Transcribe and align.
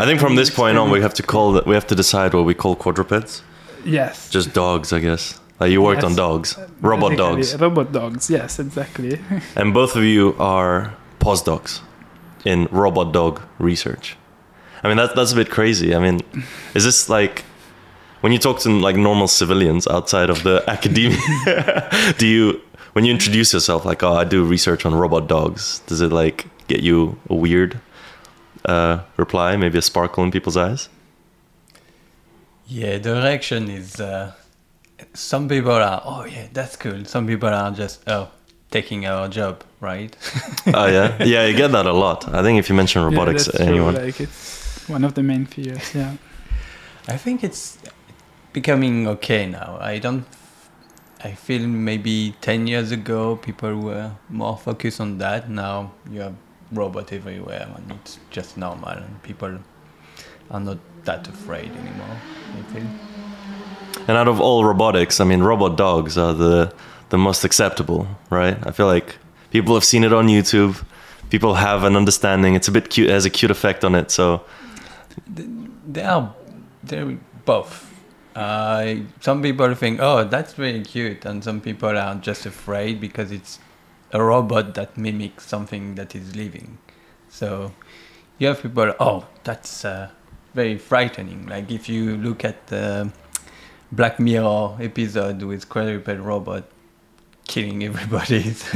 I 0.00 0.06
think 0.06 0.20
from 0.20 0.36
this 0.36 0.50
point 0.50 0.78
on, 0.78 0.90
we 0.90 1.00
have 1.00 1.14
to 1.14 1.22
call 1.22 1.52
that. 1.52 1.66
We 1.66 1.74
have 1.74 1.86
to 1.88 1.94
decide 1.94 2.34
what 2.34 2.44
we 2.44 2.54
call 2.54 2.76
quadrupeds. 2.76 3.42
Yes. 3.84 4.30
Just 4.30 4.52
dogs, 4.52 4.92
I 4.92 5.00
guess. 5.00 5.40
Like 5.58 5.70
you 5.70 5.80
worked 5.80 6.04
on 6.04 6.14
dogs, 6.14 6.58
uh, 6.58 6.68
robot 6.82 7.12
Basically, 7.12 7.36
dogs, 7.36 7.54
uh, 7.54 7.58
Robot 7.58 7.92
dogs. 7.92 8.30
Yes, 8.30 8.58
exactly. 8.58 9.18
and 9.56 9.72
both 9.72 9.96
of 9.96 10.04
you 10.04 10.36
are 10.38 10.94
postdocs 11.18 11.80
in 12.44 12.68
robot 12.70 13.12
dog 13.12 13.40
research. 13.58 14.16
I 14.82 14.88
mean, 14.88 14.98
that's 14.98 15.14
that's 15.14 15.32
a 15.32 15.36
bit 15.36 15.50
crazy. 15.50 15.94
I 15.94 15.98
mean, 15.98 16.20
is 16.74 16.84
this 16.84 17.08
like 17.08 17.44
when 18.20 18.32
you 18.32 18.38
talk 18.38 18.60
to 18.60 18.70
like 18.70 18.96
normal 18.96 19.28
civilians 19.28 19.86
outside 19.86 20.28
of 20.28 20.42
the 20.42 20.62
academia? 20.68 21.88
do 22.18 22.26
you 22.26 22.60
when 22.92 23.06
you 23.06 23.12
introduce 23.12 23.54
yourself 23.54 23.86
like, 23.86 24.02
oh, 24.02 24.12
I 24.12 24.24
do 24.24 24.44
research 24.44 24.84
on 24.84 24.94
robot 24.94 25.26
dogs? 25.26 25.80
Does 25.86 26.02
it 26.02 26.12
like 26.12 26.46
get 26.68 26.80
you 26.82 27.18
a 27.30 27.34
weird 27.34 27.80
uh, 28.66 29.00
reply? 29.16 29.56
Maybe 29.56 29.78
a 29.78 29.82
sparkle 29.82 30.24
in 30.24 30.30
people's 30.30 30.56
eyes? 30.56 30.88
Yeah, 32.66 32.98
the 32.98 33.14
reaction 33.14 33.70
is 33.70 34.00
uh, 34.00 34.32
some 35.14 35.48
people 35.48 35.72
are, 35.72 36.02
oh 36.04 36.24
yeah, 36.24 36.48
that's 36.52 36.76
cool. 36.76 37.04
Some 37.04 37.26
people 37.26 37.48
are 37.48 37.70
just, 37.70 38.02
oh, 38.08 38.30
taking 38.70 39.06
our 39.06 39.28
job, 39.28 39.62
right? 39.80 40.16
oh 40.74 40.86
yeah, 40.86 41.22
yeah, 41.22 41.46
you 41.46 41.56
get 41.56 41.72
that 41.72 41.86
a 41.86 41.92
lot. 41.92 42.28
I 42.34 42.42
think 42.42 42.58
if 42.58 42.68
you 42.68 42.74
mention 42.74 43.04
robotics, 43.04 43.46
yeah, 43.46 43.52
that's 43.52 43.68
anyone. 43.68 43.94
True. 43.94 44.04
Like 44.04 44.20
it's 44.20 44.88
one 44.88 45.04
of 45.04 45.14
the 45.14 45.22
main 45.22 45.46
fears. 45.46 45.94
Yeah. 45.94 46.16
I 47.08 47.16
think 47.16 47.44
it's 47.44 47.78
becoming 48.52 49.06
okay 49.08 49.46
now. 49.46 49.78
I 49.80 49.98
don't. 49.98 50.24
I 51.22 51.32
feel 51.32 51.66
maybe 51.66 52.34
ten 52.40 52.66
years 52.66 52.92
ago 52.92 53.36
people 53.36 53.76
were 53.76 54.12
more 54.28 54.56
focused 54.56 55.00
on 55.00 55.18
that. 55.18 55.48
Now 55.48 55.92
you 56.10 56.20
have 56.20 56.34
robot 56.72 57.12
everywhere, 57.12 57.68
and 57.74 57.92
it's 57.92 58.18
just 58.30 58.56
normal, 58.56 58.90
and 58.90 59.22
people 59.22 59.58
are 60.50 60.60
not 60.60 60.78
that 61.04 61.28
afraid 61.28 61.70
anymore. 61.70 62.16
I 62.58 62.62
feel. 62.72 62.86
And 64.08 64.16
out 64.16 64.28
of 64.28 64.40
all 64.40 64.64
robotics, 64.64 65.20
I 65.20 65.24
mean, 65.24 65.42
robot 65.42 65.76
dogs 65.76 66.18
are 66.18 66.34
the 66.34 66.72
the 67.08 67.18
most 67.18 67.44
acceptable, 67.44 68.06
right? 68.30 68.56
I 68.66 68.72
feel 68.72 68.86
like 68.86 69.16
people 69.50 69.74
have 69.74 69.84
seen 69.84 70.04
it 70.04 70.12
on 70.12 70.26
YouTube. 70.26 70.84
People 71.30 71.54
have 71.54 71.84
an 71.84 71.96
understanding. 71.96 72.54
It's 72.54 72.68
a 72.68 72.72
bit 72.72 72.90
cute. 72.90 73.08
It 73.10 73.12
has 73.12 73.24
a 73.24 73.30
cute 73.30 73.50
effect 73.50 73.84
on 73.84 73.94
it. 73.94 74.10
So 74.10 74.42
They 75.92 76.02
are 76.02 76.34
they're 76.82 77.18
both. 77.44 77.92
Uh, 78.34 78.96
some 79.20 79.40
people 79.42 79.74
think, 79.74 79.98
oh, 80.00 80.24
that's 80.24 80.58
really 80.58 80.82
cute, 80.82 81.24
and 81.24 81.42
some 81.42 81.60
people 81.60 81.96
are 81.96 82.14
just 82.16 82.44
afraid 82.44 83.00
because 83.00 83.32
it's 83.32 83.58
a 84.16 84.22
robot 84.22 84.74
that 84.74 84.96
mimics 84.96 85.46
something 85.46 85.94
that 85.96 86.14
is 86.14 86.34
living. 86.34 86.78
So 87.28 87.72
you 88.38 88.48
have 88.48 88.62
people, 88.62 88.94
oh, 88.98 89.26
that's 89.44 89.84
uh, 89.84 90.08
very 90.54 90.78
frightening. 90.78 91.46
Like 91.46 91.70
if 91.70 91.88
you 91.88 92.16
look 92.16 92.44
at 92.44 92.66
the 92.68 93.12
Black 93.92 94.18
Mirror 94.18 94.78
episode 94.80 95.42
with 95.42 95.68
quadruped 95.68 96.08
robot 96.08 96.64
killing 97.46 97.84
everybody. 97.84 98.54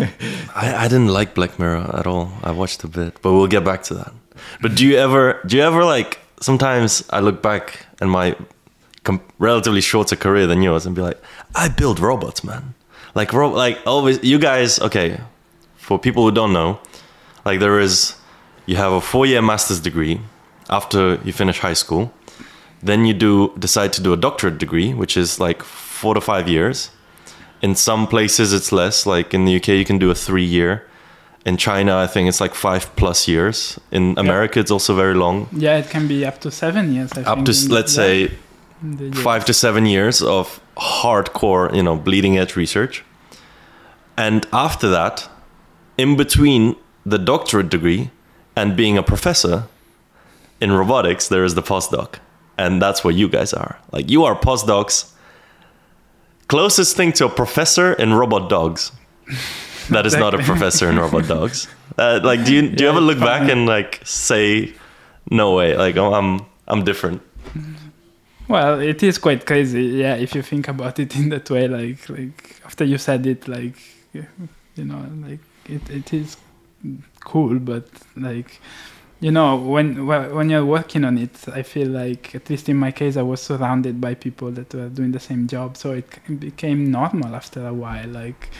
I, 0.54 0.84
I 0.84 0.88
didn't 0.88 1.08
like 1.08 1.34
Black 1.34 1.58
Mirror 1.58 1.90
at 1.94 2.06
all. 2.06 2.32
I 2.42 2.50
watched 2.52 2.84
a 2.84 2.88
bit, 2.88 3.20
but 3.22 3.32
we'll 3.32 3.48
get 3.48 3.64
back 3.64 3.82
to 3.84 3.94
that. 3.94 4.12
But 4.62 4.74
do 4.76 4.86
you 4.86 4.96
ever 4.96 5.40
do 5.46 5.56
you 5.56 5.62
ever 5.62 5.84
like 5.84 6.20
sometimes 6.40 7.02
I 7.10 7.20
look 7.20 7.42
back 7.42 7.86
in 8.00 8.08
my 8.08 8.36
com- 9.04 9.22
relatively 9.38 9.80
shorter 9.80 10.16
career 10.16 10.46
than 10.46 10.62
yours 10.62 10.86
and 10.86 10.94
be 10.94 11.02
like, 11.02 11.20
I 11.54 11.68
build 11.68 11.98
robots, 11.98 12.44
man. 12.44 12.74
Like 13.14 13.32
ro- 13.32 13.50
like 13.52 13.78
always 13.86 14.22
you 14.22 14.38
guys 14.38 14.78
okay, 14.80 15.18
for 15.76 15.98
people 15.98 16.22
who 16.24 16.30
don't 16.32 16.52
know, 16.52 16.78
like 17.44 17.60
there 17.60 17.80
is 17.80 18.14
you 18.66 18.76
have 18.76 18.92
a 18.92 19.00
4-year 19.00 19.42
master's 19.42 19.80
degree 19.80 20.20
after 20.68 21.18
you 21.24 21.32
finish 21.32 21.58
high 21.58 21.74
school. 21.74 22.12
Then 22.82 23.04
you 23.04 23.12
do 23.14 23.52
decide 23.58 23.92
to 23.94 24.02
do 24.02 24.12
a 24.12 24.16
doctorate 24.16 24.58
degree, 24.58 24.94
which 24.94 25.16
is 25.16 25.38
like 25.40 25.62
4 25.62 26.14
to 26.14 26.20
5 26.20 26.48
years. 26.48 26.90
In 27.62 27.74
some 27.74 28.06
places 28.06 28.52
it's 28.52 28.72
less, 28.72 29.04
like 29.06 29.34
in 29.34 29.44
the 29.44 29.56
UK 29.56 29.68
you 29.68 29.84
can 29.84 29.98
do 29.98 30.10
a 30.10 30.14
3 30.14 30.44
year. 30.44 30.86
In 31.46 31.56
China, 31.56 31.96
I 31.96 32.06
think 32.06 32.28
it's 32.28 32.40
like 32.40 32.54
five 32.54 32.94
plus 32.96 33.26
years. 33.26 33.78
In 33.90 34.14
America, 34.18 34.60
it's 34.60 34.70
also 34.70 34.94
very 34.94 35.14
long. 35.14 35.48
Yeah, 35.52 35.78
it 35.78 35.88
can 35.88 36.06
be 36.06 36.26
up 36.26 36.38
to 36.42 36.50
seven 36.50 36.92
years. 36.92 37.10
I 37.16 37.22
Up 37.22 37.38
to 37.46 37.52
let's 37.52 37.64
the- 37.64 37.86
say 37.88 38.22
in 38.22 38.28
the 38.28 38.34
US. 38.34 38.49
Five 39.12 39.44
to 39.46 39.52
seven 39.52 39.86
years 39.86 40.22
of 40.22 40.60
hardcore, 40.76 41.74
you 41.74 41.82
know, 41.82 41.96
bleeding 41.96 42.38
edge 42.38 42.56
research. 42.56 43.04
And 44.16 44.46
after 44.52 44.88
that, 44.88 45.28
in 45.98 46.16
between 46.16 46.76
the 47.04 47.18
doctorate 47.18 47.68
degree 47.70 48.10
and 48.56 48.76
being 48.76 48.98
a 48.98 49.02
professor 49.02 49.64
in 50.60 50.72
robotics, 50.72 51.28
there 51.28 51.44
is 51.44 51.54
the 51.54 51.62
postdoc. 51.62 52.16
And 52.58 52.80
that's 52.82 53.02
what 53.04 53.14
you 53.14 53.28
guys 53.28 53.52
are. 53.54 53.78
Like 53.92 54.10
you 54.10 54.24
are 54.24 54.34
postdocs. 54.38 55.12
Closest 56.48 56.96
thing 56.96 57.12
to 57.14 57.26
a 57.26 57.28
professor 57.28 57.92
in 57.94 58.12
robot 58.12 58.50
dogs. 58.50 58.92
That 59.90 60.04
is 60.06 60.16
not 60.16 60.34
a 60.34 60.38
professor 60.44 60.88
in 60.88 60.98
robot 60.98 61.26
dogs. 61.28 61.68
Uh, 61.96 62.20
like, 62.22 62.44
do 62.44 62.54
you 62.54 62.62
do 62.62 62.84
you 62.84 62.90
Yeah, 62.90 62.90
ever 62.90 63.00
look 63.00 63.18
back 63.18 63.48
and 63.48 63.66
like 63.66 64.00
say, 64.04 64.72
no 65.30 65.54
way, 65.54 65.76
like 65.76 65.96
I'm 65.96 66.12
I'm, 66.12 66.46
I'm 66.66 66.84
different. 66.84 67.22
Well, 68.50 68.80
it 68.80 69.00
is 69.04 69.16
quite 69.16 69.46
crazy, 69.46 69.84
yeah. 70.02 70.16
If 70.16 70.34
you 70.34 70.42
think 70.42 70.66
about 70.66 70.98
it 70.98 71.14
in 71.14 71.28
that 71.28 71.48
way, 71.48 71.68
like 71.68 72.08
like 72.08 72.60
after 72.64 72.84
you 72.84 72.98
said 72.98 73.24
it, 73.24 73.46
like 73.46 73.76
you 74.12 74.84
know, 74.84 75.06
like 75.24 75.38
it, 75.66 75.88
it 75.88 76.12
is 76.12 76.36
cool, 77.20 77.60
but 77.60 77.86
like 78.16 78.60
you 79.20 79.30
know, 79.30 79.54
when 79.54 79.94
wh- 79.94 80.34
when 80.34 80.50
you're 80.50 80.66
working 80.66 81.04
on 81.04 81.16
it, 81.16 81.48
I 81.48 81.62
feel 81.62 81.86
like 81.90 82.34
at 82.34 82.50
least 82.50 82.68
in 82.68 82.76
my 82.76 82.90
case, 82.90 83.16
I 83.16 83.22
was 83.22 83.40
surrounded 83.40 84.00
by 84.00 84.14
people 84.14 84.50
that 84.50 84.74
were 84.74 84.88
doing 84.88 85.12
the 85.12 85.20
same 85.20 85.46
job, 85.46 85.76
so 85.76 85.92
it 85.92 86.08
became 86.40 86.90
normal 86.90 87.36
after 87.36 87.64
a 87.64 87.72
while. 87.72 88.08
Like 88.08 88.50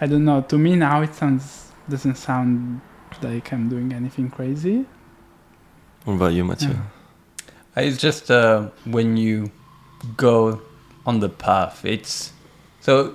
I 0.00 0.06
don't 0.08 0.24
know. 0.24 0.40
To 0.42 0.58
me 0.58 0.74
now, 0.74 1.02
it 1.02 1.14
sounds 1.14 1.70
doesn't 1.88 2.16
sound 2.16 2.80
like 3.22 3.52
I'm 3.52 3.68
doing 3.68 3.92
anything 3.92 4.28
crazy. 4.28 4.86
What 6.04 6.14
about 6.14 6.32
you, 6.32 6.44
Mathieu? 6.44 6.70
Yeah. 6.70 6.99
It's 7.76 7.98
just 7.98 8.30
uh, 8.30 8.68
when 8.84 9.16
you 9.16 9.50
go 10.16 10.60
on 11.06 11.20
the 11.20 11.28
path. 11.28 11.84
It's 11.84 12.32
so 12.80 13.14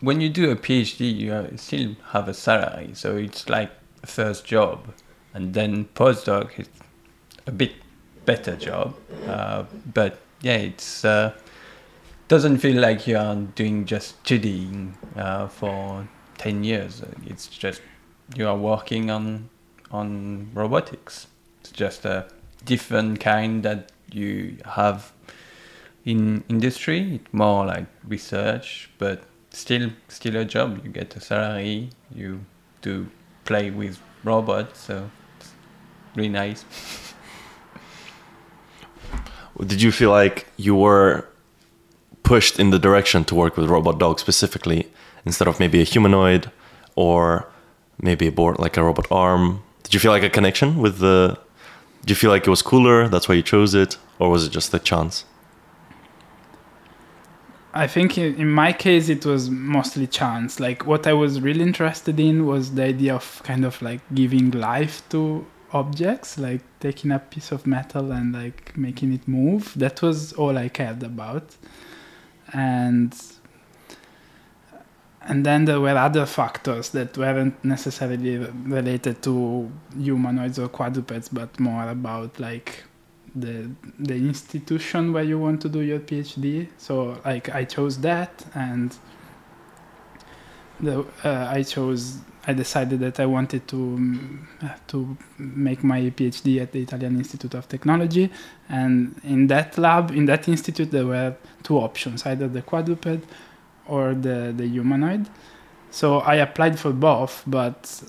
when 0.00 0.20
you 0.20 0.28
do 0.28 0.50
a 0.50 0.56
PhD, 0.56 1.16
you 1.16 1.56
still 1.56 1.96
have 2.10 2.28
a 2.28 2.34
salary. 2.34 2.90
So 2.94 3.16
it's 3.16 3.48
like 3.48 3.70
first 4.04 4.44
job, 4.44 4.94
and 5.34 5.54
then 5.54 5.86
postdoc 5.94 6.58
is 6.58 6.68
a 7.46 7.52
bit 7.52 7.72
better 8.24 8.56
job. 8.56 8.94
Uh, 9.26 9.64
but 9.92 10.18
yeah, 10.40 10.56
it's 10.56 11.04
uh, 11.04 11.32
doesn't 12.28 12.58
feel 12.58 12.80
like 12.80 13.06
you 13.06 13.16
are 13.18 13.34
doing 13.34 13.86
just 13.86 14.18
studying 14.24 14.96
uh, 15.16 15.48
for 15.48 16.06
ten 16.38 16.62
years. 16.62 17.02
It's 17.26 17.48
just 17.48 17.80
you 18.36 18.46
are 18.48 18.56
working 18.56 19.10
on 19.10 19.48
on 19.90 20.50
robotics. 20.54 21.26
It's 21.60 21.72
just 21.72 22.04
a 22.04 22.28
different 22.64 23.20
kind 23.20 23.62
that 23.62 23.92
you 24.12 24.56
have 24.64 25.12
in 26.04 26.44
industry. 26.48 27.16
It's 27.16 27.32
more 27.32 27.66
like 27.66 27.86
research, 28.06 28.90
but 28.98 29.24
still 29.50 29.90
still 30.08 30.36
a 30.36 30.44
job. 30.44 30.80
You 30.84 30.90
get 30.90 31.14
a 31.16 31.20
salary. 31.20 31.90
You 32.14 32.40
do 32.82 33.08
play 33.44 33.70
with 33.70 33.98
robots, 34.24 34.80
so 34.80 35.10
it's 35.38 35.52
really 36.14 36.28
nice. 36.28 36.64
Did 39.66 39.80
you 39.80 39.90
feel 39.90 40.10
like 40.10 40.46
you 40.56 40.74
were 40.74 41.26
pushed 42.22 42.58
in 42.58 42.70
the 42.70 42.78
direction 42.78 43.24
to 43.24 43.34
work 43.34 43.56
with 43.56 43.70
robot 43.70 43.98
dogs 43.98 44.20
specifically 44.20 44.88
instead 45.24 45.48
of 45.48 45.58
maybe 45.58 45.80
a 45.80 45.84
humanoid 45.84 46.50
or 46.94 47.48
maybe 48.00 48.26
a 48.26 48.32
board 48.32 48.58
like 48.58 48.76
a 48.76 48.82
robot 48.82 49.06
arm? 49.10 49.62
Did 49.82 49.94
you 49.94 50.00
feel 50.00 50.12
like 50.12 50.22
a 50.22 50.30
connection 50.30 50.78
with 50.78 50.98
the? 50.98 51.38
Did 52.06 52.12
you 52.12 52.16
feel 52.16 52.30
like 52.30 52.46
it 52.46 52.50
was 52.50 52.62
cooler? 52.62 53.08
That's 53.08 53.28
why 53.28 53.34
you 53.34 53.42
chose 53.42 53.74
it, 53.74 53.98
or 54.20 54.30
was 54.30 54.46
it 54.46 54.50
just 54.50 54.72
a 54.72 54.78
chance? 54.78 55.24
I 57.74 57.88
think 57.88 58.16
in, 58.16 58.36
in 58.36 58.48
my 58.48 58.72
case 58.72 59.08
it 59.08 59.26
was 59.26 59.50
mostly 59.50 60.06
chance. 60.06 60.60
Like 60.60 60.86
what 60.86 61.08
I 61.08 61.14
was 61.14 61.40
really 61.40 61.62
interested 61.62 62.20
in 62.20 62.46
was 62.46 62.74
the 62.74 62.84
idea 62.84 63.16
of 63.16 63.42
kind 63.42 63.64
of 63.64 63.82
like 63.82 64.02
giving 64.14 64.52
life 64.52 65.02
to 65.08 65.44
objects, 65.72 66.38
like 66.38 66.62
taking 66.78 67.10
a 67.10 67.18
piece 67.18 67.50
of 67.50 67.66
metal 67.66 68.12
and 68.12 68.32
like 68.32 68.76
making 68.76 69.12
it 69.12 69.26
move. 69.26 69.72
That 69.74 70.00
was 70.00 70.32
all 70.34 70.56
I 70.56 70.68
cared 70.68 71.02
about. 71.02 71.56
And 72.52 73.12
and 75.28 75.44
then 75.44 75.64
there 75.64 75.80
were 75.80 75.96
other 75.96 76.24
factors 76.24 76.90
that 76.90 77.18
weren't 77.18 77.62
necessarily 77.64 78.38
related 78.38 79.22
to 79.24 79.70
humanoids 80.00 80.58
or 80.58 80.68
quadrupeds, 80.68 81.28
but 81.28 81.58
more 81.58 81.88
about 81.88 82.38
like 82.38 82.84
the 83.34 83.70
the 83.98 84.14
institution 84.14 85.12
where 85.12 85.24
you 85.24 85.38
want 85.38 85.60
to 85.62 85.68
do 85.68 85.80
your 85.80 85.98
PhD. 85.98 86.68
So 86.78 87.20
like 87.24 87.54
I 87.54 87.64
chose 87.64 87.98
that, 88.00 88.44
and 88.54 88.96
the 90.80 91.00
uh, 91.24 91.48
I 91.50 91.64
chose 91.64 92.18
I 92.46 92.52
decided 92.52 93.00
that 93.00 93.18
I 93.18 93.26
wanted 93.26 93.66
to 93.68 93.76
um, 93.76 94.48
to 94.86 95.16
make 95.38 95.82
my 95.82 96.02
PhD 96.02 96.62
at 96.62 96.70
the 96.70 96.82
Italian 96.82 97.16
Institute 97.16 97.54
of 97.54 97.68
Technology, 97.68 98.30
and 98.68 99.20
in 99.24 99.48
that 99.48 99.76
lab, 99.76 100.12
in 100.12 100.26
that 100.26 100.48
institute, 100.48 100.92
there 100.92 101.06
were 101.06 101.34
two 101.64 101.78
options: 101.78 102.24
either 102.24 102.46
the 102.46 102.62
quadruped 102.62 103.26
or 103.88 104.14
the 104.14 104.52
the 104.56 104.66
humanoid. 104.66 105.28
So 105.90 106.18
I 106.18 106.36
applied 106.36 106.78
for 106.78 106.92
both, 106.92 107.42
but 107.46 108.02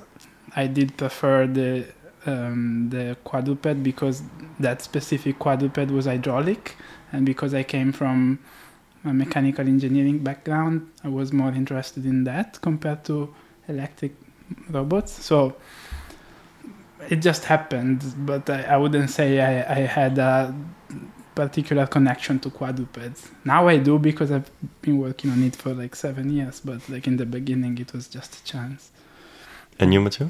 I 0.55 0.67
did 0.67 0.97
prefer 0.97 1.47
the 1.47 1.85
um, 2.25 2.89
the 2.89 3.15
quadruped 3.23 3.83
because 3.83 4.21
that 4.59 4.81
specific 4.81 5.39
quadruped 5.39 5.91
was 5.91 6.05
hydraulic, 6.05 6.75
and 7.11 7.25
because 7.25 7.53
I 7.53 7.63
came 7.63 7.91
from 7.91 8.39
a 9.05 9.13
mechanical 9.13 9.67
engineering 9.67 10.19
background, 10.19 10.89
I 11.03 11.09
was 11.09 11.31
more 11.31 11.49
interested 11.49 12.05
in 12.05 12.23
that 12.25 12.59
compared 12.61 13.05
to 13.05 13.33
electric 13.67 14.13
robots. 14.69 15.11
So 15.23 15.55
it 17.09 17.17
just 17.17 17.45
happened, 17.45 18.03
but 18.25 18.49
I, 18.49 18.63
I 18.63 18.77
wouldn't 18.77 19.09
say 19.09 19.39
I, 19.39 19.75
I 19.75 19.79
had 19.85 20.17
a 20.17 20.53
particular 21.37 21.85
connection 21.85 22.39
to 22.39 22.49
quadrupeds. 22.49 23.29
Now 23.45 23.67
I 23.67 23.77
do 23.77 23.99
because 23.99 24.31
I've 24.31 24.49
been 24.81 24.97
working 24.97 25.29
on 25.29 25.43
it 25.43 25.55
for 25.55 25.71
like 25.73 25.95
seven 25.95 26.31
years, 26.31 26.59
but 26.59 26.89
like 26.89 27.05
in 27.05 27.17
the 27.17 27.27
beginning, 27.27 27.77
it 27.77 27.93
was 27.93 28.07
just 28.07 28.31
a 28.39 28.43
chance. 28.43 28.91
And 29.79 29.93
you, 29.93 30.01
Mathieu? 30.01 30.29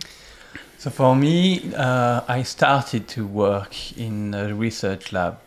So 0.77 0.89
for 0.89 1.15
me, 1.15 1.73
uh, 1.73 2.21
I 2.27 2.43
started 2.43 3.07
to 3.15 3.25
work 3.25 3.97
in 3.97 4.33
a 4.33 4.53
research 4.53 5.13
lab 5.13 5.39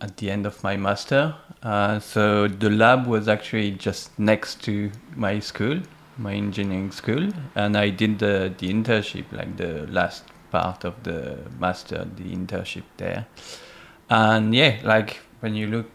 at 0.00 0.16
the 0.16 0.30
end 0.30 0.46
of 0.46 0.62
my 0.64 0.76
master. 0.76 1.34
Uh, 1.62 2.00
so 2.00 2.48
the 2.48 2.70
lab 2.70 3.06
was 3.06 3.28
actually 3.28 3.72
just 3.72 4.18
next 4.18 4.62
to 4.64 4.90
my 5.14 5.40
school, 5.40 5.78
my 6.16 6.32
engineering 6.32 6.90
school, 6.90 7.28
and 7.54 7.76
I 7.76 7.90
did 7.90 8.18
the, 8.18 8.52
the 8.58 8.68
internship, 8.72 9.26
like 9.30 9.56
the 9.58 9.86
last 9.88 10.24
part 10.50 10.84
of 10.84 10.94
the 11.02 11.38
master, 11.60 12.08
the 12.16 12.34
internship 12.34 12.84
there. 12.96 13.26
And 14.12 14.54
yeah, 14.54 14.78
like 14.84 15.20
when 15.40 15.54
you 15.54 15.66
look, 15.66 15.86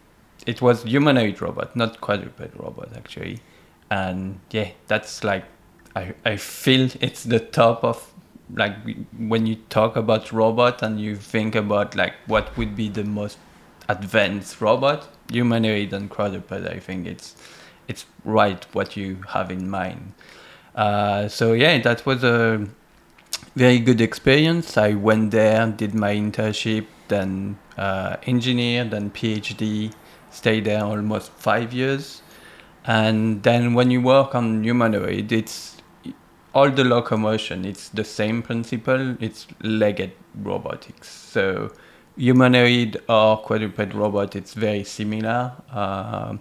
it 0.48 0.60
was 0.60 0.82
humanoid 0.82 1.40
robot, 1.40 1.76
not 1.76 2.02
quadruped 2.02 2.58
robot 2.58 2.90
actually. 2.96 3.42
And 3.92 4.40
yeah, 4.50 4.72
that's 4.88 5.24
like 5.24 5.46
I 5.96 6.16
I 6.26 6.38
feel 6.38 6.90
it's 7.00 7.24
the 7.24 7.40
top 7.40 7.84
of 7.84 8.12
like 8.56 8.76
when 9.20 9.46
you 9.46 9.58
talk 9.70 9.96
about 9.96 10.32
robot 10.32 10.82
and 10.82 11.00
you 11.00 11.16
think 11.16 11.54
about 11.54 11.96
like 11.96 12.16
what 12.26 12.58
would 12.58 12.76
be 12.76 12.90
the 12.90 13.04
most 13.04 13.38
advanced 13.88 14.62
robot, 14.62 15.08
humanoid 15.32 15.94
and 15.94 16.10
quadruped. 16.10 16.52
I 16.52 16.80
think 16.80 17.06
it's 17.06 17.36
it's 17.88 18.08
right 18.26 18.66
what 18.74 18.98
you 18.98 19.22
have 19.30 19.52
in 19.52 19.70
mind. 19.70 20.14
Uh, 20.74 21.28
so 21.28 21.54
yeah, 21.54 21.78
that 21.84 22.04
was 22.08 22.24
a 22.24 22.66
very 23.56 23.78
good 23.78 24.02
experience. 24.02 24.76
I 24.76 24.94
went 24.96 25.30
there, 25.30 25.68
did 25.68 25.94
my 25.94 26.16
internship, 26.16 26.88
then 27.10 27.60
uh, 27.78 28.18
engineer, 28.24 28.84
then 28.86 29.12
PhD, 29.12 29.94
stayed 30.32 30.66
there 30.66 30.84
almost 30.84 31.32
five 31.32 31.74
years. 31.74 32.22
And 32.86 33.44
then 33.44 33.74
when 33.74 33.92
you 33.92 34.02
work 34.02 34.34
on 34.36 34.64
humanoid, 34.64 35.32
it's 35.32 35.78
all 36.54 36.72
the 36.72 36.84
locomotion. 36.84 37.66
It's 37.66 37.90
the 37.90 38.04
same 38.04 38.42
principle. 38.42 39.16
It's 39.20 39.48
legged 39.62 40.12
robotics. 40.36 41.10
So 41.10 41.72
humanoid 42.16 43.02
or 43.08 43.38
quadruped 43.38 43.94
robot, 43.94 44.36
it's 44.36 44.54
very 44.54 44.84
similar. 44.84 45.54
Uh, 45.72 46.38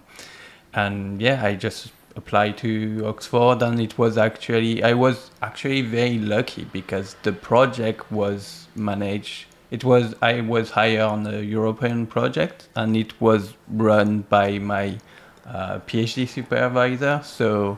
and 0.73 1.21
yeah, 1.21 1.43
I 1.43 1.55
just 1.55 1.91
applied 2.15 2.57
to 2.57 3.03
Oxford, 3.05 3.61
and 3.61 3.79
it 3.79 3.97
was 3.97 4.17
actually 4.17 4.83
I 4.83 4.93
was 4.93 5.31
actually 5.41 5.81
very 5.81 6.17
lucky 6.17 6.65
because 6.65 7.15
the 7.23 7.31
project 7.31 8.11
was 8.11 8.67
managed. 8.75 9.46
It 9.69 9.83
was 9.83 10.15
I 10.21 10.41
was 10.41 10.71
hired 10.71 11.01
on 11.01 11.27
a 11.27 11.41
European 11.41 12.07
project, 12.07 12.69
and 12.75 12.95
it 12.95 13.19
was 13.19 13.53
run 13.67 14.21
by 14.21 14.59
my 14.59 14.97
uh, 15.45 15.79
PhD 15.79 16.27
supervisor. 16.27 17.21
So, 17.23 17.77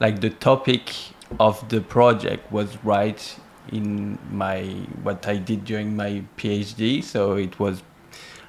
like 0.00 0.20
the 0.20 0.30
topic 0.30 0.92
of 1.38 1.68
the 1.68 1.80
project 1.80 2.50
was 2.52 2.82
right 2.84 3.38
in 3.72 4.18
my 4.30 4.62
what 5.02 5.26
I 5.26 5.36
did 5.36 5.64
during 5.64 5.96
my 5.96 6.22
PhD. 6.36 7.02
So 7.02 7.34
it 7.34 7.58
was 7.58 7.82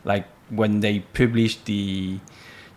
like 0.03 0.27
when 0.49 0.79
they 0.79 0.99
published 0.99 1.65
the 1.65 2.19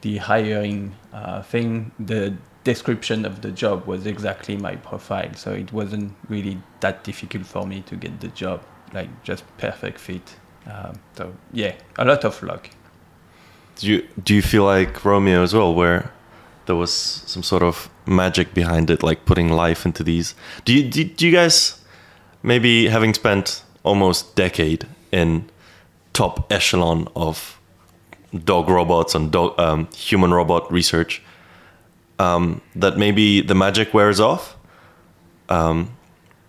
the 0.00 0.16
hiring 0.16 0.94
uh, 1.12 1.42
thing, 1.42 1.92
the 1.98 2.34
description 2.64 3.24
of 3.24 3.42
the 3.42 3.50
job 3.50 3.86
was 3.86 4.06
exactly 4.06 4.56
my 4.56 4.76
profile. 4.76 5.32
So 5.34 5.52
it 5.52 5.72
wasn't 5.72 6.14
really 6.28 6.62
that 6.80 7.04
difficult 7.04 7.46
for 7.46 7.66
me 7.66 7.82
to 7.82 7.96
get 7.96 8.20
the 8.20 8.28
job, 8.28 8.62
like 8.92 9.08
just 9.22 9.44
perfect 9.58 9.98
fit. 9.98 10.36
Um, 10.66 11.00
so 11.16 11.34
yeah, 11.52 11.74
a 11.98 12.04
lot 12.04 12.24
of 12.24 12.42
luck. 12.42 12.70
Do 13.76 13.86
you 13.86 14.06
do 14.22 14.34
you 14.34 14.42
feel 14.42 14.64
like 14.64 15.04
Romeo 15.04 15.42
as 15.42 15.54
well, 15.54 15.74
where 15.74 16.12
there 16.66 16.76
was 16.76 16.92
some 16.92 17.42
sort 17.42 17.62
of 17.62 17.88
magic 18.06 18.54
behind 18.54 18.90
it, 18.90 19.02
like 19.02 19.24
putting 19.24 19.48
life 19.48 19.86
into 19.86 20.04
these? 20.04 20.34
Do 20.64 20.72
you 20.72 20.88
do, 20.88 21.04
do 21.04 21.26
you 21.26 21.32
guys 21.32 21.80
maybe 22.42 22.88
having 22.88 23.14
spent 23.14 23.62
almost 23.82 24.36
decade 24.36 24.86
in 25.12 25.48
top 26.12 26.52
echelon 26.52 27.08
of 27.16 27.58
dog 28.44 28.68
robots 28.68 29.14
and 29.14 29.32
dog, 29.32 29.58
um, 29.58 29.88
human 29.94 30.32
robot 30.32 30.70
research, 30.72 31.22
um, 32.18 32.60
that 32.74 32.96
maybe 32.96 33.40
the 33.40 33.54
magic 33.54 33.92
wears 33.94 34.20
off. 34.20 34.56
Um, 35.48 35.96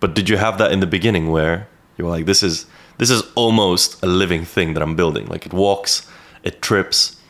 but 0.00 0.14
did 0.14 0.28
you 0.28 0.36
have 0.36 0.58
that 0.58 0.72
in 0.72 0.80
the 0.80 0.86
beginning 0.86 1.30
where 1.30 1.68
you 1.96 2.04
were 2.04 2.10
like, 2.10 2.26
this 2.26 2.42
is 2.42 2.66
this 2.98 3.10
is 3.10 3.22
almost 3.34 4.02
a 4.02 4.06
living 4.06 4.44
thing 4.44 4.74
that 4.74 4.82
I'm 4.82 4.96
building. 4.96 5.26
Like 5.26 5.46
it 5.46 5.52
walks, 5.52 6.08
it 6.42 6.62
trips, 6.62 7.20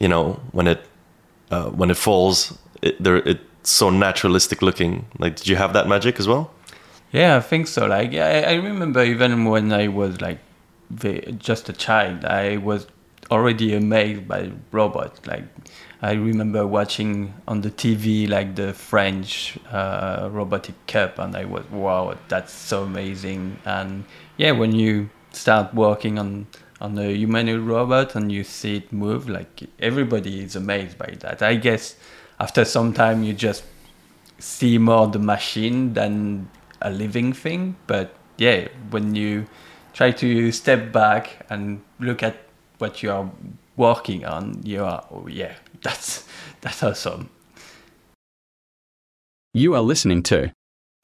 you 0.00 0.08
know, 0.08 0.40
when 0.52 0.66
it 0.66 0.84
uh, 1.50 1.70
when 1.70 1.90
it 1.90 1.96
falls, 1.96 2.58
it, 2.82 3.02
there 3.02 3.16
it's 3.16 3.70
so 3.70 3.90
naturalistic 3.90 4.62
looking. 4.62 5.06
Like, 5.18 5.36
did 5.36 5.48
you 5.48 5.56
have 5.56 5.72
that 5.72 5.88
magic 5.88 6.18
as 6.18 6.26
well? 6.26 6.50
Yeah, 7.12 7.36
I 7.36 7.40
think 7.40 7.66
so. 7.66 7.86
Like, 7.86 8.12
I, 8.14 8.42
I 8.42 8.54
remember 8.54 9.02
even 9.02 9.44
when 9.46 9.72
I 9.72 9.88
was 9.88 10.20
like 10.20 10.38
the, 10.90 11.20
just 11.32 11.68
a 11.68 11.72
child, 11.72 12.24
I 12.24 12.58
was 12.58 12.86
already 13.30 13.74
amazed 13.74 14.28
by 14.28 14.52
robots. 14.72 15.26
Like, 15.26 15.44
I 16.00 16.12
remember 16.12 16.64
watching 16.64 17.34
on 17.48 17.62
the 17.62 17.70
TV 17.70 18.28
like 18.28 18.54
the 18.54 18.72
French 18.72 19.58
uh, 19.70 20.28
robotic 20.30 20.74
cup, 20.86 21.18
and 21.18 21.34
I 21.36 21.44
was 21.44 21.68
wow, 21.70 22.16
that's 22.28 22.52
so 22.52 22.84
amazing. 22.84 23.58
And 23.64 24.04
yeah, 24.36 24.52
when 24.52 24.72
you 24.72 25.10
start 25.32 25.74
working 25.74 26.18
on 26.18 26.46
on 26.80 26.96
a 26.98 27.12
humanoid 27.12 27.60
robot 27.60 28.14
and 28.14 28.30
you 28.30 28.44
see 28.44 28.76
it 28.76 28.92
move, 28.92 29.28
like 29.28 29.64
everybody 29.80 30.44
is 30.44 30.54
amazed 30.54 30.96
by 30.98 31.16
that. 31.20 31.42
I 31.42 31.56
guess 31.56 31.96
after 32.38 32.64
some 32.64 32.92
time 32.92 33.24
you 33.24 33.32
just 33.32 33.64
see 34.38 34.78
more 34.78 35.08
the 35.08 35.18
machine 35.18 35.94
than 35.94 36.48
a 36.80 36.90
living 36.90 37.32
thing. 37.32 37.76
But 37.88 38.14
yeah, 38.36 38.68
when 38.90 39.16
you 39.16 39.46
try 39.94 40.12
to 40.12 40.52
step 40.52 40.92
back 40.92 41.44
and 41.50 41.82
look 41.98 42.22
at 42.22 42.36
what 42.78 43.02
you 43.02 43.10
are 43.10 43.28
working 43.76 44.24
on, 44.24 44.60
you 44.64 44.84
are 44.84 45.04
oh 45.10 45.26
yeah, 45.26 45.54
that's 45.82 46.26
that's 46.60 46.82
awesome. 46.82 47.30
You 49.54 49.74
are 49.74 49.80
listening 49.80 50.22
to 50.24 50.52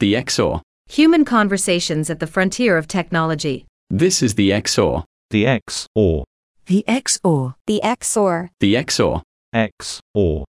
the 0.01 0.17
X-OR. 0.17 0.63
Human 0.89 1.25
conversations 1.25 2.11
at 2.11 2.21
the 2.21 2.27
frontier 2.27 2.77
of 2.77 2.87
technology. 2.87 3.67
This 3.89 4.23
is 4.23 4.35
the 4.35 4.53
X-OR. 4.53 5.05
The 5.31 5.47
X 5.47 5.89
or 5.95 6.25
The 6.67 6.87
X-OR. 6.87 7.55
The 7.67 7.83
X-OR. 7.83 8.51
The 8.61 8.77
X-OR. 8.77 9.23
X 9.53 10.01
or 10.15 10.45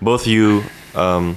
Both 0.00 0.26
you, 0.26 0.62
um, 0.94 1.36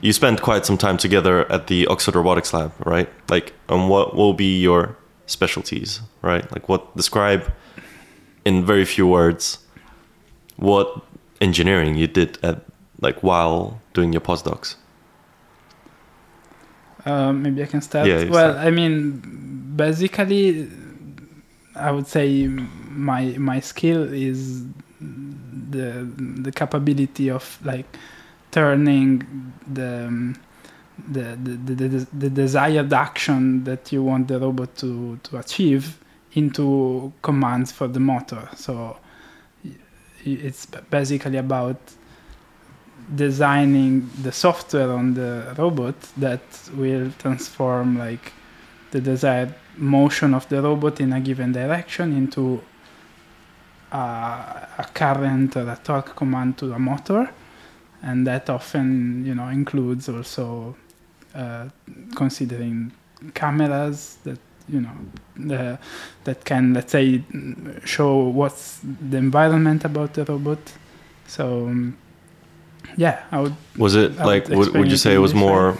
you 0.00 0.12
spent 0.12 0.42
quite 0.42 0.66
some 0.66 0.76
time 0.76 0.96
together 0.98 1.50
at 1.50 1.68
the 1.68 1.86
Oxford 1.86 2.16
Robotics 2.16 2.52
Lab, 2.52 2.72
right? 2.84 3.08
Like, 3.30 3.54
and 3.68 3.88
what 3.88 4.16
will 4.16 4.34
be 4.34 4.60
your 4.60 4.96
specialties, 5.26 6.00
right? 6.20 6.50
Like, 6.52 6.68
what 6.68 6.94
describe 6.96 7.52
in 8.44 8.64
very 8.64 8.84
few 8.84 9.06
words 9.06 9.58
what 10.56 11.02
engineering 11.40 11.96
you 11.96 12.06
did 12.06 12.38
at 12.42 12.64
like 13.00 13.22
while 13.22 13.80
doing 13.94 14.12
your 14.12 14.20
postdocs. 14.20 14.76
Uh, 17.04 17.32
maybe 17.32 17.62
I 17.62 17.66
can 17.66 17.80
start. 17.80 18.06
Yeah, 18.06 18.24
well, 18.24 18.52
start. 18.52 18.66
I 18.66 18.70
mean, 18.70 19.72
basically, 19.74 20.68
I 21.74 21.90
would 21.90 22.06
say 22.06 22.46
my 22.46 23.34
my 23.38 23.58
skill 23.60 24.12
is 24.12 24.64
the 25.00 26.08
the 26.16 26.52
capability 26.52 27.28
of 27.28 27.58
like 27.64 27.86
turning 28.52 29.52
the 29.66 30.06
um, 30.06 30.36
the, 31.08 31.36
the, 31.42 31.74
the, 31.74 31.88
the, 31.88 32.06
the 32.12 32.30
desired 32.30 32.92
action 32.92 33.64
that 33.64 33.90
you 33.90 34.02
want 34.02 34.28
the 34.28 34.38
robot 34.38 34.76
to, 34.76 35.18
to 35.24 35.38
achieve 35.38 35.98
into 36.34 37.12
commands 37.22 37.72
for 37.72 37.88
the 37.88 38.00
motor. 38.00 38.48
So 38.56 38.96
it's 40.24 40.66
basically 40.90 41.38
about 41.38 41.76
designing 43.14 44.08
the 44.22 44.32
software 44.32 44.92
on 44.92 45.14
the 45.14 45.54
robot 45.58 45.94
that 46.16 46.42
will 46.74 47.10
transform 47.18 47.98
like 47.98 48.32
the 48.92 49.00
desired 49.00 49.54
motion 49.76 50.34
of 50.34 50.48
the 50.48 50.62
robot 50.62 51.00
in 51.00 51.12
a 51.12 51.20
given 51.20 51.52
direction 51.52 52.16
into 52.16 52.62
a, 53.90 53.96
a 54.78 54.86
current 54.94 55.56
or 55.56 55.68
a 55.68 55.78
torque 55.82 56.14
command 56.14 56.56
to 56.58 56.66
the 56.66 56.78
motor 56.78 57.28
and 58.02 58.26
that 58.26 58.48
often 58.50 59.24
you 59.26 59.34
know 59.34 59.48
includes 59.48 60.08
also 60.08 60.76
uh, 61.34 61.68
considering 62.14 62.92
cameras 63.34 64.18
that 64.24 64.38
you 64.68 64.80
know 64.80 64.90
the, 65.36 65.78
that 66.24 66.44
can 66.44 66.74
let's 66.74 66.92
say 66.92 67.22
show 67.84 68.18
what's 68.28 68.80
the 69.10 69.16
environment 69.16 69.84
about 69.84 70.14
the 70.14 70.24
robot 70.24 70.58
so 71.26 71.66
um, 71.66 71.96
yeah 72.96 73.22
i 73.30 73.40
would 73.40 73.54
Was 73.76 73.94
it 73.94 74.18
I 74.18 74.24
like 74.24 74.48
would 74.48 74.74
would, 74.74 74.90
you 74.90 74.96
say 74.96 75.14
it 75.14 75.18
was 75.18 75.34
more 75.34 75.76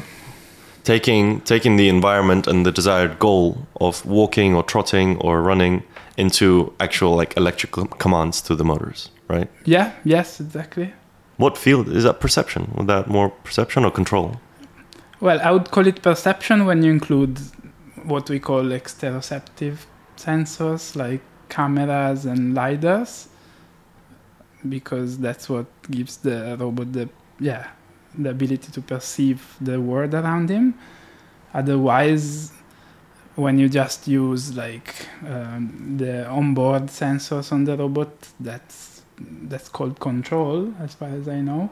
taking 0.85 1.41
taking 1.43 1.77
the 1.77 1.89
environment 1.89 2.47
and 2.47 2.65
the 2.67 2.73
desired 2.73 3.19
goal 3.19 3.67
of 3.81 4.05
walking 4.05 4.55
or 4.55 4.63
trotting 4.65 5.17
or 5.19 5.43
running 5.43 5.83
into 6.17 6.73
actual 6.81 7.15
like 7.17 7.37
electrical 7.37 7.87
commands 7.87 8.43
to 8.43 8.55
the 8.55 8.65
motors, 8.65 9.11
right? 9.29 9.49
yeah 9.65 9.93
yes 10.05 10.41
exactly 10.41 10.93
What 11.39 11.57
field 11.59 11.89
is 11.89 12.03
that 12.05 12.21
perception? 12.21 12.71
Was 12.77 12.87
that 12.87 13.09
more 13.09 13.31
perception 13.45 13.85
or 13.85 13.91
control? 13.91 14.37
well 15.21 15.41
i 15.45 15.51
would 15.51 15.71
call 15.71 15.87
it 15.87 16.03
perception 16.03 16.67
when 16.67 16.83
you 16.83 16.91
include 16.91 17.39
what 18.05 18.29
we 18.29 18.39
call 18.39 18.65
exteroceptive 18.65 19.79
sensors 20.17 20.97
like 20.97 21.21
cameras 21.49 22.25
and 22.27 22.55
lidars 22.55 23.29
because 24.69 25.19
that's 25.19 25.49
what 25.49 25.67
gives 25.91 26.19
the 26.19 26.57
robot 26.59 26.93
the 26.93 27.09
yeah 27.41 27.69
the 28.17 28.31
ability 28.31 28.71
to 28.71 28.81
perceive 28.81 29.57
the 29.61 29.81
world 29.81 30.15
around 30.15 30.51
him. 30.51 30.75
Otherwise 31.55 32.53
when 33.35 33.59
you 33.59 33.69
just 33.69 34.07
use 34.07 34.55
like 34.57 35.09
um, 35.27 35.97
the 35.97 36.27
onboard 36.29 36.87
sensors 36.87 37.51
on 37.51 37.65
the 37.65 37.77
robot 37.77 38.13
that's 38.39 39.03
that's 39.45 39.69
called 39.69 39.99
control 40.01 40.73
as 40.81 40.95
far 40.95 41.09
as 41.09 41.29
i 41.29 41.41
know. 41.41 41.71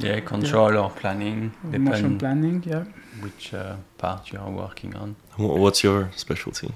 Yeah, 0.00 0.20
control 0.20 0.76
or 0.76 0.90
planning, 0.90 1.52
motion 1.62 2.18
planning 2.18 2.64
yeah 2.66 2.84
which 3.22 3.54
uh, 3.54 3.76
part 3.96 4.32
you 4.32 4.38
are 4.38 4.50
working 4.50 4.94
on. 4.96 5.16
What's 5.36 5.82
your 5.82 6.10
specialty? 6.16 6.72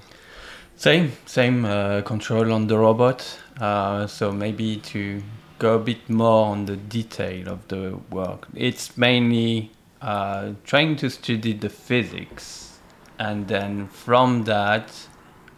Same, 0.75 1.11
same 1.25 1.65
uh, 1.65 2.01
control 2.01 2.51
on 2.51 2.67
the 2.67 2.77
robot. 2.77 3.39
Uh, 3.59 4.07
so 4.07 4.31
maybe 4.31 4.77
to 4.77 5.21
go 5.59 5.75
a 5.75 5.79
bit 5.79 6.09
more 6.09 6.47
on 6.47 6.65
the 6.65 6.75
detail 6.75 7.47
of 7.47 7.67
the 7.67 7.97
work. 8.09 8.47
It's 8.53 8.97
mainly 8.97 9.71
uh, 10.01 10.53
trying 10.63 10.95
to 10.97 11.09
study 11.09 11.53
the 11.53 11.69
physics, 11.69 12.79
and 13.19 13.47
then 13.47 13.87
from 13.87 14.43
that, 14.43 14.91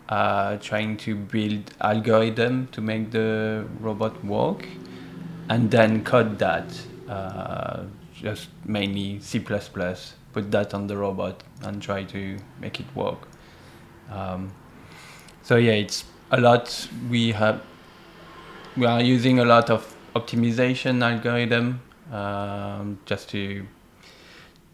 uh, 0.10 0.58
trying 0.58 0.98
to 0.98 1.16
build 1.16 1.72
algorithm 1.82 2.68
to 2.68 2.82
make 2.82 3.12
the 3.12 3.66
robot 3.80 4.24
work, 4.24 4.68
and 5.50 5.72
then 5.72 6.04
code 6.04 6.38
that. 6.40 6.80
Uh, 7.10 7.84
just 8.14 8.50
mainly 8.66 9.20
C++, 9.20 9.40
put 10.36 10.52
that 10.52 10.74
on 10.74 10.86
the 10.88 10.98
robot 10.98 11.42
and 11.62 11.82
try 11.82 12.04
to 12.04 12.38
make 12.60 12.82
it 12.82 12.86
work. 12.94 13.20
Um, 14.12 14.52
so 15.44 15.56
yeah, 15.56 15.72
it's 15.72 16.04
a 16.30 16.42
lot. 16.42 16.90
We 17.10 17.32
have 17.32 17.62
we 18.76 18.86
are 18.86 19.02
using 19.02 19.40
a 19.40 19.46
lot 19.46 19.70
of 19.70 19.96
optimization 20.14 21.02
algorithm 21.02 21.80
um, 22.12 23.00
just 23.06 23.30
to 23.30 23.66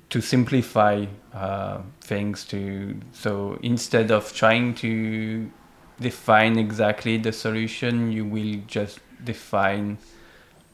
to 0.10 0.20
simplify 0.20 1.06
uh, 1.34 1.82
things. 2.02 2.44
To 2.46 2.96
so 3.12 3.60
instead 3.62 4.10
of 4.10 4.34
trying 4.34 4.74
to 4.76 5.52
define 6.00 6.58
exactly 6.58 7.18
the 7.18 7.32
solution, 7.32 8.12
you 8.12 8.26
will 8.26 8.62
just 8.66 9.00
define 9.24 10.00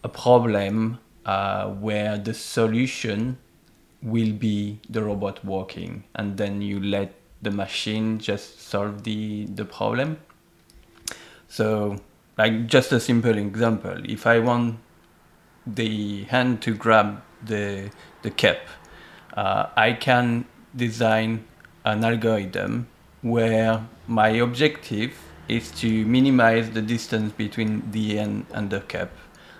a 0.03 0.09
problem 0.09 0.99
uh, 1.25 1.67
where 1.67 2.17
the 2.17 2.33
solution 2.33 3.37
will 4.01 4.33
be 4.33 4.79
the 4.89 5.03
robot 5.03 5.43
walking, 5.43 6.03
and 6.15 6.37
then 6.37 6.61
you 6.61 6.79
let 6.79 7.13
the 7.41 7.51
machine 7.51 8.19
just 8.19 8.61
solve 8.61 9.03
the 9.03 9.45
the 9.45 9.65
problem. 9.65 10.17
So, 11.47 11.97
like 12.37 12.67
just 12.67 12.91
a 12.91 12.99
simple 12.99 13.37
example, 13.37 14.01
if 14.05 14.27
I 14.27 14.39
want 14.39 14.79
the 15.65 16.23
hand 16.25 16.61
to 16.63 16.75
grab 16.75 17.21
the 17.43 17.89
the 18.21 18.31
cap, 18.31 18.59
uh, 19.35 19.67
I 19.75 19.93
can 19.93 20.45
design 20.75 21.45
an 21.85 22.03
algorithm 22.03 22.87
where 23.21 23.87
my 24.07 24.29
objective 24.29 25.13
is 25.47 25.71
to 25.71 26.05
minimize 26.05 26.69
the 26.71 26.81
distance 26.81 27.31
between 27.31 27.91
the 27.91 28.17
hand 28.17 28.45
and 28.53 28.69
the 28.69 28.81
cap, 28.81 29.11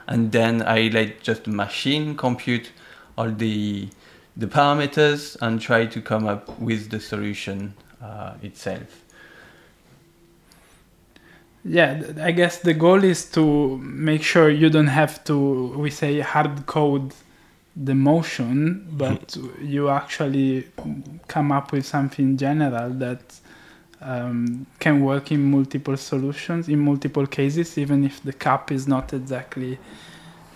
and 0.08 0.32
then 0.32 0.62
I 0.62 0.90
let 0.94 1.22
just 1.22 1.46
the 1.46 1.52
machine 1.52 2.16
compute 2.16 2.72
all 3.18 3.32
the 3.32 3.90
the 4.38 4.48
parameters 4.48 5.36
and 5.42 5.60
try 5.60 5.86
to 5.86 6.02
come 6.02 6.28
up 6.28 6.60
with 6.60 6.92
the 6.92 7.00
solution 7.00 7.74
uh, 8.02 8.34
itself. 8.44 9.04
yeah 11.68 12.02
i 12.22 12.32
guess 12.32 12.60
the 12.60 12.74
goal 12.74 13.04
is 13.04 13.26
to 13.26 13.78
make 13.80 14.24
sure 14.24 14.50
you 14.50 14.70
don't 14.70 14.88
have 14.88 15.22
to 15.24 15.36
we 15.78 15.90
say 15.90 16.20
hard 16.22 16.66
code 16.66 17.14
the 17.76 17.94
motion 17.94 18.88
but 18.92 19.36
you 19.62 19.90
actually 19.90 20.66
come 21.28 21.52
up 21.52 21.72
with 21.72 21.86
something 21.86 22.38
general 22.38 22.90
that 22.90 23.40
um, 24.00 24.66
can 24.80 25.02
work 25.04 25.32
in 25.32 25.44
multiple 25.52 25.98
solutions 25.98 26.70
in 26.70 26.80
multiple 26.80 27.28
cases 27.28 27.78
even 27.78 28.04
if 28.04 28.24
the 28.24 28.34
cap 28.34 28.72
is 28.72 28.88
not 28.88 29.12
exactly 29.14 29.78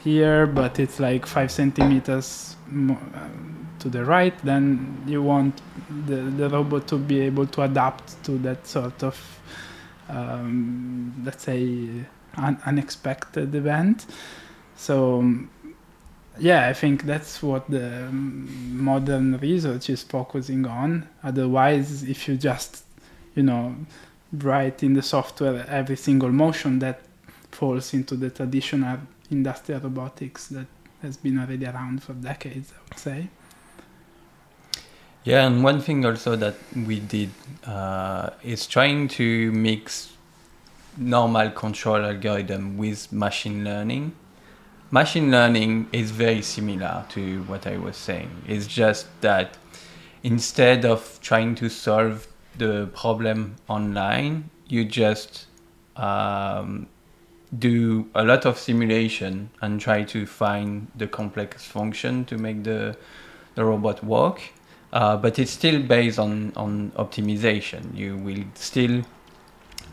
here 0.03 0.45
but 0.45 0.79
it's 0.79 0.99
like 0.99 1.25
five 1.25 1.51
centimeters 1.51 2.55
mo- 2.67 2.97
um, 3.15 3.60
to 3.81 3.89
the 3.89 4.05
right 4.05 4.37
then 4.43 5.03
you 5.07 5.21
want 5.21 5.61
the, 6.05 6.15
the 6.15 6.49
robot 6.49 6.87
to 6.87 6.97
be 6.97 7.19
able 7.21 7.45
to 7.47 7.63
adapt 7.63 8.23
to 8.23 8.37
that 8.39 8.65
sort 8.65 9.03
of 9.03 9.39
um, 10.09 11.13
let's 11.23 11.43
say 11.43 11.87
un- 12.35 12.59
unexpected 12.65 13.53
event. 13.55 14.05
So 14.75 15.19
um, 15.19 15.49
yeah 16.39 16.67
i 16.67 16.73
think 16.73 17.03
that's 17.03 17.43
what 17.43 17.69
the 17.69 18.05
um, 18.07 18.47
modern 18.83 19.37
research 19.39 19.89
is 19.89 20.03
focusing 20.03 20.65
on. 20.65 21.07
Otherwise 21.23 22.03
if 22.03 22.27
you 22.27 22.37
just 22.37 22.83
you 23.35 23.43
know 23.43 23.75
write 24.33 24.81
in 24.81 24.93
the 24.93 25.01
software 25.01 25.65
every 25.67 25.97
single 25.97 26.31
motion 26.31 26.79
that 26.79 27.01
falls 27.51 27.93
into 27.93 28.15
the 28.15 28.29
traditional 28.29 28.99
industrial 29.29 29.81
robotics 29.81 30.47
that 30.47 30.67
has 31.01 31.17
been 31.17 31.37
already 31.37 31.65
around 31.65 32.01
for 32.01 32.13
decades 32.13 32.71
i 32.71 32.79
would 32.87 32.99
say 32.99 33.27
Yeah, 35.23 35.45
and 35.45 35.63
one 35.63 35.81
thing 35.81 36.03
also 36.03 36.35
that 36.35 36.55
we 36.75 36.99
did 36.99 37.29
uh, 37.63 38.31
is 38.43 38.65
trying 38.65 39.07
to 39.09 39.51
mix 39.51 40.13
normal 40.97 41.51
control 41.51 42.03
algorithm 42.03 42.75
with 42.75 43.11
machine 43.13 43.63
learning. 43.63 44.13
Machine 44.89 45.29
learning 45.29 45.89
is 45.93 46.09
very 46.09 46.41
similar 46.41 47.05
to 47.09 47.43
what 47.43 47.67
I 47.67 47.77
was 47.77 47.97
saying. 47.97 48.31
It's 48.47 48.65
just 48.65 49.05
that 49.21 49.57
instead 50.23 50.85
of 50.85 51.19
trying 51.21 51.53
to 51.55 51.69
solve 51.69 52.27
the 52.57 52.89
problem 52.95 53.57
online, 53.67 54.49
you 54.67 54.85
just 54.85 55.45
um, 55.97 56.87
do 57.59 58.09
a 58.15 58.23
lot 58.23 58.47
of 58.47 58.57
simulation 58.57 59.51
and 59.61 59.79
try 59.79 60.01
to 60.01 60.25
find 60.25 60.87
the 60.95 61.05
complex 61.05 61.63
function 61.63 62.25
to 62.25 62.39
make 62.39 62.63
the, 62.63 62.97
the 63.53 63.63
robot 63.63 64.03
work. 64.03 64.41
Uh, 64.93 65.15
but 65.15 65.39
it's 65.39 65.51
still 65.51 65.81
based 65.81 66.19
on, 66.19 66.51
on 66.55 66.91
optimization. 66.97 67.95
You 67.95 68.17
will 68.17 68.43
still 68.55 69.03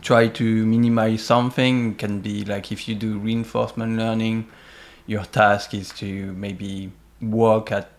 try 0.01 0.27
to 0.27 0.65
minimize 0.65 1.23
something. 1.23 1.91
It 1.91 1.97
can 1.97 2.19
be 2.19 2.43
like 2.43 2.71
if 2.71 2.87
you 2.87 2.95
do 2.95 3.17
reinforcement 3.17 3.97
learning, 3.97 4.47
your 5.07 5.23
task 5.23 5.73
is 5.73 5.91
to 5.93 6.33
maybe 6.33 6.91
work 7.21 7.71
at 7.71 7.89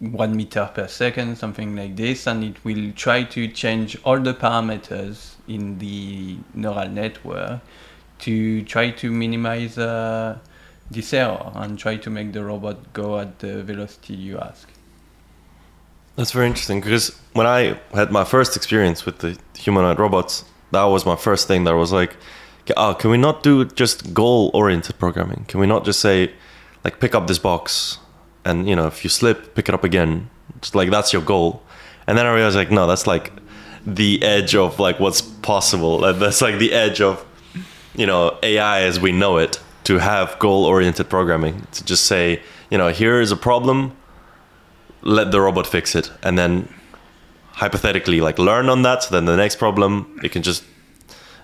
one 0.00 0.36
meter 0.36 0.70
per 0.74 0.86
second, 0.86 1.38
something 1.38 1.76
like 1.76 1.96
this, 1.96 2.26
and 2.26 2.44
it 2.44 2.64
will 2.64 2.92
try 2.92 3.22
to 3.22 3.48
change 3.48 3.96
all 4.04 4.18
the 4.18 4.34
parameters 4.34 5.34
in 5.48 5.78
the 5.78 6.36
neural 6.52 6.88
network 6.88 7.60
to 8.18 8.62
try 8.62 8.90
to 8.90 9.10
minimize 9.10 9.78
uh, 9.78 10.38
this 10.90 11.12
error 11.14 11.52
and 11.54 11.78
try 11.78 11.96
to 11.96 12.10
make 12.10 12.32
the 12.32 12.44
robot 12.44 12.92
go 12.92 13.18
at 13.18 13.38
the 13.38 13.62
velocity 13.62 14.14
you 14.14 14.38
ask. 14.38 14.68
That's 16.16 16.30
very 16.30 16.46
interesting 16.46 16.80
because 16.80 17.16
when 17.32 17.46
I 17.46 17.78
had 17.92 18.12
my 18.12 18.24
first 18.24 18.56
experience 18.56 19.04
with 19.04 19.18
the 19.18 19.36
humanoid 19.58 19.98
robots, 19.98 20.44
that 20.70 20.84
was 20.84 21.04
my 21.04 21.16
first 21.16 21.48
thing 21.48 21.64
that 21.64 21.74
was 21.74 21.92
like, 21.92 22.16
oh, 22.76 22.94
can 22.94 23.10
we 23.10 23.16
not 23.16 23.42
do 23.42 23.64
just 23.64 24.14
goal 24.14 24.50
oriented 24.54 24.98
programming? 24.98 25.44
Can 25.48 25.58
we 25.60 25.66
not 25.66 25.84
just 25.84 26.00
say, 26.00 26.32
like 26.84 27.00
pick 27.00 27.14
up 27.14 27.26
this 27.26 27.38
box, 27.38 27.98
and 28.44 28.68
you 28.68 28.76
know 28.76 28.86
if 28.86 29.02
you 29.02 29.10
slip, 29.10 29.54
pick 29.54 29.68
it 29.68 29.74
up 29.74 29.84
again. 29.84 30.30
Just 30.60 30.74
like 30.74 30.90
that's 30.90 31.12
your 31.12 31.22
goal. 31.22 31.62
And 32.06 32.16
then 32.16 32.26
I 32.26 32.34
realized 32.34 32.56
like 32.56 32.70
no, 32.70 32.86
that's 32.86 33.06
like 33.06 33.32
the 33.84 34.22
edge 34.22 34.54
of 34.54 34.78
like 34.78 35.00
what's 35.00 35.20
possible. 35.20 35.98
That's 35.98 36.40
like 36.42 36.58
the 36.58 36.72
edge 36.72 37.00
of 37.00 37.24
you 37.94 38.06
know 38.06 38.38
AI 38.42 38.82
as 38.82 39.00
we 39.00 39.10
know 39.10 39.38
it 39.38 39.60
to 39.84 39.98
have 39.98 40.38
goal 40.38 40.64
oriented 40.64 41.08
programming 41.10 41.66
to 41.72 41.84
just 41.84 42.04
say 42.04 42.40
you 42.70 42.78
know 42.78 42.88
here 42.88 43.20
is 43.20 43.32
a 43.32 43.36
problem 43.36 43.96
let 45.04 45.30
the 45.30 45.40
robot 45.40 45.66
fix 45.66 45.94
it 45.94 46.10
and 46.22 46.36
then 46.38 46.68
hypothetically 47.52 48.20
like 48.20 48.38
learn 48.38 48.68
on 48.68 48.82
that 48.82 49.02
so 49.02 49.10
then 49.14 49.24
the 49.26 49.36
next 49.36 49.56
problem 49.56 50.06
it 50.24 50.32
can 50.32 50.42
just 50.42 50.64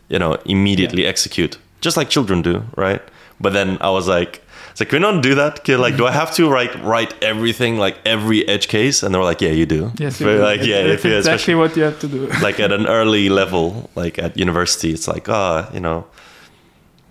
you 0.08 0.18
know 0.18 0.34
immediately 0.44 1.06
execute 1.06 1.58
just 1.80 1.96
like 1.96 2.08
children 2.10 2.42
do 2.42 2.62
right 2.76 3.02
but 3.40 3.52
then 3.52 3.78
i 3.80 3.88
was 3.90 4.08
like 4.08 4.42
it's 4.70 4.80
like 4.80 4.88
can 4.88 5.02
we 5.02 5.12
not 5.12 5.22
do 5.22 5.34
that 5.36 5.62
kid 5.62 5.78
like 5.78 5.96
do 5.96 6.06
i 6.06 6.10
have 6.10 6.34
to 6.34 6.48
write 6.50 6.74
write 6.82 7.14
everything 7.22 7.76
like 7.78 7.96
every 8.04 8.46
edge 8.48 8.66
case 8.68 9.02
and 9.04 9.14
they 9.14 9.18
were 9.18 9.24
like 9.24 9.40
yeah 9.40 9.50
you 9.52 9.66
do 9.66 9.92
Yes, 9.98 10.20
you 10.20 10.26
do. 10.26 10.42
like 10.42 10.60
It- 10.62 10.66
yeah 10.68 10.76
it's 10.78 11.04
if 11.04 11.12
exactly 11.18 11.54
what 11.54 11.76
you 11.76 11.84
have 11.84 11.98
to 12.00 12.08
do. 12.08 12.26
like 12.42 12.58
at 12.58 12.72
an 12.72 12.86
early 12.86 13.28
level 13.28 13.88
like 13.94 14.18
at 14.18 14.36
university 14.36 14.90
it's 14.92 15.06
like 15.06 15.28
ah 15.28 15.68
you 15.72 15.80
know 15.80 16.04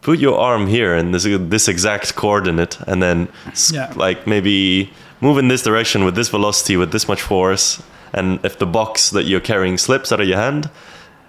put 0.02 0.20
your 0.20 0.38
arm 0.40 0.68
here 0.68 0.94
in 0.96 1.12
this 1.12 1.24
this 1.50 1.68
exact 1.70 2.16
coordinate 2.16 2.78
and 2.88 3.02
then 3.02 3.28
Yeah. 3.72 3.94
like 3.96 4.28
maybe 4.28 4.92
move 5.22 5.38
in 5.38 5.48
this 5.48 5.64
direction 5.64 6.06
with 6.06 6.16
this 6.16 6.30
velocity 6.30 6.78
with 6.78 6.92
this 6.92 7.08
much 7.08 7.22
force 7.22 7.82
and 8.14 8.44
if 8.44 8.58
the 8.58 8.66
box 8.66 9.10
that 9.12 9.24
you're 9.24 9.40
carrying 9.40 9.78
slips 9.78 10.12
out 10.12 10.22
of 10.22 10.28
your 10.28 10.38
hand 10.38 10.70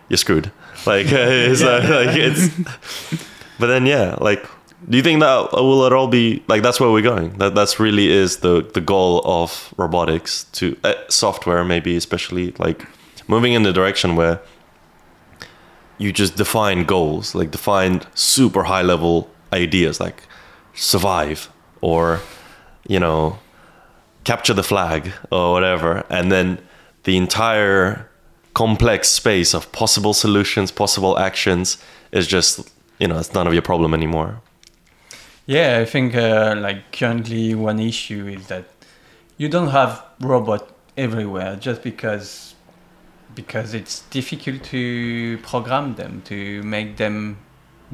you're 0.09 0.17
screwed. 0.19 0.51
Like 0.87 1.07
it's, 1.11 1.63
uh, 1.63 1.81
like 1.89 2.17
it's 2.17 2.49
but 3.59 3.67
then 3.69 3.87
yeah 3.87 4.17
like 4.21 4.45
do 4.89 4.97
you 4.97 5.03
think 5.03 5.21
that 5.21 5.53
will 5.53 5.85
it 5.85 5.93
all 5.93 6.09
be 6.09 6.43
like 6.49 6.63
that's 6.63 6.81
where 6.81 6.91
we're 6.91 7.03
going? 7.03 7.39
That 7.39 7.55
that's 7.55 7.79
really 7.79 8.09
is 8.09 8.39
the 8.39 8.63
the 8.63 8.81
goal 8.81 9.23
of 9.25 9.73
robotics 9.77 10.45
to 10.53 10.77
uh, 10.85 10.95
software 11.09 11.65
maybe 11.65 11.97
especially 11.97 12.53
like 12.53 12.87
moving 13.29 13.53
in 13.53 13.63
the 13.63 13.73
direction 13.73 14.17
where 14.17 14.41
you 15.99 16.13
just 16.13 16.37
define 16.37 16.85
goals 16.85 17.35
like 17.35 17.51
define 17.51 18.01
super 18.15 18.65
high 18.65 18.83
level 18.83 19.31
ideas 19.53 20.01
like 20.01 20.23
survive 20.75 21.51
or 21.83 22.21
you 22.89 22.99
know 22.99 23.39
capture 24.31 24.55
the 24.55 24.69
flag 24.73 25.03
or 25.31 25.53
whatever 25.55 25.91
and 26.17 26.31
then 26.35 26.47
the 27.07 27.17
entire 27.17 28.09
complex 28.55 29.09
space 29.21 29.51
of 29.59 29.63
possible 29.73 30.15
solutions 30.25 30.69
possible 30.85 31.19
actions 31.19 31.67
is 32.19 32.27
just 32.37 32.53
you 33.01 33.09
know 33.09 33.19
it's 33.19 33.33
none 33.35 33.47
of 33.49 33.53
your 33.53 33.67
problem 33.73 33.93
anymore 34.01 34.33
Yeah, 35.47 35.79
I 35.83 35.85
think 35.85 36.15
uh, 36.15 36.55
like 36.67 36.93
currently 36.93 37.57
one 37.57 37.81
issue 37.81 38.29
is 38.29 38.47
that 38.47 38.67
you 39.37 39.49
don't 39.49 39.71
have 39.71 40.05
robot 40.21 40.63
everywhere 40.97 41.57
just 41.57 41.83
because 41.83 42.55
because 43.35 43.75
it's 43.75 44.03
difficult 44.11 44.63
to 44.65 45.39
program 45.39 45.95
them 45.97 46.23
to 46.27 46.63
make 46.63 46.99
them 46.99 47.39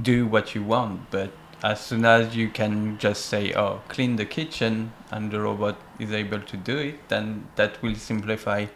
do 0.03 0.27
what 0.27 0.55
you 0.55 0.63
want. 0.63 1.11
But 1.11 1.31
as 1.63 1.81
soon 1.81 2.05
as 2.05 2.37
you 2.37 2.51
can 2.51 2.99
just 2.99 3.27
say, 3.27 3.55
"Oh, 3.55 3.81
clean 3.89 4.17
the 4.17 4.27
kitchen," 4.27 4.93
and 5.11 5.31
the 5.31 5.41
robot 5.41 5.77
is 5.99 6.13
able 6.13 6.41
to 6.41 6.57
do 6.57 6.77
it, 6.79 7.09
then 7.09 7.49
that 7.57 7.81
will 7.83 7.95
simplify 7.95 8.67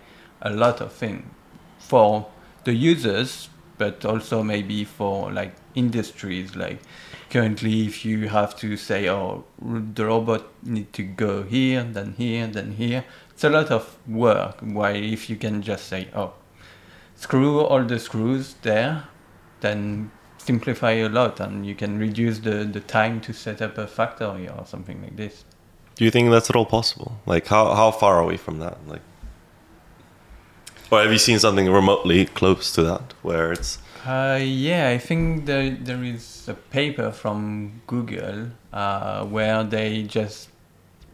a 0.42 0.50
lot 0.50 0.80
of 0.80 0.92
things 0.92 1.24
for 1.78 2.28
the 2.64 2.74
users, 2.74 3.48
but 3.78 4.04
also 4.04 4.42
maybe 4.42 4.84
for 4.84 5.32
like 5.32 5.54
industries. 5.74 6.54
Like 6.54 6.80
currently 7.30 7.86
if 7.86 8.04
you 8.04 8.28
have 8.28 8.56
to 8.56 8.76
say 8.76 9.08
oh 9.08 9.44
the 9.60 10.06
robot 10.06 10.46
need 10.64 10.92
to 10.92 11.02
go 11.02 11.44
here 11.44 11.84
then 11.84 12.14
here 12.18 12.46
then 12.48 12.72
here 12.72 13.04
it's 13.30 13.44
a 13.44 13.50
lot 13.50 13.70
of 13.70 13.96
work. 14.06 14.60
While 14.60 14.96
if 14.96 15.30
you 15.30 15.36
can 15.36 15.62
just 15.62 15.86
say 15.86 16.08
oh 16.14 16.34
screw 17.16 17.60
all 17.60 17.84
the 17.84 17.98
screws 17.98 18.54
there 18.62 19.04
then 19.60 20.10
simplify 20.38 20.92
a 20.92 21.08
lot 21.08 21.38
and 21.40 21.66
you 21.66 21.74
can 21.74 21.98
reduce 21.98 22.38
the, 22.38 22.64
the 22.64 22.80
time 22.80 23.20
to 23.20 23.32
set 23.32 23.60
up 23.60 23.76
a 23.76 23.86
factory 23.86 24.48
or 24.48 24.64
something 24.64 25.02
like 25.02 25.16
this 25.16 25.44
do 26.00 26.06
you 26.06 26.10
think 26.10 26.30
that's 26.30 26.48
at 26.48 26.56
all 26.56 26.64
possible 26.64 27.20
like 27.26 27.46
how, 27.48 27.74
how 27.74 27.90
far 27.90 28.14
are 28.16 28.24
we 28.24 28.38
from 28.38 28.58
that 28.58 28.78
like 28.88 29.02
or 30.90 31.02
have 31.02 31.12
you 31.12 31.18
seen 31.18 31.38
something 31.38 31.70
remotely 31.70 32.24
close 32.24 32.72
to 32.72 32.82
that 32.82 33.12
where 33.20 33.52
it's 33.52 33.78
Uh, 34.06 34.40
yeah, 34.40 34.88
I 34.88 34.96
think 34.96 35.44
there 35.44 35.76
there 35.88 36.02
is 36.02 36.48
a 36.48 36.54
paper 36.54 37.12
from 37.12 37.82
Google 37.86 38.48
uh, 38.72 39.26
where 39.26 39.62
they 39.62 40.08
just 40.08 40.48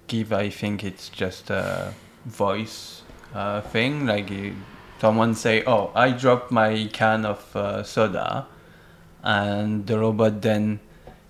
give. 0.07 0.33
I 0.33 0.51
think 0.51 0.85
it's 0.85 1.09
just 1.09 1.51
a 1.51 1.93
voice 2.25 3.03
uh, 3.35 3.61
thing. 3.73 4.07
Like 4.07 4.31
you, 4.31 4.55
someone 5.01 5.35
say, 5.35 5.65
"Oh, 5.67 5.91
I 5.97 6.15
dropped 6.15 6.53
my 6.53 6.87
can 6.93 7.27
of 7.27 7.43
uh, 7.57 7.83
soda," 7.83 8.47
and 9.25 9.85
the 9.91 9.99
robot 9.99 10.43
then 10.43 10.79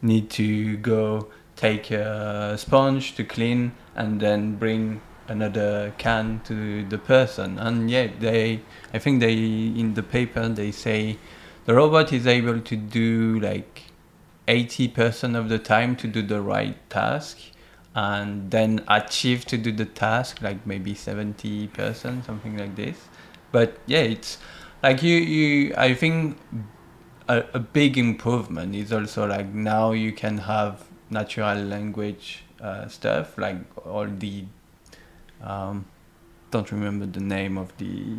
need 0.03 0.29
to 0.37 0.77
go 0.77 1.33
take 1.57 1.90
a 1.90 2.57
sponge 2.59 3.14
to 3.16 3.25
clean 3.25 3.73
and 3.95 4.21
then 4.21 4.57
bring 4.57 5.01
another 5.29 5.92
can 5.99 6.40
to 6.45 6.85
the 6.85 6.99
person. 6.99 7.59
And 7.59 7.90
yeah, 7.90 8.09
they. 8.19 8.61
I 8.95 8.99
think 8.99 9.21
they 9.21 9.35
in 9.35 9.95
the 9.95 10.03
paper 10.03 10.49
they 10.49 10.71
say 10.71 11.19
the 11.64 11.75
robot 11.75 12.12
is 12.12 12.27
able 12.27 12.61
to 12.61 12.77
do 12.77 13.40
like 13.40 13.83
80% 14.47 15.37
of 15.37 15.49
the 15.49 15.59
time 15.59 15.97
to 15.97 16.07
do 16.07 16.23
the 16.23 16.40
right 16.40 16.79
task 16.88 17.38
and 17.95 18.51
then 18.51 18.85
achieve 18.88 19.45
to 19.47 19.59
do 19.59 19.73
the 19.73 19.85
task 19.85 20.40
like 20.42 20.66
maybe 20.66 20.95
70% 20.95 22.25
something 22.25 22.57
like 22.57 22.77
this 22.77 23.09
but 23.51 23.79
yeah 23.87 24.01
it's 24.01 24.38
like 24.83 25.03
you 25.03 25.16
you 25.16 25.75
i 25.77 25.95
think 25.95 26.38
a, 27.29 27.42
a 27.55 27.59
big 27.59 27.97
improvement 27.97 28.75
is 28.75 28.92
also 28.92 29.27
like 29.27 29.49
now 29.49 29.92
you 29.92 30.12
can 30.12 30.38
have 30.38 30.85
natural 31.11 31.59
language 31.62 32.42
uh, 32.61 32.88
stuff 32.88 33.37
like 33.38 33.59
all 33.87 34.07
the 34.07 34.45
um, 35.42 35.85
don't 36.51 36.71
remember 36.73 37.07
the 37.07 37.21
name 37.21 37.59
of 37.59 37.77
the 37.79 38.16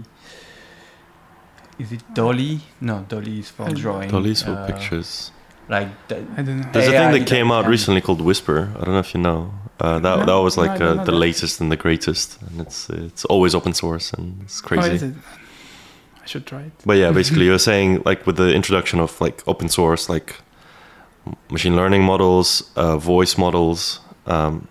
is 1.79 1.91
it 1.91 2.03
DALL-E 2.13 2.59
no 2.81 3.05
DALL-E 3.07 3.39
is 3.39 3.49
for 3.49 3.63
I- 3.63 3.73
drawing 3.73 4.09
DALL-E's 4.09 4.43
for 4.43 4.51
uh, 4.51 4.65
pictures 4.67 5.31
like 5.69 5.89
the, 6.07 6.15
I 6.37 6.43
don't 6.43 6.61
know. 6.61 6.69
There's 6.71 6.87
a 6.87 6.91
thing 6.91 7.11
that 7.11 7.19
that 7.19 7.27
came 7.27 7.51
out 7.51 7.63
can- 7.63 7.71
recently 7.71 7.99
called 7.99 8.21
Whisper. 8.21 8.71
I 8.79 8.85
don't 8.85 8.93
know 8.93 8.99
if 8.99 9.13
you 9.13 9.19
know. 9.19 9.51
Uh, 9.81 9.99
that 9.99 10.19
No, 10.19 10.25
that 10.25 10.41
was 10.41 10.55
like 10.57 10.79
don't 10.79 10.99
uh, 10.99 11.03
the 11.03 11.11
that. 11.11 11.17
latest 11.17 11.59
and 11.59 11.69
the 11.69 11.75
greatest, 11.75 12.41
and 12.41 12.61
it's 12.61 12.89
it's 12.89 13.25
always 13.25 13.53
open 13.53 13.73
source 13.73 14.13
and 14.13 14.43
it's 14.43 14.61
Oh, 14.63 14.67
crazy. 14.67 14.91
is 14.95 15.03
it? 15.03 15.13
I 16.23 16.25
should 16.25 16.45
try 16.45 16.61
it. 16.61 16.71
But 16.85 16.95
yeah, 16.97 17.11
basically 17.11 17.45
you're 17.47 17.59
saying 17.59 18.01
like 18.05 18.25
with 18.25 18.37
the 18.37 18.53
introduction 18.55 19.01
of 19.01 19.19
like 19.19 19.43
open 19.45 19.67
source, 19.67 20.07
like 20.07 20.29
m- 20.31 20.45
machine 21.49 21.75
learning 21.75 22.03
models, 22.03 22.69
uh, 22.75 22.97
voice 22.97 23.37
models. 23.37 23.99
Um, 24.25 24.67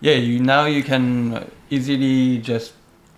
yeah 0.00 0.14
you 0.14 0.38
now 0.40 0.66
you 0.66 0.82
can 0.82 1.50
easily 1.70 2.38
just 2.38 2.72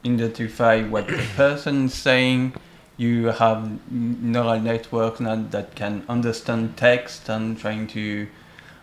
identify 0.05 0.83
what 0.83 1.07
the 1.09 1.25
person 1.37 1.87
is 1.87 1.95
saying 1.95 2.53
you 2.97 3.27
have 3.27 3.91
neural 3.91 4.61
networks 4.61 5.21
now 5.21 5.37
that 5.51 5.75
can 5.75 6.05
understand 6.09 6.77
text 6.77 7.29
and 7.29 7.59
trying 7.59 7.87
to 7.87 8.27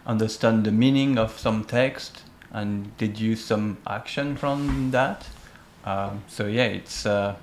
understand 0.05 0.65
the 0.65 0.71
meaning 0.71 1.17
of 1.17 1.37
some 1.39 1.63
text 1.63 2.23
and 2.51 2.95
deduce 2.97 3.43
some 3.45 3.77
action 3.87 4.35
from 4.35 4.91
that 4.91 5.27
um, 5.85 6.23
so 6.27 6.47
yeah 6.47 6.65
it's 6.65 7.05
uh, 7.05 7.35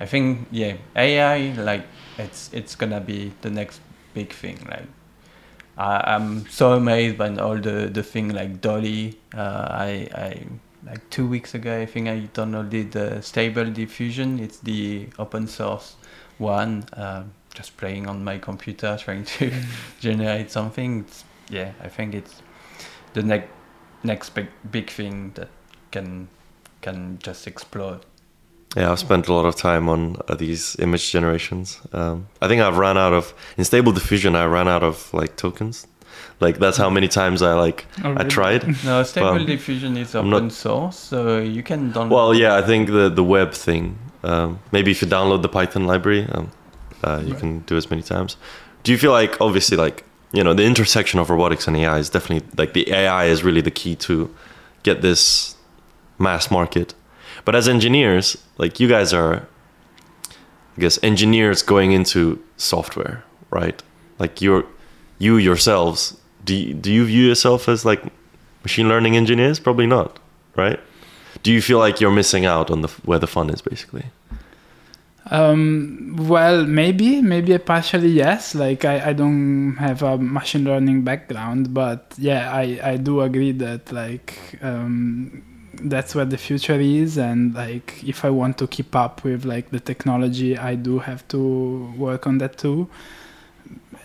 i 0.00 0.06
think 0.06 0.48
yeah 0.50 0.76
ai 0.96 1.52
like 1.58 1.86
it's 2.18 2.50
it's 2.52 2.74
gonna 2.74 3.00
be 3.00 3.32
the 3.42 3.50
next 3.50 3.80
big 4.14 4.32
thing 4.32 4.58
like 4.68 4.86
I, 5.76 6.14
I'm 6.14 6.48
so 6.48 6.74
amazed 6.74 7.18
by 7.18 7.34
all 7.36 7.58
the 7.58 7.90
the 7.92 8.02
thing 8.02 8.30
like 8.30 8.60
DALL-E. 8.60 9.18
Uh, 9.34 9.66
I 9.70 10.08
I 10.14 10.46
like 10.86 11.08
two 11.10 11.26
weeks 11.26 11.54
ago 11.54 11.80
I 11.80 11.86
think 11.86 12.08
I 12.08 12.28
downloaded 12.34 12.92
the 12.92 13.20
Stable 13.22 13.70
Diffusion. 13.70 14.38
It's 14.38 14.58
the 14.58 15.08
open 15.18 15.46
source 15.46 15.96
one. 16.38 16.84
Uh, 16.92 17.24
just 17.54 17.76
playing 17.76 18.06
on 18.06 18.24
my 18.24 18.38
computer, 18.38 18.96
trying 19.00 19.24
to 19.24 19.52
generate 20.00 20.50
something. 20.50 21.00
It's, 21.00 21.24
yeah, 21.48 21.72
I 21.82 21.88
think 21.88 22.14
it's 22.14 22.42
the 23.12 23.22
next 23.22 23.48
next 24.02 24.30
big 24.30 24.48
big 24.70 24.90
thing 24.90 25.32
that 25.34 25.48
can 25.90 26.28
can 26.82 27.18
just 27.22 27.46
explode. 27.46 28.04
Yeah, 28.76 28.90
I've 28.90 28.98
spent 28.98 29.28
a 29.28 29.32
lot 29.32 29.46
of 29.46 29.54
time 29.56 29.88
on 29.88 30.16
uh, 30.28 30.34
these 30.34 30.76
image 30.80 31.10
generations. 31.12 31.80
Um, 31.92 32.26
I 32.42 32.48
think 32.48 32.60
I've 32.62 32.76
run 32.76 32.96
out 32.98 33.12
of 33.12 33.32
in 33.56 33.64
Stable 33.64 33.92
Diffusion. 33.92 34.34
I 34.36 34.44
ran 34.46 34.68
out 34.68 34.82
of 34.82 35.12
like 35.14 35.36
tokens. 35.36 35.86
Like 36.40 36.58
that's 36.58 36.76
how 36.76 36.90
many 36.90 37.08
times 37.08 37.42
I 37.42 37.54
like 37.54 37.86
I 38.02 38.24
tried. 38.24 38.62
No, 38.84 39.02
Stable 39.04 39.34
Well, 39.34 39.44
Diffusion 39.46 39.96
is 39.96 40.14
open 40.14 40.30
not- 40.30 40.52
source, 40.52 40.96
so 40.98 41.38
you 41.38 41.62
can 41.62 41.92
download. 41.92 42.10
Well, 42.10 42.34
yeah, 42.34 42.56
I 42.56 42.62
think 42.62 42.88
the 42.88 43.08
the 43.08 43.24
web 43.24 43.52
thing. 43.52 43.98
Um, 44.22 44.58
maybe 44.72 44.90
if 44.90 45.02
you 45.02 45.08
download 45.08 45.42
the 45.42 45.48
Python 45.48 45.86
library, 45.86 46.26
um, 46.32 46.50
uh, 47.04 47.20
you 47.24 47.32
Right. 47.32 47.40
can 47.40 47.58
do 47.66 47.76
as 47.76 47.90
many 47.90 48.02
times. 48.02 48.36
Do 48.82 48.92
you 48.92 48.98
feel 48.98 49.12
like 49.12 49.40
obviously 49.40 49.76
like 49.76 50.02
you 50.32 50.42
know 50.42 50.54
the 50.54 50.64
intersection 50.64 51.20
of 51.20 51.30
robotics 51.30 51.68
and 51.68 51.76
AI 51.76 51.98
is 51.98 52.10
definitely 52.10 52.48
like 52.56 52.72
the 52.72 52.90
AI 52.92 53.26
is 53.26 53.44
really 53.44 53.60
the 53.62 53.70
key 53.70 53.94
to 53.96 54.28
get 54.82 55.00
this 55.02 55.54
mass 56.18 56.50
market. 56.50 56.94
But 57.44 57.54
as 57.54 57.68
engineers, 57.68 58.36
like 58.58 58.80
you 58.80 58.88
guys 58.88 59.12
are, 59.12 59.46
I 60.76 60.80
guess 60.80 60.98
engineers 61.02 61.62
going 61.62 61.92
into 61.92 62.42
software, 62.56 63.24
right? 63.50 63.82
Like 64.18 64.40
you're 64.40 64.64
you 65.18 65.36
yourselves. 65.36 66.16
Do 66.44 66.54
you, 66.54 66.74
do 66.74 66.92
you 66.92 67.04
view 67.06 67.26
yourself 67.26 67.68
as 67.68 67.84
like 67.84 68.02
machine 68.62 68.88
learning 68.88 69.16
engineers? 69.16 69.58
Probably 69.58 69.86
not, 69.86 70.18
right? 70.56 70.80
Do 71.42 71.52
you 71.52 71.60
feel 71.62 71.78
like 71.78 72.00
you're 72.00 72.10
missing 72.10 72.44
out 72.46 72.70
on 72.70 72.82
the 72.82 72.88
where 73.04 73.18
the 73.18 73.26
fun 73.26 73.50
is, 73.50 73.62
basically? 73.62 74.04
Um, 75.30 76.16
well, 76.28 76.66
maybe, 76.66 77.22
maybe 77.22 77.56
partially 77.58 78.10
yes. 78.10 78.54
Like 78.54 78.84
I, 78.84 79.10
I 79.10 79.12
don't 79.14 79.76
have 79.78 80.02
a 80.02 80.18
machine 80.18 80.64
learning 80.64 81.02
background, 81.02 81.72
but 81.72 82.14
yeah, 82.18 82.52
I, 82.52 82.78
I 82.82 82.96
do 82.98 83.22
agree 83.22 83.52
that 83.52 83.90
like 83.90 84.58
um, 84.60 85.42
that's 85.82 86.14
where 86.14 86.24
the 86.24 86.38
future 86.38 86.80
is, 86.80 87.18
and 87.18 87.54
like 87.54 88.02
if 88.04 88.24
I 88.24 88.30
want 88.30 88.58
to 88.58 88.66
keep 88.66 88.94
up 88.94 89.24
with 89.24 89.44
like 89.44 89.70
the 89.70 89.80
technology, 89.80 90.56
I 90.56 90.74
do 90.74 90.98
have 90.98 91.26
to 91.28 91.92
work 91.96 92.26
on 92.26 92.38
that 92.38 92.58
too. 92.58 92.88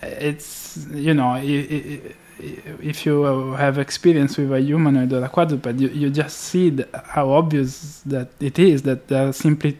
It's 0.02 0.86
you 0.92 1.14
know. 1.14 1.40
if 2.82 3.04
you 3.04 3.22
have 3.52 3.78
experience 3.78 4.38
with 4.38 4.50
a 4.52 4.60
humanoid 4.60 5.12
or 5.12 5.22
a 5.22 5.28
quadruped, 5.28 5.78
you, 5.78 5.88
you 5.88 6.08
just 6.08 6.38
see 6.38 6.74
how 7.04 7.30
obvious 7.30 8.00
that 8.06 8.30
it 8.40 8.58
is 8.58 8.80
that 8.82 9.08
there 9.08 9.28
are 9.28 9.32
simply 9.32 9.78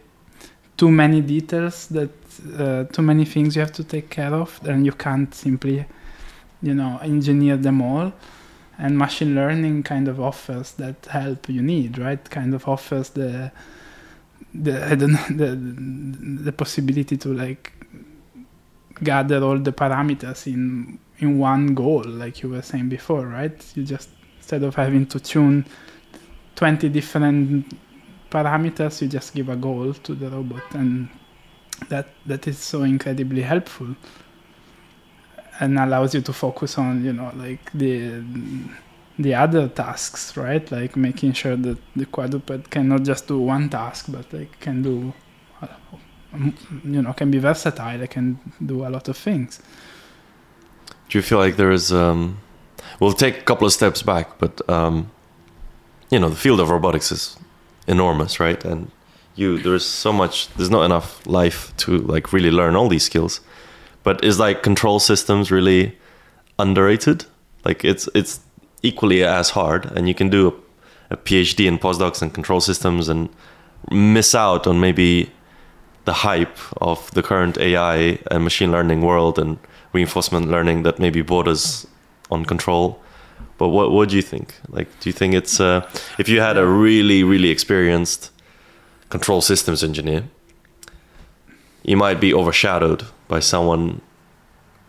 too 0.77 0.91
many 0.91 1.21
details 1.21 1.87
that 1.87 2.09
uh, 2.57 2.83
too 2.85 3.01
many 3.01 3.25
things 3.25 3.55
you 3.55 3.61
have 3.61 3.71
to 3.71 3.83
take 3.83 4.09
care 4.09 4.33
of 4.33 4.59
and 4.65 4.85
you 4.85 4.91
can't 4.91 5.33
simply 5.35 5.85
you 6.61 6.73
know 6.73 6.99
engineer 7.03 7.57
them 7.57 7.81
all 7.81 8.11
and 8.81 8.97
machine 8.97 9.35
learning 9.35 9.83
kind 9.83 10.07
of 10.07 10.19
offers 10.19 10.71
that 10.73 11.05
help 11.05 11.47
you 11.47 11.61
need 11.61 11.99
right? 11.99 12.29
Kind 12.29 12.53
of 12.55 12.67
offers 12.67 13.11
the 13.11 13.51
the 14.53 14.83
I 14.91 14.95
don't 14.95 15.13
know, 15.13 15.27
the 15.29 15.55
the 16.45 16.51
possibility 16.51 17.15
to 17.17 17.31
like 17.31 17.71
gather 19.03 19.41
all 19.43 19.59
the 19.59 19.71
parameters 19.71 20.47
in 20.47 20.99
in 21.19 21.37
one 21.37 21.75
goal 21.75 22.03
like 22.05 22.41
you 22.41 22.49
were 22.49 22.63
saying 22.63 22.89
before 22.89 23.27
right? 23.27 23.71
You 23.75 23.83
just 23.83 24.09
instead 24.39 24.63
of 24.63 24.73
having 24.75 25.05
to 25.07 25.19
tune 25.19 25.65
20 26.55 26.89
different 26.89 27.71
parameters 28.31 29.01
you 29.01 29.07
just 29.07 29.35
give 29.35 29.49
a 29.49 29.55
goal 29.55 29.93
to 29.93 30.15
the 30.15 30.29
robot 30.29 30.63
and 30.73 31.07
that 31.89 32.07
that 32.25 32.47
is 32.47 32.57
so 32.57 32.81
incredibly 32.81 33.43
helpful 33.43 33.95
and 35.61 35.77
allows 35.77 36.13
you 36.15 36.21
to 36.21 36.33
focus 36.33 36.77
on 36.77 37.05
you 37.05 37.13
know 37.13 37.31
like 37.35 37.71
the 37.73 38.21
the 39.19 39.35
other 39.35 39.67
tasks 39.67 40.35
right? 40.35 40.69
Like 40.71 40.95
making 40.95 41.33
sure 41.33 41.55
that 41.55 41.77
the 41.95 42.05
quadruped 42.05 42.69
cannot 42.71 43.03
just 43.03 43.27
do 43.27 43.39
one 43.39 43.69
task 43.69 44.07
but 44.09 44.33
like 44.33 44.59
can 44.59 44.81
do 44.81 45.13
uh, 45.61 45.67
you 46.83 47.01
know 47.01 47.13
can 47.13 47.29
be 47.29 47.37
versatile 47.37 48.05
can 48.07 48.39
do 48.65 48.85
a 48.85 48.89
lot 48.89 49.07
of 49.07 49.15
things. 49.15 49.61
Do 51.09 51.17
you 51.17 51.21
feel 51.21 51.37
like 51.37 51.55
there 51.57 51.71
is 51.71 51.93
um 51.93 52.39
we'll 52.99 53.13
take 53.13 53.37
a 53.37 53.43
couple 53.43 53.67
of 53.67 53.73
steps 53.73 54.01
back 54.01 54.39
but 54.39 54.67
um 54.69 55.11
you 56.09 56.19
know 56.19 56.29
the 56.29 56.35
field 56.35 56.59
of 56.59 56.69
robotics 56.69 57.11
is 57.11 57.37
enormous 57.87 58.39
right? 58.39 58.65
And 58.65 58.89
you 59.35 59.59
there's 59.59 59.85
so 59.85 60.11
much 60.11 60.47
there's 60.55 60.71
not 60.71 60.85
enough 60.85 61.25
life 61.27 61.75
to 61.77 61.99
like 61.99 62.33
really 62.33 62.51
learn 62.51 62.75
all 62.75 62.89
these 62.89 63.03
skills 63.03 63.41
but 64.03 64.23
is 64.23 64.39
like 64.39 64.63
control 64.63 64.99
systems 64.99 65.51
really 65.51 65.97
underrated? 66.59 67.25
Like 67.65 67.85
it's 67.85 68.09
it's 68.13 68.39
equally 68.83 69.23
as 69.23 69.51
hard 69.51 69.85
and 69.95 70.07
you 70.07 70.15
can 70.15 70.29
do 70.29 70.47
a, 70.47 71.13
a 71.13 71.17
phd 71.17 71.63
in 71.63 71.77
postdocs 71.77 72.19
and 72.19 72.33
control 72.33 72.59
systems 72.59 73.09
and 73.09 73.29
miss 73.91 74.33
out 74.33 74.65
on 74.65 74.79
maybe 74.79 75.31
the 76.05 76.13
hype 76.13 76.57
of 76.81 77.11
the 77.11 77.21
current 77.21 77.59
ai 77.59 78.17
and 78.31 78.43
machine 78.43 78.71
learning 78.71 79.01
world 79.01 79.37
and 79.37 79.59
reinforcement 79.93 80.49
learning 80.49 80.83
that 80.83 80.97
maybe 80.99 81.21
borders 81.21 81.85
on 82.31 82.45
control. 82.45 82.99
But 83.57 83.69
what 83.69 83.91
what 83.91 84.09
do 84.09 84.15
you 84.15 84.21
think? 84.21 84.55
Like 84.69 84.87
do 84.99 85.09
you 85.09 85.13
think 85.13 85.35
it's 85.35 85.59
uh, 85.59 85.87
if 86.17 86.27
you 86.27 86.41
had 86.41 86.57
a 86.57 86.65
really 86.65 87.23
really 87.23 87.49
experienced 87.49 88.31
control 89.09 89.41
systems 89.41 89.83
engineer 89.83 90.23
you 91.83 91.97
might 91.97 92.19
be 92.19 92.33
overshadowed 92.33 93.03
by 93.31 93.39
someone 93.53 93.83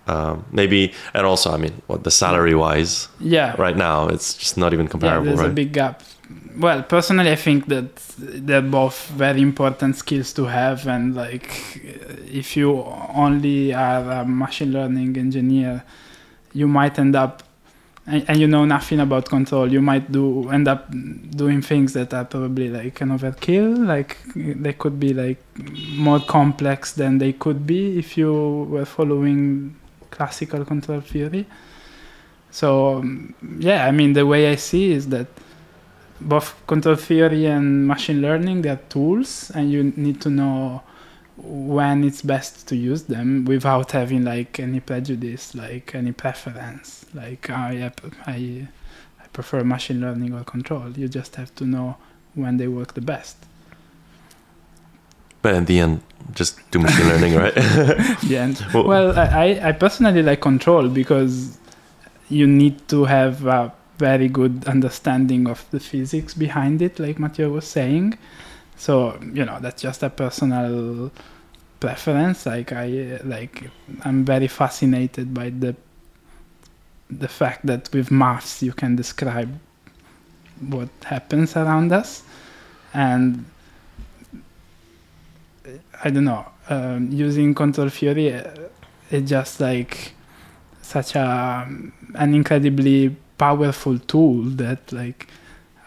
um, 0.07 0.45
maybe 0.51 0.93
and 1.15 1.25
also 1.25 1.47
i 1.53 1.57
mean 1.57 1.75
what 1.87 2.03
the 2.03 2.11
salary 2.11 2.57
wise 2.65 3.09
yeah. 3.21 3.55
right 3.57 3.77
now 3.77 4.09
it's 4.09 4.35
just 4.35 4.57
not 4.57 4.73
even 4.75 4.89
comparable 4.89 5.27
yeah, 5.27 5.31
there's 5.31 5.41
right? 5.41 5.51
a 5.51 5.61
big 5.63 5.73
gap. 5.73 6.03
Well 6.57 6.83
personally 6.83 7.31
i 7.31 7.37
think 7.37 7.67
that 7.75 7.97
they're 8.19 8.69
both 8.81 8.99
very 9.27 9.41
important 9.41 9.97
skills 9.97 10.33
to 10.39 10.45
have 10.47 10.87
and 10.95 11.15
like 11.15 11.49
if 12.41 12.57
you 12.57 12.69
only 13.15 13.73
are 13.73 14.03
a 14.21 14.25
machine 14.25 14.73
learning 14.73 15.17
engineer 15.17 15.85
you 16.53 16.67
might 16.69 16.99
end 16.99 17.15
up 17.17 17.43
and, 18.07 18.25
and 18.29 18.41
you 18.41 18.49
know 18.49 18.65
nothing 18.65 19.01
about 19.01 19.29
control. 19.29 19.71
You 19.71 19.81
might 19.81 20.11
do 20.11 20.49
end 20.51 20.69
up 20.69 20.91
doing 20.91 21.63
things 21.63 21.93
that 21.93 22.13
are 22.13 22.25
probably 22.25 22.69
like 22.69 23.01
an 23.01 23.11
overkill. 23.11 23.87
Like 23.87 24.19
they 24.35 24.73
could 24.73 24.99
be 24.99 25.13
like 25.13 25.43
more 25.91 26.21
complex 26.21 26.93
than 26.93 27.19
they 27.19 27.33
could 27.33 27.67
be 27.67 27.99
if 27.99 28.17
you 28.17 28.67
were 28.69 28.85
following 28.85 29.77
classical 30.11 30.65
control 30.65 31.01
theory. 31.01 31.47
So 32.53 32.99
um, 32.99 33.35
yeah 33.59 33.87
i 33.87 33.91
mean 33.91 34.13
the 34.13 34.27
way 34.27 34.51
i 34.51 34.57
see 34.57 34.93
is 34.93 35.09
that 35.09 35.27
both 36.21 36.55
control 36.67 36.97
theory 36.97 37.47
and 37.47 37.89
machine 37.89 38.21
learning 38.21 38.63
they're 38.63 38.81
tools 38.91 39.51
and 39.55 39.73
you 39.73 39.83
need 39.97 40.21
to 40.21 40.31
know 40.31 40.83
when 41.39 42.05
it's 42.05 42.21
best 42.21 42.69
to 42.69 42.77
use 42.77 43.05
them 43.05 43.47
without 43.47 43.91
having 43.93 44.23
like 44.25 44.61
any 44.61 44.81
prejudice 44.81 45.55
like 45.55 45.95
any 45.95 46.13
preference 46.13 47.02
like 47.15 47.51
i 47.51 47.91
i 48.27 48.69
i 49.21 49.27
prefer 49.33 49.65
machine 49.65 50.01
learning 50.01 50.35
or 50.35 50.45
control. 50.45 50.91
You 50.91 51.09
just 51.09 51.37
have 51.37 51.55
to 51.57 51.65
know 51.65 51.97
when 52.35 52.57
they 52.57 52.69
work 52.69 52.95
the 52.95 53.01
best. 53.01 53.37
But 55.43 55.55
in 55.55 55.65
the 55.65 55.81
end 55.81 56.03
just 56.33 56.59
do 56.71 56.79
machine 56.79 57.09
learning 57.09 57.35
right? 57.35 57.55
Yeah 58.23 58.45
and, 58.45 58.65
well 58.73 59.19
i 59.19 59.61
i 59.63 59.73
personally 59.73 60.23
like 60.23 60.41
control 60.41 60.89
because 60.89 61.59
you 62.29 62.47
need 62.47 62.89
to 62.89 63.05
have 63.05 63.45
a 63.47 63.73
very 63.99 64.29
good 64.29 64.65
understanding 64.67 65.47
of 65.49 65.65
the 65.71 65.81
physics 65.81 66.35
behind 66.35 66.81
it 66.83 66.99
like 66.99 67.19
Mathieu 67.19 67.51
was 67.51 67.67
saying. 67.67 68.19
So 68.77 69.19
you 69.33 69.45
know 69.45 69.59
that's 69.61 69.83
just 69.83 70.03
a 70.03 70.11
personal 70.11 71.11
preference. 71.81 72.47
Like 72.47 72.73
i 72.73 73.19
like 73.25 73.71
i'm 74.05 74.25
very 74.25 74.49
fascinated 74.49 75.35
by 75.35 75.51
the 75.51 75.75
the 77.19 77.29
fact 77.29 77.67
that 77.67 77.93
with 77.93 78.11
maths 78.11 78.63
you 78.63 78.73
can 78.73 78.97
describe 78.97 79.59
what 80.69 80.89
happens 81.05 81.57
around 81.57 81.93
us. 81.93 82.23
And 82.95 83.45
i 86.05 86.11
don't 86.11 86.25
know 86.25 86.45
um, 86.69 87.09
using 87.13 87.55
control 87.55 87.89
theory 87.89 88.35
it's 89.11 89.31
just 89.31 89.61
like 89.61 90.13
such 90.83 91.15
a 91.15 91.69
an 92.15 92.35
incredibly 92.35 93.15
powerful 93.39 93.99
tool 94.01 94.43
that 94.43 94.93
like 94.93 95.29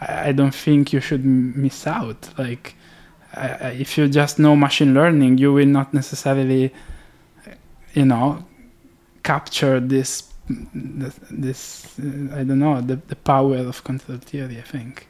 I, 0.00 0.32
don't 0.32 0.54
think 0.54 0.92
you 0.92 1.00
should 1.00 1.24
miss 1.24 1.86
out. 1.86 2.28
Like 2.38 2.74
uh, 3.34 3.70
if 3.72 3.96
you 3.96 4.08
just 4.08 4.38
know 4.38 4.54
machine 4.54 4.92
learning, 4.92 5.38
you 5.38 5.52
will 5.52 5.66
not 5.66 5.94
necessarily, 5.94 6.72
you 7.94 8.04
know, 8.04 8.44
capture 9.22 9.80
this, 9.80 10.30
this, 10.48 11.98
uh, 11.98 12.36
I 12.36 12.44
don't 12.44 12.58
know, 12.58 12.80
the, 12.80 12.96
the 12.96 13.16
power 13.16 13.56
of 13.56 13.82
control 13.84 14.18
theory. 14.18 14.58
I 14.58 14.62
think. 14.62 15.08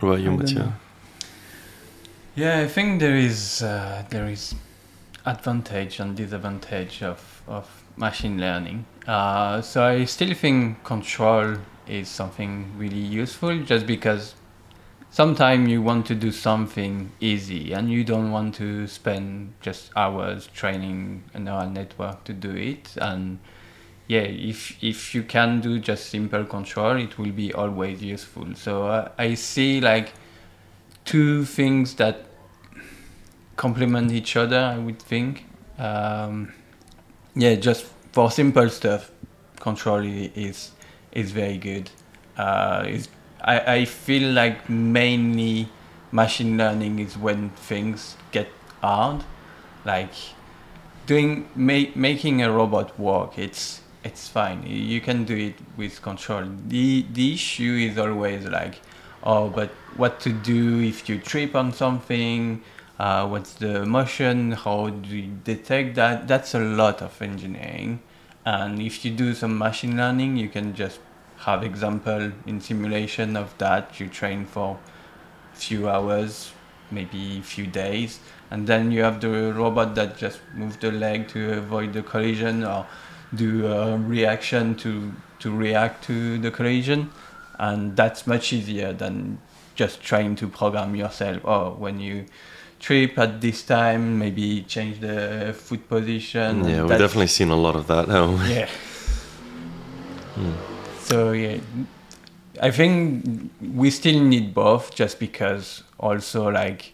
What 0.00 0.08
about 0.08 0.20
you, 0.20 0.30
Mathieu? 0.32 0.72
Yeah, 2.34 2.60
I 2.60 2.68
think 2.68 3.00
there 3.00 3.16
is 3.16 3.62
uh, 3.62 4.04
there 4.10 4.28
is 4.28 4.54
advantage 5.26 6.00
and 6.00 6.16
disadvantage 6.16 7.02
of 7.02 7.42
of 7.46 7.68
machine 7.96 8.40
learning. 8.40 8.84
Uh, 9.06 9.60
so 9.60 9.84
I 9.84 10.04
still 10.04 10.34
think 10.34 10.82
control 10.84 11.56
is 11.86 12.08
something 12.08 12.72
really 12.78 12.96
useful, 12.96 13.62
just 13.64 13.86
because 13.86 14.34
sometimes 15.10 15.68
you 15.68 15.82
want 15.82 16.06
to 16.06 16.14
do 16.14 16.32
something 16.32 17.12
easy 17.20 17.72
and 17.72 17.90
you 17.90 18.02
don't 18.02 18.30
want 18.30 18.54
to 18.54 18.86
spend 18.86 19.52
just 19.60 19.90
hours 19.94 20.46
training 20.46 21.22
a 21.34 21.38
neural 21.38 21.68
network 21.68 22.24
to 22.24 22.32
do 22.32 22.50
it 22.50 22.96
and 22.96 23.38
yeah 24.12 24.26
if 24.50 24.60
if 24.82 25.14
you 25.14 25.22
can 25.34 25.60
do 25.60 25.78
just 25.78 26.10
simple 26.16 26.44
control 26.44 26.96
it 27.06 27.18
will 27.18 27.32
be 27.32 27.52
always 27.52 28.02
useful 28.02 28.46
so 28.54 28.86
uh, 28.86 29.08
i 29.18 29.34
see 29.34 29.80
like 29.80 30.12
two 31.04 31.44
things 31.44 31.94
that 31.94 32.16
complement 33.56 34.12
each 34.20 34.36
other 34.36 34.58
i 34.58 34.78
would 34.78 35.00
think 35.12 35.44
um, 35.78 36.52
yeah 37.34 37.54
just 37.54 37.86
for 38.12 38.30
simple 38.30 38.68
stuff 38.68 39.10
control 39.62 40.02
is 40.04 40.72
is 41.12 41.30
very 41.30 41.56
good. 41.56 41.90
Uh, 42.36 42.84
is 42.86 43.08
I, 43.40 43.74
I 43.74 43.84
feel 43.84 44.32
like 44.32 44.68
mainly 44.68 45.68
machine 46.10 46.56
learning 46.56 46.98
is 46.98 47.16
when 47.16 47.50
things 47.50 48.16
get 48.32 48.48
hard, 48.80 49.24
like 49.84 50.14
doing 51.06 51.48
ma- 51.54 51.92
making 51.94 52.42
a 52.42 52.50
robot 52.50 52.98
work. 52.98 53.38
It's 53.38 53.81
it's 54.04 54.28
fine. 54.28 54.64
You 54.66 55.00
can 55.00 55.24
do 55.24 55.36
it 55.36 55.54
with 55.76 56.02
control. 56.02 56.44
The 56.68 57.06
the 57.12 57.34
issue 57.34 57.88
is 57.88 57.98
always 57.98 58.46
like, 58.46 58.80
oh, 59.22 59.48
but 59.48 59.70
what 59.96 60.20
to 60.20 60.32
do 60.32 60.80
if 60.80 61.08
you 61.08 61.18
trip 61.18 61.54
on 61.54 61.72
something? 61.72 62.62
Uh, 62.98 63.26
what's 63.26 63.54
the 63.54 63.84
motion? 63.86 64.52
How 64.52 64.90
do 64.90 65.16
you 65.16 65.30
detect 65.44 65.94
that? 65.96 66.28
That's 66.28 66.54
a 66.54 66.60
lot 66.60 67.02
of 67.02 67.20
engineering. 67.22 68.00
And 68.44 68.80
if 68.80 69.04
you 69.04 69.12
do 69.12 69.34
some 69.34 69.56
machine 69.58 69.96
learning, 69.96 70.36
you 70.36 70.48
can 70.48 70.74
just 70.74 71.00
have 71.38 71.62
example 71.62 72.32
in 72.46 72.60
simulation 72.60 73.36
of 73.36 73.56
that. 73.58 73.98
You 74.00 74.08
train 74.08 74.46
for 74.46 74.78
few 75.54 75.88
hours, 75.88 76.52
maybe 76.90 77.40
few 77.40 77.66
days, 77.66 78.20
and 78.50 78.66
then 78.66 78.90
you 78.90 79.02
have 79.02 79.20
the 79.20 79.52
robot 79.52 79.94
that 79.94 80.16
just 80.16 80.40
move 80.54 80.78
the 80.80 80.90
leg 80.90 81.28
to 81.28 81.58
avoid 81.58 81.92
the 81.92 82.02
collision 82.02 82.64
or 82.64 82.86
do 83.34 83.66
a 83.66 83.96
reaction 83.98 84.74
to 84.76 85.12
to 85.40 85.50
react 85.50 86.04
to 86.04 86.38
the 86.38 86.50
collision, 86.50 87.10
and 87.58 87.96
that's 87.96 88.26
much 88.26 88.52
easier 88.52 88.92
than 88.92 89.38
just 89.74 90.02
trying 90.02 90.36
to 90.36 90.48
program 90.48 90.94
yourself. 90.94 91.40
Oh, 91.44 91.70
when 91.70 91.98
you 91.98 92.26
trip 92.78 93.18
at 93.18 93.40
this 93.40 93.62
time, 93.64 94.18
maybe 94.18 94.62
change 94.62 95.00
the 95.00 95.54
foot 95.56 95.88
position. 95.88 96.68
Yeah, 96.68 96.82
we've 96.82 96.98
definitely 96.98 97.28
seen 97.28 97.50
a 97.50 97.56
lot 97.56 97.76
of 97.76 97.86
that. 97.86 98.08
haven't 98.08 98.40
we? 98.40 98.54
yeah. 98.54 98.68
Hmm. 100.34 100.52
So 101.00 101.32
yeah, 101.32 101.58
I 102.60 102.70
think 102.70 103.50
we 103.60 103.90
still 103.90 104.20
need 104.20 104.54
both, 104.54 104.94
just 104.94 105.18
because 105.18 105.82
also 105.98 106.50
like 106.50 106.92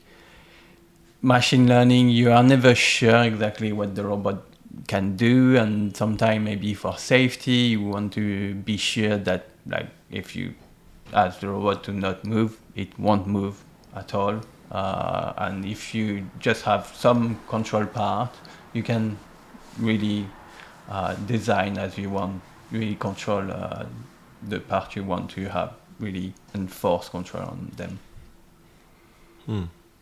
machine 1.22 1.66
learning, 1.68 2.10
you 2.10 2.32
are 2.32 2.42
never 2.42 2.74
sure 2.74 3.22
exactly 3.24 3.72
what 3.72 3.94
the 3.94 4.04
robot 4.04 4.47
can 4.88 5.16
do, 5.16 5.56
and 5.56 5.96
sometimes 5.96 6.44
maybe 6.44 6.74
for 6.74 6.96
safety, 6.98 7.76
you 7.76 7.82
want 7.82 8.12
to 8.14 8.54
be 8.54 8.76
sure 8.76 9.16
that 9.18 9.46
like 9.66 9.86
if 10.10 10.34
you 10.34 10.54
ask 11.12 11.40
the 11.40 11.48
robot 11.48 11.84
to 11.84 11.92
not 11.92 12.24
move, 12.24 12.58
it 12.74 12.98
won't 12.98 13.26
move 13.26 13.62
at 13.94 14.14
all. 14.14 14.40
Uh, 14.72 15.32
and 15.36 15.64
if 15.64 15.94
you 15.94 16.26
just 16.40 16.62
have 16.64 16.86
some 16.94 17.38
control 17.48 17.86
part, 17.86 18.34
you 18.72 18.82
can 18.82 19.16
really 19.78 20.26
uh, 20.90 21.14
design 21.26 21.78
as 21.78 21.96
you 21.96 22.10
want, 22.10 22.42
really 22.70 22.94
control 22.96 23.50
uh, 23.50 23.86
the 24.48 24.60
part 24.60 24.96
you 24.96 25.04
want 25.04 25.30
to 25.30 25.48
have, 25.48 25.72
really 26.00 26.34
enforce 26.54 27.08
control 27.08 27.44
on 27.44 27.72
them. 27.76 27.98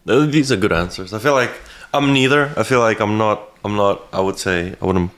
Uh, 0.09 0.27
These 0.27 0.51
are 0.53 0.57
good 0.57 0.73
answers. 0.73 1.13
I 1.13 1.19
feel 1.19 1.35
like 1.35 1.53
I'm 1.95 2.13
neither. 2.13 2.53
I 2.57 2.63
feel 2.63 2.81
like 2.81 3.01
I'm 3.01 3.19
not. 3.19 3.56
I'm 3.67 3.77
not. 3.77 4.03
I 4.13 4.21
would 4.21 4.39
say 4.39 4.77
I 4.81 4.85
wouldn't. 4.87 5.11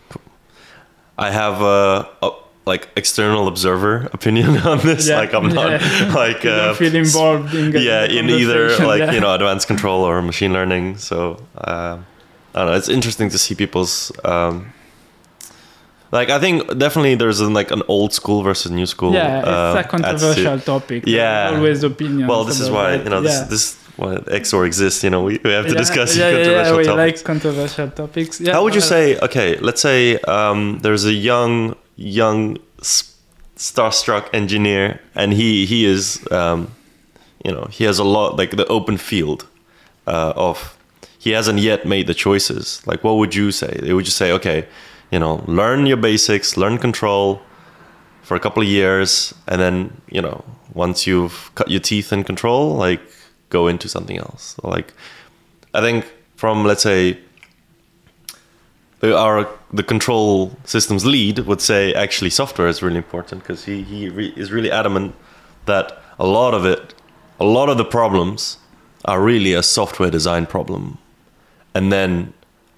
I 1.19 1.31
have 1.31 1.61
a, 1.61 2.09
a 2.23 2.31
like 2.65 2.89
external 2.97 3.47
observer 3.49 4.09
opinion 4.13 4.57
on 4.73 4.79
this. 4.79 5.09
Yeah, 5.09 5.19
Like 5.19 5.35
I'm 5.35 5.49
not 5.49 5.71
yeah. 5.81 6.13
like 6.25 6.45
uh, 6.45 6.75
feel 6.75 6.95
involved 6.95 7.55
in 7.55 7.73
yeah 7.73 8.05
in 8.05 8.31
either 8.31 8.63
like 8.79 9.01
yeah. 9.01 9.13
you 9.13 9.21
know 9.21 9.35
advanced 9.35 9.67
control 9.67 10.03
or 10.03 10.23
machine 10.23 10.53
learning. 10.53 10.97
So 10.99 11.43
um 11.57 12.07
I 12.55 12.61
don't 12.61 12.71
know. 12.71 12.77
It's 12.77 12.89
interesting 12.89 13.29
to 13.31 13.39
see 13.39 13.55
people's. 13.55 14.11
Um, 14.25 14.73
like 16.11 16.31
I 16.31 16.39
think 16.41 16.79
definitely 16.79 17.15
there's 17.15 17.41
an, 17.41 17.53
like 17.53 17.71
an 17.71 17.83
old 17.87 18.15
school 18.15 18.43
versus 18.43 18.71
new 18.73 18.87
school. 18.87 19.13
yeah, 19.13 19.41
it's 19.41 19.49
uh, 19.49 19.51
a 19.51 19.79
attitude. 19.79 19.91
controversial 19.91 20.59
topic. 20.61 21.05
Yeah. 21.07 21.53
always 21.55 21.83
opinions. 21.85 22.29
Well, 22.29 22.45
this 22.45 22.61
is 22.61 22.71
why 22.71 22.97
that. 22.97 23.05
you 23.05 23.11
know 23.11 23.21
this 23.21 23.41
this 23.41 23.77
why 23.99 24.19
X-OR 24.43 24.65
exists. 24.65 25.03
You 25.05 25.11
know, 25.11 25.23
we, 25.29 25.39
we 25.45 25.51
have 25.51 25.67
to 25.67 25.73
Yeah, 25.73 25.79
discuss 25.85 26.17
yeah, 26.17 26.31
controversial 26.31 26.73
yeah, 26.73 26.77
we 26.79 26.85
topics. 26.85 27.19
like 27.21 27.25
controversial 27.27 27.91
topics. 27.91 28.41
Yeah, 28.41 28.53
How 28.55 28.63
would 28.65 28.75
you 28.75 28.81
say? 28.81 29.19
Okay, 29.19 29.57
let's 29.59 29.81
say 29.83 30.19
um, 30.21 30.79
there's 30.83 31.05
a 31.05 31.13
young 31.13 31.75
young 31.97 32.59
starstruck 33.57 34.29
engineer, 34.33 35.01
and 35.15 35.33
he 35.33 35.67
he 35.67 35.85
is 35.85 36.21
um, 36.31 36.71
you 37.45 37.53
know 37.53 37.67
he 37.71 37.85
has 37.85 37.99
a 37.99 38.05
lot 38.05 38.37
like 38.37 38.57
the 38.57 38.67
open 38.67 38.97
field 38.97 39.47
uh, 40.07 40.33
of 40.37 40.77
he 41.19 41.31
hasn't 41.33 41.59
yet 41.59 41.85
made 41.85 42.07
the 42.07 42.15
choices. 42.15 42.81
Like, 42.87 43.03
what 43.03 43.17
would 43.17 43.35
you 43.35 43.51
say? 43.51 43.79
They 43.83 43.93
would 43.93 44.05
just 44.05 44.17
say, 44.17 44.31
okay, 44.33 44.67
you 45.11 45.19
know, 45.19 45.43
learn 45.49 45.87
your 45.87 45.97
basics, 45.97 46.57
learn 46.57 46.79
control 46.79 47.43
for 48.23 48.37
a 48.37 48.41
couple 48.41 48.63
of 48.63 48.69
years, 48.69 49.35
and 49.49 49.61
then 49.61 50.01
you 50.11 50.23
know 50.23 50.45
once 50.75 51.07
you've 51.07 51.51
cut 51.57 51.69
your 51.71 51.81
teeth 51.81 52.13
in 52.13 52.23
control, 52.25 52.75
like 52.77 53.01
go 53.51 53.67
into 53.69 53.89
something 53.89 54.19
else. 54.19 54.57
Like, 54.63 54.93
I 55.75 55.81
think 55.81 56.05
from 56.37 56.65
let's 56.65 56.83
say 56.83 57.19
the, 59.01 59.17
our 59.17 59.49
the 59.73 59.83
control 59.83 60.57
systems 60.65 61.05
lead 61.05 61.41
would 61.41 61.61
say 61.61 61.95
actually 61.95 62.31
software 62.31 62.69
is 62.69 62.83
really 62.83 62.97
important 62.97 63.43
because 63.43 63.65
he 63.65 63.83
he 63.83 64.09
re- 64.09 64.33
is 64.37 64.51
really 64.51 64.71
adamant 64.71 65.15
that 65.67 66.03
a 66.19 66.27
lot 66.27 66.55
of 66.55 66.65
it, 66.65 66.95
a 67.39 67.45
lot 67.45 67.69
of 67.69 67.77
the 67.79 67.85
problems 67.85 68.59
are 69.05 69.21
really 69.23 69.53
a 69.55 69.63
software 69.63 70.11
design 70.11 70.47
problem, 70.47 70.99
and 71.75 71.93
then 71.93 72.33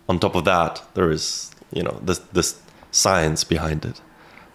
on 0.09 0.19
top 0.19 0.35
of 0.35 0.45
that 0.45 0.83
there 0.95 1.11
is 1.11 1.51
you 1.73 1.83
know 1.83 1.99
this 2.03 2.19
this 2.33 2.61
science 2.91 3.45
behind 3.45 3.85
it. 3.85 4.01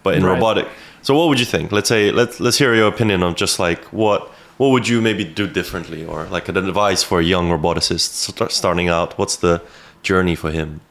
But 0.03 0.15
in 0.15 0.23
Right. 0.23 0.33
robotic, 0.35 0.67
so 1.01 1.15
what 1.15 1.29
would 1.29 1.39
you 1.39 1.47
think? 1.47 1.71
Let's 1.71 1.89
say 1.89 2.11
let's 2.11 2.39
let's 2.39 2.59
hear 2.59 2.75
your 2.75 2.87
opinion 2.87 3.23
on 3.23 3.33
just 3.33 3.59
like 3.59 3.83
what 3.85 4.29
what 4.57 4.69
would 4.69 4.87
you 4.87 5.01
maybe 5.01 5.23
do 5.23 5.47
differently 5.47 6.05
or 6.05 6.25
like 6.25 6.47
an 6.47 6.57
advice 6.57 7.03
for 7.03 7.19
a 7.19 7.23
young 7.23 7.49
roboticist 7.49 8.09
st- 8.13 8.51
starting 8.51 8.87
out. 8.87 9.17
What's 9.17 9.35
the 9.35 9.61
journey 10.01 10.35
for 10.35 10.51
him? 10.51 10.81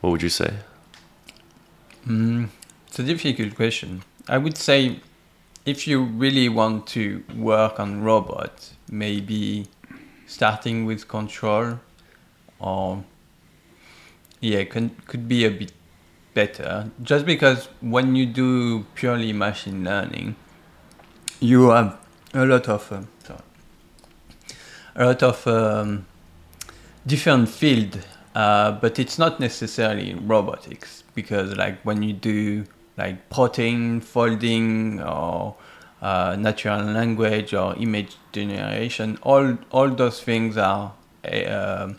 What 0.00 0.10
would 0.10 0.22
you 0.22 0.30
say? 0.30 0.54
Mm, 2.06 2.48
it's 2.86 2.98
a 2.98 3.02
difficult 3.02 3.54
question. 3.54 4.02
I 4.28 4.38
would 4.38 4.56
say 4.56 5.00
if 5.66 5.86
you 5.86 6.02
really 6.02 6.48
want 6.48 6.86
to 6.88 7.22
work 7.36 7.78
on 7.78 8.02
robots, 8.02 8.74
maybe 8.90 9.66
starting 10.26 10.86
with 10.86 11.08
control 11.08 11.80
or 12.58 13.04
yeah, 14.40 14.64
can, 14.64 14.90
could 15.06 15.28
be 15.28 15.44
a 15.44 15.50
bit 15.50 15.72
better. 16.32 16.90
Just 17.02 17.26
because 17.26 17.68
when 17.80 18.16
you 18.16 18.24
do 18.24 18.86
purely 18.94 19.32
machine 19.32 19.84
learning, 19.84 20.36
you 21.40 21.70
have 21.70 21.98
a 22.34 22.44
lot 22.44 22.68
of 22.68 22.92
um, 22.92 23.08
a 24.96 25.06
lot 25.06 25.22
of 25.22 25.46
um, 25.46 26.06
different 27.06 27.48
field, 27.48 28.00
uh, 28.34 28.72
but 28.72 28.98
it's 28.98 29.18
not 29.18 29.38
necessarily 29.40 30.14
robotics 30.14 31.04
because 31.14 31.56
like 31.56 31.80
when 31.84 32.02
you 32.02 32.12
do 32.12 32.64
like 32.96 33.30
protein 33.30 34.00
folding 34.00 35.00
or 35.00 35.54
uh, 36.02 36.36
natural 36.38 36.82
language 36.82 37.54
or 37.54 37.76
image 37.76 38.16
generation, 38.32 39.18
all 39.22 39.56
all 39.70 39.88
those 39.88 40.20
things 40.20 40.56
are 40.56 40.92
uh, 41.24 41.92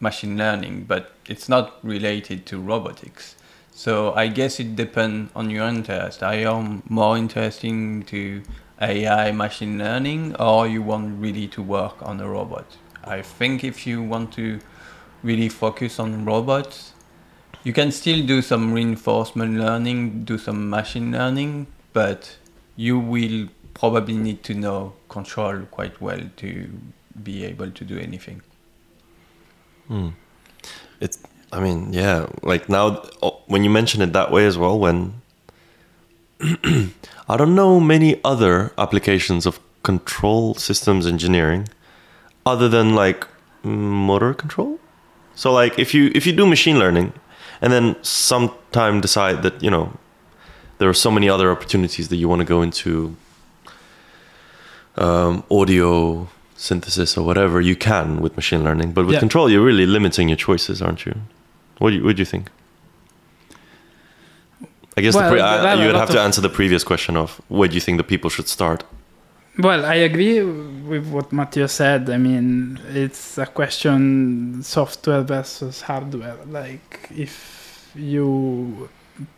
machine 0.00 0.36
learning, 0.36 0.84
but 0.84 1.12
it's 1.28 1.48
not 1.48 1.78
related 1.82 2.46
to 2.46 2.58
robotics. 2.58 3.36
So 3.72 4.14
I 4.14 4.28
guess 4.28 4.60
it 4.60 4.76
depends 4.76 5.32
on 5.34 5.50
your 5.50 5.66
interest. 5.66 6.22
I 6.22 6.36
am 6.36 6.84
more 6.88 7.18
interested 7.18 8.06
to 8.06 8.42
AI 8.80 9.32
machine 9.32 9.78
learning 9.78 10.34
or 10.36 10.66
you 10.66 10.82
want 10.82 11.20
really 11.20 11.46
to 11.48 11.62
work 11.62 11.96
on 12.02 12.20
a 12.20 12.28
robot? 12.28 12.66
I 13.04 13.22
think 13.22 13.64
if 13.64 13.86
you 13.86 14.02
want 14.02 14.32
to 14.34 14.60
really 15.22 15.48
focus 15.48 15.98
on 15.98 16.24
robots, 16.24 16.92
you 17.64 17.72
can 17.72 17.90
still 17.92 18.26
do 18.26 18.42
some 18.42 18.72
reinforcement 18.72 19.58
learning, 19.58 20.24
do 20.24 20.38
some 20.38 20.68
machine 20.68 21.12
learning, 21.12 21.66
but 21.92 22.36
you 22.76 22.98
will 22.98 23.48
probably 23.72 24.16
need 24.16 24.42
to 24.44 24.54
know 24.54 24.92
control 25.08 25.60
quite 25.70 26.00
well 26.00 26.20
to 26.36 26.68
be 27.22 27.44
able 27.44 27.70
to 27.70 27.84
do 27.84 27.98
anything. 27.98 28.42
Hmm. 29.88 30.10
It's, 31.00 31.18
I 31.52 31.60
mean, 31.60 31.92
yeah, 31.92 32.26
like 32.42 32.68
now 32.68 33.02
oh, 33.22 33.40
when 33.46 33.64
you 33.64 33.70
mention 33.70 34.02
it 34.02 34.12
that 34.12 34.30
way 34.30 34.46
as 34.46 34.58
well, 34.58 34.78
when 34.78 35.22
I 37.28 37.36
don't 37.36 37.54
know 37.54 37.80
many 37.80 38.20
other 38.24 38.72
applications 38.76 39.46
of 39.46 39.58
control 39.82 40.54
systems 40.54 41.06
engineering 41.06 41.68
other 42.44 42.68
than 42.68 42.94
like 42.94 43.26
motor 43.62 44.34
control. 44.34 44.78
So 45.34 45.52
like 45.52 45.78
if 45.78 45.94
you 45.94 46.10
if 46.14 46.26
you 46.26 46.32
do 46.32 46.46
machine 46.46 46.78
learning 46.78 47.12
and 47.60 47.72
then 47.72 47.96
sometime 48.02 49.00
decide 49.00 49.42
that, 49.42 49.62
you 49.62 49.70
know, 49.70 49.92
there 50.78 50.88
are 50.88 50.94
so 50.94 51.10
many 51.10 51.28
other 51.28 51.50
opportunities 51.50 52.08
that 52.08 52.16
you 52.16 52.28
want 52.28 52.40
to 52.40 52.44
go 52.44 52.62
into 52.62 53.16
um, 54.96 55.42
audio 55.50 56.28
synthesis 56.56 57.16
or 57.16 57.24
whatever 57.26 57.60
you 57.60 57.74
can 57.76 58.20
with 58.20 58.36
machine 58.36 58.62
learning 58.62 58.92
but 58.92 59.04
with 59.06 59.14
Yeah. 59.14 59.18
control 59.20 59.50
you're 59.50 59.64
really 59.64 59.86
limiting 59.86 60.28
your 60.28 60.36
choices 60.36 60.80
aren't 60.80 61.04
you 61.04 61.14
what 61.78 61.90
do 61.90 61.96
you, 61.96 62.04
what 62.04 62.16
do 62.16 62.20
you 62.20 62.24
think 62.24 62.48
I 64.96 65.00
guess 65.00 65.14
Well, 65.14 65.24
the 65.24 65.30
pre- 65.30 65.40
I, 65.40 65.74
are 65.74 65.80
you 65.80 65.86
would 65.86 65.96
have 65.96 66.10
to 66.10 66.20
answer 66.20 66.40
the 66.40 66.48
previous 66.48 66.84
question 66.84 67.16
of 67.16 67.40
where 67.48 67.68
do 67.68 67.74
you 67.74 67.80
think 67.80 67.98
the 67.98 68.04
people 68.04 68.30
should 68.30 68.48
start? 68.48 68.84
Well, 69.58 69.84
I 69.84 69.94
agree 69.94 70.42
with 70.42 71.06
what 71.08 71.32
Mathieu 71.32 71.68
said. 71.68 72.10
I 72.10 72.18
mean, 72.18 72.80
it's 72.90 73.38
a 73.38 73.46
question 73.46 74.62
software 74.62 75.22
versus 75.22 75.80
hardware. 75.82 76.38
Like, 76.48 77.08
if 77.16 77.92
you 77.94 78.88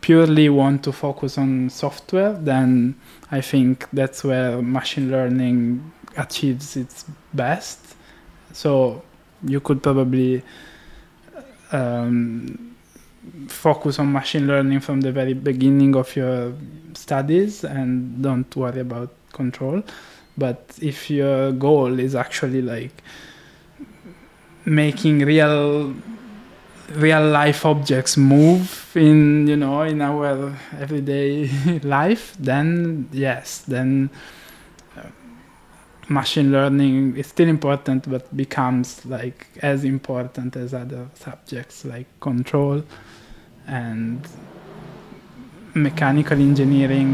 purely 0.01 0.49
want 0.49 0.83
to 0.83 0.91
focus 0.91 1.37
on 1.37 1.69
software, 1.69 2.33
then 2.33 2.95
I 3.31 3.41
think 3.41 3.87
that's 3.93 4.23
where 4.23 4.59
machine 4.61 5.11
learning 5.11 5.91
achieves 6.17 6.75
its 6.75 7.05
best. 7.33 7.95
So 8.53 9.03
you 9.43 9.59
could 9.59 9.83
probably 9.83 10.41
um, 11.71 12.66
focus 13.47 13.99
on 13.99 14.11
machine 14.11 14.47
learning 14.47 14.79
from 14.79 15.01
the 15.01 15.11
very 15.11 15.33
beginning 15.33 15.95
of 15.95 16.15
your 16.15 16.53
studies 16.93 17.63
and 17.63 18.21
don't 18.21 18.53
worry 18.55 18.81
about 18.81 19.11
control. 19.33 19.83
But 20.37 20.77
if 20.81 21.09
your 21.09 21.51
goal 21.51 21.99
is 21.99 22.15
actually 22.15 22.61
like 22.61 23.03
making 24.65 25.19
real 25.19 25.93
real 26.95 27.29
life 27.29 27.65
objects 27.65 28.15
move 28.15 28.95
in 28.95 29.45
you 29.47 29.57
know 29.57 29.81
in 29.81 30.01
our 30.01 30.57
everyday 30.79 31.49
life 31.83 32.35
then 32.39 33.07
yes 33.11 33.59
then 33.67 34.09
uh, 34.95 35.01
machine 36.07 36.51
learning 36.51 37.15
is 37.17 37.27
still 37.27 37.49
important 37.49 38.09
but 38.09 38.35
becomes 38.37 39.05
like 39.05 39.47
as 39.61 39.83
important 39.83 40.55
as 40.55 40.73
other 40.73 41.07
subjects 41.13 41.83
like 41.83 42.07
control 42.21 42.81
and 43.67 44.27
mechanical 45.73 46.39
engineering 46.39 47.13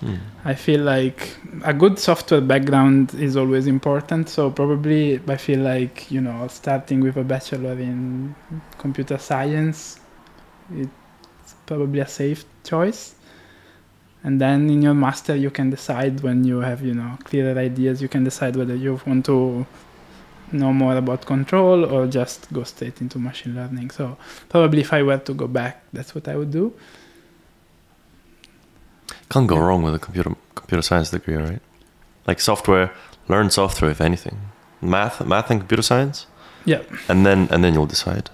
hmm. 0.00 0.16
I 0.44 0.54
feel 0.54 0.80
like 0.80 1.36
a 1.64 1.74
good 1.74 1.98
software 1.98 2.40
background 2.40 3.14
is 3.14 3.36
always 3.36 3.66
important. 3.66 4.28
So 4.28 4.50
probably 4.50 5.20
I 5.28 5.36
feel 5.36 5.60
like 5.60 6.10
you 6.10 6.20
know 6.20 6.46
starting 6.48 7.00
with 7.00 7.16
a 7.16 7.24
bachelor 7.24 7.72
in 7.72 8.34
computer 8.78 9.18
science, 9.18 10.00
it's 10.72 11.54
probably 11.66 12.00
a 12.00 12.08
safe 12.08 12.44
choice. 12.64 13.14
And 14.24 14.40
then 14.40 14.70
in 14.70 14.82
your 14.82 14.94
master, 14.94 15.36
you 15.36 15.50
can 15.50 15.70
decide 15.70 16.20
when 16.20 16.44
you 16.44 16.60
have 16.60 16.82
you 16.82 16.94
know 16.94 17.18
clearer 17.24 17.58
ideas. 17.58 18.00
You 18.00 18.08
can 18.08 18.24
decide 18.24 18.56
whether 18.56 18.74
you 18.74 19.00
want 19.06 19.26
to 19.26 19.66
know 20.52 20.72
more 20.72 20.96
about 20.96 21.24
control 21.26 21.84
or 21.84 22.06
just 22.06 22.52
go 22.52 22.62
straight 22.64 23.00
into 23.00 23.18
machine 23.18 23.54
learning. 23.54 23.90
So 23.90 24.16
probably 24.48 24.80
if 24.80 24.92
I 24.92 25.02
were 25.02 25.18
to 25.18 25.34
go 25.34 25.46
back, 25.46 25.82
that's 25.92 26.14
what 26.14 26.28
I 26.28 26.36
would 26.36 26.50
do. 26.50 26.72
Can't 29.30 29.46
go 29.46 29.58
wrong 29.58 29.82
with 29.82 29.94
a 29.94 29.98
computer 29.98 30.34
computer 30.54 30.82
science 30.82 31.10
degree, 31.10 31.34
right? 31.36 31.60
Like 32.26 32.40
software, 32.40 32.90
learn 33.28 33.50
software 33.50 33.90
if 33.90 34.00
anything. 34.00 34.38
Math, 34.80 35.24
math 35.26 35.50
and 35.50 35.60
computer 35.60 35.82
science, 35.82 36.26
Yeah. 36.64 36.82
and 37.08 37.26
then 37.26 37.48
and 37.50 37.62
then 37.64 37.74
you'll 37.74 37.86
decide. 37.86 38.30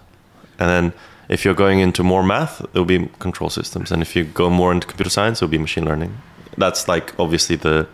And 0.59 0.69
then 0.71 0.93
if 1.29 1.45
you're 1.45 1.55
going 1.55 1.81
into 1.81 2.03
more 2.05 2.23
math, 2.23 2.61
it'll 2.73 2.85
be 2.85 3.09
control 3.19 3.51
systems, 3.51 3.91
and 3.91 4.03
if 4.03 4.15
you 4.15 4.25
go 4.25 4.51
more 4.51 4.73
into 4.73 4.87
computer 4.87 5.11
science, 5.11 5.39
it'll 5.43 5.51
be 5.51 5.59
machine 5.59 5.85
learning. 5.85 6.19
That's 6.59 6.87
like 6.87 7.13
obviously 7.19 7.57
the 7.57 7.87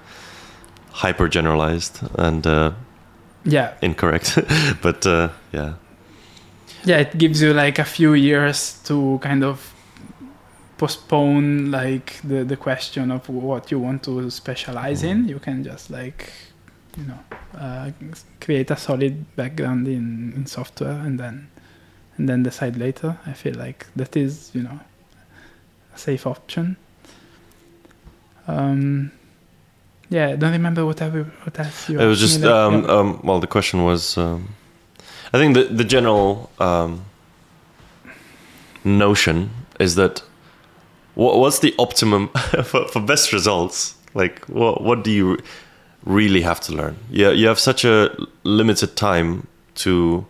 hyper 0.92 1.28
generalized 1.28 2.00
and 2.18 2.46
uh, 2.46 2.72
Yeah. 3.44 3.74
incorrect, 3.80 4.38
but 4.82 5.06
uh, 5.06 5.30
yeah. 5.52 5.74
yeah 6.84 6.98
it 6.98 7.16
gives 7.16 7.40
you 7.40 7.54
like 7.54 7.78
a 7.78 7.84
few 7.84 8.14
years 8.14 8.80
to 8.84 9.18
kind 9.22 9.44
of 9.44 9.74
postpone 10.76 11.70
like 11.70 12.20
the 12.24 12.42
the 12.44 12.56
question 12.56 13.10
of 13.10 13.28
what 13.28 13.70
you 13.70 13.78
want 13.78 14.02
to 14.02 14.30
specialize 14.30 15.02
in. 15.02 15.28
You 15.28 15.38
can 15.38 15.62
just 15.64 15.90
like 15.90 16.32
you 16.96 17.04
know 17.04 17.18
uh, 17.58 17.90
create 18.40 18.70
a 18.70 18.76
solid 18.76 19.36
background 19.36 19.88
in 19.88 20.32
in 20.36 20.46
software 20.46 20.98
and 21.06 21.18
then 21.18 21.48
and 22.16 22.28
then 22.28 22.42
decide 22.42 22.76
later. 22.76 23.18
I 23.26 23.32
feel 23.32 23.54
like 23.54 23.86
that 23.96 24.16
is 24.16 24.50
you 24.54 24.62
know 24.62 24.80
a 25.94 25.98
safe 25.98 26.26
option. 26.26 26.76
Um 28.48 29.12
yeah 30.10 30.28
i 30.28 30.36
don't 30.36 30.52
remember 30.52 30.84
what 30.84 31.00
I, 31.00 31.08
what 31.08 31.58
else 31.58 31.88
you 31.88 31.98
It 31.98 32.06
was 32.06 32.20
just 32.20 32.44
um, 32.44 32.84
yeah. 32.84 32.90
um, 32.90 33.20
well, 33.24 33.40
the 33.40 33.46
question 33.46 33.84
was, 33.84 34.18
um, 34.18 34.48
I 35.32 35.38
think 35.38 35.54
the 35.54 35.64
the 35.64 35.84
general 35.84 36.50
um, 36.58 37.04
notion 38.84 39.50
is 39.78 39.94
that 39.94 40.22
what, 41.14 41.38
what's 41.38 41.58
the 41.60 41.74
optimum 41.78 42.28
for, 42.64 42.86
for 42.88 43.00
best 43.00 43.32
results? 43.32 43.94
Like, 44.14 44.44
what 44.46 44.82
what 44.82 45.04
do 45.04 45.10
you 45.10 45.38
really 46.04 46.42
have 46.42 46.60
to 46.60 46.72
learn? 46.72 46.96
Yeah, 47.10 47.30
you 47.30 47.46
have 47.48 47.58
such 47.58 47.84
a 47.84 48.10
limited 48.42 48.96
time 48.96 49.46
to 49.76 50.26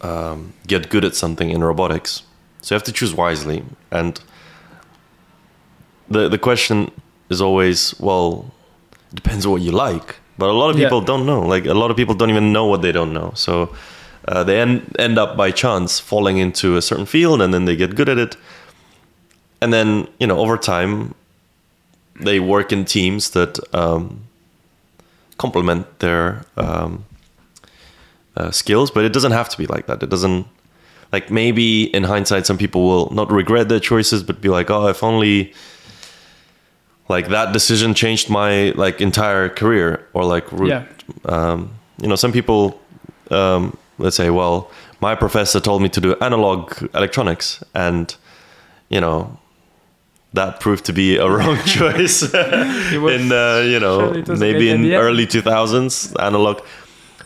um, 0.00 0.52
get 0.66 0.90
good 0.90 1.04
at 1.04 1.14
something 1.14 1.50
in 1.50 1.62
robotics, 1.62 2.22
so 2.62 2.74
you 2.74 2.76
have 2.76 2.86
to 2.86 2.92
choose 2.92 3.14
wisely. 3.14 3.62
And 3.90 4.20
the 6.08 6.28
the 6.28 6.38
question 6.38 6.90
is 7.30 7.40
always, 7.40 7.94
well, 8.00 8.44
depends 9.14 9.46
on 9.46 9.52
what 9.52 9.62
you 9.62 9.72
like. 9.72 10.16
But 10.38 10.48
a 10.48 10.52
lot 10.52 10.70
of 10.70 10.78
Yeah. 10.78 10.86
people 10.86 11.00
don't 11.00 11.24
know. 11.26 11.40
Like 11.42 11.66
a 11.66 11.74
lot 11.74 11.90
of 11.90 11.96
people 11.96 12.14
don't 12.14 12.30
even 12.30 12.52
know 12.52 12.66
what 12.66 12.82
they 12.82 12.92
don't 12.92 13.12
know. 13.12 13.32
So 13.34 13.74
uh, 14.28 14.44
they 14.44 14.60
end 14.60 14.80
end 14.98 15.18
up 15.18 15.36
by 15.36 15.50
chance 15.52 16.00
falling 16.00 16.38
into 16.38 16.76
a 16.76 16.82
certain 16.82 17.06
field, 17.06 17.40
and 17.42 17.52
then 17.54 17.64
they 17.66 17.76
get 17.76 17.94
good 17.94 18.08
at 18.08 18.18
it. 18.18 18.36
And 19.60 19.72
then 19.72 20.08
you 20.18 20.26
know 20.26 20.38
over 20.38 20.56
time, 20.56 21.14
they 22.24 22.40
work 22.40 22.72
in 22.72 22.84
teams 22.84 23.30
that 23.30 23.58
um, 23.74 24.20
complement 25.36 25.84
their 25.98 26.42
um, 26.56 27.04
uh, 28.36 28.50
skills. 28.50 28.90
But 28.90 29.04
it 29.04 29.12
doesn't 29.12 29.32
have 29.32 29.48
to 29.50 29.58
be 29.58 29.66
like 29.66 29.86
that. 29.86 30.02
It 30.02 30.10
doesn't. 30.10 30.46
Like 31.12 31.28
maybe 31.30 31.84
in 31.94 32.04
hindsight, 32.04 32.46
some 32.46 32.56
people 32.56 32.82
will 32.86 33.10
not 33.12 33.30
regret 33.32 33.68
their 33.68 33.80
choices, 33.80 34.22
but 34.22 34.40
be 34.40 34.48
like, 34.48 34.70
"Oh, 34.70 34.86
if 34.88 35.02
only 35.02 35.52
like 37.14 37.28
that 37.28 37.52
decision 37.52 37.94
changed 37.94 38.30
my 38.30 38.72
like 38.84 39.00
entire 39.04 39.48
career," 39.60 39.88
or 40.14 40.24
like, 40.34 40.46
yeah. 40.64 40.82
Um, 41.24 41.58
you 42.02 42.08
know, 42.08 42.16
some 42.16 42.32
people, 42.32 42.60
um, 43.30 43.76
let's 43.98 44.16
say, 44.16 44.30
well, 44.30 44.70
my 45.00 45.14
professor 45.16 45.60
told 45.60 45.82
me 45.82 45.88
to 45.88 46.00
do 46.00 46.14
analog 46.20 46.60
electronics, 46.94 47.62
and 47.74 48.16
you 48.88 49.00
know, 49.00 49.16
that 50.34 50.60
proved 50.60 50.84
to 50.84 50.92
be 50.92 51.16
a 51.18 51.26
wrong 51.34 51.58
choice. 51.78 52.22
In 52.34 53.32
uh, 53.32 53.62
you 53.72 53.80
know 53.84 53.98
surely 54.00 54.20
it 54.20 54.28
was 54.28 54.40
a 54.40 54.44
maybe 54.44 54.70
in 54.70 54.92
early 54.92 55.26
two 55.26 55.42
thousands 55.42 56.14
analog. 56.16 56.56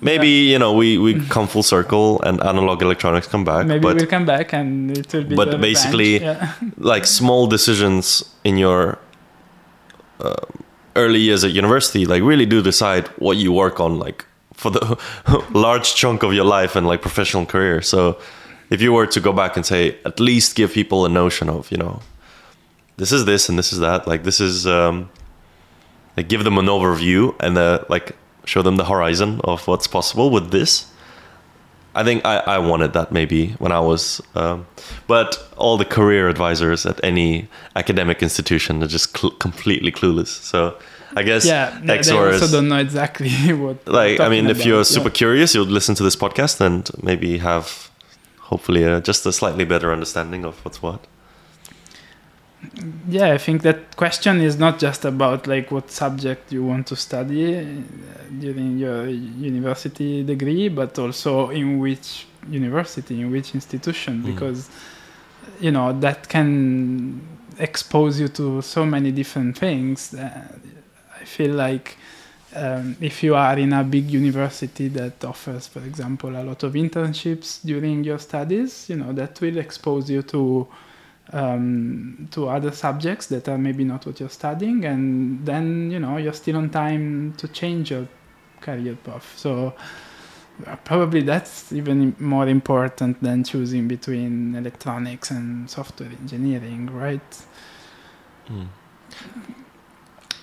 Maybe 0.00 0.28
you 0.52 0.58
know 0.58 0.72
we 0.80 0.98
we 0.98 1.12
come 1.28 1.46
full 1.48 1.62
circle 1.62 2.20
and 2.26 2.40
analog 2.42 2.82
electronics 2.82 3.26
come 3.28 3.44
back, 3.44 3.66
maybe 3.66 3.82
but 3.82 3.96
we'll 3.96 4.06
come 4.16 4.26
back 4.26 4.52
and 4.52 4.90
it 4.98 5.12
will 5.12 5.24
be 5.24 5.36
but 5.36 5.60
basically- 5.60 6.18
yeah. 6.20 6.52
like 6.92 7.06
small 7.06 7.46
decisions 7.46 8.24
in 8.42 8.58
your 8.58 8.98
uh, 10.20 10.34
early 10.96 11.20
years 11.20 11.44
at 11.44 11.50
university 11.50 12.06
like 12.06 12.22
really 12.22 12.46
do 12.46 12.62
decide 12.62 13.08
what 13.18 13.36
you 13.36 13.52
work 13.52 13.80
on 13.80 13.98
like 13.98 14.24
for 14.54 14.70
the 14.70 14.98
large 15.52 15.94
chunk 15.94 16.22
of 16.22 16.32
your 16.32 16.44
life 16.44 16.76
and 16.76 16.86
like 16.86 17.02
professional 17.02 17.44
career. 17.44 17.82
So 17.82 18.18
if 18.70 18.80
you 18.80 18.92
were 18.92 19.06
to 19.06 19.20
go 19.20 19.32
back 19.32 19.56
and 19.56 19.66
say 19.66 19.98
at 20.04 20.18
least 20.20 20.56
give 20.56 20.72
people 20.72 21.04
a 21.04 21.08
notion 21.08 21.48
of 21.48 21.70
you 21.70 21.76
know 21.76 22.00
this 22.96 23.12
is 23.12 23.24
this 23.24 23.48
and 23.48 23.58
this 23.58 23.72
is 23.72 23.80
that 23.80 24.06
like 24.06 24.22
this 24.24 24.40
is 24.40 24.66
um 24.66 25.10
like 26.16 26.28
give 26.28 26.44
them 26.44 26.58
an 26.58 26.66
overview 26.66 27.34
and 27.40 27.58
uh, 27.58 27.84
like 27.88 28.16
show 28.44 28.62
them 28.62 28.76
the 28.76 28.84
horizon 28.84 29.40
of 29.44 29.66
what's 29.66 29.86
possible 29.86 30.30
with 30.30 30.50
this 30.50 30.90
I 31.94 32.02
think 32.02 32.24
I, 32.24 32.38
I 32.38 32.58
wanted 32.58 32.92
that 32.94 33.12
maybe 33.12 33.52
when 33.58 33.72
I 33.72 33.80
was, 33.80 34.20
um, 34.34 34.66
but 35.06 35.38
all 35.56 35.76
the 35.76 35.84
career 35.84 36.28
advisors 36.28 36.86
at 36.86 37.02
any 37.04 37.48
academic 37.76 38.22
institution 38.22 38.82
are 38.82 38.88
just 38.88 39.16
cl- 39.16 39.32
completely 39.32 39.92
clueless. 39.92 40.28
So 40.28 40.76
I 41.16 41.22
guess 41.22 41.46
yeah, 41.46 41.78
they, 41.82 41.98
they 41.98 42.16
also 42.16 42.48
don't 42.48 42.68
know 42.68 42.78
exactly 42.78 43.30
what. 43.52 43.86
like 44.00 44.20
I 44.20 44.28
mean, 44.28 44.46
if 44.46 44.64
you're 44.66 44.76
about, 44.76 44.86
super 44.86 45.08
yeah. 45.08 45.14
curious, 45.14 45.54
you'll 45.54 45.66
listen 45.66 45.94
to 45.96 46.02
this 46.02 46.16
podcast 46.16 46.60
and 46.60 46.90
maybe 47.02 47.38
have 47.38 47.90
hopefully 48.38 48.82
a, 48.82 49.00
just 49.00 49.24
a 49.26 49.32
slightly 49.32 49.64
better 49.64 49.92
understanding 49.92 50.44
of 50.44 50.64
what's 50.64 50.82
what. 50.82 51.06
Yeah, 53.08 53.32
I 53.32 53.38
think 53.38 53.62
that 53.62 53.96
question 53.96 54.40
is 54.40 54.58
not 54.58 54.78
just 54.78 55.04
about 55.04 55.46
like 55.46 55.70
what 55.70 55.90
subject 55.90 56.52
you 56.52 56.64
want 56.64 56.86
to 56.88 56.96
study 56.96 57.56
uh, 57.58 57.64
during 58.40 58.78
your 58.78 59.06
university 59.08 60.22
degree, 60.22 60.68
but 60.68 60.98
also 60.98 61.50
in 61.50 61.78
which 61.78 62.26
university, 62.48 63.20
in 63.20 63.30
which 63.30 63.54
institution, 63.54 64.22
Mm. 64.22 64.26
because 64.26 64.68
you 65.60 65.70
know 65.70 65.92
that 66.00 66.28
can 66.28 67.20
expose 67.58 68.18
you 68.20 68.28
to 68.28 68.60
so 68.62 68.84
many 68.84 69.12
different 69.12 69.56
things. 69.58 70.14
Uh, 70.14 70.42
I 71.20 71.24
feel 71.24 71.54
like 71.54 71.96
um, 72.56 72.96
if 73.00 73.22
you 73.22 73.34
are 73.34 73.58
in 73.58 73.72
a 73.72 73.82
big 73.84 74.10
university 74.10 74.88
that 74.88 75.24
offers, 75.24 75.66
for 75.66 75.80
example, 75.80 76.30
a 76.36 76.42
lot 76.42 76.62
of 76.62 76.74
internships 76.74 77.60
during 77.64 78.04
your 78.04 78.18
studies, 78.18 78.88
you 78.88 78.96
know 78.96 79.12
that 79.12 79.40
will 79.40 79.58
expose 79.58 80.10
you 80.10 80.22
to 80.22 80.66
um, 81.32 82.28
to 82.32 82.48
other 82.48 82.70
subjects 82.72 83.26
that 83.26 83.48
are 83.48 83.58
maybe 83.58 83.84
not 83.84 84.06
what 84.06 84.20
you're 84.20 84.28
studying, 84.28 84.84
and 84.84 85.44
then 85.46 85.90
you 85.90 85.98
know 85.98 86.16
you're 86.16 86.32
still 86.32 86.56
on 86.56 86.70
time 86.70 87.34
to 87.38 87.48
change 87.48 87.90
your 87.90 88.06
career 88.60 88.96
path. 89.02 89.32
So 89.36 89.74
uh, 90.66 90.76
probably 90.84 91.22
that's 91.22 91.72
even 91.72 92.14
more 92.18 92.48
important 92.48 93.22
than 93.22 93.44
choosing 93.44 93.88
between 93.88 94.54
electronics 94.54 95.30
and 95.30 95.68
software 95.68 96.10
engineering, 96.10 96.86
right? 96.92 97.46
Mm. 98.48 98.68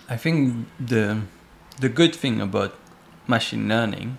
I 0.09 0.17
think 0.17 0.67
the 0.79 1.21
the 1.79 1.89
good 1.89 2.15
thing 2.15 2.41
about 2.41 2.75
machine 3.27 3.67
learning 3.67 4.17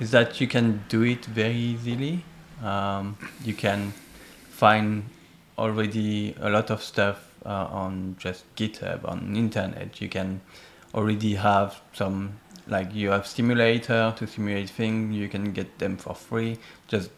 is 0.00 0.10
that 0.10 0.40
you 0.40 0.48
can 0.48 0.82
do 0.88 1.02
it 1.02 1.24
very 1.26 1.54
easily. 1.54 2.24
Um, 2.62 3.16
you 3.44 3.54
can 3.54 3.92
find 4.50 5.04
already 5.60 6.34
a 6.40 6.48
lot 6.48 6.70
of 6.70 6.82
stuff 6.82 7.34
uh, 7.44 7.68
on 7.70 8.16
just 8.18 8.44
GitHub 8.56 9.08
on 9.08 9.36
internet. 9.36 10.00
You 10.00 10.08
can 10.08 10.40
already 10.94 11.34
have 11.34 11.80
some 11.92 12.40
like 12.66 12.94
you 12.94 13.10
have 13.10 13.26
simulator 13.26 14.14
to 14.16 14.26
simulate 14.26 14.70
things. 14.70 15.14
You 15.14 15.28
can 15.28 15.52
get 15.52 15.78
them 15.78 15.96
for 15.96 16.14
free. 16.14 16.58
Just 16.88 17.10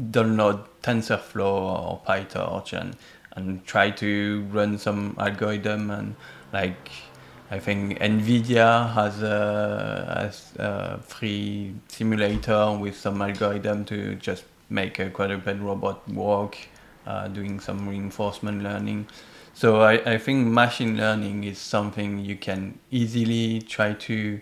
download 0.00 0.64
TensorFlow 0.82 1.44
or 1.44 2.00
PyTorch 2.06 2.72
and 2.78 2.96
and 3.36 3.64
try 3.64 3.90
to 3.90 4.44
run 4.50 4.76
some 4.78 5.14
algorithm 5.18 5.90
and 5.90 6.16
like 6.52 6.90
I 7.52 7.58
think 7.58 7.98
Nvidia 7.98 8.92
has 8.94 9.22
a, 9.22 10.14
has 10.22 10.52
a 10.56 10.98
free 10.98 11.74
simulator 11.88 12.76
with 12.78 12.96
some 12.96 13.20
algorithm 13.20 13.84
to 13.86 14.14
just 14.14 14.44
make 14.68 15.00
a 15.00 15.10
quadruped 15.10 15.60
robot 15.60 16.08
walk, 16.08 16.56
uh, 17.06 17.28
doing 17.28 17.60
some 17.60 17.88
reinforcement 17.88 18.62
learning. 18.62 19.06
So 19.54 19.80
I, 19.80 19.94
I 20.14 20.18
think 20.18 20.46
machine 20.46 20.96
learning 20.96 21.44
is 21.44 21.58
something 21.58 22.24
you 22.24 22.36
can 22.36 22.78
easily 22.90 23.60
try 23.62 23.92
to 23.94 24.38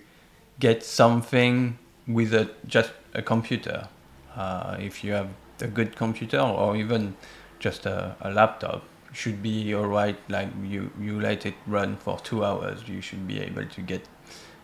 get 0.60 0.84
something 0.84 1.78
with 2.06 2.34
a, 2.34 2.50
just 2.66 2.92
a 3.14 3.22
computer. 3.22 3.88
Uh, 4.36 4.76
if 4.78 5.02
you 5.02 5.12
have 5.12 5.28
a 5.60 5.66
good 5.66 5.96
computer 5.96 6.40
or 6.40 6.76
even 6.76 7.16
just 7.58 7.86
a, 7.86 8.16
a 8.20 8.30
laptop, 8.30 8.84
should 9.12 9.42
be 9.42 9.74
alright. 9.74 10.16
Like 10.28 10.48
you, 10.62 10.90
you 11.00 11.20
let 11.20 11.46
it 11.46 11.54
run 11.66 11.96
for 11.96 12.18
two 12.20 12.44
hours, 12.44 12.86
you 12.86 13.00
should 13.00 13.26
be 13.26 13.40
able 13.40 13.66
to 13.66 13.80
get 13.80 14.06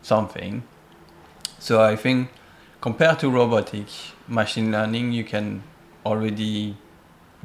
something. 0.02 0.62
So 1.58 1.82
I 1.82 1.96
think 1.96 2.28
compared 2.80 3.18
to 3.20 3.30
robotic 3.30 3.86
machine 4.28 4.70
learning, 4.70 5.12
you 5.12 5.24
can 5.24 5.62
already 6.04 6.76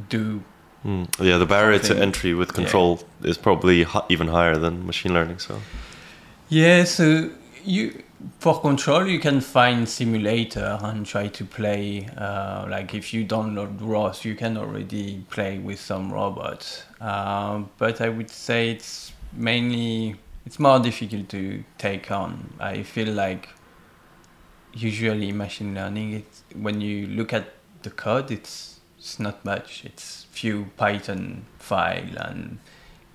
do 0.08 0.44
Mm. 0.86 1.08
Yeah, 1.20 1.38
the 1.38 1.46
barrier 1.46 1.80
to 1.80 1.98
entry 1.98 2.34
with 2.34 2.54
control 2.54 3.02
is 3.24 3.38
probably 3.38 3.86
even 4.08 4.28
higher 4.28 4.58
than 4.58 4.86
machine 4.86 5.14
learning. 5.14 5.40
So 5.40 5.60
Yeah, 6.48 6.86
so 6.86 7.32
you 7.66 8.04
for 8.40 8.60
control 8.62 9.08
you 9.08 9.20
can 9.20 9.42
find 9.42 9.88
simulator 9.88 10.80
and 10.82 11.06
try 11.06 11.28
to 11.28 11.46
play. 11.46 12.08
Uh, 12.18 12.66
like 12.70 12.94
if 12.94 13.14
you 13.14 13.26
download 13.26 13.78
ROS, 13.82 14.24
you 14.24 14.36
can 14.36 14.58
already 14.58 15.26
play 15.30 15.60
with 15.60 15.80
some 15.80 16.12
robots. 16.12 16.84
Uh, 17.02 17.64
but 17.78 18.00
I 18.00 18.10
would 18.10 18.30
say 18.30 18.72
it's 18.72 19.12
mainly 19.34 20.16
it's 20.46 20.60
more 20.60 20.80
difficult 20.80 21.30
to 21.30 21.64
take 21.78 22.10
on. 22.10 22.54
I 22.60 22.84
feel 22.84 23.14
like 23.14 23.50
usually 24.74 25.32
machine 25.32 25.76
learning, 25.76 26.14
it's 26.14 26.44
when 26.56 26.80
you 26.80 27.08
look 27.08 27.34
at 27.34 27.54
the 27.82 27.90
code, 27.90 28.32
it's 28.32 28.69
it's 29.00 29.20
not 29.20 29.44
much. 29.46 29.86
It's 29.86 30.26
few 30.32 30.72
Python 30.76 31.46
file 31.58 32.18
and 32.18 32.60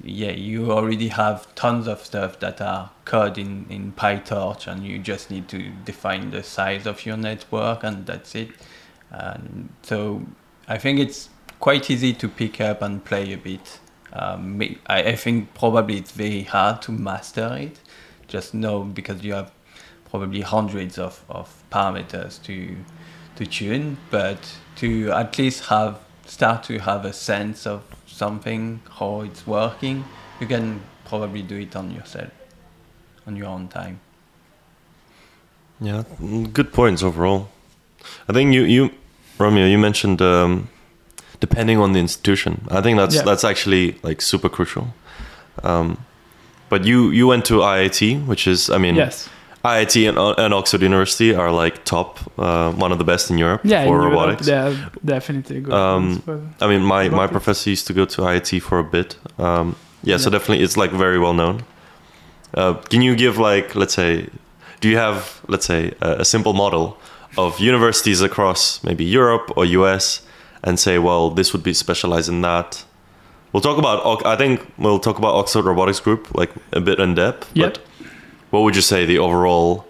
yeah, 0.03 0.33
you 0.33 0.73
already 0.73 1.09
have 1.09 1.55
tons 1.55 1.87
of 1.87 2.05
stuff 2.05 2.41
that 2.41 2.61
are 2.61 2.91
code 3.05 3.39
in, 3.39 3.67
in 3.69 3.93
PyTorch 3.93 4.67
and 4.67 4.85
you 4.85 4.99
just 4.99 5.31
need 5.31 5.47
to 5.49 5.71
define 5.85 6.31
the 6.31 6.43
size 6.43 6.87
of 6.87 7.05
your 7.07 7.17
network 7.17 7.85
and 7.85 8.07
that's 8.07 8.35
it. 8.35 8.49
And 9.11 9.69
so 9.83 10.23
I 10.67 10.79
think 10.79 10.99
it's 10.99 11.29
quite 11.61 11.91
easy 11.91 12.13
to 12.15 12.29
pick 12.29 12.61
up 12.61 12.83
and 12.83 13.05
play 13.05 13.33
a 13.33 13.39
bit. 13.39 13.81
Um, 14.13 14.61
I, 14.87 15.03
I 15.03 15.17
think 15.17 15.55
probably 15.55 15.99
it's 15.99 16.13
very 16.13 16.43
hard 16.43 16.83
to 16.83 16.93
master 16.93 17.57
it. 17.61 17.79
Just 18.27 18.55
know 18.55 18.85
because 18.85 19.23
you 19.23 19.35
have 19.35 19.53
probably 20.09 20.41
hundreds 20.41 20.99
of, 20.99 21.25
of 21.29 21.63
parameters 21.71 22.43
to 22.45 22.77
to 23.37 23.47
tune, 23.47 23.97
but 24.11 24.39
to 24.77 25.11
at 25.13 25.39
least 25.39 25.65
have 25.67 25.99
start 26.27 26.63
to 26.65 26.79
have 26.79 27.05
a 27.05 27.13
sense 27.13 27.67
of 27.67 27.83
something 28.07 28.81
how 28.99 29.21
it's 29.23 29.47
working, 29.47 30.05
you 30.41 30.47
can 30.47 30.81
probably 31.05 31.43
do 31.43 31.57
it 31.57 31.77
on 31.77 31.91
yourself, 31.91 32.31
on 33.27 33.37
your 33.37 33.47
own 33.49 33.69
time. 33.69 34.01
yeah, 35.81 36.05
mm, 36.21 36.53
good 36.53 36.73
points 36.73 37.03
overall. 37.03 37.49
I 38.29 38.33
think 38.33 38.55
you 38.55 38.63
you 38.65 38.91
Romeo 39.39 39.67
you 39.67 39.79
mentioned 39.79 40.21
um, 40.23 40.69
depending 41.41 41.79
on 41.79 41.93
the 41.93 41.99
institution. 42.01 42.67
I 42.71 42.81
think 42.81 42.99
that's 42.99 43.17
Yeah. 43.17 43.23
that's 43.25 43.45
actually 43.45 43.97
like 44.03 44.23
super 44.23 44.49
crucial. 44.49 44.87
Um, 45.63 45.97
but 46.69 46.85
you 46.85 47.11
you 47.11 47.27
went 47.29 47.45
to 47.47 47.55
IIT, 47.63 48.27
which 48.27 48.47
is 48.47 48.71
I 48.71 48.79
mean 48.79 48.97
yes. 48.97 49.29
IIT 49.65 50.09
and, 50.09 50.19
and 50.39 50.53
Oxford 50.53 50.83
University 50.83 51.35
are 51.35 51.51
like 51.51 51.85
top, 51.85 52.19
uh, 52.39 52.71
one 52.73 52.93
of 52.93 52.99
the 52.99 53.05
best 53.05 53.31
in 53.31 53.39
Europe 53.39 53.63
Yeah, 53.65 53.85
for 53.87 54.03
in 54.05 54.11
robotics. 54.11 54.49
are 54.49 54.91
definitely 55.05 55.61
good. 55.61 55.73
Um, 55.73 56.23
I 56.61 56.67
mean, 56.67 56.83
my, 56.83 57.09
my 57.09 57.27
professor 57.27 57.71
used 57.71 57.87
to 57.87 57.95
go 57.95 58.05
to 58.05 58.23
IIT 58.23 58.61
for 58.63 58.79
a 58.79 58.85
bit. 58.85 59.17
Um, 59.39 59.75
yeah, 60.03 60.19
so 60.19 60.29
definitely 60.29 60.63
it's 60.63 60.77
like 60.77 60.91
very 60.91 61.19
well 61.19 61.33
known. 61.33 61.63
Uh, 62.53 62.75
can 62.75 63.01
you 63.01 63.17
give 63.17 63.39
like, 63.39 63.75
let's 63.75 63.95
say, 63.95 64.29
do 64.81 64.89
you 64.91 64.99
have, 64.99 65.41
let's 65.49 65.65
say, 65.65 65.95
a, 66.03 66.17
a 66.21 66.25
simple 66.25 66.53
model 66.53 66.99
of 67.39 67.59
universities 67.59 68.21
across 68.21 68.85
maybe 68.85 69.03
Europe 69.05 69.51
or 69.57 69.65
US 69.65 70.21
and 70.63 70.79
say, 70.79 70.99
well, 70.99 71.31
this 71.31 71.53
would 71.55 71.63
be 71.63 71.73
specialized 71.73 72.29
in 72.29 72.43
that? 72.43 72.85
We'll 73.53 73.63
talk 73.63 73.79
about, 73.79 74.27
I 74.27 74.37
think 74.37 74.67
we'll 74.77 74.99
talk 74.99 75.17
about 75.19 75.35
Oxford 75.35 75.65
Robotics 75.65 76.01
Group 76.01 76.35
like 76.35 76.51
a 76.73 76.81
bit 76.81 76.99
in 77.01 77.15
depth. 77.15 77.51
Yep. 77.55 77.75
But 77.75 77.83
what 78.55 78.63
would 78.63 78.77
you 78.77 78.83
say 78.83 79.05
the 79.05 79.19
overall 79.19 79.85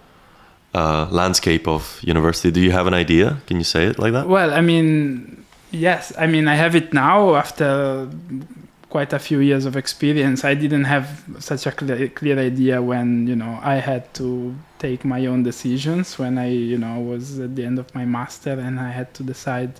uh, 0.74 1.06
landscape 1.10 1.68
of 1.68 2.00
university? 2.02 2.50
Do 2.50 2.60
you 2.60 2.72
have 2.72 2.86
an 2.86 2.94
idea? 2.94 3.36
Can 3.46 3.58
you 3.58 3.64
say 3.64 3.84
it 3.84 3.98
like 3.98 4.12
that? 4.14 4.26
Well, 4.26 4.52
I 4.52 4.62
mean, 4.62 5.44
yes. 5.70 6.12
I 6.18 6.26
mean, 6.26 6.48
I 6.48 6.54
have 6.54 6.74
it 6.74 6.94
now 6.94 7.34
after 7.34 8.08
quite 8.88 9.12
a 9.12 9.18
few 9.18 9.40
years 9.40 9.66
of 9.66 9.76
experience. 9.76 10.44
I 10.44 10.54
didn't 10.54 10.84
have 10.84 11.08
such 11.40 11.66
a 11.66 11.72
clear, 11.72 12.08
clear 12.08 12.38
idea 12.38 12.80
when 12.80 13.26
you 13.26 13.36
know 13.36 13.58
I 13.62 13.76
had 13.90 14.02
to 14.14 14.54
take 14.78 15.04
my 15.04 15.26
own 15.26 15.42
decisions 15.42 16.18
when 16.18 16.38
I 16.38 16.48
you 16.48 16.78
know 16.78 17.00
was 17.00 17.38
at 17.40 17.56
the 17.56 17.64
end 17.64 17.78
of 17.78 17.94
my 17.94 18.06
master 18.06 18.52
and 18.66 18.80
I 18.80 18.90
had 18.90 19.12
to 19.14 19.22
decide 19.22 19.72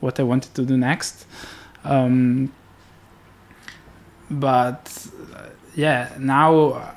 what 0.00 0.18
I 0.18 0.22
wanted 0.22 0.54
to 0.54 0.62
do 0.64 0.76
next. 0.78 1.26
Um, 1.84 2.52
but 4.30 4.84
uh, 5.34 5.48
yeah, 5.74 6.10
now 6.18 6.94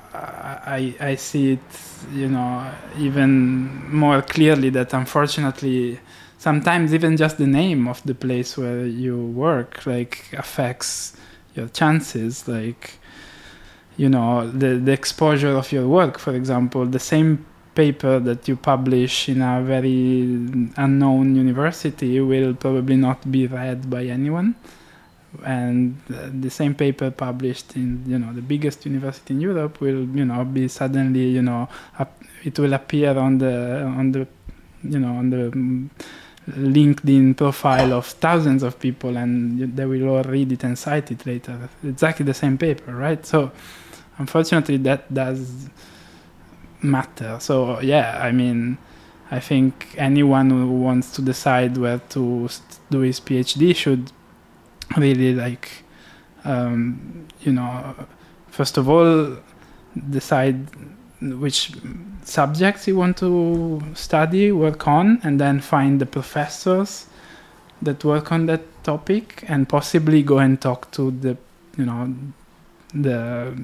I 0.78 0.94
I 1.00 1.14
see 1.16 1.52
it 1.52 1.68
you 2.12 2.28
know 2.28 2.70
even 2.98 3.92
more 3.94 4.22
clearly 4.22 4.70
that 4.70 4.92
unfortunately 4.94 6.00
sometimes 6.38 6.94
even 6.94 7.16
just 7.16 7.38
the 7.38 7.46
name 7.46 7.88
of 7.88 8.02
the 8.04 8.14
place 8.14 8.56
where 8.56 8.86
you 8.86 9.16
work 9.18 9.86
like 9.86 10.32
affects 10.32 11.14
your 11.54 11.68
chances 11.68 12.46
like 12.48 12.98
you 13.96 14.08
know 14.08 14.48
the 14.50 14.76
the 14.76 14.92
exposure 14.92 15.56
of 15.56 15.70
your 15.72 15.86
work. 15.86 16.18
For 16.18 16.34
example 16.34 16.86
the 16.86 17.00
same 17.00 17.44
paper 17.74 18.18
that 18.20 18.48
you 18.48 18.56
publish 18.56 19.28
in 19.28 19.40
a 19.42 19.62
very 19.62 20.22
unknown 20.76 21.36
university 21.36 22.20
will 22.20 22.54
probably 22.54 22.96
not 22.96 23.30
be 23.30 23.46
read 23.46 23.88
by 23.88 24.04
anyone 24.04 24.56
and 25.44 26.00
the 26.08 26.50
same 26.50 26.74
paper 26.74 27.10
published 27.10 27.76
in 27.76 28.02
you 28.06 28.18
know 28.18 28.32
the 28.32 28.40
biggest 28.40 28.86
university 28.86 29.34
in 29.34 29.40
Europe 29.40 29.80
will 29.80 30.06
you 30.16 30.24
know 30.24 30.44
be 30.44 30.68
suddenly 30.68 31.28
you 31.28 31.42
know 31.42 31.68
up, 31.98 32.20
it 32.44 32.58
will 32.58 32.72
appear 32.72 33.16
on 33.18 33.38
the 33.38 33.82
on 33.82 34.12
the 34.12 34.26
you 34.82 34.98
know 34.98 35.14
on 35.16 35.30
the 35.30 35.50
mm, 35.50 35.88
LinkedIn 36.48 37.36
profile 37.36 37.92
of 37.92 38.06
thousands 38.06 38.62
of 38.62 38.80
people 38.80 39.18
and 39.18 39.76
they 39.76 39.84
will 39.84 40.08
all 40.08 40.22
read 40.22 40.50
it 40.50 40.64
and 40.64 40.78
cite 40.78 41.10
it 41.10 41.26
later. 41.26 41.68
Exactly 41.84 42.24
the 42.24 42.34
same 42.34 42.56
paper 42.56 42.94
right? 42.94 43.24
So 43.26 43.52
unfortunately 44.16 44.78
that 44.78 45.12
does 45.12 45.68
matter. 46.80 47.36
So 47.40 47.80
yeah 47.80 48.18
I 48.22 48.32
mean 48.32 48.78
I 49.30 49.40
think 49.40 49.94
anyone 49.98 50.48
who 50.48 50.72
wants 50.72 51.12
to 51.16 51.22
decide 51.22 51.76
where 51.76 51.98
to 51.98 52.48
do 52.90 53.00
his 53.00 53.20
PhD 53.20 53.76
should 53.76 54.10
really 54.96 55.34
like 55.34 55.70
um, 56.44 57.26
you 57.40 57.52
know 57.52 57.94
first 58.50 58.76
of 58.78 58.88
all 58.88 59.36
decide 60.10 60.66
which 61.20 61.72
subjects 62.24 62.86
you 62.86 62.96
want 62.96 63.16
to 63.16 63.82
study 63.94 64.52
work 64.52 64.86
on 64.86 65.20
and 65.24 65.40
then 65.40 65.60
find 65.60 66.00
the 66.00 66.06
professors 66.06 67.06
that 67.82 68.04
work 68.04 68.30
on 68.32 68.46
that 68.46 68.60
topic 68.84 69.44
and 69.48 69.68
possibly 69.68 70.22
go 70.22 70.38
and 70.38 70.60
talk 70.60 70.90
to 70.92 71.10
the 71.10 71.36
you 71.76 71.84
know 71.84 72.14
the 72.94 73.54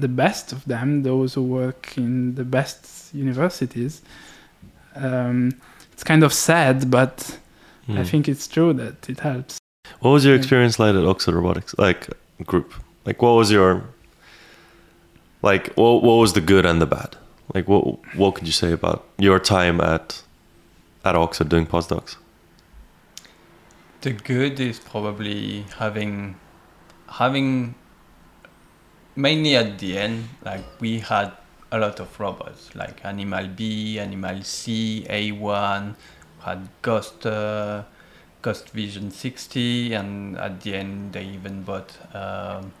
the 0.00 0.08
best 0.08 0.52
of 0.52 0.64
them 0.64 1.02
those 1.02 1.34
who 1.34 1.42
work 1.42 1.96
in 1.96 2.34
the 2.34 2.44
best 2.44 3.12
universities 3.14 4.02
um, 4.96 5.52
it's 5.92 6.04
kind 6.04 6.22
of 6.22 6.32
sad 6.32 6.90
but 6.90 7.38
i 7.88 7.92
Hmm. 7.92 8.02
think 8.02 8.28
it's 8.28 8.46
true 8.48 8.72
that 8.74 9.08
it 9.08 9.20
helps 9.20 9.56
What 10.00 10.10
was 10.12 10.24
your 10.24 10.34
Yeah. 10.34 10.38
experience 10.40 10.78
like 10.78 10.94
at 10.94 11.04
Oxford 11.04 11.34
Robotics, 11.34 11.74
like 11.78 12.08
group? 12.44 12.74
Like, 13.04 13.20
what 13.22 13.32
was 13.32 13.50
your 13.50 13.84
like? 15.42 15.72
What 15.74 16.02
what 16.02 16.16
was 16.16 16.32
the 16.34 16.40
good 16.40 16.64
and 16.66 16.80
the 16.80 16.86
bad? 16.86 17.16
Like, 17.54 17.66
what 17.68 17.82
what 18.14 18.34
could 18.34 18.46
you 18.46 18.52
say 18.52 18.72
about 18.72 19.04
your 19.18 19.38
time 19.38 19.80
at 19.80 20.22
at 21.04 21.14
Oxford 21.16 21.48
doing 21.48 21.66
postdocs? 21.66 22.16
The 24.02 24.12
good 24.12 24.60
is 24.60 24.78
probably 24.78 25.64
having 25.78 26.36
having 27.10 27.74
mainly 29.16 29.56
at 29.56 29.78
the 29.78 29.98
end 29.98 30.28
like 30.44 30.64
we 30.80 31.00
had 31.00 31.32
a 31.72 31.78
lot 31.78 31.98
of 32.00 32.20
robots 32.20 32.74
like 32.74 33.02
ANYmal 33.02 33.56
B, 33.56 33.96
ANYmal 33.98 34.44
C, 34.44 35.04
A1, 35.10 35.94
had 36.40 36.68
Ghost 36.82 37.26
Ghost 38.42 38.70
Vision 38.70 39.10
60 39.10 39.94
and 39.94 40.38
at 40.38 40.60
the 40.60 40.74
end 40.74 41.12
they 41.12 41.24
even 41.24 41.62
bought 41.62 41.92
um, 42.14 42.72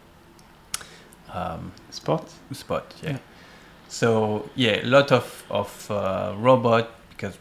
um, 1.32 1.72
sport 1.90 2.24
Spot, 2.52 2.94
yeah. 3.02 3.10
Yeah. 3.10 3.18
So 3.88 4.48
yeah, 4.54 4.82
a 4.82 4.86
lot 4.86 5.12
of 5.12 5.44
of 5.50 5.90
uh, 5.90 6.34
robot 6.36 6.90
because 7.10 7.38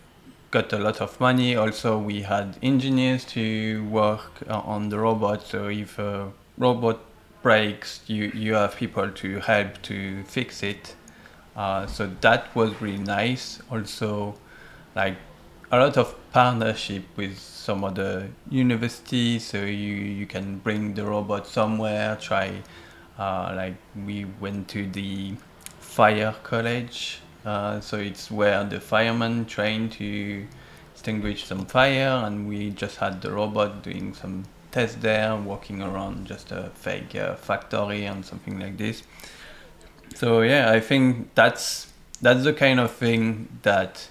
got 0.51 0.71
a 0.73 0.77
lot 0.77 1.01
of 1.01 1.19
money. 1.19 1.55
Also, 1.55 1.97
we 1.97 2.21
had 2.21 2.57
engineers 2.63 3.25
to 3.25 3.83
work 3.89 4.31
uh, 4.49 4.59
on 4.59 4.89
the 4.89 4.97
robot. 4.97 5.45
So 5.45 5.67
if 5.67 5.99
a 5.99 6.31
robot 6.57 6.99
breaks, 7.41 8.01
you 8.07 8.31
you 8.33 8.53
have 8.53 8.75
people 8.75 9.09
to 9.11 9.39
help 9.39 9.81
to 9.83 10.23
fix 10.23 10.63
it. 10.63 10.95
Uh, 11.55 11.85
so 11.87 12.09
that 12.21 12.55
was 12.55 12.81
really 12.81 13.03
nice. 13.03 13.59
Also, 13.71 14.35
like 14.95 15.17
a 15.71 15.77
lot 15.77 15.97
of 15.97 16.15
partnership 16.31 17.03
with 17.15 17.37
some 17.37 17.83
other 17.83 18.29
universities. 18.49 19.45
So 19.45 19.57
you 19.57 19.95
you 19.95 20.25
can 20.25 20.59
bring 20.59 20.93
the 20.93 21.05
robot 21.05 21.47
somewhere. 21.47 22.15
Try 22.15 22.63
uh, 23.19 23.53
like 23.55 23.75
we 24.05 24.25
went 24.39 24.67
to 24.69 24.85
the 24.87 25.35
fire 25.79 26.35
college 26.43 27.19
uh, 27.45 27.79
so 27.79 27.97
it's 27.97 28.29
where 28.29 28.63
the 28.63 28.79
firemen 28.79 29.45
train 29.45 29.89
to 29.89 30.45
extinguish 30.93 31.45
some 31.45 31.65
fire 31.65 32.23
and 32.25 32.47
we 32.47 32.69
just 32.69 32.97
had 32.97 33.21
the 33.21 33.31
robot 33.31 33.81
doing 33.81 34.13
some 34.13 34.43
tests 34.71 34.97
there 35.01 35.35
walking 35.35 35.81
around 35.81 36.27
just 36.27 36.51
a 36.51 36.69
fake 36.75 37.15
uh, 37.15 37.35
factory 37.35 38.05
and 38.05 38.25
something 38.25 38.59
like 38.59 38.77
this 38.77 39.01
so 40.13 40.41
yeah 40.41 40.71
i 40.71 40.79
think 40.79 41.33
that's 41.35 41.87
that's 42.21 42.43
the 42.43 42.53
kind 42.53 42.79
of 42.79 42.91
thing 42.91 43.47
that 43.63 44.07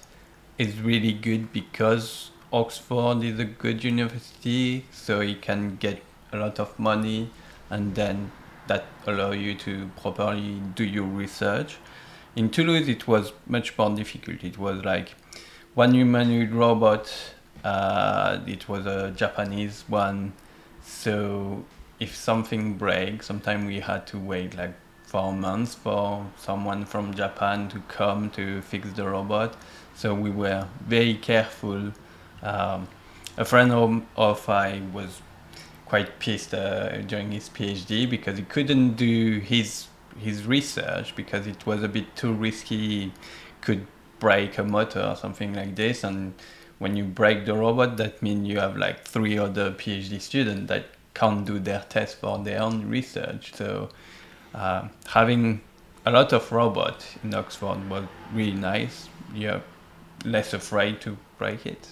is 0.57 0.79
really 0.81 1.13
good 1.13 1.51
because 1.53 2.31
oxford 2.51 3.23
is 3.23 3.39
a 3.39 3.45
good 3.45 3.83
university 3.83 4.85
so 4.91 5.21
you 5.21 5.35
can 5.35 5.75
get 5.75 6.01
a 6.31 6.37
lot 6.37 6.59
of 6.59 6.77
money 6.79 7.29
and 7.69 7.95
then 7.95 8.31
that 8.67 8.85
allow 9.05 9.31
you 9.31 9.55
to 9.55 9.89
properly 10.01 10.61
do 10.75 10.83
your 10.83 11.05
research. 11.05 11.77
In 12.35 12.49
Toulouse, 12.49 12.87
it 12.87 13.07
was 13.07 13.33
much 13.47 13.77
more 13.77 13.89
difficult. 13.89 14.43
It 14.43 14.57
was 14.57 14.83
like 14.83 15.15
one 15.73 15.93
humanoid 15.93 16.51
robot. 16.51 17.11
Uh, 17.63 18.39
it 18.45 18.69
was 18.69 18.85
a 18.85 19.11
Japanese 19.11 19.83
one, 19.87 20.33
so 20.83 21.65
if 21.99 22.15
something 22.15 22.75
breaks, 22.75 23.25
sometimes 23.25 23.65
we 23.65 23.79
had 23.79 24.05
to 24.07 24.19
wait 24.19 24.55
like 24.55 24.73
four 25.03 25.33
months 25.33 25.73
for 25.73 26.25
someone 26.37 26.85
from 26.85 27.13
Japan 27.13 27.67
to 27.69 27.79
come 27.87 28.29
to 28.31 28.61
fix 28.61 28.91
the 28.91 29.07
robot. 29.07 29.55
So 29.97 30.13
we 30.13 30.29
were 30.29 30.67
very 30.87 31.15
careful. 31.15 31.91
Um, 32.43 32.87
a 33.35 33.43
friend 33.43 33.71
of, 33.71 34.03
of 34.15 34.47
I 34.47 34.79
was 34.93 35.23
quite 35.85 36.19
pissed 36.19 36.53
uh, 36.53 37.01
during 37.01 37.31
his 37.31 37.49
PhD 37.49 38.07
because 38.07 38.37
he 38.37 38.43
couldn't 38.43 38.93
do 38.93 39.39
his 39.39 39.87
his 40.19 40.45
research 40.45 41.15
because 41.15 41.47
it 41.47 41.65
was 41.65 41.81
a 41.81 41.87
bit 41.87 42.15
too 42.15 42.31
risky. 42.31 43.11
Could 43.61 43.87
break 44.19 44.59
a 44.59 44.63
motor 44.63 45.01
or 45.01 45.15
something 45.15 45.53
like 45.55 45.75
this, 45.75 46.03
and 46.03 46.35
when 46.77 46.95
you 46.95 47.03
break 47.03 47.47
the 47.47 47.55
robot, 47.55 47.97
that 47.97 48.21
means 48.21 48.47
you 48.47 48.59
have 48.59 48.77
like 48.77 49.03
three 49.03 49.39
other 49.39 49.71
PhD 49.71 50.21
students 50.21 50.67
that 50.67 50.85
can't 51.15 51.43
do 51.43 51.57
their 51.57 51.83
test 51.89 52.19
for 52.19 52.37
their 52.37 52.61
own 52.61 52.87
research. 52.87 53.55
So 53.55 53.89
uh, 54.53 54.89
having 55.07 55.61
a 56.05 56.11
lot 56.11 56.33
of 56.33 56.51
robots 56.51 57.15
in 57.23 57.33
Oxford 57.33 57.89
was 57.89 58.05
really 58.31 58.53
nice. 58.53 59.09
You're 59.33 59.63
less 60.31 60.53
afraid 60.53 61.01
to 61.01 61.17
break 61.37 61.65
it. 61.65 61.89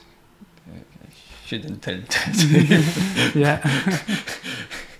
Uh, 0.67 0.77
I 0.77 1.09
shouldn't 1.45 1.81
tell 1.81 1.97
that. 1.97 3.31
yeah 3.35 3.59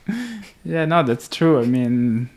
yeah 0.64 0.86
no 0.86 1.02
that's 1.02 1.28
true 1.28 1.60
i 1.60 1.66
mean 1.66 2.30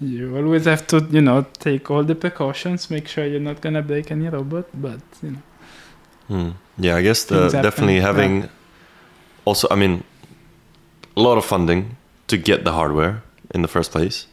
you 0.00 0.36
always 0.36 0.64
have 0.64 0.86
to 0.86 1.04
you 1.10 1.20
know 1.20 1.44
take 1.58 1.90
all 1.90 2.04
the 2.04 2.14
precautions 2.14 2.88
make 2.88 3.08
sure 3.08 3.26
you're 3.26 3.40
not 3.40 3.60
gonna 3.60 3.82
break 3.82 4.12
any 4.12 4.28
robot 4.28 4.66
but 4.74 5.00
you 5.22 5.32
know 5.32 5.42
Hmm. 6.28 6.50
Yeah, 6.76 6.96
I 6.96 7.02
guess 7.02 7.24
the, 7.24 7.40
Things 7.40 7.52
happen, 7.52 7.70
definitely 7.70 7.96
yeah. 7.96 8.02
having 8.02 8.48
also, 9.44 9.66
I 9.70 9.76
mean, 9.76 10.04
a 11.16 11.20
lot 11.20 11.38
of 11.38 11.44
funding 11.44 11.96
to 12.28 12.36
get 12.36 12.64
the 12.64 12.72
hardware 12.72 13.22
in 13.54 13.62
the 13.62 13.68
first 13.68 13.90
place, 13.90 14.26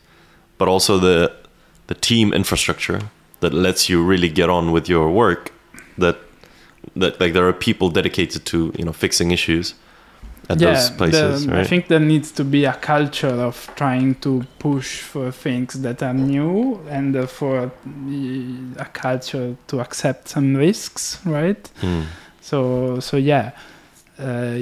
but 0.57 0.67
also 0.67 0.99
the 0.99 1.31
the 1.87 1.95
team 1.95 2.33
infrastructure 2.33 2.99
that 3.39 3.53
lets 3.53 3.89
you 3.89 4.03
really 4.03 4.29
get 4.29 4.49
on 4.49 4.71
with 4.71 4.89
your 4.89 5.09
work. 5.09 5.51
That 5.97 6.17
that 6.95 7.19
like 7.19 7.33
there 7.33 7.47
are 7.47 7.53
people 7.53 7.89
dedicated 7.89 8.45
to 8.45 8.57
you 8.77 8.85
know 8.85 8.93
fixing 8.93 9.31
issues 9.31 9.73
at 10.49 10.59
those 10.59 10.89
places, 10.91 11.45
the- 11.45 11.51
right? 11.51 11.61
I 11.61 11.63
think 11.67 11.87
there 11.87 11.99
needs 11.99 12.31
to 12.33 12.43
be 12.43 12.65
a 12.65 12.73
culture 12.73 13.27
of 13.49 13.69
trying 13.75 14.15
to 14.21 14.43
push 14.59 15.01
for 15.01 15.31
things 15.31 15.73
that 15.81 16.03
are 16.03 16.13
new 16.13 16.79
and 16.89 17.15
uh, 17.15 17.25
for 17.25 17.71
a 18.77 18.85
culture 18.85 19.55
to 19.67 19.79
accept 19.79 20.29
some 20.29 20.55
risks, 20.55 21.19
right? 21.25 21.67
Hmm. 21.81 22.01
So 22.41 22.99
so 22.99 23.17
yeah, 23.17 23.51
uh, 24.19 24.57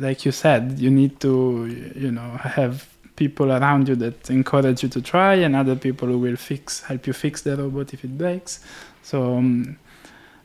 like 0.00 0.24
you 0.24 0.32
said, 0.32 0.78
you 0.78 0.90
need 0.90 1.18
to 1.20 1.66
you 1.96 2.12
know 2.12 2.30
have 2.40 2.86
people 3.16 3.52
around 3.52 3.88
you 3.88 3.96
that 3.96 4.30
encourage 4.30 4.82
you 4.82 4.88
to 4.90 5.00
try, 5.02 5.34
and 5.34 5.56
other 5.56 5.76
people 5.76 6.08
who 6.08 6.18
will 6.18 6.36
fix 6.36 6.82
help 6.82 7.06
you 7.06 7.12
fix 7.12 7.42
the 7.42 7.56
robot 7.56 7.92
if 7.94 8.04
it 8.04 8.16
breaks. 8.16 8.60
So 9.02 9.36
um, 9.38 9.76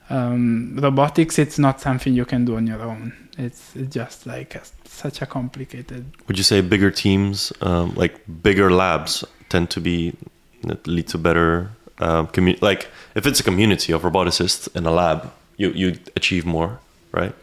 um, 0.09 0.77
robotics, 0.77 1.37
it's 1.39 1.59
not 1.59 1.79
something 1.79 2.13
you 2.13 2.25
can 2.25 2.45
do 2.45 2.57
on 2.57 2.67
your 2.67 2.81
own. 2.81 3.13
It's, 3.37 3.75
it's 3.75 3.93
just 3.93 4.25
like 4.25 4.55
a, 4.55 4.61
such 4.85 5.21
a 5.21 5.25
complicated. 5.25 6.05
Would 6.27 6.37
you 6.37 6.43
say 6.43 6.61
bigger 6.61 6.91
teams, 6.91 7.53
um, 7.61 7.93
like 7.95 8.19
bigger 8.43 8.71
labs, 8.71 9.23
tend 9.49 9.69
to 9.71 9.81
be 9.81 10.13
lead 10.85 11.07
to 11.07 11.17
better 11.17 11.71
um, 11.99 12.27
commu- 12.27 12.61
Like 12.61 12.87
if 13.15 13.25
it's 13.25 13.39
a 13.39 13.43
community 13.43 13.93
of 13.93 14.03
roboticists 14.03 14.73
in 14.75 14.85
a 14.85 14.91
lab, 14.91 15.31
you 15.57 15.71
you 15.71 15.97
achieve 16.15 16.45
more, 16.45 16.79
right? 17.11 17.33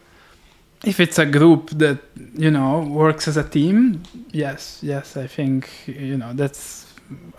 If 0.83 0.99
it's 0.99 1.19
a 1.19 1.25
group 1.25 1.69
that 1.71 1.99
you 2.35 2.51
know 2.51 2.79
works 2.81 3.27
as 3.27 3.37
a 3.37 3.43
team, 3.43 4.03
yes, 4.31 4.79
yes, 4.81 5.17
I 5.17 5.27
think 5.27 5.69
you 5.85 6.17
know 6.17 6.33
that's 6.33 6.86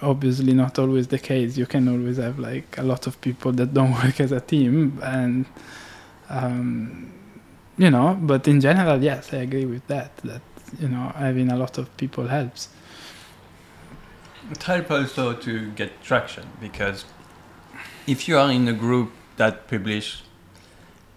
obviously 0.02 0.54
not 0.54 0.78
always 0.78 1.08
the 1.08 1.18
case. 1.18 1.56
You 1.56 1.66
can 1.66 1.88
always 1.88 2.16
have 2.16 2.38
like 2.38 2.78
a 2.78 2.82
lot 2.82 3.06
of 3.06 3.20
people 3.20 3.52
that 3.52 3.74
don't 3.74 3.92
work 4.04 4.20
as 4.20 4.32
a 4.32 4.40
team, 4.40 4.98
and 5.02 5.46
um, 6.28 7.12
you 7.76 7.90
know. 7.90 8.18
But 8.20 8.48
in 8.48 8.60
general, 8.60 9.02
yes, 9.02 9.32
I 9.32 9.38
agree 9.38 9.66
with 9.66 9.86
that. 9.88 10.16
That 10.18 10.42
you 10.78 10.88
know 10.88 11.12
having 11.16 11.50
a 11.50 11.56
lot 11.56 11.78
of 11.78 11.94
people 11.96 12.26
helps. 12.28 12.68
It 14.50 14.62
helps 14.62 14.90
also 14.90 15.34
to 15.34 15.70
get 15.72 16.02
traction 16.02 16.46
because 16.58 17.04
if 18.06 18.26
you 18.26 18.38
are 18.38 18.50
in 18.50 18.66
a 18.66 18.72
group 18.72 19.10
that 19.36 19.68
publish, 19.68 20.22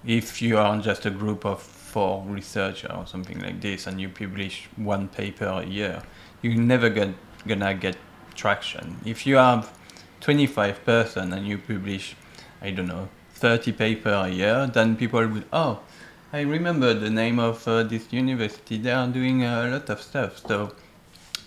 if 0.06 0.42
you 0.42 0.58
are 0.58 0.78
just 0.82 1.06
a 1.06 1.10
group 1.10 1.46
of 1.46 1.62
four 1.62 2.24
researchers 2.28 2.92
or 2.92 3.08
something 3.08 3.40
like 3.40 3.62
this, 3.62 3.88
and 3.88 4.02
you 4.02 4.10
publish 4.10 4.68
one 4.76 5.08
paper 5.08 5.46
a 5.46 5.66
year, 5.66 6.02
you're 6.42 6.56
never 6.56 6.90
get, 6.90 7.10
gonna 7.48 7.74
get 7.74 7.96
traction. 8.42 8.98
If 9.06 9.26
you 9.28 9.36
have 9.36 9.72
25 10.22 10.84
person 10.84 11.34
and 11.34 11.48
you 11.48 11.58
publish, 11.58 12.16
I 12.62 12.72
don't 12.72 12.88
know, 12.88 13.08
30 13.36 13.72
paper 13.74 14.10
a 14.10 14.30
year, 14.30 14.68
then 14.68 14.96
people 14.96 15.28
will, 15.28 15.44
oh, 15.54 15.80
I 16.34 16.42
remember 16.42 16.94
the 16.94 17.10
name 17.10 17.40
of 17.40 17.68
uh, 17.68 17.84
this 17.84 18.12
university. 18.12 18.78
They 18.78 18.92
are 18.92 19.08
doing 19.08 19.44
a 19.44 19.68
lot 19.70 19.90
of 19.90 20.02
stuff. 20.02 20.42
So 20.48 20.74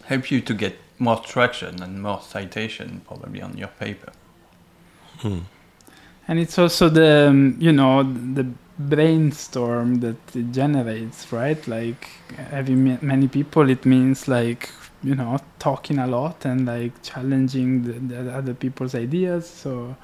help 0.05 0.31
you 0.31 0.41
to 0.43 0.55
get 0.55 0.77
more 0.99 1.21
traction 1.21 1.83
and 1.83 2.03
more 2.03 2.21
citation 2.21 3.03
probably 3.07 3.43
on 3.43 3.57
your 3.57 3.73
paper. 3.81 4.13
Hmm. 5.19 5.41
and 6.29 6.39
it's 6.39 6.59
also 6.59 6.89
the 6.89 7.29
um, 7.29 7.57
you 7.59 7.73
know 7.73 8.03
the 8.03 8.47
brainstorm 8.79 10.01
that 10.01 10.17
it 10.35 10.51
generates, 10.53 11.33
right? 11.33 11.67
Like 11.69 12.09
having 12.51 12.85
ma- 12.85 12.99
many 13.01 13.29
people, 13.29 13.71
it 13.71 13.87
means 13.87 14.27
like 14.27 14.69
you 15.05 15.15
know 15.15 15.39
talking 15.59 15.99
a 15.99 16.07
lot 16.07 16.45
and 16.45 16.67
like 16.67 17.03
challenging 17.03 17.85
the, 17.85 17.93
the 17.93 18.33
other 18.33 18.55
people's 18.55 18.95
ideas. 18.95 19.49
So 19.49 19.97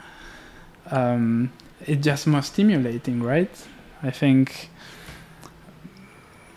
um, 0.90 1.52
it's 1.86 2.04
just 2.04 2.26
more 2.26 2.42
stimulating, 2.42 3.22
right? 3.22 3.50
I 4.02 4.10
think. 4.10 4.70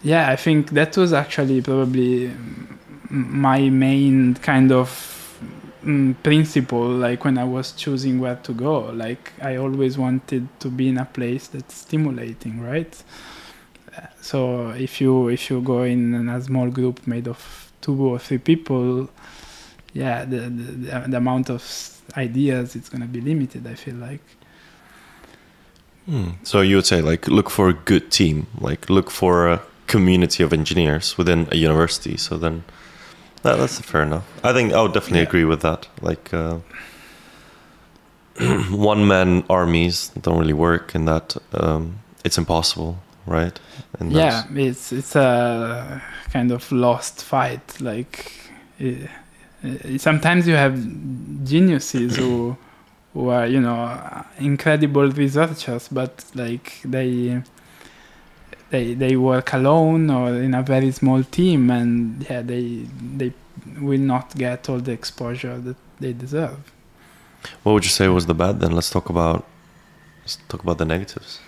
Yeah, 0.03 0.29
I 0.29 0.35
think 0.35 0.71
that 0.71 0.97
was 0.97 1.13
actually 1.13 1.61
probably 1.61 2.29
my 3.09 3.69
main 3.69 4.33
kind 4.35 4.71
of 4.71 5.37
mm, 5.83 6.15
principle 6.23 6.89
like 6.89 7.23
when 7.23 7.37
i 7.37 7.43
was 7.43 7.71
choosing 7.73 8.19
where 8.19 8.35
to 8.37 8.53
go 8.53 8.79
like 8.91 9.33
i 9.41 9.55
always 9.55 9.99
wanted 9.99 10.47
to 10.59 10.67
be 10.69 10.89
in 10.89 10.97
a 10.97 11.05
place 11.05 11.47
that's 11.47 11.75
stimulating 11.75 12.59
right 12.59 13.03
so 14.19 14.71
if 14.71 14.99
you 14.99 15.27
if 15.27 15.49
you 15.49 15.61
go 15.61 15.83
in 15.83 16.27
a 16.27 16.41
small 16.41 16.69
group 16.69 17.05
made 17.05 17.27
of 17.27 17.62
two 17.83 17.99
or 18.11 18.17
three 18.19 18.39
people 18.39 19.07
yeah 19.93 20.25
the 20.25 20.39
the, 20.59 21.05
the 21.11 21.17
amount 21.17 21.49
of 21.49 21.61
ideas 22.17 22.75
it's 22.75 22.89
going 22.89 23.01
to 23.01 23.07
be 23.07 23.21
limited 23.21 23.67
i 23.67 23.75
feel 23.75 23.95
like 24.09 24.21
Hmm. 26.05 26.31
So 26.43 26.59
you 26.61 26.75
would 26.75 26.85
say 26.85 27.01
like 27.01 27.29
look 27.29 27.49
for 27.49 27.69
a 27.69 27.73
good 27.73 28.11
team, 28.11 28.47
like 28.59 28.89
look 28.89 29.09
for 29.09 29.47
a 29.47 29.61
community 29.87 30.43
of 30.43 30.51
engineers 30.51 31.17
within 31.17 31.47
a 31.51 31.55
university. 31.55 32.17
So 32.17 32.37
then 32.37 32.63
that, 33.43 33.55
that's 33.57 33.79
fair 33.79 34.01
enough. 34.03 34.23
I 34.43 34.51
think 34.51 34.73
I 34.73 34.81
would 34.81 34.91
definitely 34.93 35.19
Yeah. 35.21 35.27
agree 35.29 35.45
with 35.45 35.61
that. 35.61 35.87
Like 36.01 36.33
uh, 36.33 36.57
one 38.71 39.07
man 39.07 39.43
armies 39.49 40.11
don't 40.21 40.39
really 40.39 40.53
work 40.53 40.93
in 40.95 41.05
that. 41.05 41.37
Um, 41.53 41.99
it's 42.25 42.37
impossible, 42.37 42.97
right? 43.25 43.57
And 43.99 44.11
yeah 44.11 44.43
it's 44.55 44.91
it's 44.91 45.15
a 45.15 46.01
kind 46.31 46.51
of 46.51 46.71
lost 46.71 47.23
fight 47.23 47.79
like 47.79 48.31
eh, 48.79 49.07
eh, 49.63 49.97
sometimes 49.97 50.47
you 50.47 50.55
have 50.55 50.75
geniuses 51.43 52.15
who 52.15 52.57
who 53.13 53.29
are 53.29 53.45
you 53.45 53.61
know 53.61 53.99
incredible 54.39 55.09
researchers 55.11 55.87
but 55.89 56.25
like 56.33 56.81
they 56.83 57.41
they 58.71 58.95
they 58.95 59.15
work 59.15 59.53
alone 59.53 60.09
or 60.09 60.29
in 60.29 60.53
a 60.55 60.63
very 60.63 60.91
small 60.91 61.23
team 61.23 61.69
and 61.69 62.25
yeah 62.29 62.41
they 62.41 62.85
they 63.17 63.31
will 63.79 63.99
not 63.99 64.35
get 64.35 64.67
all 64.69 64.79
the 64.79 64.91
exposure 64.91 65.59
that 65.59 65.77
they 65.99 66.13
deserve 66.13 66.73
What 67.63 67.73
would 67.73 67.83
you 67.83 67.89
say 67.89 68.07
was 68.07 68.25
the 68.25 68.33
bad? 68.33 68.59
Then 68.59 68.71
let's 68.71 68.89
talk 68.89 69.09
about 69.09 69.45
let's 70.21 70.37
talk 70.47 70.63
about 70.63 70.77
the 70.77 70.85
negatives. 70.85 71.39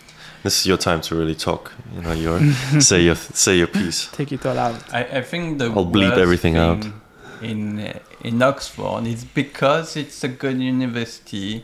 This 0.46 0.60
is 0.60 0.68
your 0.68 0.78
time 0.78 1.02
to 1.02 1.16
really 1.16 1.34
talk. 1.34 1.74
You 1.96 2.02
know, 2.04 2.12
your 2.12 2.40
say 2.80 3.02
your 3.02 3.16
say 3.16 3.58
your 3.58 3.66
piece. 3.68 4.10
take 4.12 4.32
it 4.32 4.46
all 4.46 4.60
out 4.60 4.76
I, 4.94 5.02
I 5.20 5.22
think 5.22 5.58
the 5.58 5.66
I'll 5.66 5.92
bleep 5.98 6.10
worst 6.10 6.20
everything 6.20 6.56
out. 6.56 6.84
thing 6.84 7.02
in 7.42 7.80
uh, 7.80 8.00
in 8.22 8.42
Oxford 8.44 9.08
is 9.08 9.24
because 9.26 9.98
it's 9.98 10.24
a 10.24 10.28
good 10.28 10.62
university 10.62 11.64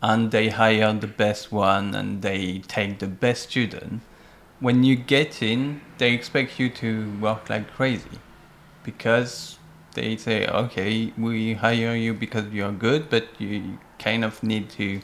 and 0.00 0.30
they 0.30 0.48
hire 0.48 0.92
the 0.92 1.08
best 1.24 1.50
one 1.50 1.94
and 1.98 2.22
they 2.22 2.60
take 2.68 3.00
the 3.00 3.08
best 3.08 3.50
student. 3.50 4.00
When 4.60 4.84
you 4.84 4.94
get 4.94 5.42
in, 5.42 5.80
they 5.98 6.12
expect 6.12 6.60
you 6.60 6.68
to 6.82 7.10
work 7.20 7.50
like 7.50 7.66
crazy 7.74 8.18
because 8.84 9.58
they 9.94 10.16
say, 10.16 10.46
okay, 10.46 11.12
we 11.18 11.54
hire 11.54 11.96
you 11.96 12.14
because 12.14 12.46
you're 12.52 12.72
good, 12.86 13.10
but 13.10 13.24
you 13.40 13.78
kind 13.98 14.24
of 14.24 14.40
need 14.42 14.70
to 14.70 15.00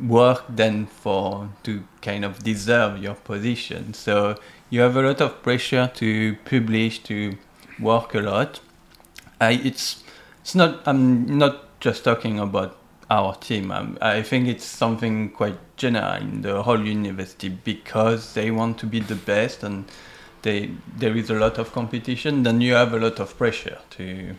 work 0.00 0.44
then 0.48 0.86
for 0.86 1.48
to 1.62 1.84
kind 2.02 2.24
of 2.24 2.42
deserve 2.42 2.98
your 2.98 3.14
position. 3.14 3.94
So 3.94 4.36
you 4.70 4.80
have 4.80 4.96
a 4.96 5.02
lot 5.02 5.20
of 5.20 5.42
pressure 5.42 5.90
to 5.94 6.36
publish, 6.44 7.02
to 7.04 7.36
work 7.78 8.14
a 8.14 8.20
lot. 8.20 8.60
I, 9.40 9.52
it's 9.52 10.02
it's 10.40 10.54
not. 10.54 10.86
I'm 10.86 11.38
not 11.38 11.80
just 11.80 12.04
talking 12.04 12.38
about 12.38 12.76
our 13.10 13.34
team. 13.36 13.70
I'm, 13.70 13.98
I 14.00 14.22
think 14.22 14.48
it's 14.48 14.64
something 14.64 15.30
quite 15.30 15.58
general 15.76 16.14
in 16.20 16.42
the 16.42 16.62
whole 16.62 16.84
university 16.84 17.48
because 17.48 18.34
they 18.34 18.50
want 18.50 18.78
to 18.78 18.86
be 18.86 19.00
the 19.00 19.14
best 19.14 19.62
and 19.62 19.84
they 20.42 20.70
there 20.96 21.16
is 21.16 21.30
a 21.30 21.34
lot 21.34 21.58
of 21.58 21.72
competition. 21.72 22.42
Then 22.42 22.60
you 22.60 22.74
have 22.74 22.92
a 22.92 22.98
lot 22.98 23.20
of 23.20 23.36
pressure 23.36 23.78
to 23.90 24.34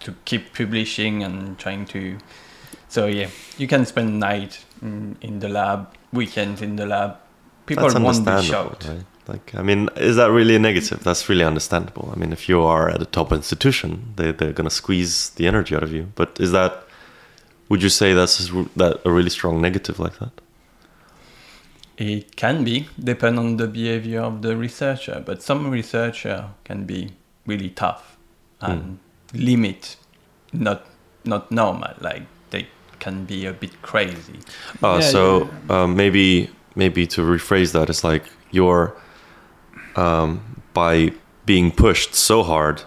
to 0.00 0.14
keep 0.24 0.54
publishing 0.54 1.22
and 1.22 1.58
trying 1.58 1.86
to. 1.86 2.18
So 2.88 3.06
yeah, 3.06 3.28
you 3.56 3.68
can 3.68 3.86
spend 3.86 4.18
night 4.18 4.64
in, 4.82 5.38
the 5.38 5.48
lab, 5.48 5.94
weekends 6.12 6.62
in 6.62 6.76
the 6.76 6.86
lab. 6.86 7.16
People 7.66 7.88
That's 7.88 8.00
won't 8.00 8.24
be 8.24 8.42
shocked. 8.42 8.88
right? 8.88 9.04
Like, 9.28 9.54
I 9.54 9.62
mean, 9.62 9.88
is 9.96 10.16
that 10.16 10.30
really 10.30 10.56
a 10.56 10.58
negative? 10.58 11.04
That's 11.04 11.28
really 11.28 11.44
understandable. 11.44 12.10
I 12.12 12.18
mean, 12.18 12.32
if 12.32 12.48
you 12.48 12.62
are 12.62 12.88
at 12.88 13.00
a 13.00 13.04
top 13.04 13.32
institution, 13.32 14.12
they 14.16 14.32
they're 14.32 14.52
gonna 14.52 14.70
squeeze 14.70 15.30
the 15.30 15.46
energy 15.46 15.76
out 15.76 15.84
of 15.84 15.92
you. 15.92 16.08
But 16.14 16.40
is 16.40 16.52
that? 16.52 16.84
Would 17.68 17.82
you 17.82 17.88
say 17.88 18.12
that's 18.14 18.50
that 18.74 19.00
a 19.04 19.10
really 19.12 19.30
strong 19.30 19.60
negative 19.62 20.00
like 20.00 20.18
that? 20.18 20.32
It 21.96 22.34
can 22.34 22.64
be, 22.64 22.88
depend 22.98 23.38
on 23.38 23.58
the 23.58 23.68
behavior 23.68 24.22
of 24.22 24.40
the 24.42 24.56
researcher, 24.56 25.22
but 25.24 25.42
some 25.42 25.70
researcher 25.70 26.48
can 26.64 26.86
be 26.86 27.10
really 27.46 27.68
tough 27.68 28.16
hmm. 28.60 28.70
and 28.70 28.98
limit, 29.34 29.96
not 30.52 30.86
not 31.24 31.52
normal. 31.52 31.94
Like 32.00 32.22
can 33.00 33.24
be 33.24 33.46
a 33.46 33.52
bit 33.52 33.82
crazy. 33.82 34.38
Oh, 34.82 34.98
Yeah, 34.98 35.00
so 35.00 35.50
Um, 35.68 35.96
maybe 35.96 36.50
maybe 36.74 37.06
to 37.06 37.22
rephrase 37.22 37.72
that, 37.72 37.88
it's 37.90 38.04
like 38.04 38.24
you're 38.50 38.94
um, 39.96 40.62
by 40.72 41.12
being 41.46 41.72
pushed 41.72 42.14
so 42.14 42.42
hard, 42.42 42.82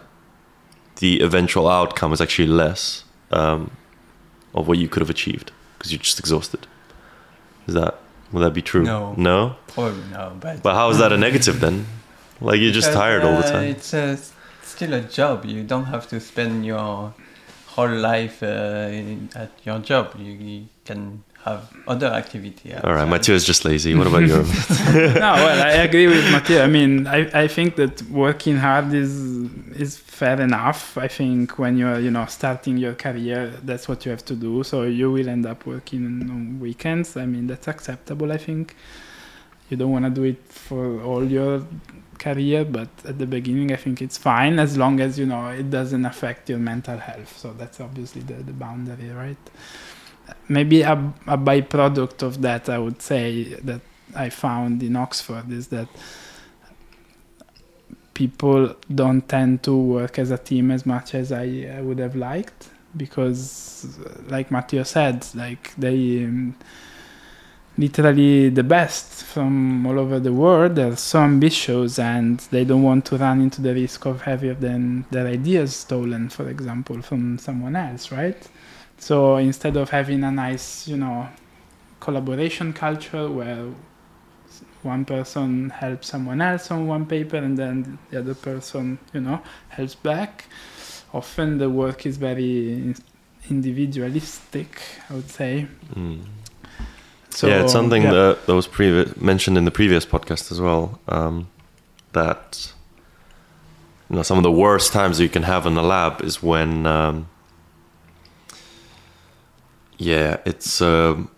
the 0.99 1.19
eventual 1.21 1.67
outcome 1.67 2.13
is 2.13 2.21
actually 2.21 2.47
less 2.47 3.03
um, 3.31 3.71
of 4.53 4.67
what 4.67 4.77
you 4.77 4.87
could 4.87 5.01
have 5.01 5.09
achieved 5.09 5.51
because 5.77 5.91
you're 5.91 5.99
just 6.01 6.19
exhausted. 6.19 6.65
Is 7.67 7.73
that 7.73 7.99
would 8.31 8.41
that 8.43 8.53
be 8.53 8.61
true? 8.61 8.83
No. 8.83 9.13
No. 9.17 9.55
Probably 9.67 10.03
no, 10.11 10.35
but 10.39 10.63
But 10.63 10.73
how 10.75 10.89
is 10.89 10.97
that 10.97 11.11
a 11.11 11.17
negative 11.17 11.59
then? 11.59 11.85
Like 12.41 12.59
you're 12.59 12.71
just 12.71 12.89
Because, 12.89 13.01
tired 13.01 13.23
all 13.23 13.37
the 13.41 13.47
uh, 13.47 13.51
time. 13.51 13.63
It's 13.69 13.93
uh, 13.93 14.17
still 14.63 14.93
a 14.93 15.01
job. 15.01 15.45
You 15.45 15.63
don't 15.63 15.85
have 15.85 16.07
to 16.09 16.19
spend 16.19 16.65
your 16.65 17.13
whole 17.75 17.95
life 18.11 18.43
uh, 18.43 18.89
in, 18.91 19.29
at 19.35 19.51
your 19.63 19.79
job. 19.79 20.13
You, 20.17 20.31
you 20.31 20.65
can 20.85 21.23
have 21.43 21.71
other 21.87 22.07
activity. 22.07 22.73
All 22.73 22.79
right, 22.79 23.01
outside. 23.01 23.09
Mathieu 23.09 23.35
is 23.35 23.45
just 23.45 23.65
lazy. 23.65 23.95
What 23.95 24.07
about 24.07 24.21
you? 24.21 24.27
no, 25.25 25.31
well, 25.45 25.61
I 25.61 25.71
agree 25.87 26.07
with 26.07 26.31
Mathieu. 26.31 26.59
I 26.59 26.67
mean, 26.67 27.07
I, 27.07 27.43
I 27.43 27.47
think 27.47 27.75
that 27.75 28.01
working 28.03 28.57
hard 28.57 28.93
is 28.93 29.13
is 29.75 29.97
fair 29.97 30.39
enough. 30.39 30.97
I 30.97 31.07
think 31.07 31.57
when 31.57 31.77
you're 31.77 31.99
you 31.99 32.11
know 32.11 32.25
starting 32.27 32.77
your 32.77 32.93
career, 32.93 33.51
that's 33.63 33.87
what 33.89 34.05
you 34.05 34.11
have 34.11 34.25
to 34.25 34.35
do. 34.35 34.63
So 34.63 34.83
you 34.83 35.11
will 35.11 35.27
end 35.27 35.45
up 35.45 35.65
working 35.65 36.05
on 36.05 36.59
weekends. 36.59 37.17
I 37.17 37.25
mean, 37.25 37.47
that's 37.47 37.67
acceptable. 37.67 38.31
I 38.31 38.37
think 38.37 38.75
you 39.69 39.77
don't 39.77 39.91
want 39.91 40.05
to 40.05 40.11
do 40.11 40.23
it 40.23 40.41
for 40.47 41.01
all 41.01 41.25
your 41.25 41.65
career, 42.19 42.65
but 42.65 42.89
at 43.05 43.19
the 43.19 43.25
beginning, 43.25 43.71
I 43.71 43.75
think 43.75 44.01
it's 44.01 44.17
fine 44.17 44.59
as 44.59 44.77
long 44.77 44.99
as 44.99 45.19
you 45.19 45.25
know 45.25 45.47
it 45.47 45.69
doesn't 45.69 46.05
affect 46.05 46.49
your 46.49 46.59
mental 46.59 46.97
health. 46.97 47.37
So 47.37 47.53
that's 47.53 47.79
obviously 47.79 48.21
the, 48.21 48.35
the 48.35 48.53
boundary, 48.53 49.09
right? 49.09 49.37
Maybe 50.47 50.81
a, 50.81 50.93
a 51.27 51.37
byproduct 51.37 52.23
of 52.23 52.41
that, 52.41 52.69
I 52.69 52.77
would 52.77 53.01
say 53.01 53.55
that 53.55 53.81
I 54.15 54.29
found 54.29 54.83
in 54.83 54.95
Oxford 54.95 55.51
is 55.51 55.67
that 55.67 55.87
people 58.13 58.75
don't 58.93 59.27
tend 59.27 59.63
to 59.63 59.75
work 59.75 60.19
as 60.19 60.31
a 60.31 60.37
team 60.37 60.71
as 60.71 60.85
much 60.85 61.15
as 61.15 61.31
I, 61.31 61.73
I 61.77 61.81
would 61.81 61.99
have 61.99 62.15
liked 62.15 62.69
because, 62.95 63.97
like 64.27 64.51
Matteo 64.51 64.83
said, 64.83 65.25
like 65.33 65.75
they 65.75 66.25
um, 66.25 66.55
literally 67.77 68.49
the 68.49 68.63
best 68.63 69.23
from 69.23 69.85
all 69.87 69.99
over 69.99 70.19
the 70.19 70.31
world. 70.33 70.75
They're 70.75 70.95
so 70.95 71.19
ambitious 71.19 71.97
and 71.99 72.39
they 72.51 72.63
don't 72.65 72.83
want 72.83 73.05
to 73.05 73.17
run 73.17 73.41
into 73.41 73.61
the 73.61 73.73
risk 73.73 74.05
of 74.05 74.21
having 74.21 75.05
their 75.11 75.27
ideas 75.27 75.75
stolen, 75.75 76.29
for 76.29 76.49
example, 76.49 77.01
from 77.01 77.37
someone 77.39 77.75
else, 77.75 78.11
right? 78.11 78.47
So 78.97 79.37
instead 79.37 79.75
of 79.75 79.89
having 79.89 80.23
a 80.23 80.31
nice, 80.31 80.87
you 80.87 80.97
know, 80.97 81.27
collaboration 81.99 82.73
culture 82.73 83.29
where 83.29 83.65
one 84.83 85.05
person 85.05 85.69
helps 85.69 86.07
someone 86.09 86.41
else 86.41 86.69
on 86.69 86.85
one 86.87 87.05
paper 87.05 87.37
and 87.37 87.57
then 87.57 87.97
the 88.11 88.19
other 88.19 88.35
person 88.35 88.99
you 89.13 89.21
know 89.21 89.41
helps 89.69 89.95
back 89.95 90.45
often 91.13 91.57
the 91.57 91.69
work 91.69 92.05
is 92.05 92.17
very 92.17 92.93
individualistic 93.49 94.81
i 95.09 95.13
would 95.13 95.29
say 95.29 95.67
Mm. 95.95 96.19
So 97.35 97.47
yeah, 97.47 97.61
it's 97.63 97.71
something 97.71 98.03
yeah. 98.03 98.11
that, 98.11 98.45
that 98.45 98.55
was 98.55 98.67
previ- 98.67 99.19
mentioned 99.21 99.57
in 99.57 99.65
the 99.65 99.71
previous 99.71 100.05
podcast 100.05 100.51
as 100.51 100.59
well. 100.61 100.99
Um, 101.07 101.47
that 102.13 102.71
you 104.09 104.15
know 104.15 104.23
some 104.23 104.37
of 104.37 104.43
the 104.43 104.51
worst 104.51 104.93
times 104.93 105.19
you 105.19 105.29
can 105.29 105.43
have 105.43 105.65
in 105.65 105.73
the 105.75 105.81
lab 105.83 106.21
is 106.21 106.43
when, 106.43 106.85
um, 106.85 107.27
yeah, 109.97 110.37
it's 110.45 110.81
um 110.81 111.29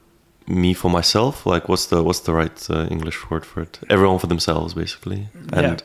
me 0.47 0.73
for 0.73 0.89
myself. 0.91 1.45
Like, 1.45 1.67
what's 1.69 1.87
the 1.87 2.03
what's 2.03 2.19
the 2.21 2.33
right 2.33 2.69
uh, 2.69 2.87
English 2.91 3.29
word 3.29 3.45
for 3.45 3.61
it? 3.61 3.79
Everyone 3.89 4.19
for 4.19 4.27
themselves, 4.27 4.73
basically. 4.73 5.27
And 5.53 5.81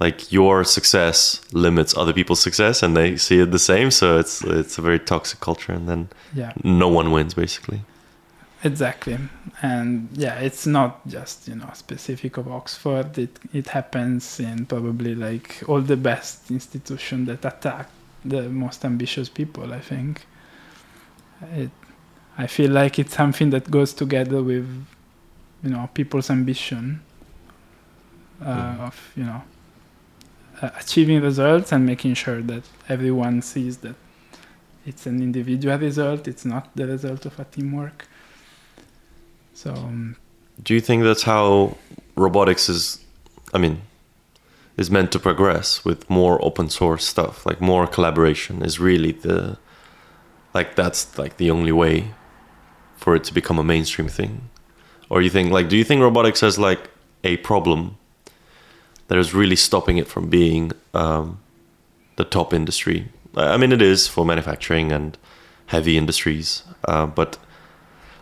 like 0.00 0.30
your 0.32 0.64
success 0.64 1.40
limits 1.52 1.96
other 1.96 2.12
people's 2.12 2.40
success, 2.40 2.82
and 2.82 2.96
they 2.96 3.16
see 3.16 3.40
it 3.40 3.50
the 3.50 3.58
same. 3.58 3.90
So 3.90 4.18
it's 4.18 4.42
it's 4.44 4.78
a 4.78 4.82
very 4.82 4.98
toxic 4.98 5.40
culture, 5.40 5.72
and 5.72 5.88
then 5.88 6.08
Yeah. 6.34 6.52
no 6.64 6.88
one 6.88 7.10
wins, 7.10 7.34
basically. 7.34 7.80
Exactly, 8.64 9.16
and 9.62 10.08
yeah, 10.14 10.40
it's 10.40 10.66
not 10.66 11.06
just 11.06 11.46
you 11.46 11.54
know 11.54 11.70
specific 11.74 12.36
of 12.38 12.48
Oxford. 12.50 13.16
It 13.16 13.38
it 13.52 13.68
happens 13.68 14.40
in 14.40 14.66
probably 14.66 15.14
like 15.14 15.62
all 15.68 15.80
the 15.80 15.96
best 15.96 16.50
institutions 16.50 17.28
that 17.28 17.44
attack 17.44 17.88
the 18.24 18.42
most 18.50 18.84
ambitious 18.84 19.28
people. 19.28 19.72
I 19.72 19.80
think. 19.80 20.26
It, 21.54 21.70
I 22.36 22.46
feel 22.46 22.70
like 22.70 22.98
it's 22.98 23.14
something 23.16 23.50
that 23.50 23.70
goes 23.70 23.92
together 23.92 24.42
with, 24.42 24.68
you 25.62 25.70
know, 25.70 25.88
people's 25.94 26.30
ambition. 26.30 27.00
Uh, 28.40 28.54
Mhm. 28.76 28.80
Of 28.86 29.12
you 29.16 29.24
know, 29.24 29.42
uh, 30.62 30.70
achieving 30.80 31.20
results 31.20 31.72
and 31.72 31.84
making 31.86 32.14
sure 32.14 32.40
that 32.42 32.62
everyone 32.88 33.42
sees 33.42 33.78
that 33.78 33.94
it's 34.86 35.06
an 35.06 35.20
individual 35.22 35.78
result. 35.78 36.26
It's 36.28 36.44
not 36.44 36.68
the 36.74 36.86
result 36.86 37.26
of 37.26 37.38
a 37.38 37.44
teamwork. 37.44 38.06
So 39.58 39.72
um, 39.74 40.14
Do 40.62 40.72
you 40.72 40.80
think 40.80 41.02
that's 41.02 41.24
how 41.24 41.76
robotics 42.14 42.68
is? 42.68 43.04
I 43.52 43.58
mean, 43.58 43.82
is 44.76 44.88
meant 44.88 45.10
to 45.12 45.18
progress 45.18 45.84
with 45.84 46.08
more 46.08 46.38
open 46.44 46.70
source 46.70 47.04
stuff, 47.04 47.44
like 47.44 47.60
more 47.60 47.88
collaboration 47.88 48.62
is 48.62 48.78
really 48.78 49.10
the, 49.10 49.58
like 50.54 50.76
that's 50.76 51.18
like 51.18 51.38
the 51.38 51.50
only 51.50 51.72
way 51.72 52.14
for 52.96 53.16
it 53.16 53.24
to 53.24 53.34
become 53.34 53.58
a 53.58 53.64
mainstream 53.64 54.06
thing, 54.06 54.48
or 55.10 55.22
you 55.22 55.30
think 55.30 55.50
like 55.50 55.68
do 55.68 55.76
you 55.76 55.82
think 55.82 56.02
robotics 56.02 56.40
has 56.40 56.56
like 56.56 56.90
a 57.24 57.36
problem 57.38 57.96
that 59.08 59.18
is 59.18 59.34
really 59.34 59.56
stopping 59.56 59.98
it 59.98 60.06
from 60.06 60.28
being 60.28 60.70
um, 60.94 61.40
the 62.14 62.24
top 62.24 62.54
industry? 62.54 63.08
I 63.34 63.56
mean, 63.56 63.72
it 63.72 63.82
is 63.82 64.06
for 64.06 64.24
manufacturing 64.24 64.92
and 64.92 65.18
heavy 65.66 65.96
industries, 65.98 66.62
uh, 66.86 67.06
but 67.06 67.38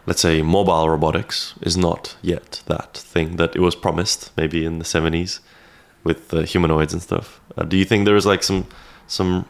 let's 0.06 0.20
say 0.20 0.42
mobile 0.42 0.88
robotics 0.88 1.54
is 1.62 1.76
not 1.76 2.16
yet 2.22 2.62
that 2.66 2.96
thing 2.96 3.36
that 3.36 3.54
it 3.56 3.60
was 3.60 3.74
promised 3.74 4.32
maybe 4.36 4.64
in 4.64 4.78
the 4.78 4.84
70s 4.84 5.40
with 6.04 6.30
humanoids 6.48 6.92
and 6.92 7.02
stuff 7.02 7.40
uh, 7.56 7.64
do 7.64 7.76
you 7.76 7.84
think 7.84 8.04
there 8.04 8.16
is 8.16 8.26
like 8.26 8.42
some 8.42 8.66
some 9.06 9.44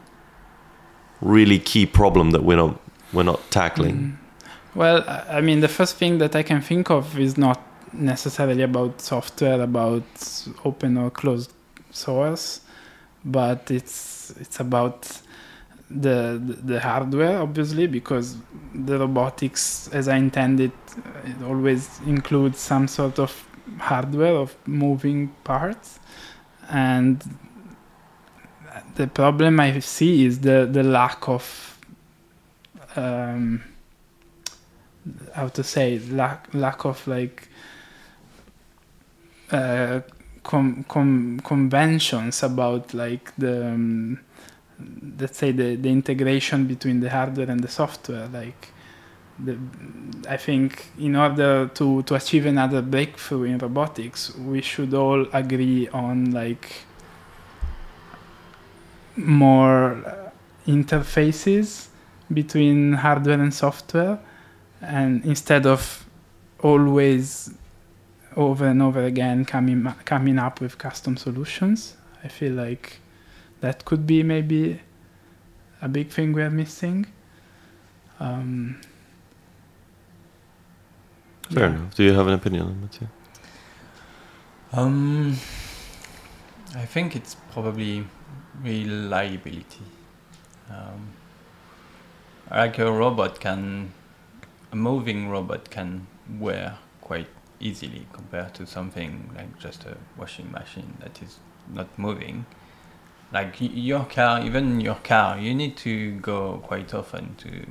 really 1.21 1.59
key 1.59 1.87
problem 1.87 2.31
that 2.31 2.43
we're 2.43 2.57
not 2.57 2.81
we're 3.13 3.23
not 3.23 3.41
tackling 3.51 3.97
Mm. 3.97 4.17
Well, 4.77 5.05
I 5.09 5.39
I 5.39 5.41
mean, 5.41 5.61
the 5.61 5.69
first 5.69 5.97
thing 5.97 6.19
that 6.19 6.37
I 6.37 6.43
can 6.43 6.61
think 6.61 6.91
of 6.91 7.19
is 7.19 7.39
not 7.39 7.61
necessarily 7.93 8.63
about 8.63 9.01
software, 9.01 9.61
about 9.63 10.05
open 10.65 10.99
or 10.99 11.11
closed 11.11 11.51
source, 11.91 12.61
but 13.25 13.71
it's 13.71 14.35
it's 14.39 14.61
about 14.61 14.99
the 15.91 16.41
the, 16.65 16.81
hardware, 16.81 17.41
obviously, 17.41 17.87
because 17.87 18.37
the 18.75 18.99
robotics, 18.99 19.89
as 19.93 20.09
I 20.09 20.17
intended, 20.17 20.73
it 21.25 21.43
always 21.45 22.01
includes 22.07 22.59
some 22.59 22.89
sort 22.89 23.19
of 23.19 23.49
hardware 23.79 24.35
of 24.35 24.57
moving 24.67 25.29
parts, 25.45 26.01
and 26.69 27.23
the 28.97 29.07
problem 29.07 29.61
I 29.61 29.79
see 29.81 30.25
is 30.25 30.41
the 30.41 30.69
the 30.71 30.83
lack 30.83 31.29
of 31.29 31.79
um, 32.97 33.63
how 35.35 35.49
to 35.49 35.63
say 35.63 35.99
lack 36.11 36.53
lack 36.53 36.85
of 36.85 37.07
like 37.07 37.49
uh, 39.53 40.01
com- 40.43 40.85
com- 40.89 41.41
conventions 41.41 42.43
about 42.43 42.93
like 42.95 43.33
the 43.37 43.67
um, 43.69 44.19
let's 45.19 45.39
say 45.39 45.53
the, 45.53 45.77
the 45.77 45.89
integration 45.89 46.67
between 46.67 47.01
the 47.01 47.11
hardware 47.11 47.51
and 47.51 47.61
the 47.61 47.69
software 47.69 48.29
like 48.29 48.73
the, 49.39 49.59
I 50.29 50.37
think 50.37 50.87
in 50.99 51.17
order 51.17 51.69
to, 51.75 52.03
to 52.03 52.15
achieve 52.15 52.47
another 52.47 52.83
breakthrough 52.83 53.45
in 53.45 53.59
robotics, 53.59 54.35
we 54.37 54.63
should 54.63 54.95
all 54.95 55.27
agree 55.33 55.89
on 55.89 56.31
like 56.31 56.87
more 59.17 60.33
interfaces 60.67 61.89
between 62.33 62.95
hardware 62.95 63.41
and 63.41 63.53
software 63.53 64.19
and 64.81 65.25
instead 65.25 65.67
of 65.67 66.07
always 66.61 67.55
over 68.37 68.67
and 68.67 68.83
over 68.83 69.03
again 69.05 69.45
coming 69.45 69.85
coming 70.05 70.39
up 70.39 70.61
with 70.61 70.77
custom 70.77 71.17
solutions 71.17 71.97
i 72.25 72.29
feel 72.29 72.53
like 72.53 72.99
that 73.67 73.85
could 73.85 74.07
be 74.07 74.23
maybe 74.23 74.81
a 75.83 75.89
big 75.89 76.09
thing 76.17 76.33
we're 76.33 76.57
missing 76.63 77.07
um, 78.21 78.81
fair 81.51 81.69
yeah. 81.69 81.75
enough 81.75 81.95
do 81.95 82.03
you 82.09 82.13
have 82.19 82.27
an 82.27 82.35
opinion 82.41 82.63
on 82.67 82.83
it 82.85 82.93
too 82.99 83.09
Um, 84.73 85.39
I 86.75 86.85
think 86.85 87.17
it's 87.17 87.37
probably 87.53 88.05
reliability. 88.63 89.85
Um, 90.69 91.13
like 92.51 92.79
a 92.79 92.91
robot 92.91 93.41
can, 93.41 93.93
a 94.73 94.77
moving 94.77 95.29
robot 95.31 95.71
can 95.71 96.07
wear 96.39 96.77
quite 97.01 97.29
easily 97.61 98.07
compared 98.13 98.53
to 98.55 98.67
something 98.67 99.31
like 99.35 99.59
just 99.59 99.85
a 99.85 99.97
washing 100.19 100.51
machine 100.53 100.97
that 101.01 101.23
is 101.23 101.39
not 101.73 101.89
moving. 101.99 102.45
Like 103.37 103.57
your 103.61 104.07
car, 104.07 104.43
even 104.43 104.81
your 104.81 104.95
car, 104.95 105.39
you 105.39 105.55
need 105.55 105.77
to 105.89 106.13
go 106.21 106.63
quite 106.65 106.95
often 106.95 107.35
to 107.37 107.67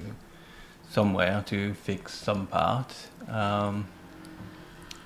somewhere 0.88 1.44
to 1.48 1.74
fix 1.74 2.14
some 2.14 2.46
part. 2.46 2.94
Um, 3.28 3.88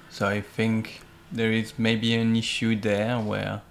so 0.09 0.27
I 0.27 0.41
think 0.41 0.99
there 1.31 1.53
is 1.53 1.79
maybe 1.79 2.13
an 2.13 2.35
issue 2.35 2.75
there 2.75 3.19
where 3.19 3.61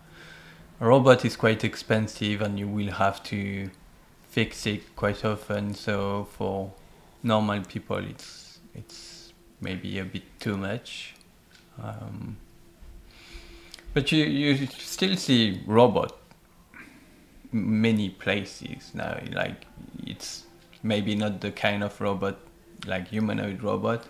a 0.80 0.86
robot 0.86 1.26
is 1.26 1.36
quite 1.36 1.62
expensive 1.62 2.40
and 2.40 2.58
you 2.58 2.66
will 2.66 2.92
have 2.92 3.22
to 3.24 3.68
fix 4.30 4.66
it 4.66 4.96
quite 4.96 5.26
often. 5.26 5.74
So 5.74 6.26
for 6.38 6.72
normal 7.22 7.64
people, 7.64 7.98
it's 7.98 8.60
it's 8.74 9.34
maybe 9.60 9.98
a 9.98 10.06
bit 10.06 10.24
too 10.40 10.56
much. 10.56 11.14
Um, 11.82 12.38
but 13.92 14.10
you 14.10 14.24
you 14.24 14.66
still 14.68 15.16
see 15.18 15.60
robot 15.66 16.14
many 17.52 18.10
places 18.10 18.92
now. 18.94 19.18
Like 19.32 19.66
it's 20.06 20.44
maybe 20.82 21.14
not 21.14 21.40
the 21.40 21.50
kind 21.50 21.82
of 21.82 22.00
robot 22.00 22.38
like 22.86 23.08
humanoid 23.08 23.62
robot, 23.62 24.04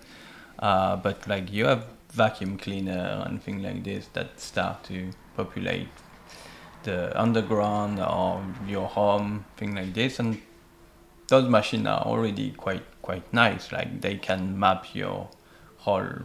uh, 0.58 0.96
but 0.96 1.26
like 1.26 1.52
you 1.52 1.66
have 1.66 1.86
vacuum 2.12 2.58
cleaner 2.58 3.24
and 3.26 3.42
things 3.42 3.62
like 3.62 3.84
this 3.84 4.06
that 4.14 4.40
start 4.40 4.84
to 4.84 5.10
populate 5.36 5.88
the 6.84 7.18
underground 7.20 8.00
or 8.00 8.42
your 8.66 8.86
home, 8.86 9.44
thing 9.56 9.74
like 9.74 9.94
this, 9.94 10.18
and 10.18 10.40
those 11.28 11.48
machines 11.48 11.86
are 11.86 12.00
already 12.00 12.50
quite 12.52 12.84
quite 13.02 13.32
nice. 13.32 13.72
Like 13.72 14.00
they 14.00 14.16
can 14.16 14.58
map 14.58 14.94
your 14.94 15.28
whole 15.78 16.22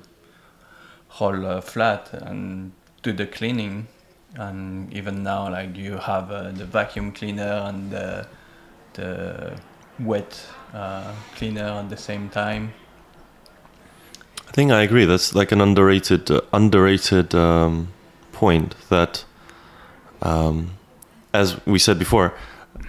whole 1.07 1.45
uh, 1.45 1.61
flat 1.61 2.13
and 2.13 2.71
do 3.01 3.13
the 3.13 3.27
cleaning. 3.27 3.87
And 4.35 4.91
even 4.93 5.23
now, 5.23 5.49
like 5.49 5.77
you 5.77 5.97
have 5.97 6.31
uh, 6.31 6.51
the 6.51 6.65
vacuum 6.65 7.11
cleaner 7.11 7.63
and 7.67 7.91
the 7.91 8.27
the 8.93 9.59
wet 9.99 10.45
uh, 10.73 11.13
cleaner 11.35 11.65
at 11.65 11.89
the 11.89 11.97
same 11.97 12.29
time. 12.29 12.73
I 14.47 14.51
think 14.51 14.71
I 14.71 14.81
agree. 14.81 15.05
That's 15.05 15.33
like 15.35 15.51
an 15.51 15.61
underrated, 15.61 16.29
uh, 16.29 16.41
underrated 16.51 17.33
um, 17.33 17.89
point. 18.31 18.75
That, 18.89 19.25
um, 20.21 20.71
as 21.33 21.63
we 21.65 21.79
said 21.79 21.99
before, 21.99 22.33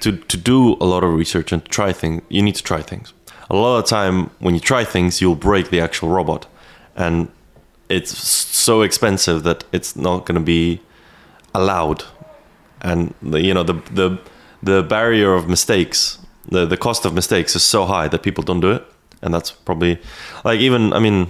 to 0.01 0.17
to 0.17 0.37
do 0.37 0.75
a 0.81 0.85
lot 0.85 1.05
of 1.05 1.15
research 1.15 1.53
and 1.53 1.65
to 1.65 1.71
try 1.71 1.93
things, 1.93 2.23
you 2.29 2.43
need 2.43 2.55
to 2.57 2.63
try 2.63 2.83
things. 2.83 3.13
A 3.51 3.57
lot 3.57 3.79
of 3.79 3.87
time, 3.87 4.31
when 4.41 4.55
you 4.55 4.61
try 4.61 4.85
things, 4.85 5.21
you'll 5.21 5.37
break 5.37 5.71
the 5.71 5.81
actual 5.81 6.09
robot, 6.09 6.47
and 6.97 7.29
it's 7.89 8.17
so 8.17 8.83
expensive 8.83 9.43
that 9.43 9.65
it's 9.73 9.95
not 9.95 10.25
going 10.27 10.37
to 10.37 10.45
be 10.45 10.81
allowed. 11.55 12.05
And 12.83 13.15
the, 13.23 13.41
you 13.41 13.55
know 13.55 13.63
the 13.63 13.75
the 13.95 14.19
the 14.63 14.83
barrier 14.83 15.35
of 15.35 15.49
mistakes, 15.49 16.19
the 16.51 16.67
the 16.67 16.77
cost 16.77 17.05
of 17.07 17.15
mistakes 17.15 17.57
is 17.57 17.63
so 17.63 17.85
high 17.87 18.09
that 18.09 18.23
people 18.23 18.45
don't 18.45 18.61
do 18.61 18.73
it, 18.73 18.85
and 19.23 19.33
that's 19.33 19.51
probably 19.51 19.99
like 20.45 20.61
even 20.61 20.93
I 20.93 20.99
mean 20.99 21.29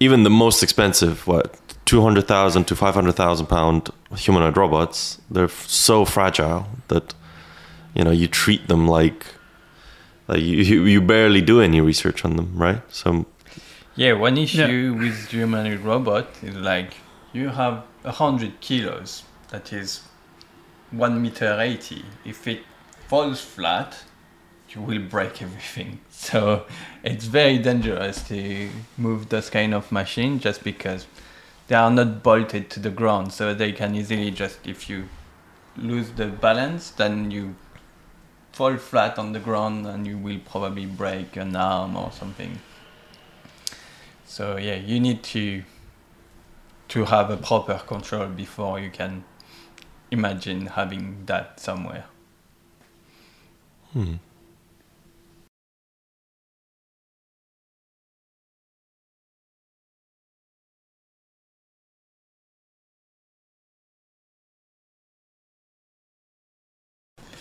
even 0.00 0.22
the 0.24 0.30
most 0.30 0.62
expensive, 0.62 1.26
what, 1.26 1.54
200,000 1.86 2.64
to 2.64 2.74
500,000 2.76 3.46
pound 3.46 3.90
humanoid 4.16 4.56
robots, 4.56 5.20
they're 5.30 5.44
f- 5.44 5.66
so 5.66 6.04
fragile 6.04 6.66
that, 6.88 7.14
you 7.94 8.04
know, 8.04 8.10
you 8.10 8.26
treat 8.26 8.66
them 8.68 8.88
like, 8.88 9.24
like 10.28 10.40
you, 10.40 10.56
you 10.56 10.84
you 10.84 11.00
barely 11.00 11.40
do 11.40 11.60
any 11.60 11.80
research 11.80 12.24
on 12.24 12.36
them, 12.36 12.52
right? 12.56 12.80
So 12.88 13.24
Yeah, 13.96 14.14
one 14.14 14.36
issue 14.36 14.96
with 14.98 15.28
humanoid 15.30 15.80
robot 15.80 16.26
is 16.42 16.56
like 16.56 16.94
you 17.32 17.50
have 17.50 17.84
a 18.04 18.12
hundred 18.12 18.60
kilos, 18.60 19.24
that 19.48 19.72
is 19.72 20.02
one 20.90 21.20
meter 21.20 21.58
eighty. 21.60 22.04
If 22.24 22.46
it 22.46 22.62
falls 23.08 23.40
flat, 23.40 24.04
you 24.70 24.82
will 24.82 25.00
break 25.00 25.42
everything. 25.42 26.00
So 26.10 26.64
it's 27.02 27.26
very 27.26 27.58
dangerous 27.58 28.26
to 28.28 28.70
move 28.96 29.28
those 29.28 29.50
kind 29.50 29.74
of 29.74 29.92
machine 29.92 30.38
just 30.40 30.64
because 30.64 31.06
they 31.68 31.74
are 31.74 31.90
not 31.90 32.22
bolted 32.22 32.70
to 32.70 32.80
the 32.80 32.90
ground, 32.90 33.32
so 33.32 33.52
they 33.52 33.72
can 33.72 33.94
easily 33.94 34.30
just 34.30 34.66
if 34.66 34.88
you 34.88 35.08
lose 35.76 36.10
the 36.12 36.26
balance, 36.26 36.90
then 36.90 37.30
you 37.30 37.56
fall 38.52 38.76
flat 38.76 39.18
on 39.18 39.32
the 39.32 39.40
ground 39.40 39.86
and 39.86 40.06
you 40.06 40.16
will 40.16 40.38
probably 40.38 40.86
break 40.86 41.36
an 41.36 41.56
arm 41.56 41.96
or 41.96 42.12
something. 42.12 42.60
So 44.24 44.56
yeah, 44.56 44.76
you 44.76 45.00
need 45.00 45.22
to 45.24 45.64
to 46.94 47.04
have 47.06 47.28
a 47.28 47.36
proper 47.36 47.74
control 47.88 48.28
before 48.28 48.78
you 48.78 48.88
can 48.88 49.24
imagine 50.12 50.66
having 50.66 51.26
that 51.26 51.58
somewhere. 51.58 52.04
Hmm. 53.92 54.14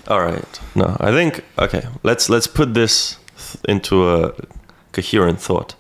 All 0.08 0.20
right. 0.20 0.60
No, 0.74 0.98
I 1.00 1.12
think 1.12 1.44
okay. 1.60 1.88
Let's 2.02 2.28
let's 2.28 2.48
put 2.48 2.74
this 2.74 3.18
th- 3.38 3.64
into 3.70 4.10
a 4.10 4.34
coherent 4.92 5.40
thought, 5.40 5.76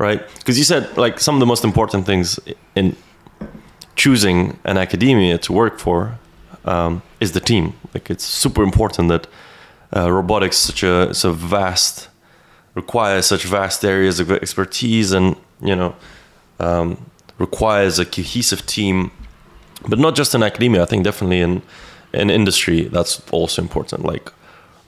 right? 0.00 0.26
Because 0.38 0.56
you 0.58 0.64
said 0.64 0.96
like 0.96 1.20
some 1.20 1.34
of 1.36 1.40
the 1.40 1.46
most 1.46 1.62
important 1.62 2.06
things 2.06 2.40
in 2.74 2.96
choosing 3.96 4.58
an 4.64 4.78
academia 4.78 5.36
to 5.36 5.52
work 5.52 5.78
for 5.78 6.18
um, 6.64 7.02
is 7.20 7.32
the 7.32 7.40
team. 7.40 7.74
Like 7.94 8.10
it's 8.10 8.24
super 8.24 8.62
important 8.62 9.08
that 9.10 9.26
uh, 9.94 10.10
robotics 10.10 10.56
such 10.56 10.82
a 10.82 11.12
so 11.12 11.32
vast 11.32 12.08
requires 12.74 13.26
such 13.26 13.44
vast 13.44 13.84
areas 13.84 14.20
of 14.20 14.30
expertise 14.30 15.12
and 15.12 15.36
you 15.60 15.76
know 15.76 15.94
um, 16.60 17.10
requires 17.38 17.98
a 17.98 18.06
cohesive 18.06 18.64
team, 18.64 19.10
but 19.86 19.98
not 19.98 20.14
just 20.16 20.34
in 20.34 20.42
academia. 20.42 20.82
I 20.82 20.86
think 20.86 21.04
definitely 21.04 21.40
in 21.40 21.62
in 22.14 22.30
industry 22.30 22.88
that's 22.88 23.20
also 23.32 23.60
important. 23.60 24.06
Like 24.06 24.32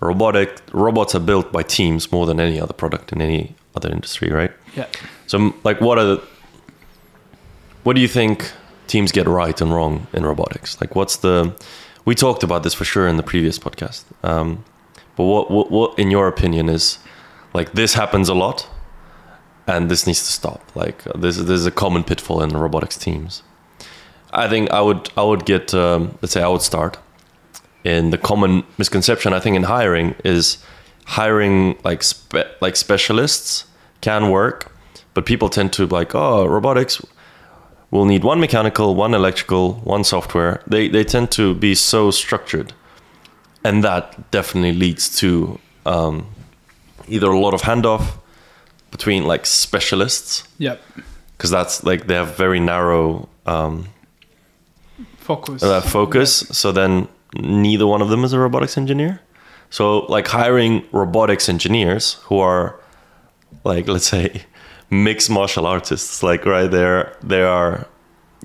robotic 0.01 0.63
robots 0.73 1.15
are 1.15 1.27
built 1.31 1.53
by 1.53 1.63
teams 1.63 2.11
more 2.11 2.25
than 2.25 2.41
any 2.41 2.59
other 2.59 2.73
product 2.73 3.13
in 3.13 3.21
any 3.21 3.55
other 3.77 3.91
industry, 3.91 4.31
right? 4.31 4.53
Yeah. 4.77 4.87
So, 5.27 5.55
like, 5.65 5.81
what 5.81 5.99
are 5.99 6.05
the, 6.05 6.23
what 7.83 7.95
do 7.95 8.03
you 8.03 8.09
think 8.09 8.53
teams 8.87 9.13
get 9.13 9.27
right 9.27 9.61
and 9.61 9.73
wrong 9.73 10.07
in 10.13 10.25
robotics? 10.25 10.81
Like, 10.81 10.95
what's 10.95 11.17
the, 11.17 11.55
we 12.05 12.15
talked 12.15 12.43
about 12.43 12.63
this 12.63 12.75
for 12.75 12.85
sure 12.85 13.07
in 13.07 13.17
the 13.17 13.23
previous 13.23 13.59
podcast. 13.59 14.05
Um, 14.23 14.65
but 15.17 15.25
what, 15.25 15.51
what, 15.51 15.71
what, 15.71 15.99
in 15.99 16.11
your 16.11 16.27
opinion, 16.29 16.69
is 16.69 16.99
like 17.55 17.73
this 17.73 17.95
happens 17.95 18.29
a 18.29 18.35
lot, 18.35 18.69
and 19.67 19.91
this 19.91 20.07
needs 20.07 20.21
to 20.21 20.33
stop. 20.33 20.75
Like, 20.75 21.05
this, 21.15 21.37
this 21.37 21.61
is 21.61 21.67
a 21.67 21.71
common 21.71 22.05
pitfall 22.05 22.43
in 22.43 22.51
robotics 22.51 22.97
teams. 22.97 23.43
I 24.33 24.49
think 24.49 24.71
I 24.71 24.81
would, 24.81 25.11
I 25.17 25.23
would 25.23 25.45
get, 25.45 25.75
um, 25.75 26.19
let's 26.23 26.33
say, 26.33 26.43
I 26.43 26.49
would 26.49 26.63
start 26.63 26.99
in 27.85 28.11
the 28.11 28.19
common 28.19 28.65
misconception 28.79 29.33
I 29.33 29.41
think 29.41 29.57
in 29.57 29.65
hiring 29.65 30.15
is 30.25 30.59
hiring 31.05 31.77
like 31.85 32.03
spe- 32.03 32.61
like 32.61 32.77
specialists 32.77 33.65
can 34.03 34.31
work, 34.31 34.71
but 35.15 35.25
people 35.27 35.49
tend 35.49 35.73
to 35.73 35.87
like 35.87 36.15
oh 36.15 36.45
robotics 36.47 37.01
will 37.91 38.05
need 38.07 38.25
one 38.25 38.41
mechanical, 38.41 38.95
one 38.95 39.15
electrical, 39.15 39.75
one 39.85 40.05
software. 40.05 40.61
They 40.67 40.89
they 40.89 41.05
tend 41.05 41.31
to 41.33 41.55
be 41.55 41.75
so 41.75 42.11
structured, 42.11 42.73
and 43.65 43.83
that 43.85 44.31
definitely 44.31 44.73
leads 44.73 45.17
to 45.21 45.59
um, 45.87 46.27
either 47.09 47.31
a 47.31 47.39
lot 47.39 47.55
of 47.55 47.63
handoff 47.63 48.19
between 48.91 49.25
like 49.25 49.47
specialists 49.47 50.45
Yep. 50.59 50.81
because 51.37 51.51
that's 51.51 51.83
like 51.85 52.07
they 52.07 52.15
have 52.15 52.37
very 52.37 52.61
narrow 52.61 53.29
um, 53.47 53.87
Focus. 55.19 55.63
uh, 55.63 55.81
focus. 55.81 56.39
So 56.51 56.73
then 56.73 57.09
neither 57.35 57.87
one 57.87 58.03
of 58.03 58.09
them 58.11 58.25
is 58.25 58.33
a 58.33 58.39
robotics 58.39 58.77
engineer. 58.77 59.21
So 59.71 60.01
like 60.13 60.27
hiring 60.29 60.85
robotics 60.93 61.49
engineers 61.49 62.15
who 62.29 62.39
are 62.39 62.79
like 63.65 63.89
let's 63.89 64.07
say 64.09 64.43
mixed 64.91 65.31
martial 65.31 65.67
artists, 65.67 66.23
like 66.23 66.45
right 66.45 66.71
there, 66.71 67.17
there 67.23 67.49
are 67.49 67.87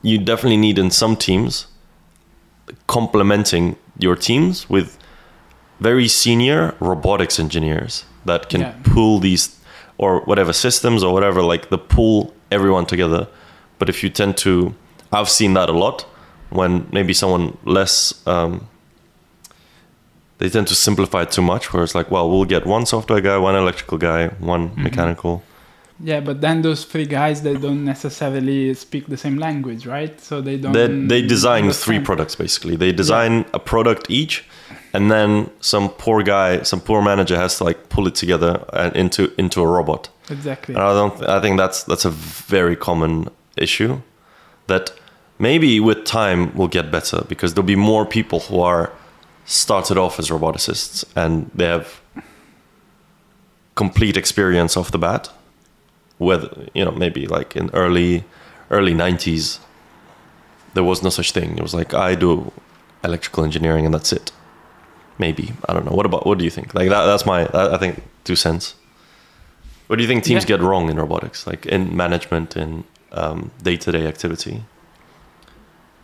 you 0.03 0.17
definitely 0.17 0.57
need 0.57 0.77
in 0.77 0.91
some 0.91 1.15
teams 1.15 1.67
complementing 2.87 3.75
your 3.99 4.15
teams 4.15 4.69
with 4.69 4.97
very 5.79 6.07
senior 6.07 6.75
robotics 6.79 7.39
engineers 7.39 8.05
that 8.25 8.49
can 8.49 8.61
Yeah. 8.61 8.73
pull 8.83 9.19
these 9.19 9.55
or 9.97 10.21
whatever 10.25 10.53
systems 10.53 11.03
or 11.03 11.13
whatever 11.13 11.41
like 11.41 11.69
the 11.69 11.77
pull 11.77 12.33
everyone 12.51 12.85
together 12.85 13.27
but 13.79 13.89
if 13.89 14.03
you 14.03 14.09
tend 14.09 14.37
to 14.37 14.73
i've 15.11 15.29
seen 15.29 15.53
that 15.53 15.69
a 15.69 15.71
lot 15.71 16.05
when 16.49 16.87
maybe 16.91 17.13
someone 17.13 17.57
less 17.65 18.13
um, 18.27 18.67
they 20.37 20.49
tend 20.49 20.67
to 20.67 20.75
simplify 20.75 21.23
it 21.23 21.31
too 21.31 21.41
much 21.41 21.73
where 21.73 21.83
it's 21.83 21.95
like 21.95 22.11
well 22.11 22.29
we'll 22.29 22.45
get 22.45 22.65
one 22.65 22.85
software 22.85 23.21
guy 23.21 23.37
one 23.37 23.55
electrical 23.55 23.97
guy 23.97 24.27
one 24.39 24.69
mm-hmm. 24.69 24.83
mechanical 24.83 25.43
Yeah, 25.99 26.21
but 26.21 26.41
then 26.41 26.61
those 26.61 26.85
three 26.91 27.07
guys 27.07 27.41
they 27.41 27.55
don't 27.65 27.83
necessarily 27.83 28.59
speak 28.75 29.07
the 29.07 29.17
same 29.17 29.37
language, 29.39 29.87
right? 29.87 30.13
So 30.21 30.41
they 30.41 30.57
don't. 30.61 30.73
they, 30.77 30.87
they 31.13 31.21
design 31.27 31.71
three 31.71 31.99
products 31.99 32.35
basically 32.35 32.75
they 32.83 32.91
design 32.91 33.33
a 33.59 33.59
product 33.59 34.03
each 34.09 34.45
and 34.93 35.11
then 35.11 35.49
some 35.59 35.89
poor 35.89 36.23
guy 36.23 36.63
some 36.63 36.81
poor 36.81 37.01
manager 37.01 37.35
has 37.35 37.57
to 37.57 37.63
like 37.63 37.89
pull 37.89 38.07
it 38.07 38.15
together 38.15 38.63
and 38.73 38.95
into 38.95 39.33
into 39.37 39.61
a 39.61 39.67
robot 39.67 40.09
Exactly. 40.29 40.75
and 40.75 40.83
i 40.83 40.93
don't 40.93 41.23
i 41.23 41.39
think 41.41 41.57
that's 41.57 41.83
that's 41.83 42.05
a 42.05 42.09
very 42.09 42.75
common 42.75 43.27
issue 43.57 44.01
that 44.67 44.91
maybe 45.39 45.79
with 45.79 46.05
time 46.05 46.53
will 46.55 46.67
get 46.67 46.91
better 46.91 47.23
because 47.27 47.53
there'll 47.53 47.65
be 47.65 47.75
more 47.75 48.05
people 48.05 48.39
who 48.41 48.59
are 48.61 48.91
started 49.47 49.97
off 49.97 50.19
as 50.19 50.29
roboticists 50.29 51.03
and 51.15 51.49
they 51.55 51.65
have 51.65 51.99
complete 53.75 54.17
experience 54.17 54.75
off 54.75 54.91
the 54.91 54.97
bat 54.97 55.29
whether 56.17 56.49
you 56.73 56.83
know 56.83 56.91
maybe 56.91 57.25
like 57.27 57.55
in 57.55 57.69
early 57.73 58.23
early 58.69 58.93
90s 58.93 59.59
there 60.73 60.83
was 60.83 61.01
no 61.01 61.09
such 61.09 61.31
thing. 61.31 61.57
It 61.57 61.63
was 61.63 61.73
like 61.73 61.93
i 61.95 62.13
do 62.13 62.51
electrical 63.03 63.43
engineering 63.43 63.85
and 63.85 63.93
that's 63.95 64.11
it. 64.13 64.31
Maybe. 65.17 65.53
I 65.67 65.73
don't 65.73 65.85
know. 65.85 65.91
What 65.95 66.05
about 66.05 66.27
what 66.27 66.37
do 66.37 66.43
you 66.43 66.51
think? 66.51 66.75
Like 66.75 66.89
that, 66.89 67.05
that's 67.05 67.25
my 67.25 67.47
i 67.47 67.75
I 67.75 67.77
think 67.79 68.03
two 68.25 68.35
cents. 68.35 68.75
What 69.87 69.95
do 69.95 70.03
you 70.03 70.07
think 70.07 70.23
teams 70.23 70.43
Yeah. 70.43 70.57
get 70.57 70.61
wrong 70.61 70.89
in 70.91 70.97
robotics? 70.97 71.47
Like 71.47 71.65
in 71.65 71.95
management 71.95 72.55
in 72.55 72.83
um, 73.11 73.49
day-to-day 73.63 74.05
activity? 74.05 74.63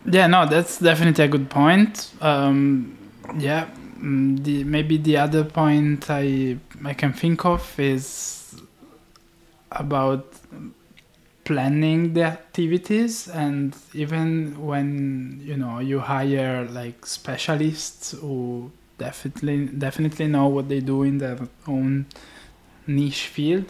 Yeah, 0.06 0.28
no, 0.28 0.46
that's 0.48 0.80
definitely 0.80 1.24
a 1.26 1.28
good 1.28 1.50
point. 1.50 2.10
Um, 2.22 2.98
yeah, 3.38 3.69
mm, 3.99 4.43
the 4.43 4.63
maybe 4.63 4.97
the 4.97 5.17
other 5.17 5.43
point 5.43 6.09
I 6.09 6.57
I 6.84 6.93
can 6.93 7.13
think 7.13 7.45
of 7.45 7.80
is 7.80 8.61
about 9.71 10.26
planning 11.43 12.13
the 12.13 12.24
activities 12.24 13.28
and 13.28 13.76
even 13.93 14.65
when 14.65 15.41
you 15.43 15.57
know 15.57 15.80
you 15.80 15.99
hire 15.99 16.65
like 16.69 17.05
specialists 17.05 18.11
who 18.11 18.71
definitely 18.97 19.65
definitely 19.65 20.28
know 20.28 20.47
what 20.47 20.69
they 20.69 20.80
do 20.80 21.03
in 21.03 21.17
their 21.17 21.38
own 21.67 22.05
niche 22.88 23.28
field 23.28 23.65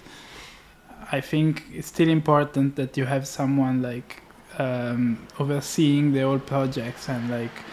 i 1.12 1.20
think 1.20 1.64
it's 1.74 1.88
still 1.88 2.10
important 2.10 2.76
that 2.76 2.96
you 2.96 3.06
have 3.06 3.28
someone 3.28 3.82
like 3.82 4.22
um, 4.60 5.18
overseeing 5.40 6.14
the 6.14 6.22
whole 6.22 6.38
projects 6.38 7.10
and 7.10 7.28
like 7.32 7.64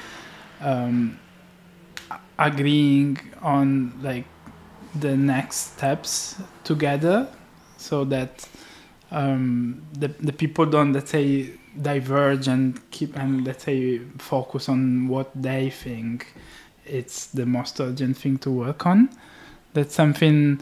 um, 0.62 1.19
agreeing 2.40 3.18
on 3.42 3.92
like 4.02 4.24
the 4.94 5.16
next 5.16 5.74
steps 5.74 6.40
together 6.64 7.28
so 7.76 8.04
that 8.04 8.48
um, 9.12 9.82
the, 9.92 10.08
the 10.08 10.32
people 10.32 10.66
don't 10.66 10.92
let's 10.92 11.10
say 11.10 11.50
diverge 11.80 12.48
and 12.48 12.90
keep 12.90 13.16
and 13.16 13.44
let's 13.46 13.64
say 13.64 13.98
focus 14.18 14.68
on 14.68 15.06
what 15.06 15.30
they 15.40 15.70
think 15.70 16.34
it's 16.84 17.26
the 17.26 17.46
most 17.46 17.80
urgent 17.80 18.16
thing 18.16 18.38
to 18.38 18.50
work 18.50 18.86
on. 18.86 19.08
That's 19.72 19.94
something 19.94 20.60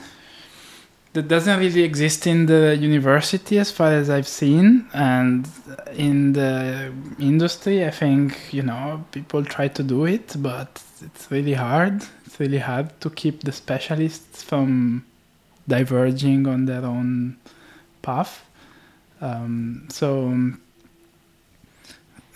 that 1.14 1.26
doesn't 1.26 1.59
really 1.59 1.83
exist 1.83 2.26
in 2.26 2.47
the 2.47 2.76
university 2.76 3.59
as 3.59 3.70
far 3.70 3.93
as 3.93 4.11
I've 4.11 4.29
seen. 4.29 4.87
And 4.93 5.49
in 5.95 6.35
the 6.35 6.93
industry 7.18 7.85
I 7.87 7.91
think 7.91 8.53
you 8.53 8.62
know 8.62 9.05
people 9.11 9.45
try 9.45 9.68
to 9.68 9.83
do 9.83 10.05
it 10.05 10.35
but 10.39 10.83
it's 11.03 11.30
really 11.30 11.55
hard 11.55 12.03
it's 12.26 12.40
really 12.40 12.59
hard 12.59 12.88
to 13.01 13.11
keep 13.11 13.42
the 13.42 13.53
specialists 13.53 14.42
from 14.42 15.05
diverging 15.68 16.46
on 16.49 16.66
their 16.66 16.84
own 16.84 17.36
path 18.03 18.44
Um, 19.20 19.88
so, 19.90 20.26
um, 20.28 20.61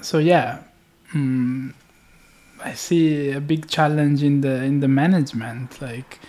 so 0.00 0.18
yeah, 0.18 0.62
mm, 1.14 1.72
I 2.64 2.74
see 2.74 3.30
a 3.32 3.40
big 3.40 3.68
challenge 3.68 4.22
in 4.22 4.40
the 4.40 4.62
in 4.64 4.80
the 4.80 4.88
management. 4.88 5.80
Like, 5.80 6.20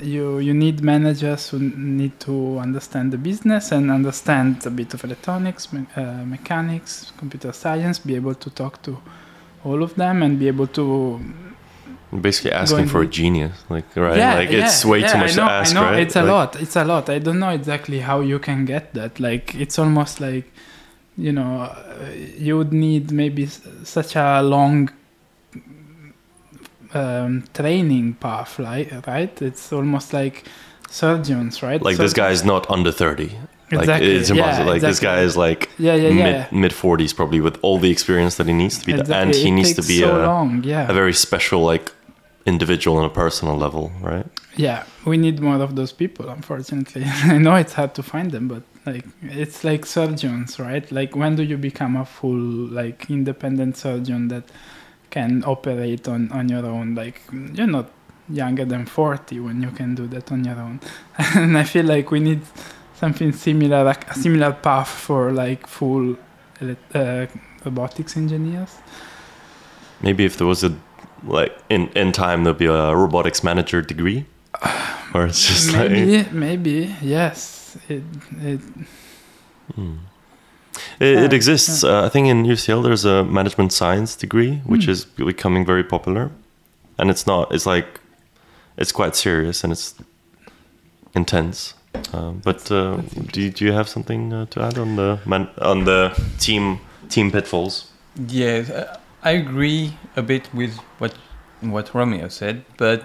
you 0.00 0.38
you 0.40 0.54
need 0.54 0.82
managers 0.82 1.50
who 1.50 1.58
need 1.60 2.20
to 2.20 2.58
understand 2.58 3.12
the 3.12 3.18
business 3.18 3.72
and 3.72 3.90
understand 3.90 4.66
a 4.66 4.70
bit 4.70 4.94
of 4.94 5.04
electronics, 5.04 5.72
me- 5.72 5.86
uh, 5.96 6.24
mechanics, 6.24 7.12
computer 7.16 7.52
science, 7.52 7.98
be 7.98 8.14
able 8.16 8.34
to 8.34 8.50
talk 8.50 8.82
to 8.82 8.98
all 9.64 9.82
of 9.82 9.94
them 9.94 10.22
and 10.22 10.38
be 10.38 10.46
able 10.48 10.66
to 10.68 11.20
Basically 12.20 12.52
asking 12.52 12.86
for 12.86 13.00
a 13.02 13.06
genius, 13.08 13.64
like 13.68 13.86
right? 13.96 14.16
yeah, 14.16 14.34
like 14.34 14.50
it's 14.50 14.84
way 14.84 15.00
yeah, 15.00 15.08
too 15.12 15.18
much 15.18 15.32
I 15.32 15.34
know, 15.34 15.46
to 15.48 15.52
ask, 15.52 15.70
I 15.76 15.80
know 15.80 15.86
right? 15.90 16.00
it's 16.00 16.14
a 16.14 16.22
Like, 16.22 16.30
lot. 16.30 16.62
It's 16.62 16.76
a 16.76 16.84
lot. 16.84 17.10
I 17.10 17.18
don't 17.18 17.40
know 17.40 17.48
exactly 17.50 17.98
how 17.98 18.20
you 18.20 18.38
can 18.38 18.64
get 18.66 18.94
that. 18.94 19.18
Like 19.18 19.56
it's 19.56 19.80
almost 19.80 20.20
like, 20.20 20.44
you 21.16 21.32
know, 21.32 21.62
uh, 21.62 22.10
you 22.38 22.56
would 22.56 22.72
need 22.72 23.10
maybe 23.10 23.44
s- 23.44 23.62
such 23.82 24.14
a 24.14 24.42
long 24.42 24.90
um, 26.92 27.44
training 27.52 28.14
path, 28.14 28.58
right? 28.58 29.06
Right? 29.06 29.42
It's 29.42 29.72
almost 29.72 30.12
like 30.12 30.44
surgeons, 30.90 31.62
right? 31.62 31.82
Like 31.82 31.96
this 31.96 32.12
guy 32.12 32.30
is 32.30 32.44
not 32.44 32.70
under 32.70 32.92
thirty. 32.92 33.36
Like 33.76 33.82
Exactly, 33.84 34.14
it's 34.16 34.30
impossible. 34.30 34.66
yeah, 34.66 34.72
like 34.72 34.80
this 34.82 35.00
guy 35.00 35.20
is 35.22 35.36
like 35.36 35.70
Yeah, 35.78 35.94
yeah, 35.94 36.08
yeah. 36.08 36.24
mid 36.24 36.52
mid 36.62 36.72
forties 36.72 37.12
probably 37.12 37.40
with 37.40 37.56
all 37.62 37.78
the 37.78 37.90
experience 37.90 38.36
that 38.36 38.46
he 38.46 38.52
needs 38.52 38.78
to 38.78 38.86
be, 38.86 38.92
Exactly. 38.92 39.14
and 39.16 39.34
he 39.34 39.48
It 39.48 39.50
needs 39.52 39.72
to 39.74 39.82
be 39.82 40.00
so 40.00 40.16
a, 40.16 40.26
long. 40.26 40.62
Yeah. 40.64 40.90
a 40.90 40.94
very 40.94 41.12
special 41.12 41.60
like 41.72 41.92
individual 42.46 42.98
on 42.98 43.04
a 43.04 43.10
personal 43.10 43.56
level, 43.56 43.90
right? 44.00 44.26
Yeah, 44.56 44.84
we 45.06 45.16
need 45.16 45.40
more 45.40 45.56
of 45.62 45.74
those 45.76 45.92
people, 45.92 46.28
unfortunately. 46.28 47.04
I 47.34 47.38
know 47.38 47.54
it's 47.56 47.72
hard 47.72 47.94
to 47.94 48.02
find 48.02 48.30
them, 48.32 48.48
but 48.48 48.62
like 48.86 49.04
it's 49.22 49.64
like 49.64 49.86
surgeons, 49.86 50.58
right? 50.58 50.90
Like 50.92 51.16
when 51.16 51.36
do 51.36 51.42
you 51.42 51.56
become 51.56 51.96
a 51.96 52.04
full 52.04 52.42
like 52.80 53.10
independent 53.10 53.76
surgeon 53.76 54.28
that 54.28 54.44
can 55.10 55.42
operate 55.46 56.06
on 56.08 56.30
on 56.32 56.48
your 56.48 56.66
own? 56.66 56.94
Like 56.94 57.20
you're 57.54 57.66
not 57.78 57.88
younger 58.28 58.64
than 58.64 58.86
40 58.86 59.40
when 59.40 59.60
you 59.62 59.70
can 59.70 59.94
do 59.94 60.06
that 60.08 60.30
on 60.32 60.44
your 60.44 60.58
own. 60.58 60.80
and 61.34 61.56
I 61.58 61.64
feel 61.64 61.84
like 61.86 62.10
we 62.10 62.20
need 62.20 62.40
something 62.94 63.32
similar, 63.32 63.84
like 63.84 64.10
a 64.10 64.14
similar 64.14 64.52
path 64.52 64.88
for 64.88 65.32
like 65.32 65.66
full 65.66 66.16
uh, 66.94 67.26
robotics 67.64 68.16
engineers. 68.16 68.76
Maybe 70.02 70.24
if 70.24 70.36
there 70.36 70.46
was 70.46 70.64
a 70.64 70.72
like 71.26 71.52
in 71.70 71.88
in 71.96 72.12
time 72.12 72.44
there'll 72.44 72.58
be 72.58 72.66
a 72.66 72.94
robotics 72.94 73.42
manager 73.42 73.80
degree, 73.82 74.26
or 75.14 75.26
it's 75.26 75.46
just 75.46 75.72
like 75.72 75.90
maybe, 75.90 76.28
maybe, 76.32 76.94
yes. 77.02 77.76
It, 77.88 78.02
it, 78.42 78.60
Hmm. 79.74 79.96
It, 81.00 81.06
it 81.06 81.30
Yeah, 81.30 81.36
exists. 81.36 81.82
Uh, 81.84 82.04
I 82.04 82.08
think 82.10 82.28
in 82.28 82.44
UCL 82.44 82.82
there's 82.82 83.04
a 83.06 83.24
management 83.24 83.72
science 83.72 84.14
degree, 84.14 84.60
which 84.66 84.84
Hmm. 84.84 84.90
is 84.90 85.04
becoming 85.06 85.64
very 85.66 85.82
popular, 85.82 86.30
and 86.98 87.10
it's 87.10 87.26
not. 87.26 87.52
It's 87.54 87.64
like 87.66 88.00
it's 88.76 88.92
quite 88.92 89.16
serious 89.16 89.64
and 89.64 89.72
it's 89.72 89.94
intense. 91.14 91.74
Um, 92.12 92.40
but 92.44 92.70
uh, 92.70 92.96
do 93.32 93.42
you, 93.42 93.50
do 93.50 93.64
you 93.64 93.72
have 93.72 93.88
something 93.88 94.32
uh, 94.32 94.46
to 94.46 94.62
add 94.62 94.78
on 94.78 94.96
the 94.96 95.18
man, 95.26 95.48
on 95.58 95.84
the 95.84 96.12
team 96.38 96.78
team 97.08 97.30
pitfalls? 97.30 97.90
Yes, 98.28 98.70
uh, 98.70 98.98
I 99.22 99.32
agree 99.32 99.96
a 100.16 100.22
bit 100.22 100.52
with 100.54 100.76
what 100.98 101.14
what 101.60 101.94
Romeo 101.94 102.28
said, 102.28 102.64
but 102.76 103.02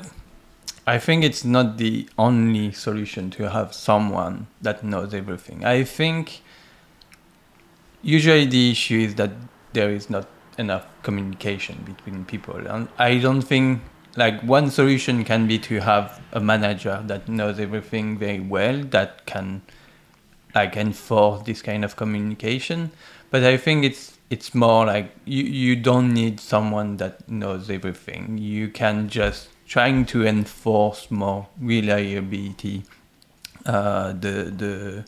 I 0.85 0.99
think 0.99 1.23
it's 1.23 1.43
not 1.45 1.77
the 1.77 2.09
only 2.17 2.71
solution 2.71 3.29
to 3.31 3.49
have 3.49 3.73
someone 3.73 4.47
that 4.61 4.83
knows 4.83 5.13
everything. 5.13 5.65
I 5.65 5.83
think 5.83 6.41
usually 8.01 8.45
the 8.45 8.71
issue 8.71 8.99
is 8.99 9.15
that 9.15 9.31
there 9.73 9.91
is 9.91 10.09
not 10.09 10.27
enough 10.57 10.85
communication 11.03 11.83
between 11.85 12.25
people, 12.25 12.57
and 12.67 12.89
I 12.97 13.17
don't 13.17 13.41
think 13.41 13.81
like 14.15 14.41
one 14.41 14.69
solution 14.69 15.23
can 15.23 15.47
be 15.47 15.59
to 15.59 15.79
have 15.79 16.21
a 16.33 16.39
manager 16.39 17.01
that 17.05 17.27
knows 17.27 17.59
everything 17.59 18.17
very 18.17 18.39
well 18.39 18.83
that 18.85 19.25
can 19.25 19.61
like 20.55 20.75
enforce 20.75 21.43
this 21.43 21.61
kind 21.61 21.85
of 21.85 21.95
communication. 21.95 22.91
But 23.29 23.43
i 23.43 23.57
think 23.57 23.85
it's 23.85 24.17
it's 24.29 24.53
more 24.53 24.85
like 24.85 25.15
you 25.25 25.43
you 25.43 25.75
don't 25.75 26.13
need 26.13 26.39
someone 26.39 26.97
that 26.97 27.29
knows 27.29 27.69
everything. 27.69 28.37
You 28.37 28.69
can 28.69 29.09
just 29.09 29.49
trying 29.67 30.05
to 30.07 30.25
enforce 30.25 31.11
more 31.11 31.47
reliability 31.59 32.83
uh, 33.65 34.13
the 34.13 34.51
the 34.55 35.05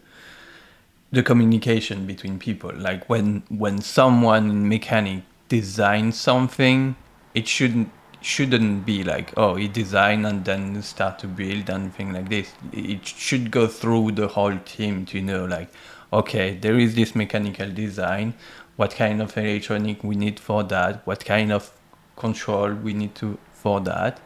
the 1.12 1.24
communication 1.24 2.06
between 2.06 2.39
people. 2.39 2.72
Like 2.74 3.10
when 3.10 3.43
when 3.49 3.82
someone 3.82 4.68
mechanic 4.70 5.24
designs 5.49 6.18
something 6.20 6.95
it 7.34 7.47
shouldn't 7.47 7.91
shouldn't 8.22 8.86
be 8.86 9.04
like 9.04 9.34
oh 9.36 9.56
he 9.56 9.68
design 9.68 10.26
and 10.26 10.46
then 10.46 10.82
start 10.82 11.18
to 11.20 11.28
build 11.28 11.70
and 11.70 11.94
thing 11.94 12.14
like 12.14 12.30
this. 12.30 12.54
It 12.72 13.06
should 13.06 13.52
go 13.52 13.68
through 13.68 14.14
the 14.14 14.28
whole 14.28 14.58
team 14.60 15.06
to 15.08 15.22
know 15.22 15.46
like 15.46 15.70
okay 16.14 16.56
there 16.56 16.78
is 16.78 16.96
this 16.96 17.16
mechanical 17.16 17.70
design. 17.70 18.34
What 18.78 18.96
kind 18.96 19.22
of 19.22 19.38
electronic 19.38 20.04
we 20.04 20.16
need 20.16 20.40
for 20.40 20.64
that? 20.64 21.06
What 21.06 21.26
kind 21.26 21.52
of 21.52 21.72
control 22.16 22.74
we 22.74 22.94
need 22.94 23.16
to 23.16 23.38
for 23.54 23.80
that? 23.82 24.20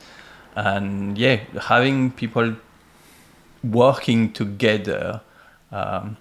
And 0.56 1.18
yeah 1.18 1.40
having 1.60 2.12
people 2.12 2.56
working 3.64 4.32
together 4.32 5.22
um, 5.72 6.18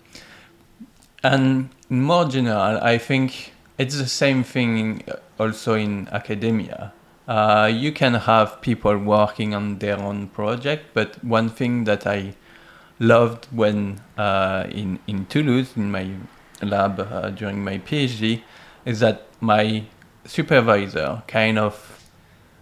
and 1.22 1.70
more 1.88 2.24
general 2.24 2.78
i 2.82 2.98
think 2.98 3.52
it's 3.78 3.96
the 3.98 4.06
same 4.06 4.42
thing 4.42 5.02
also 5.38 5.74
in 5.74 6.08
academia 6.12 6.92
uh, 7.26 7.70
you 7.72 7.92
can 7.92 8.14
have 8.14 8.60
people 8.60 8.96
working 8.98 9.54
on 9.54 9.78
their 9.78 9.98
own 9.98 10.28
project 10.28 10.86
but 10.94 11.22
one 11.24 11.48
thing 11.48 11.84
that 11.84 12.06
i 12.06 12.34
loved 12.98 13.46
when 13.46 14.00
uh, 14.16 14.64
in, 14.70 14.98
in 15.06 15.26
toulouse 15.26 15.76
in 15.76 15.90
my 15.90 16.10
lab 16.62 17.00
uh, 17.00 17.30
during 17.30 17.62
my 17.64 17.78
phd 17.78 18.42
is 18.84 19.00
that 19.00 19.26
my 19.40 19.84
supervisor 20.24 21.22
kind 21.26 21.58
of 21.58 21.94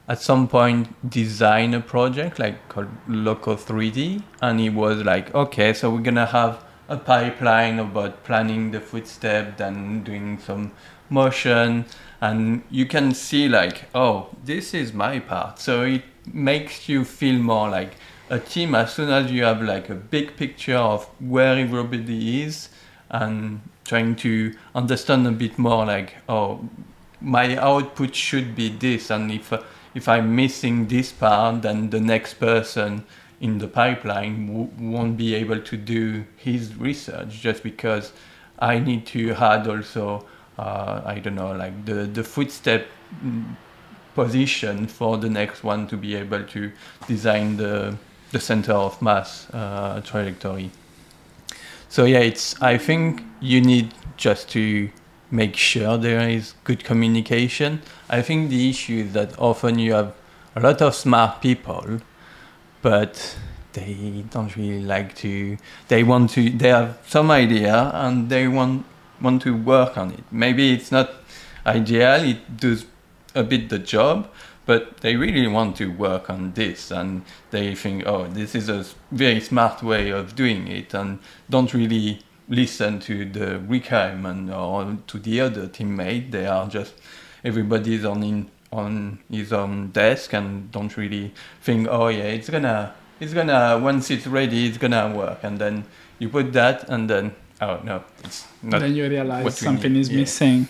at 0.09 0.21
some 0.21 0.49
point 0.49 0.89
design 1.09 1.75
a 1.75 1.81
project 1.81 2.39
like 2.39 2.69
called 2.69 2.89
loco 3.07 3.55
3d 3.55 4.23
and 4.41 4.61
he 4.61 4.69
was 4.69 5.05
like 5.05 5.33
okay 5.35 5.73
so 5.73 5.91
we're 5.91 6.01
gonna 6.01 6.27
have 6.27 6.65
a 6.89 6.97
pipeline 6.97 7.79
about 7.79 8.25
planning 8.25 8.71
the 8.73 8.81
footstep 8.81 9.57
then 9.59 10.03
doing 10.03 10.39
some 10.39 10.73
motion 11.09 11.85
and 12.23 12.63
you 12.71 12.87
can 12.87 13.13
see 13.13 13.49
like 13.49 13.85
oh 13.95 14.29
this 14.45 14.75
is 14.75 14.93
my 14.93 15.19
part. 15.19 15.59
So 15.59 15.83
it 15.83 16.05
makes 16.33 16.89
you 16.89 17.05
feel 17.05 17.39
more 17.39 17.69
like 17.69 17.97
a 18.31 18.39
team 18.39 18.75
as 18.75 18.95
soon 18.95 19.11
as 19.11 19.31
you 19.31 19.43
have 19.45 19.61
like 19.61 19.91
a 19.91 19.95
big 19.95 20.37
picture 20.37 20.77
of 20.77 21.05
where 21.21 21.59
everybody 21.59 22.43
is 22.43 22.69
and 23.11 23.61
trying 23.85 24.15
to 24.17 24.55
understand 24.75 25.27
a 25.27 25.33
bit 25.33 25.59
more 25.59 25.85
like 25.85 26.15
oh 26.29 26.61
my 27.21 27.57
output 27.57 28.15
should 28.15 28.55
be 28.55 28.69
this. 28.69 29.11
And 29.11 29.31
if 29.33 29.53
if 29.95 30.09
i'm 30.09 30.35
missing 30.35 30.87
this 30.89 31.13
part 31.13 31.63
then 31.63 31.91
the 31.91 32.01
next 32.01 32.35
person 32.35 33.05
in 33.41 33.59
the 33.59 33.69
pipeline 33.69 34.47
w- 34.47 34.71
won't 34.79 35.17
be 35.17 35.35
able 35.35 35.61
to 35.61 35.77
do 35.77 36.25
his 36.37 36.75
research 36.77 37.41
just 37.41 37.63
because 37.63 38.13
i 38.59 38.79
need 38.79 39.05
to 39.07 39.33
add 39.33 39.67
also 39.69 40.25
uh, 40.59 41.03
i 41.05 41.19
don't 41.19 41.35
know 41.35 41.53
like 41.53 41.85
the 41.85 42.07
the 42.07 42.25
footstep 42.25 42.87
position 44.15 44.87
for 44.87 45.17
the 45.17 45.29
next 45.29 45.65
one 45.65 45.87
to 45.87 45.97
be 45.97 46.15
able 46.15 46.43
to 46.45 46.71
design 47.07 47.57
the 47.57 47.97
the 48.31 48.41
center 48.41 48.73
of 48.73 49.01
mass 49.03 49.47
uh, 49.53 50.01
trajectory. 50.01 50.71
So 51.89 52.05
yeah 52.05 52.21
it's 52.21 52.61
i 52.63 52.79
think 52.79 53.23
you 53.41 53.61
need 53.61 53.93
just 54.17 54.49
to 54.51 54.89
make 55.31 55.57
sure 55.57 55.97
there 55.97 56.29
is 56.29 56.55
good 56.65 56.85
communication. 56.85 57.81
I 58.11 58.23
think 58.23 58.51
the 58.51 58.69
issue 58.69 59.05
is 59.07 59.13
that 59.15 59.39
often 59.39 59.79
you 59.79 59.95
have 59.95 60.15
a 60.55 60.61
lot 60.61 60.83
of 60.83 60.95
smart 60.95 61.41
people 61.41 62.01
but 62.83 63.37
they 63.73 64.25
don't 64.31 64.55
really 64.57 64.83
like 64.83 65.15
to 65.17 65.57
they 65.89 66.03
want 66.03 66.31
to 66.31 66.51
they 66.51 66.69
have 66.69 66.99
some 67.07 67.31
idea 67.31 67.91
and 67.95 68.29
they 68.29 68.47
want 68.49 68.85
want 69.23 69.43
to 69.43 69.57
work 69.57 69.97
on 69.97 70.13
it. 70.13 70.25
Maybe 70.31 70.73
it's 70.73 70.93
not 70.93 71.11
ideal 71.67 72.25
it 72.25 72.57
does 72.57 72.87
a 73.35 73.43
bit 73.45 73.69
the 73.69 73.79
job 73.79 74.29
but 74.67 74.99
they 74.99 75.17
really 75.17 75.47
want 75.47 75.77
to 75.77 75.87
work 75.87 76.29
on 76.29 76.53
this 76.55 76.91
and 76.91 77.23
they 77.51 77.75
think 77.75 78.05
oh 78.07 78.27
this 78.27 78.55
is 78.55 78.69
a 78.69 78.85
very 79.11 79.41
smart 79.41 79.83
way 79.83 80.11
of 80.11 80.35
doing 80.35 80.69
it 80.69 80.93
and 80.95 81.19
don't 81.49 81.73
really 81.73 82.21
listen 82.49 83.01
to 83.01 83.25
the 83.25 83.59
requirement 83.61 84.51
or 84.51 84.99
to 85.07 85.19
the 85.19 85.41
other 85.41 85.67
teammate. 85.67 86.31
They 86.31 86.47
are 86.47 86.69
just 86.69 86.95
everybody's 87.45 88.05
on 88.05 88.23
in 88.23 88.51
on 88.73 89.19
his 89.31 89.53
own 89.53 89.91
desk 89.91 90.33
and 90.33 90.71
don't 90.71 90.97
really 90.97 91.33
think 91.61 91.87
oh 91.91 92.09
yeah 92.09 92.25
it's 92.25 92.49
gonna 92.49 92.95
it's 93.21 93.35
gonna 93.35 93.79
once 93.79 94.11
it's 94.11 94.27
ready 94.27 94.67
it's 94.67 94.79
gonna 94.79 95.13
work. 95.15 95.39
And 95.43 95.59
then 95.59 95.85
you 96.19 96.29
put 96.29 96.53
that 96.53 96.89
and 96.89 97.09
then 97.09 97.35
oh 97.63 97.81
no, 97.85 97.97
it's 98.25 98.47
not. 98.63 98.81
then 98.81 98.95
you 98.95 99.09
realize 99.09 99.45
what 99.45 99.55
something 99.55 99.95
is 99.97 100.09
yeah. 100.11 100.19
missing. 100.21 100.69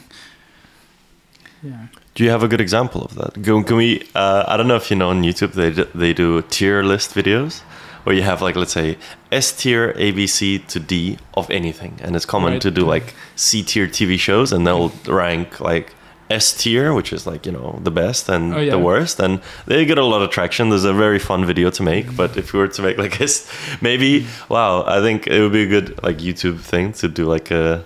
Yeah. 1.62 1.86
Do 2.14 2.24
you 2.24 2.30
have 2.30 2.43
a 2.43 2.49
good 2.49 2.61
example 2.61 3.03
of 3.09 3.14
that? 3.14 3.34
Can, 3.45 3.64
can 3.64 3.76
we? 3.76 3.88
Uh, 4.14 4.45
I 4.47 4.57
don't 4.57 4.68
know 4.68 4.76
if 4.76 4.90
you 4.90 4.97
know 4.97 5.11
on 5.11 5.22
YouTube 5.22 5.53
they 5.53 5.70
do, 5.70 5.84
they 5.95 6.12
do 6.12 6.43
tier 6.43 6.82
list 6.82 7.14
videos 7.14 7.62
where 8.05 8.14
you 8.16 8.22
have 8.22 8.43
like 8.43 8.57
let's 8.57 8.72
say 8.72 8.99
S 9.30 9.53
tier, 9.53 9.95
A, 9.97 10.11
B, 10.11 10.26
C 10.26 10.59
to 10.59 10.80
D 10.80 11.18
of 11.34 11.49
anything, 11.51 11.99
and 12.03 12.16
it's 12.16 12.26
common 12.26 12.53
Right. 12.55 12.62
to 12.62 12.70
do 12.70 12.84
like 12.84 13.14
C 13.36 13.62
tier 13.62 13.86
TV 13.86 14.18
shows, 14.18 14.53
and 14.53 14.66
they'll 14.66 14.93
rank 15.07 15.61
like 15.61 15.95
S 16.32 16.52
tier, 16.60 16.92
which 16.94 17.12
is 17.12 17.26
like 17.26 17.46
you 17.46 17.52
know 17.52 17.78
the 17.84 17.90
best 17.90 18.28
and 18.28 18.54
Oh, 18.54 18.60
yeah. 18.60 18.70
the 18.76 18.78
worst, 18.90 19.20
and 19.20 19.40
they 19.66 19.84
get 19.84 19.98
a 19.98 20.04
lot 20.04 20.22
of 20.22 20.30
traction. 20.30 20.68
There's 20.70 20.84
a 20.84 20.92
very 21.06 21.18
fun 21.18 21.44
video 21.46 21.70
to 21.70 21.82
make, 21.82 22.06
but 22.16 22.36
if 22.36 22.52
we 22.52 22.58
were 22.60 22.68
to 22.78 22.82
make 22.82 22.96
like 23.04 23.18
this, 23.22 23.34
maybe 23.80 24.26
wow, 24.48 24.84
I 24.96 25.00
think 25.00 25.26
it 25.26 25.40
would 25.42 25.52
be 25.52 25.64
a 25.68 25.68
good 25.76 25.88
like 26.02 26.18
YouTube 26.18 26.58
thing 26.60 26.92
to 27.00 27.08
do 27.08 27.24
like 27.34 27.50
a 27.50 27.84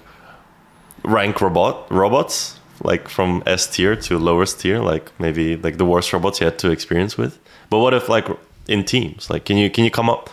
rank 1.04 1.40
robot 1.40 1.90
robots 1.90 2.58
like 2.82 3.08
from 3.08 3.42
S 3.46 3.66
tier 3.66 3.96
to 3.96 4.18
lowest 4.18 4.60
tier, 4.60 4.78
like 4.80 5.10
maybe 5.18 5.56
like 5.56 5.76
the 5.78 5.84
worst 5.84 6.12
robots 6.12 6.40
you 6.40 6.46
had 6.46 6.58
to 6.58 6.70
experience 6.70 7.16
with. 7.16 7.38
But 7.70 7.78
what 7.78 7.94
if 7.94 8.08
like 8.08 8.26
in 8.68 8.84
teams? 8.84 9.30
Like, 9.30 9.44
can 9.44 9.56
you 9.56 9.70
can 9.70 9.84
you 9.84 9.90
come 9.90 10.10
up? 10.10 10.28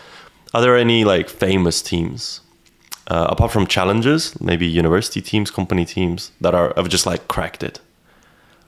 Are 0.53 0.61
there 0.61 0.77
any 0.77 1.03
like 1.05 1.29
famous 1.29 1.81
teams 1.81 2.41
uh, 3.07 3.27
apart 3.29 3.51
from 3.51 3.65
challenges? 3.65 4.39
Maybe 4.41 4.65
university 4.67 5.21
teams, 5.21 5.51
company 5.51 5.85
teams 5.85 6.31
that 6.41 6.53
are 6.53 6.73
have 6.75 6.89
just 6.89 7.05
like 7.05 7.27
cracked 7.27 7.63
it. 7.63 7.79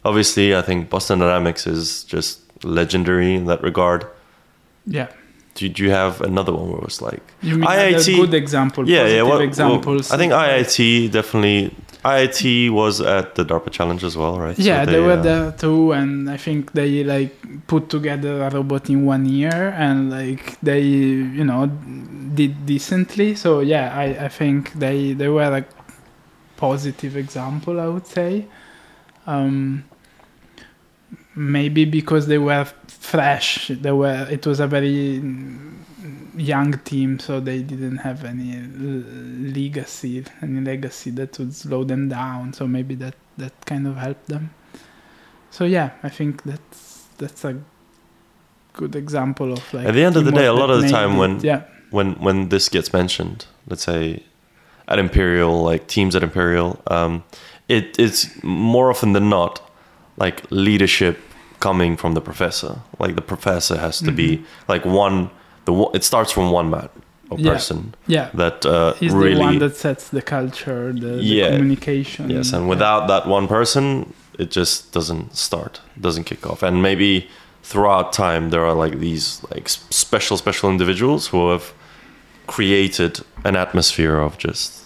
Obviously, 0.05 0.55
I 0.55 0.61
think 0.61 0.89
Boston 0.89 1.19
Dynamics 1.19 1.65
is 1.67 2.03
just 2.03 2.39
legendary 2.63 3.33
in 3.35 3.45
that 3.45 3.61
regard. 3.61 4.05
Yeah. 4.85 5.07
Do, 5.55 5.69
do 5.69 5.83
you 5.83 5.91
have 5.91 6.21
another 6.21 6.53
one 6.53 6.67
where 6.69 6.79
it 6.79 6.83
was 6.83 7.01
like 7.01 7.23
You 7.41 7.55
mean 7.57 7.69
IIT 7.69 8.13
a 8.13 8.15
good 8.17 8.33
example? 8.33 8.87
yeah, 8.87 9.07
yeah. 9.07 9.21
positive 9.21 9.27
What, 9.29 9.41
examples. 9.41 10.11
I 10.11 10.17
think 10.17 10.33
IIT 10.33 11.11
definitely. 11.11 11.73
IIT 12.03 12.69
was 12.71 13.01
at 13.01 13.33
the 13.35 13.43
DARPA 13.43 13.71
challenge 13.71 14.03
as 14.03 14.15
well, 14.15 14.37
right? 14.37 14.55
So 14.55 14.61
Yeah, 14.61 14.85
they, 14.85 14.99
were 14.99 15.13
uh, 15.13 15.21
there 15.29 15.51
too, 15.53 15.91
and 15.93 16.29
I 16.29 16.37
think 16.37 16.73
they 16.73 17.03
like 17.03 17.33
put 17.65 17.89
together 17.89 18.43
a 18.43 18.49
robot 18.51 18.89
in 18.91 19.05
one 19.05 19.25
year, 19.25 19.73
and 19.75 20.11
like 20.11 20.59
they, 20.61 20.81
you 20.81 21.43
know, 21.43 21.65
did 22.35 22.65
decently. 22.67 23.33
So 23.33 23.61
yeah, 23.61 23.85
I, 23.97 24.25
I 24.25 24.27
think 24.27 24.73
they 24.73 25.13
they 25.13 25.29
were 25.29 25.51
a 25.61 25.65
positive 26.57 27.15
example, 27.17 27.79
I 27.79 27.87
would 27.87 28.05
say. 28.05 28.45
Um, 29.25 29.85
maybe 31.35 31.85
because 31.85 32.27
they 32.27 32.37
were 32.37 32.65
fresh, 32.87 33.67
they 33.67 33.91
were. 33.91 34.27
It 34.29 34.45
was 34.45 34.59
a 34.59 34.67
very 34.67 35.21
young 36.35 36.77
team, 36.83 37.19
so 37.19 37.39
they 37.39 37.61
didn't 37.61 37.97
have 37.97 38.25
any 38.25 38.59
legacy, 39.53 40.23
any 40.41 40.61
legacy 40.61 41.11
that 41.11 41.37
would 41.39 41.53
slow 41.53 41.83
them 41.83 42.09
down. 42.09 42.53
So 42.53 42.67
maybe 42.67 42.95
that 42.95 43.15
that 43.37 43.53
kind 43.65 43.87
of 43.87 43.97
helped 43.97 44.27
them. 44.27 44.51
So 45.51 45.65
yeah, 45.65 45.91
I 46.03 46.09
think 46.09 46.43
that's 46.43 47.05
that's 47.17 47.45
a 47.45 47.57
good 48.73 48.95
example 48.95 49.53
of 49.53 49.73
like. 49.73 49.87
At 49.87 49.93
the 49.93 50.03
end 50.03 50.17
of 50.17 50.25
the 50.25 50.31
day, 50.31 50.45
a 50.45 50.53
lot 50.53 50.69
of 50.69 50.81
the 50.81 50.89
time 50.89 51.13
it. 51.13 51.17
when- 51.17 51.39
yeah 51.41 51.63
when 51.95 52.13
when 52.15 52.49
this 52.49 52.69
gets 52.69 52.91
mentioned, 52.93 53.45
let's 53.67 53.83
say 53.83 54.23
at 54.87 54.99
Imperial, 54.99 55.63
like 55.63 55.87
teams 55.87 56.15
at 56.15 56.23
Imperial, 56.23 56.81
um, 56.87 57.23
it 57.67 57.97
it's 57.97 58.43
more 58.43 58.89
often 58.89 59.13
than 59.13 59.29
not 59.29 59.61
like 60.17 60.43
leadership 60.49 61.17
coming 61.59 61.97
from 61.97 62.13
the 62.13 62.21
professor. 62.21 62.79
Like 62.99 63.15
the 63.15 63.21
professor 63.21 63.77
has 63.77 63.99
to 63.99 64.11
be 64.11 64.43
like 64.67 64.85
one. 64.85 65.29
The 65.65 65.73
it 65.93 66.03
starts 66.03 66.31
from 66.31 66.51
one 66.51 66.69
man 66.69 66.89
or 67.29 67.37
Mm-hmm. 67.37 67.45
Yeah. 67.45 67.53
person 67.53 67.95
yeah. 68.07 68.29
that 68.35 68.65
uh, 68.65 68.93
He's 68.99 69.11
really 69.11 69.33
the 69.33 69.39
one 69.41 69.59
that 69.59 69.75
sets 69.75 70.09
the 70.09 70.21
culture, 70.21 70.93
the, 70.93 71.17
the 71.17 71.23
Yeah. 71.23 71.57
communication. 71.57 72.29
Yes, 72.29 72.53
and 72.53 72.69
without 72.69 73.07
that 73.07 73.25
one 73.27 73.47
person, 73.47 74.13
it 74.37 74.51
just 74.51 74.93
doesn't 74.93 75.35
start, 75.35 75.81
doesn't 75.99 76.25
kick 76.25 76.45
off. 76.45 76.61
And 76.63 76.81
maybe 76.83 77.27
throughout 77.63 78.13
time, 78.13 78.51
there 78.51 78.63
are 78.63 78.75
like 78.75 78.99
these 78.99 79.41
like 79.49 79.67
special, 79.69 80.37
special 80.37 80.69
individuals 80.69 81.27
who 81.31 81.49
have 81.49 81.73
created 82.47 83.21
an 83.43 83.55
atmosphere 83.55 84.17
of 84.19 84.37
just 84.37 84.83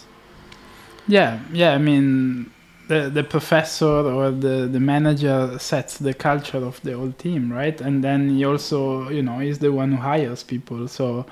Yeah, 1.08 1.40
yeah. 1.52 1.74
I 1.76 1.78
mean, 1.78 2.52
the 2.90 3.08
the 3.08 3.24
professor 3.24 3.86
or 3.86 4.32
the 4.32 4.68
the 4.68 4.80
manager 4.80 5.58
sets 5.60 6.00
the 6.00 6.14
culture 6.14 6.58
of 6.58 6.82
the 6.82 6.98
whole 6.98 7.12
team, 7.14 7.54
right? 7.54 7.80
And 7.80 8.04
then 8.04 8.30
he 8.30 8.44
also, 8.44 9.10
you 9.10 9.22
know, 9.22 9.40
is 9.40 9.60
the 9.60 9.72
one 9.72 9.92
who 9.92 9.98
hires 9.98 10.44
people, 10.44 10.88
so 10.88 11.26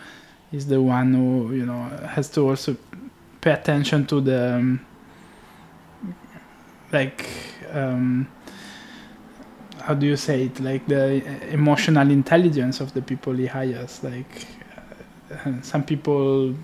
he's 0.51 0.67
the 0.67 0.81
one 0.81 1.13
who, 1.15 1.53
you 1.53 1.65
know, 1.65 1.83
has 2.15 2.29
to 2.29 2.47
also 2.47 2.77
pay 3.41 3.51
attention 3.51 4.05
to 4.05 4.21
the 4.21 4.55
um, 4.55 4.85
like 6.91 7.27
um, 7.71 8.27
how 9.81 9.95
do 9.95 10.05
you 10.05 10.15
say 10.15 10.43
it? 10.43 10.59
Like 10.59 10.85
the 10.87 11.23
emotional 11.51 12.11
intelligence 12.11 12.79
of 12.79 12.93
the 12.93 13.01
people 13.01 13.33
he 13.33 13.47
hires, 13.47 14.03
like. 14.03 14.47
Uh, 15.29 15.61
some 15.61 15.83
people 15.83 16.55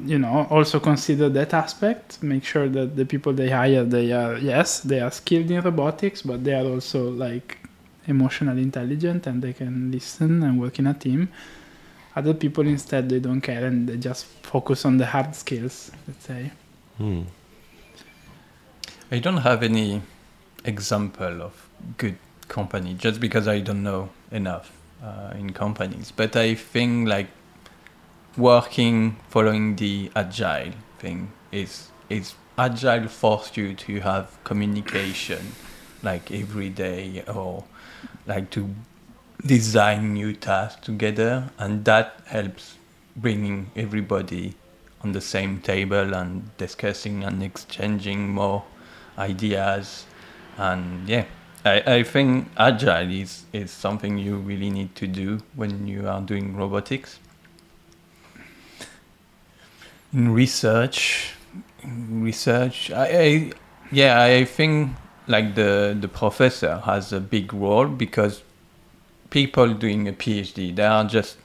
you 0.00 0.18
know 0.18 0.46
also 0.50 0.80
consider 0.80 1.28
that 1.28 1.54
aspect 1.54 2.22
make 2.22 2.44
sure 2.44 2.68
that 2.68 2.96
the 2.96 3.04
people 3.04 3.32
they 3.32 3.50
hire 3.50 3.84
they 3.84 4.12
are 4.12 4.36
yes 4.38 4.80
they 4.80 5.00
are 5.00 5.10
skilled 5.10 5.50
in 5.50 5.60
robotics 5.62 6.22
but 6.22 6.42
they 6.42 6.52
are 6.52 6.66
also 6.66 7.10
like 7.10 7.58
emotionally 8.06 8.62
intelligent 8.62 9.26
and 9.26 9.40
they 9.40 9.52
can 9.52 9.90
listen 9.90 10.42
and 10.42 10.60
work 10.60 10.78
in 10.78 10.86
a 10.86 10.94
team 10.94 11.28
other 12.16 12.34
people 12.34 12.66
instead 12.66 13.08
they 13.08 13.20
don't 13.20 13.40
care 13.40 13.64
and 13.66 13.88
they 13.88 13.96
just 13.96 14.26
focus 14.42 14.84
on 14.84 14.96
the 14.96 15.06
hard 15.06 15.34
skills 15.34 15.90
let's 16.06 16.26
say 16.26 16.50
hmm. 16.98 17.22
I 19.10 19.18
don't 19.18 19.38
have 19.38 19.62
any 19.62 20.02
example 20.64 21.42
of 21.42 21.68
good 21.98 22.16
company 22.48 22.94
just 22.94 23.20
because 23.20 23.46
I 23.46 23.60
don't 23.60 23.82
know 23.82 24.10
enough 24.30 24.72
uh, 25.02 25.34
in 25.38 25.52
companies. 25.52 26.10
But 26.10 26.36
I 26.36 26.54
think 26.54 27.08
like 27.08 27.28
working 28.36 29.16
following 29.28 29.76
the 29.76 30.10
agile 30.16 30.72
thing 30.98 31.30
is 31.52 31.90
is 32.10 32.34
agile 32.58 33.08
force 33.08 33.56
you 33.56 33.74
to 33.74 34.00
have 34.00 34.42
communication 34.44 35.52
like 36.02 36.30
every 36.32 36.68
day 36.68 37.22
or 37.32 37.64
like 38.26 38.50
to 38.50 38.74
design 39.46 40.14
new 40.14 40.32
tasks 40.32 40.84
together 40.84 41.50
and 41.58 41.84
that 41.84 42.20
helps 42.26 42.76
bringing 43.16 43.70
everybody 43.76 44.54
on 45.02 45.12
the 45.12 45.20
same 45.20 45.60
table 45.60 46.14
and 46.14 46.56
discussing 46.56 47.22
and 47.24 47.42
exchanging 47.42 48.28
more 48.28 48.64
ideas. 49.18 50.06
And 50.56 51.08
yeah 51.08 51.24
I, 51.64 51.82
I 51.86 52.02
think 52.02 52.48
agile 52.56 53.10
is, 53.10 53.44
is 53.52 53.70
something 53.70 54.18
you 54.18 54.36
really 54.36 54.70
need 54.70 54.94
to 54.96 55.06
do 55.06 55.40
when 55.54 55.86
you 55.86 56.08
are 56.08 56.20
doing 56.20 56.56
robotics 56.56 57.18
research 60.14 61.34
in 61.82 62.22
research 62.22 62.90
I, 62.90 63.06
I 63.06 63.52
yeah 63.92 64.22
i 64.22 64.44
think 64.44 64.96
like 65.26 65.54
the 65.54 65.96
the 65.98 66.08
professor 66.08 66.78
has 66.84 67.12
a 67.12 67.20
big 67.20 67.52
role 67.52 67.86
because 67.86 68.42
people 69.30 69.74
doing 69.74 70.08
a 70.08 70.12
phd 70.12 70.76
they 70.76 70.84
are 70.84 71.04
just 71.04 71.36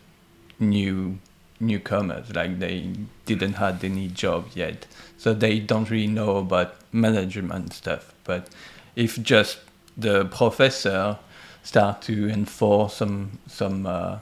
new 0.60 1.18
newcomers 1.60 2.34
like 2.34 2.60
they 2.60 2.94
didn't 3.26 3.54
had 3.54 3.84
any 3.84 4.08
job 4.08 4.46
yet. 4.56 4.86
So 5.18 5.34
they 5.34 5.60
don't 5.60 5.90
really 5.90 6.08
know 6.08 6.38
about 6.38 6.76
management 6.92 7.74
stuff. 7.74 8.14
But 8.24 8.50
if 8.96 9.22
just 9.22 9.60
the 9.98 10.26
professor 10.26 11.20
start 11.64 12.02
to 12.04 12.30
enforce 12.30 12.96
some 12.96 13.40
some 13.48 13.86
uh, 13.86 14.20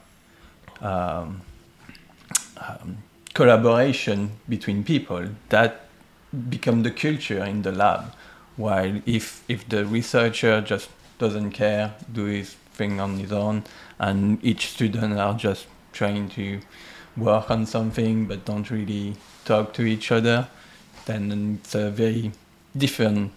um, 0.81 1.41
um, 2.57 2.97
collaboration 3.38 4.31
between 4.49 4.84
people 4.84 5.23
that 5.49 5.81
become 6.49 6.81
the 6.81 6.89
culture 6.89 7.43
in 7.43 7.61
the 7.61 7.72
lab. 7.72 8.11
While 8.55 9.01
if 9.05 9.43
if 9.47 9.69
the 9.69 9.85
researcher 9.85 10.59
just 10.61 10.89
doesn't 11.19 11.51
care 11.51 11.93
do 12.11 12.26
his 12.26 12.55
thing 12.77 12.99
on 12.99 13.19
his 13.19 13.31
own 13.31 13.64
and 13.99 14.43
each 14.43 14.64
student 14.76 15.19
are 15.19 15.35
just 15.35 15.68
trying 15.93 16.30
to 16.30 16.61
work 17.15 17.51
on 17.51 17.65
something 17.65 18.26
but 18.26 18.45
don't 18.45 18.69
really 18.72 19.15
talk 19.45 19.73
to 19.73 19.84
each 19.84 20.11
other 20.11 20.47
then 21.05 21.59
it's 21.59 21.73
a 21.76 21.89
very 21.89 22.31
different 22.76 23.31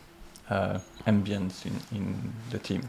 uh, 0.51 0.79
ambience 1.07 1.65
in, 1.65 1.77
in 1.97 2.33
the 2.51 2.59
team 2.59 2.83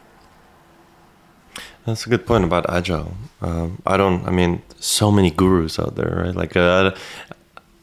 That's 1.86 2.06
a 2.06 2.08
good 2.08 2.26
point 2.26 2.44
about 2.44 2.68
agile. 2.70 3.14
Um, 3.40 3.82
I 3.86 3.96
don't. 3.96 4.26
I 4.26 4.30
mean, 4.30 4.62
so 4.78 5.10
many 5.10 5.30
gurus 5.30 5.78
out 5.78 5.96
there, 5.96 6.22
right? 6.24 6.34
Like, 6.34 6.56
uh, 6.56 6.92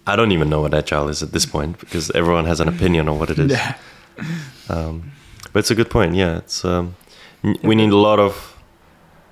I 0.07 0.15
don't 0.15 0.31
even 0.31 0.49
know 0.49 0.61
what 0.61 0.73
agile 0.73 1.09
is 1.09 1.21
at 1.21 1.31
this 1.31 1.45
point 1.45 1.79
because 1.79 2.09
everyone 2.11 2.45
has 2.45 2.59
an 2.59 2.67
opinion 2.67 3.09
on 3.09 3.19
what 3.19 3.29
it 3.29 3.39
is. 3.39 3.51
yeah 3.51 3.75
Um, 4.69 5.11
but 5.53 5.59
it's 5.59 5.71
a 5.71 5.75
good 5.75 5.89
point. 5.89 6.15
Yeah, 6.15 6.37
it's 6.37 6.63
um, 6.63 6.95
we 7.63 7.75
need 7.75 7.91
a 7.91 7.97
lot 7.97 8.19
of 8.19 8.55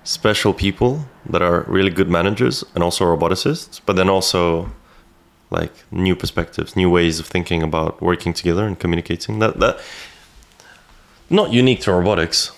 special 0.04 0.54
people 0.54 1.06
that 1.30 1.42
are 1.42 1.66
really 1.68 1.90
good 1.90 2.10
managers 2.10 2.64
and 2.74 2.84
also 2.84 3.06
roboticists, 3.06 3.82
but 3.86 3.96
then 3.96 4.10
also 4.10 4.72
like 5.50 5.72
new 5.92 6.16
perspectives, 6.16 6.76
new 6.76 6.90
ways 6.90 7.20
of 7.20 7.28
thinking 7.28 7.64
about 7.64 8.02
working 8.02 8.34
together 8.34 8.66
and 8.66 8.80
communicating. 8.80 9.40
That 9.40 9.60
that 9.60 9.80
not 11.30 11.52
unique 11.52 11.82
to 11.82 11.92
robotics, 11.92 12.52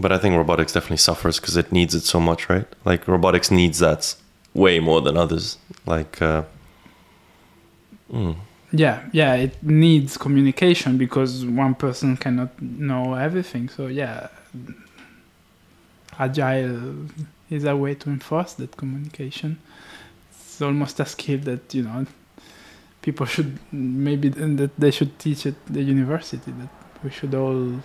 but 0.00 0.12
I 0.12 0.18
think 0.18 0.36
robotics 0.36 0.72
definitely 0.72 0.98
suffers 0.98 1.40
because 1.40 1.56
it 1.56 1.72
needs 1.72 1.94
it 1.94 2.02
so 2.02 2.20
much, 2.20 2.48
right? 2.48 2.66
Like 2.84 3.06
robotics 3.08 3.50
needs 3.50 3.78
that 3.80 4.14
way 4.54 4.80
more 4.80 5.00
than 5.00 5.16
others. 5.16 5.58
Like, 5.86 6.20
uh, 6.22 6.44
mm, 8.12 8.36
Yeah, 8.72 9.08
yeah, 9.12 9.34
it 9.34 9.62
needs 9.62 10.16
communication 10.18 10.98
because 10.98 11.44
one 11.46 11.74
person 11.74 12.16
cannot 12.16 12.60
know 12.60 13.14
everything. 13.14 13.68
So 13.70 13.86
yeah, 13.86 14.28
agile 16.18 17.06
is 17.50 17.64
a 17.64 17.76
way 17.76 17.94
to 17.94 18.10
enforce 18.10 18.54
that 18.54 18.76
communication. 18.76 19.58
It's 20.30 20.60
almost 20.60 21.00
a 21.00 21.06
skill 21.06 21.38
that 21.40 21.72
you 21.74 21.82
know 21.82 22.06
people 23.02 23.26
should 23.26 23.58
maybe 23.72 24.28
that 24.28 24.72
they 24.76 24.90
should 24.90 25.18
teach 25.18 25.46
at 25.46 25.54
the 25.66 25.82
university 25.82 26.50
that 26.52 26.68
we 27.02 27.10
should 27.10 27.34
all 27.34 27.80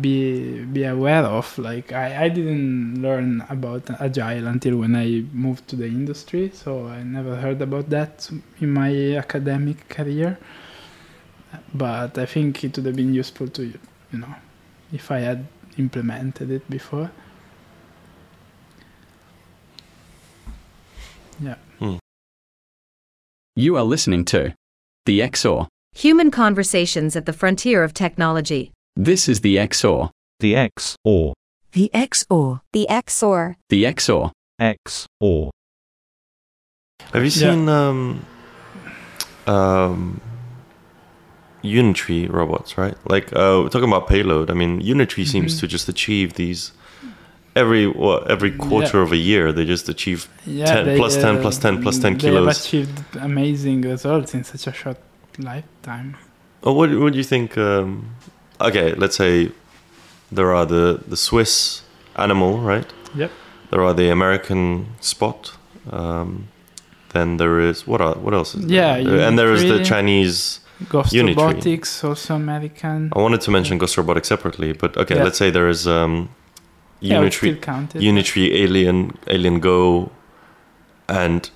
be 0.00 0.64
be 0.64 0.84
aware 0.84 1.24
of 1.24 1.58
like 1.58 1.92
I, 1.92 2.24
I 2.24 2.28
didn't 2.28 3.02
learn 3.02 3.44
about 3.48 3.88
agile 4.00 4.46
until 4.46 4.76
when 4.78 4.94
i 4.96 5.24
moved 5.32 5.68
to 5.68 5.76
the 5.76 5.86
industry 5.86 6.50
so 6.52 6.86
i 6.86 7.02
never 7.02 7.36
heard 7.36 7.60
about 7.62 7.90
that 7.90 8.28
in 8.60 8.72
my 8.72 9.16
academic 9.16 9.88
career 9.88 10.38
but 11.74 12.18
i 12.18 12.26
think 12.26 12.64
it 12.64 12.76
would 12.76 12.86
have 12.86 12.96
been 12.96 13.14
useful 13.14 13.48
to 13.48 13.64
you 13.64 14.18
know 14.18 14.34
if 14.92 15.10
i 15.10 15.18
had 15.18 15.46
implemented 15.78 16.50
it 16.50 16.68
before 16.70 17.10
yeah 21.40 21.56
hmm. 21.78 21.96
You 23.58 23.76
are 23.76 23.84
listening 23.84 24.26
to 24.26 24.54
The 25.06 25.22
X-OR. 25.22 25.68
Human 25.94 26.30
conversations 26.30 27.16
at 27.16 27.24
the 27.24 27.32
frontier 27.32 27.82
of 27.82 27.94
technology. 27.94 28.70
This 28.96 29.28
is 29.28 29.40
The 29.40 29.58
X-OR. 29.58 30.10
The 30.40 30.56
X 30.56 30.96
or 31.04 31.34
The 31.72 31.90
X-OR. 31.92 32.60
The 32.72 32.88
X-OR. 32.88 33.56
The 33.68 33.86
X-OR. 33.86 34.32
X 34.58 35.06
or 35.20 35.50
have 37.12 37.22
you 37.22 37.30
Yeah. 37.30 37.50
seen 37.52 37.68
um, 37.68 38.24
um, 39.46 40.20
Unitree 41.62 42.26
robots? 42.32 42.78
Right, 42.78 42.94
like 43.06 43.26
uh, 43.34 43.60
we're 43.62 43.68
talking 43.68 43.88
about 43.88 44.08
payload. 44.08 44.50
I 44.50 44.54
mean, 44.54 44.80
Unitree 44.80 45.26
seems 45.26 45.54
Mhm. 45.56 45.60
to 45.60 45.66
just 45.66 45.90
achieve 45.90 46.34
these 46.34 46.72
every 47.54 47.86
what 47.86 48.30
every 48.30 48.50
quarter 48.50 49.02
of 49.02 49.12
a 49.12 49.18
year. 49.18 49.52
They 49.52 49.66
just 49.66 49.90
achieve 49.90 50.26
yeah 50.46 50.64
10 50.84 50.96
plus 50.96 51.16
10 51.16 51.42
plus 51.42 51.58
10 51.58 51.82
plus 51.82 51.98
10 51.98 52.14
they 52.14 52.18
kilos. 52.20 52.46
have 52.46 52.64
achieved 52.64 52.98
amazing 53.20 53.82
results 53.82 54.32
in 54.34 54.42
such 54.44 54.66
a 54.66 54.72
short 54.72 54.96
lifetime 55.38 56.16
Oh, 56.62 56.72
what 56.72 56.88
what 56.98 57.12
do 57.12 57.18
you 57.18 57.24
think? 57.34 57.58
Um, 57.58 58.06
okay, 58.60 58.94
let's 58.94 59.16
say 59.16 59.50
there 60.32 60.54
are 60.54 60.66
the 60.66 61.00
the 61.08 61.16
Swiss 61.16 61.82
ANYmal, 62.16 62.64
right? 62.64 62.86
Yep. 63.14 63.30
There 63.70 63.82
are 63.82 63.94
the 63.94 64.10
American 64.10 64.86
spot. 65.00 65.56
Um, 65.90 66.48
then 67.12 67.36
there 67.36 67.60
is 67.60 67.86
what 67.86 68.00
are 68.00 68.14
what 68.14 68.34
else 68.34 68.54
is 68.54 68.64
Yeah, 68.66 69.02
there? 69.02 69.20
And 69.28 69.38
there 69.38 69.52
is 69.52 69.62
the 69.62 69.78
Unitree. 69.80 69.84
Chinese. 69.86 70.60
Ghost 70.90 71.12
Unitree. 71.14 71.36
Robotics, 71.36 72.04
also 72.04 72.34
American. 72.34 73.10
I 73.16 73.18
wanted 73.20 73.40
to 73.42 73.50
mention 73.50 73.78
Ghost 73.78 73.96
Robotics 73.96 74.28
separately, 74.28 74.72
but 74.74 74.96
okay, 74.96 75.16
Yeah. 75.16 75.24
let's 75.24 75.38
say 75.38 75.50
there 75.50 75.70
is 75.70 75.86
um, 75.86 76.28
yeah, 77.00 77.22
it's 77.22 77.36
Unitree, 77.40 77.60
counted. 77.62 78.02
Unitree, 78.02 78.52
Alien, 78.52 79.12
Aliengo, 79.26 80.10
and 81.08 81.50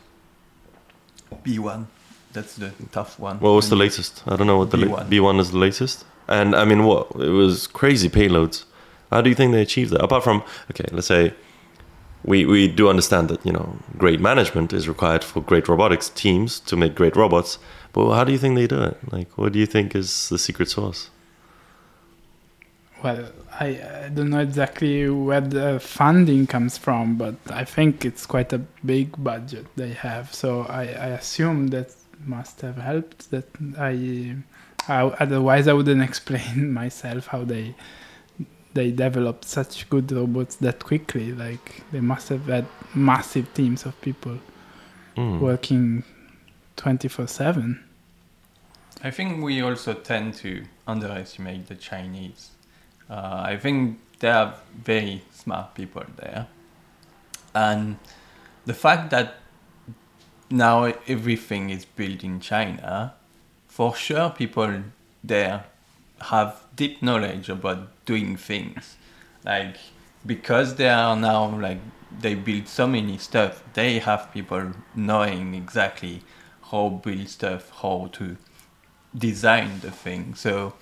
B1. 1.45 1.87
That's 2.33 2.55
the 2.57 2.71
tough 2.93 3.19
one. 3.19 3.39
what 3.41 3.51
was 3.53 3.69
the 3.69 3.77
latest? 3.77 4.23
I 4.27 4.37
don't 4.37 4.47
know 4.47 4.59
what 4.59 4.71
the 4.71 4.77
la- 4.79 5.05
B1. 5.05 5.09
B1 5.11 5.41
is 5.41 5.51
the 5.51 5.59
latest. 5.59 6.05
And 6.31 6.55
I 6.55 6.65
mean, 6.65 6.85
what 6.85 7.09
it 7.17 7.31
was 7.31 7.67
crazy 7.67 8.09
payloads. 8.09 8.65
How 9.11 9.21
do 9.21 9.29
you 9.29 9.35
think 9.35 9.53
they 9.53 9.63
achieved 9.63 9.91
that? 9.91 10.03
Apart 10.03 10.25
from 10.25 10.43
okay, 10.71 10.87
let's 10.93 11.09
say 11.09 11.35
we 12.23 12.47
we 12.47 12.69
do 12.69 12.89
understand 12.89 13.29
that 13.29 13.45
you 13.45 13.53
know 13.53 13.77
great 13.99 14.21
management 14.21 14.73
is 14.73 14.89
required 14.89 15.25
for 15.25 15.41
great 15.41 15.69
robotics 15.69 16.09
teams 16.09 16.61
to 16.61 16.77
make 16.77 16.95
great 16.95 17.17
robots. 17.17 17.59
But 17.93 18.15
how 18.15 18.25
do 18.25 18.33
you 18.33 18.39
think 18.39 18.55
they 18.55 18.69
do 18.69 18.81
it? 18.83 18.97
Like, 19.13 19.37
what 19.37 19.53
do 19.53 19.59
you 19.59 19.67
think 19.67 19.97
is 19.97 20.29
the 20.29 20.39
secret 20.39 20.69
sauce? 20.71 21.11
Well, 23.03 23.33
I, 23.59 23.81
I 24.05 24.09
don't 24.15 24.31
know 24.31 24.41
exactly 24.41 25.09
where 25.09 25.41
the 25.41 25.81
funding 25.81 26.47
comes 26.47 26.77
from, 26.77 27.17
but 27.17 27.35
I 27.51 27.65
think 27.65 28.05
it's 28.05 28.27
quite 28.27 28.53
a 28.53 28.59
big 28.85 29.23
budget 29.25 29.67
they 29.75 29.95
have. 29.95 30.33
So 30.35 30.67
I, 30.69 30.83
I 30.83 31.07
assume 31.19 31.69
that 31.69 31.93
must 32.25 32.61
have 32.61 32.77
helped. 32.77 33.31
That 33.31 33.49
I, 33.79 34.37
I 34.89 35.03
otherwise 35.03 35.69
I 35.69 35.73
wouldn't 35.73 36.03
explain 36.11 36.73
myself 36.73 37.29
how 37.29 37.45
they 37.45 37.75
they 38.73 38.91
developed 38.93 39.45
such 39.45 39.89
good 39.91 40.11
robots 40.13 40.57
that 40.57 40.79
quickly. 40.85 41.33
Like 41.33 41.83
they 41.93 42.01
must 42.01 42.29
have 42.29 42.47
had 42.47 42.67
massive 42.95 43.53
teams 43.55 43.85
of 43.87 44.01
people 44.01 44.39
Mm. 45.17 45.41
working 45.41 46.05
twenty 46.77 47.09
four 47.09 47.27
seven. 47.27 47.85
I 49.03 49.11
think 49.11 49.43
we 49.43 49.61
also 49.61 49.93
tend 49.95 50.35
to 50.35 50.65
underestimate 50.87 51.67
the 51.67 51.75
Chinese. 51.75 52.51
Uh, 53.09 53.43
I 53.45 53.57
think 53.57 53.99
they 54.21 54.31
are 54.31 54.55
very 54.85 55.23
smart 55.33 55.75
people 55.75 56.05
there. 56.17 56.47
And 57.55 57.97
the 58.67 58.75
fact 58.75 59.11
that 59.11 59.35
now 60.49 60.85
everything 61.09 61.71
is 61.71 61.85
built 61.85 62.23
in 62.23 62.39
China, 62.41 63.15
for 63.71 63.95
sure 63.95 64.29
people 64.31 64.83
there 65.23 65.65
have 66.21 66.61
deep 66.75 67.01
knowledge 67.01 67.49
about 67.49 68.05
doing 68.05 68.37
things. 68.37 68.97
Like 69.45 69.77
because 70.27 70.75
they 70.75 70.89
are 70.89 71.17
now 71.17 71.59
like 71.59 71.79
they 72.21 72.35
build 72.35 72.67
so 72.67 72.87
many 72.87 73.17
stuff, 73.17 73.63
they 73.75 74.01
have 74.01 74.33
people 74.35 74.73
knowing 74.95 75.55
exactly 75.55 76.23
how 76.71 76.89
build 76.89 77.29
stuff, 77.29 77.71
how 77.81 78.11
to 78.13 78.37
design 79.17 79.81
the 79.81 79.91
thing. 79.93 80.35
So 80.35 80.75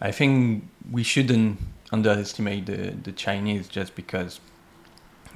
I 0.00 0.10
think 0.10 0.68
we 0.90 1.04
shouldn't 1.04 1.58
underestimate 1.92 2.66
the, 2.66 2.90
the 2.90 3.12
Chinese 3.12 3.68
just 3.68 3.94
because 3.94 4.40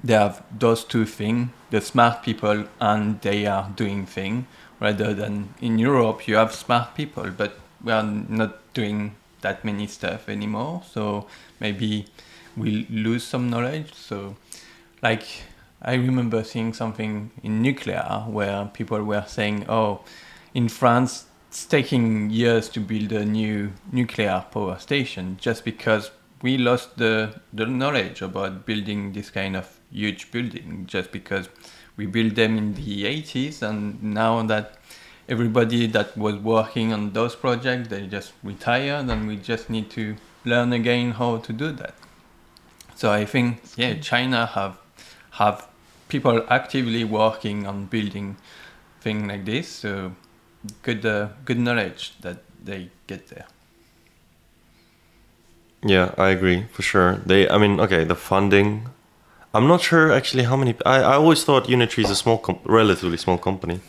they 0.02 0.14
have 0.14 0.42
those 0.59 0.84
two 0.84 1.06
things, 1.06 1.48
the 1.70 1.80
smart 1.80 2.24
people 2.24 2.66
and 2.80 3.20
they 3.20 3.46
are 3.46 3.70
doing 3.76 4.06
thing 4.06 4.46
rather 4.80 5.14
than 5.14 5.55
in 5.60 5.78
Europe 5.78 6.26
you 6.26 6.36
have 6.36 6.52
smart 6.52 6.94
people 6.94 7.30
but 7.30 7.59
we 7.82 7.92
are 7.92 8.02
not 8.02 8.72
doing 8.74 9.14
that 9.44 9.64
many 9.64 9.86
stuff 9.86 10.28
anymore. 10.28 10.82
So 10.90 11.26
maybe 11.60 12.06
we 12.56 12.86
lose 12.90 13.22
some 13.22 13.48
knowledge. 13.51 13.94
So 13.94 14.36
like 15.02 15.24
I 15.80 15.94
remember 15.94 16.42
seeing 16.42 16.72
something 16.72 17.30
in 17.42 17.62
nuclear 17.62 18.24
where 18.26 18.64
people 18.72 19.05
were 19.05 19.24
saying, 19.26 19.66
oh, 19.68 20.01
in 20.55 20.68
France, 20.68 21.26
it's 21.48 21.66
taking 21.66 22.30
years 22.30 22.68
to 22.70 22.80
build 22.80 23.12
a 23.12 23.24
new 23.24 23.72
nuclear 23.92 24.44
power 24.51 24.78
station 24.78 25.36
just 25.40 25.64
because 25.64 26.10
we 26.42 26.59
lost 26.59 26.96
the, 26.96 27.40
the 27.52 27.66
knowledge 27.66 28.22
about 28.22 28.66
building 28.66 29.12
this 29.12 29.30
kind 29.30 29.56
of 29.56 29.78
huge 29.90 30.30
building 30.30 30.84
just 30.86 31.12
because 31.12 31.48
we 31.97 32.07
built 32.07 32.35
them 32.35 32.57
in 32.59 32.75
the 32.75 33.05
80s 33.05 33.62
and 33.62 34.03
now 34.03 34.43
that 34.43 34.79
everybody 35.29 35.87
that 35.87 36.16
was 36.16 36.37
working 36.37 36.93
on 36.93 37.12
those 37.12 37.35
projects 37.35 37.89
they 37.89 38.07
just 38.07 38.33
retired 38.43 39.09
and 39.09 39.27
we 39.27 39.37
just 39.37 39.71
need 39.71 39.91
to 39.91 40.16
learn 40.45 40.73
again 40.73 41.12
how 41.12 41.39
to 41.39 41.53
do 41.53 41.73
that 41.73 41.95
so 42.95 43.11
i 43.11 43.25
think 43.25 43.61
yeah 43.77 43.95
china 43.95 44.47
have 44.47 44.77
have 45.31 45.66
people 46.09 46.45
actively 46.49 47.05
working 47.05 47.66
on 47.66 47.87
building 47.87 48.37
things 49.01 49.27
like 49.27 49.45
this 49.45 49.69
so 49.69 50.12
good 50.83 51.05
uh, 51.07 51.29
good 51.45 51.59
knowledge 51.59 52.12
that 52.21 52.39
they 52.65 52.91
get 53.07 53.29
there 53.29 53.47
Yeah, 55.85 56.15
I 56.16 56.31
agree 56.31 56.65
for 56.73 56.81
sure. 56.83 57.21
They, 57.27 57.49
I 57.49 57.59
mean, 57.59 57.79
okay, 57.79 58.05
the 58.05 58.15
funding. 58.15 58.89
I'm 59.55 59.66
not 59.68 59.81
sure 59.82 60.12
actually 60.12 60.44
how 60.44 60.56
many. 60.56 60.74
I, 60.85 60.97
I 61.12 61.14
always 61.14 61.44
thought 61.44 61.64
Unitree 61.68 62.05
is 62.05 62.10
a 62.10 62.16
small, 62.16 62.39
com- 62.39 62.59
relatively 62.64 63.16
small 63.16 63.39
company. 63.39 63.81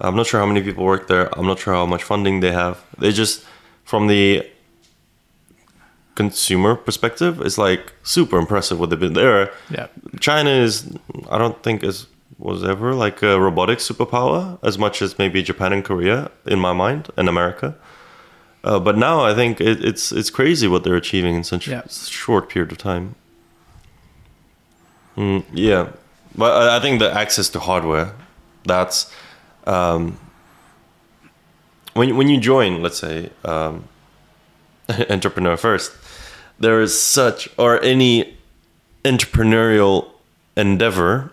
I'm 0.00 0.16
not 0.16 0.26
sure 0.26 0.40
how 0.40 0.46
many 0.46 0.62
people 0.62 0.84
work 0.84 1.06
there. 1.08 1.26
I'm 1.38 1.46
not 1.46 1.58
sure 1.58 1.74
how 1.74 1.86
much 1.86 2.02
funding 2.02 2.40
they 2.40 2.52
have. 2.52 2.82
They 2.98 3.12
just, 3.12 3.44
from 3.84 4.06
the 4.06 4.46
consumer 6.14 6.74
perspective, 6.76 7.40
it's 7.40 7.58
like 7.58 7.92
super 8.02 8.38
impressive 8.38 8.78
what 8.78 8.90
they've 8.90 9.00
been 9.00 9.14
there. 9.14 9.50
Yeah. 9.70 9.86
China 10.20 10.50
is, 10.50 10.96
I 11.30 11.38
don't 11.38 11.62
think 11.62 11.82
is 11.84 12.06
was 12.38 12.64
ever 12.64 12.92
like 12.94 13.22
a 13.22 13.38
robotic 13.40 13.78
superpower 13.78 14.58
as 14.64 14.76
much 14.76 15.00
as 15.00 15.16
maybe 15.18 15.42
Japan 15.42 15.72
and 15.72 15.84
Korea 15.84 16.28
in 16.46 16.58
my 16.58 16.72
mind 16.72 17.08
and 17.16 17.28
America. 17.28 17.76
Uh, 18.64 18.80
but 18.80 18.96
now 18.98 19.20
I 19.24 19.32
think 19.34 19.60
it, 19.60 19.84
it's 19.84 20.10
it's 20.12 20.30
crazy 20.30 20.66
what 20.68 20.82
they're 20.84 20.96
achieving 20.96 21.34
in 21.36 21.44
such 21.44 21.68
Yeah. 21.68 21.82
a 21.84 21.88
short 21.88 22.48
period 22.48 22.72
of 22.72 22.78
time. 22.78 23.14
Mm, 25.16 25.44
yeah, 25.52 25.90
but 26.34 26.68
I, 26.68 26.80
think 26.80 27.00
the 27.00 27.12
access 27.12 27.48
to 27.50 27.60
hardware, 27.60 28.14
that's 28.64 29.12
um, 29.66 30.18
when 31.94 32.16
when 32.16 32.28
you 32.28 32.40
join, 32.40 32.82
let's 32.82 32.98
say, 32.98 33.30
um, 33.44 33.84
entrepreneur 35.10 35.56
first, 35.56 35.92
there 36.58 36.80
is 36.80 36.98
such 36.98 37.48
or 37.58 37.80
any 37.82 38.36
entrepreneurial 39.04 40.10
endeavor. 40.56 41.30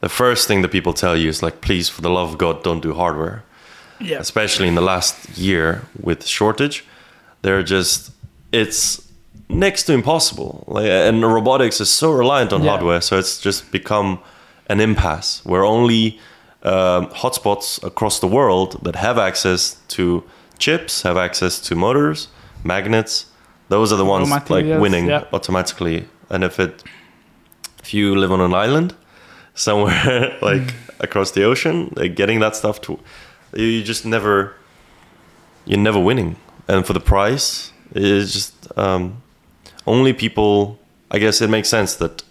The 0.00 0.08
first 0.08 0.48
thing 0.48 0.62
that 0.62 0.70
people 0.70 0.94
tell 0.94 1.16
you 1.16 1.28
is 1.28 1.42
like, 1.42 1.60
please, 1.60 1.88
for 1.88 2.00
the 2.00 2.08
love 2.08 2.32
of 2.32 2.38
God, 2.38 2.62
don't 2.62 2.80
do 2.80 2.94
hardware. 2.94 3.42
Yeah. 4.00 4.18
Especially 4.18 4.66
in 4.66 4.76
the 4.76 4.80
last 4.80 5.36
year 5.36 5.82
with 6.00 6.26
shortage, 6.26 6.84
they're 7.42 7.62
just 7.62 8.12
it's 8.52 9.09
next 9.50 9.84
to 9.84 9.92
impossible. 9.92 10.64
Like, 10.66 10.86
and 10.86 11.22
robotics 11.22 11.80
is 11.80 11.90
so 11.90 12.10
reliant 12.10 12.52
on 12.52 12.62
Yeah. 12.62 12.70
hardware, 12.70 13.00
so 13.00 13.18
it's 13.18 13.38
just 13.40 13.70
become 13.72 14.18
an 14.68 14.80
impasse 14.80 15.40
where 15.44 15.64
only 15.64 16.18
um, 16.62 17.06
hotspots 17.08 17.82
across 17.82 18.20
the 18.20 18.26
world 18.26 18.78
that 18.82 18.96
have 18.96 19.18
access 19.18 19.76
to 19.88 20.22
chips, 20.58 21.02
have 21.02 21.16
access 21.16 21.58
to 21.60 21.74
motors, 21.74 22.28
magnets. 22.64 23.26
Those 23.68 23.92
are 23.92 23.96
the 23.96 24.04
ones 24.04 24.28
like 24.28 24.80
winning 24.80 25.06
yeah. 25.08 25.24
automatically. 25.32 26.06
And 26.28 26.44
if 26.44 26.60
it, 26.60 26.82
if 27.82 27.94
you 27.94 28.14
live 28.14 28.30
on 28.32 28.40
an 28.40 28.54
island 28.54 28.94
somewhere 29.54 30.36
like 30.42 30.74
across 31.00 31.30
the 31.32 31.44
ocean, 31.44 31.92
like 31.96 32.14
getting 32.14 32.40
that 32.40 32.56
stuff 32.56 32.80
to, 32.82 32.98
you 33.54 33.64
you 33.64 33.82
just 33.82 34.04
never, 34.04 34.54
you're 35.64 35.78
never 35.78 35.98
winning. 35.98 36.36
And 36.68 36.86
for 36.86 36.92
the 36.92 37.00
price, 37.00 37.72
it's 37.94 38.32
just 38.32 38.78
um, 38.78 39.22
only 39.86 40.12
people. 40.12 40.78
I 41.10 41.18
guess 41.18 41.40
it 41.40 41.50
makes 41.50 41.68
sense 41.68 41.96
that 41.96 42.22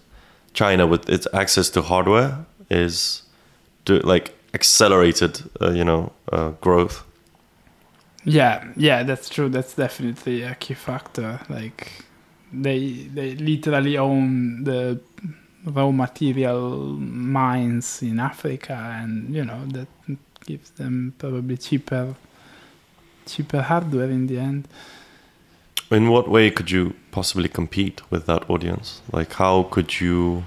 China, 0.53 0.88
with 0.88 1.09
its 1.09 1.27
access 1.34 1.69
to 1.71 1.81
hardware, 1.81 2.45
is 2.69 3.23
do, 3.85 3.99
like 3.99 4.34
accelerated, 4.53 5.41
uh, 5.61 5.71
you 5.71 5.84
know, 5.84 6.11
uh, 6.31 6.49
growth. 6.61 7.03
Yeah, 8.26 8.65
yeah, 8.76 9.03
that's 9.03 9.30
true. 9.30 9.49
That's 9.49 9.73
definitely 9.73 10.43
a 10.43 10.55
key 10.55 10.73
factor. 10.73 11.39
Like 11.49 12.05
they 12.51 13.07
they 13.13 13.35
literally 13.35 13.97
own 13.97 14.63
the 14.63 14.99
raw 15.65 15.91
material 15.91 16.77
mines 16.99 18.01
in 18.01 18.19
Africa, 18.19 18.73
and 19.01 19.34
you 19.34 19.45
know 19.45 19.65
that 19.67 19.88
gives 20.45 20.71
them 20.71 21.13
probably 21.17 21.57
cheaper 21.57 22.15
cheaper 23.26 23.61
hardware 23.61 24.09
in 24.09 24.27
the 24.27 24.39
end. 24.39 24.67
In 25.91 26.09
what 26.09 26.27
way 26.27 26.51
could 26.51 26.69
you 26.69 26.93
possibly 27.11 27.49
compete 27.49 28.02
with 28.10 28.26
that 28.26 28.49
audience? 28.49 29.02
Like, 29.11 29.34
how 29.34 29.64
could 29.64 29.99
you? 29.99 30.45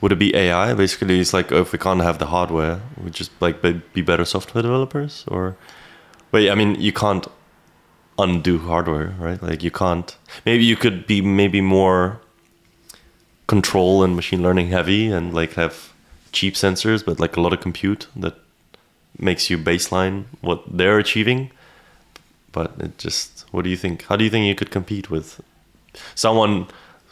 Would 0.00 0.12
it 0.12 0.18
be 0.18 0.34
AI? 0.34 0.72
Basically, 0.74 1.20
it's 1.20 1.34
like 1.34 1.52
oh, 1.52 1.60
if 1.60 1.72
we 1.72 1.78
can't 1.78 2.00
have 2.00 2.18
the 2.18 2.26
hardware, 2.26 2.80
we 3.02 3.10
just 3.10 3.30
like 3.40 3.62
be 3.62 3.80
be 3.92 4.02
better 4.02 4.24
software 4.24 4.62
developers, 4.62 5.24
or 5.28 5.56
wait, 6.32 6.50
I 6.50 6.54
mean, 6.54 6.80
you 6.80 6.92
can't 6.92 7.26
undo 8.18 8.58
hardware, 8.58 9.14
right? 9.18 9.42
Like, 9.42 9.62
you 9.62 9.70
can't. 9.70 10.16
Maybe 10.46 10.64
you 10.64 10.76
could 10.76 11.06
be 11.06 11.20
maybe 11.20 11.60
more 11.60 12.20
control 13.46 14.02
and 14.02 14.16
machine 14.16 14.42
learning 14.42 14.68
heavy, 14.68 15.10
and 15.10 15.34
like 15.34 15.54
have 15.54 15.92
cheap 16.32 16.54
sensors, 16.54 17.04
but 17.04 17.20
like 17.20 17.36
a 17.36 17.40
lot 17.40 17.52
of 17.52 17.60
compute 17.60 18.06
that 18.16 18.34
makes 19.18 19.50
you 19.50 19.58
baseline 19.58 20.24
what 20.40 20.62
they're 20.66 20.98
achieving 20.98 21.50
but 22.54 22.72
it 22.78 22.96
just 22.96 23.33
what 23.54 23.64
do 23.64 23.70
you 23.70 23.76
think 23.76 24.04
how 24.08 24.16
do 24.16 24.24
you 24.24 24.30
think 24.30 24.46
you 24.46 24.54
could 24.54 24.70
compete 24.70 25.10
with 25.10 25.40
someone 26.14 26.66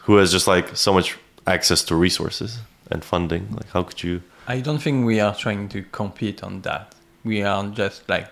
who 0.05 0.17
has 0.17 0.31
just 0.31 0.47
like 0.47 0.75
so 0.75 0.93
much 0.93 1.17
access 1.47 1.83
to 1.83 1.95
resources 1.95 2.59
and 2.91 3.03
funding 3.03 3.43
like 3.57 3.69
how 3.71 3.83
could 3.83 4.03
you 4.03 4.21
I 4.45 4.59
don't 4.59 4.79
think 4.79 5.05
we 5.05 5.21
are 5.21 5.33
trying 5.33 5.69
to 5.69 5.83
compete 5.83 6.43
on 6.43 6.61
that. 6.63 6.95
We 7.23 7.43
are 7.43 7.65
just 7.67 8.09
like 8.09 8.27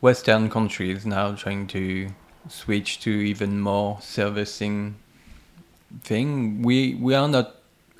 Western 0.00 0.50
countries 0.50 1.06
now 1.06 1.34
trying 1.36 1.68
to 1.68 2.08
switch 2.48 2.98
to 3.00 3.10
even 3.10 3.60
more 3.60 3.98
servicing 4.00 4.96
thing. 6.02 6.62
We 6.62 6.94
we 6.94 7.14
are 7.14 7.28
not 7.28 7.54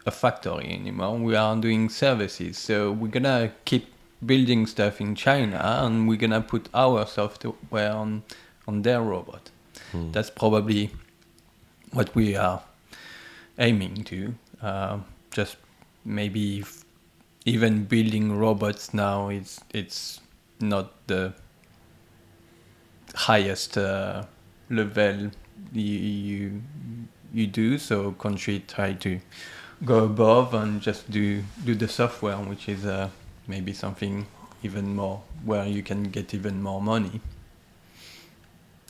a 0.05 0.11
factory 0.11 0.73
anymore. 0.73 1.17
We 1.17 1.37
are 1.37 1.55
doing 1.55 1.89
services. 1.91 2.59
So 2.59 2.91
we're 2.91 3.07
gonna 3.07 3.53
keep 3.67 3.87
building 4.27 4.67
stuff 4.67 5.01
in 5.01 5.15
China 5.15 5.61
and 5.85 6.09
we're 6.09 6.19
gonna 6.19 6.41
put 6.41 6.69
our 6.75 7.07
software 7.07 7.93
on 7.93 8.25
on 8.73 8.83
their 8.83 9.03
robot. 9.03 9.51
That's 10.13 10.31
probably 10.31 10.91
what 11.93 12.15
we 12.15 12.35
are 12.37 12.63
aiming 13.59 14.05
to. 14.05 14.35
Uh, 14.63 14.99
just 15.31 15.57
maybe 16.05 16.65
even 17.45 17.85
building 17.85 18.39
robots 18.39 18.95
now 18.95 19.29
it's 19.29 19.61
it's 19.75 20.21
not 20.61 20.93
the 21.09 21.33
highest 23.15 23.77
uh, 23.77 24.23
level 24.71 25.31
you, 25.73 25.99
you 26.29 26.63
you 27.35 27.47
do 27.47 27.79
so 27.79 28.13
country 28.13 28.63
try 28.69 28.93
to 28.93 29.21
go 29.85 30.05
above 30.05 30.55
and 30.55 30.81
just 30.81 31.11
do 31.11 31.43
do 31.65 31.75
the 31.75 31.89
software 31.89 32.37
which 32.37 32.69
is 32.69 32.87
uh, 32.87 33.09
maybe 33.49 33.73
something 33.73 34.27
even 34.63 34.95
more 34.95 35.21
where 35.45 35.67
you 35.67 35.83
can 35.83 36.05
get 36.05 36.33
even 36.35 36.63
more 36.63 36.81
money 36.81 37.21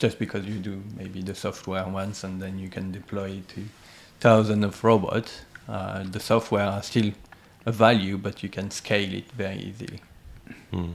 just 0.02 0.18
because 0.18 0.44
you 0.44 0.58
do 0.70 0.82
maybe 0.96 1.22
the 1.22 1.34
software 1.34 1.86
once 1.86 2.24
and 2.24 2.42
then 2.42 2.58
you 2.58 2.68
can 2.68 2.90
deploy 2.90 3.28
it 3.38 3.48
to 3.48 3.60
thousands 4.18 4.64
of 4.64 4.82
robots 4.82 5.32
uh, 5.68 6.02
the 6.02 6.18
software 6.18 6.66
are 6.66 6.82
still 6.82 7.12
a 7.66 7.72
value 7.72 8.18
but 8.18 8.42
you 8.42 8.48
can 8.48 8.68
scale 8.70 9.14
it 9.20 9.30
very 9.32 9.60
easily 9.70 10.00
hmm. 10.72 10.92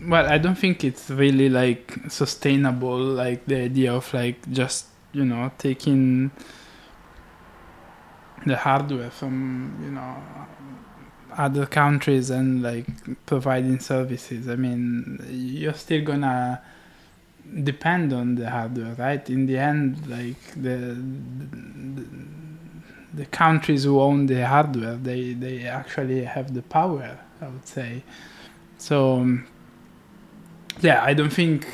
Well, 0.00 0.26
I 0.28 0.38
don't 0.38 0.54
think 0.54 0.84
it's 0.84 1.10
really 1.10 1.48
like 1.48 1.98
sustainable. 2.08 2.98
Like 2.98 3.46
the 3.46 3.62
idea 3.62 3.92
of 3.92 4.14
like 4.14 4.38
just 4.52 4.86
you 5.12 5.24
know 5.24 5.50
taking 5.58 6.30
the 8.46 8.56
hardware 8.56 9.10
from 9.10 9.80
you 9.82 9.90
know 9.90 10.22
other 11.36 11.66
countries 11.66 12.30
and 12.30 12.62
like 12.62 12.86
providing 13.26 13.80
services. 13.80 14.48
I 14.48 14.54
mean, 14.54 15.18
you're 15.28 15.74
still 15.74 16.04
gonna 16.04 16.62
depend 17.64 18.12
on 18.12 18.34
the 18.36 18.48
hardware, 18.50 18.94
right? 18.94 19.28
In 19.30 19.46
the 19.46 19.58
end, 19.58 20.06
like 20.08 20.42
the 20.54 20.76
the, 21.96 22.04
the 23.14 23.26
countries 23.26 23.84
who 23.84 24.00
own 24.00 24.26
the 24.26 24.46
hardware, 24.46 24.96
they 24.96 25.32
they 25.34 25.66
actually 25.66 26.24
have 26.24 26.54
the 26.54 26.62
power. 26.62 27.18
I 27.40 27.48
would 27.48 27.66
say. 27.66 28.02
So 28.78 29.26
yeah, 30.80 31.04
I 31.04 31.12
don't 31.14 31.32
think 31.32 31.66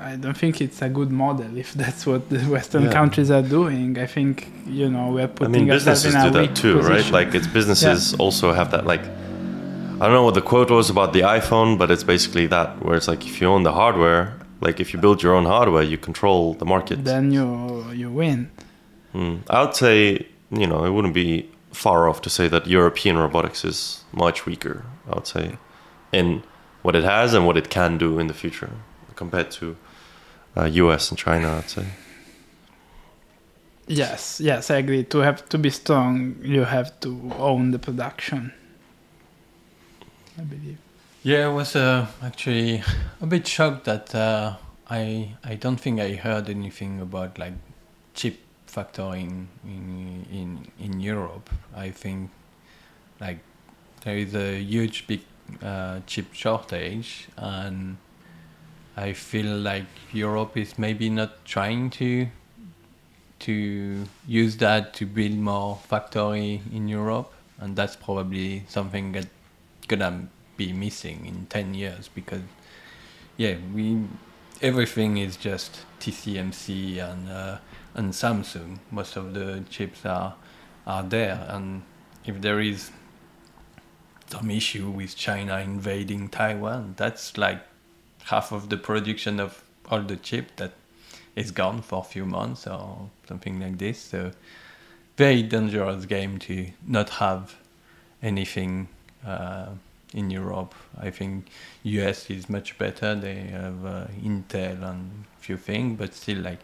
I 0.00 0.16
don't 0.16 0.36
think 0.36 0.60
it's 0.60 0.82
a 0.82 0.88
good 0.88 1.10
model 1.10 1.56
if 1.56 1.72
that's 1.74 2.06
what 2.06 2.28
the 2.28 2.38
Western 2.56 2.84
Yeah. 2.84 2.92
countries 2.92 3.30
are 3.30 3.42
doing. 3.42 3.98
I 3.98 4.06
think 4.06 4.48
you 4.66 4.88
know 4.90 5.10
we're 5.12 5.24
i 5.24 5.26
putting 5.26 5.52
mean 5.52 5.70
ourselves 5.70 6.02
businesses 6.04 6.14
in 6.14 6.20
a 6.20 6.32
do 6.32 6.46
that 6.46 6.56
too 6.56 6.80
right 6.80 7.08
like 7.12 7.34
it's 7.34 7.46
businesses 7.46 8.14
also 8.14 8.52
have 8.52 8.68
that 8.72 8.84
like 8.84 9.04
i 10.00 10.02
don't 10.04 10.12
know 10.18 10.24
what 10.28 10.34
the 10.34 10.42
quote 10.42 10.70
was 10.70 10.90
about 10.90 11.12
the 11.12 11.20
iphone 11.38 11.78
but 11.78 11.88
it's 11.92 12.02
basically 12.02 12.46
that 12.48 12.68
where 12.84 12.96
it's 12.96 13.06
like 13.06 13.24
if 13.24 13.40
you 13.40 13.46
own 13.46 13.62
the 13.62 13.72
hardware 13.72 14.34
like 14.60 14.80
if 14.80 14.92
you 14.92 14.98
build 14.98 15.22
your 15.22 15.34
own 15.34 15.44
hardware 15.44 15.82
you 15.82 15.98
control 15.98 16.54
the 16.54 16.64
market 16.64 17.04
then 17.04 17.30
you 17.32 17.90
you 17.92 18.10
win. 18.10 18.50
Hmm. 19.12 19.36
I 19.48 19.62
would 19.64 19.74
say, 19.74 20.26
you 20.50 20.66
know, 20.66 20.84
it 20.84 20.90
wouldn't 20.90 21.14
be 21.14 21.48
far 21.72 22.08
off 22.08 22.20
to 22.22 22.30
say 22.30 22.48
that 22.48 22.66
European 22.66 23.16
robotics 23.16 23.64
is 23.64 24.04
much 24.12 24.44
weaker, 24.44 24.84
I 25.10 25.14
would 25.14 25.26
say, 25.26 25.56
in 26.12 26.42
what 26.82 26.94
it 26.94 27.04
has 27.04 27.32
and 27.32 27.46
what 27.46 27.56
it 27.56 27.70
can 27.70 27.96
do 27.98 28.18
in 28.18 28.26
the 28.26 28.34
future 28.34 28.70
compared 29.14 29.50
to 29.52 29.76
uh, 30.56 30.64
US 30.64 31.10
and 31.10 31.18
China, 31.18 31.58
I'd 31.58 31.70
say. 31.70 31.86
Yes, 33.86 34.40
yes, 34.40 34.70
I 34.70 34.76
agree. 34.78 35.04
To 35.04 35.18
have 35.18 35.48
to 35.48 35.58
be 35.58 35.70
strong, 35.70 36.36
you 36.42 36.64
have 36.64 36.98
to 37.00 37.32
own 37.38 37.70
the 37.70 37.78
production. 37.78 38.52
I 40.38 40.42
believe. 40.42 40.78
Yeah, 41.26 41.46
I 41.46 41.48
was 41.48 41.74
uh, 41.74 42.06
actually 42.22 42.84
a 43.20 43.26
bit 43.26 43.48
shocked 43.48 43.86
that 43.86 44.14
uh, 44.14 44.54
I 44.88 45.34
I 45.42 45.56
don't 45.56 45.76
think 45.76 45.98
I 45.98 46.12
heard 46.14 46.48
anything 46.48 47.00
about 47.00 47.36
like 47.36 47.54
chip 48.14 48.38
factoring 48.68 49.46
in 49.64 50.24
in 50.30 50.70
in 50.78 51.00
Europe. 51.00 51.50
I 51.74 51.90
think 51.90 52.30
like 53.20 53.40
there 54.02 54.16
is 54.16 54.36
a 54.36 54.60
huge 54.62 55.08
big 55.08 55.22
uh, 55.60 55.98
chip 56.06 56.32
shortage, 56.32 57.26
and 57.36 57.96
I 58.96 59.12
feel 59.12 59.52
like 59.58 59.90
Europe 60.12 60.56
is 60.56 60.78
maybe 60.78 61.10
not 61.10 61.44
trying 61.44 61.90
to 61.98 62.28
to 63.40 64.04
use 64.28 64.58
that 64.58 64.94
to 64.94 65.06
build 65.06 65.34
more 65.34 65.74
factory 65.88 66.62
in 66.72 66.86
Europe, 66.86 67.32
and 67.58 67.74
that's 67.74 67.96
probably 67.96 68.62
something 68.68 69.10
that 69.10 69.26
gonna 69.88 70.28
be 70.56 70.72
missing 70.72 71.26
in 71.26 71.46
10 71.46 71.74
years 71.74 72.08
because 72.14 72.42
yeah 73.36 73.56
we 73.74 74.02
everything 74.62 75.18
is 75.18 75.36
just 75.36 75.80
TSMC 76.00 76.98
and 76.98 77.28
uh, 77.28 77.58
and 77.94 78.12
Samsung 78.12 78.78
most 78.90 79.16
of 79.16 79.34
the 79.34 79.64
chips 79.68 80.04
are 80.04 80.34
are 80.86 81.02
there 81.02 81.46
and 81.48 81.82
if 82.24 82.40
there 82.40 82.60
is 82.60 82.90
some 84.28 84.50
issue 84.50 84.90
with 84.90 85.16
China 85.16 85.58
invading 85.58 86.28
Taiwan 86.28 86.94
that's 86.96 87.36
like 87.36 87.60
half 88.24 88.50
of 88.52 88.68
the 88.70 88.76
production 88.76 89.38
of 89.38 89.62
all 89.88 90.02
the 90.02 90.16
chip 90.16 90.56
that 90.56 90.72
is 91.36 91.50
gone 91.50 91.82
for 91.82 92.00
a 92.00 92.04
few 92.04 92.24
months 92.24 92.66
or 92.66 93.10
something 93.28 93.60
like 93.60 93.78
this. 93.78 94.00
So 94.00 94.32
very 95.16 95.42
dangerous 95.42 96.06
game 96.06 96.38
to 96.40 96.68
not 96.86 97.10
have 97.10 97.54
anything 98.22 98.88
uh, 99.24 99.68
in 100.16 100.30
Europe. 100.30 100.74
I 100.98 101.10
think 101.10 101.48
US 101.84 102.30
is 102.30 102.48
much 102.48 102.76
better. 102.78 103.14
They 103.14 103.34
have 103.34 103.86
uh, 103.86 104.06
Intel 104.24 104.82
and 104.82 105.24
few 105.38 105.56
things, 105.56 105.98
but 105.98 106.14
still, 106.14 106.38
like 106.38 106.60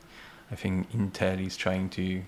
I 0.51 0.57
think 0.57 0.91
Intel 0.93 1.47
is 1.47 1.57
trying 1.57 1.91
to 1.91 2.23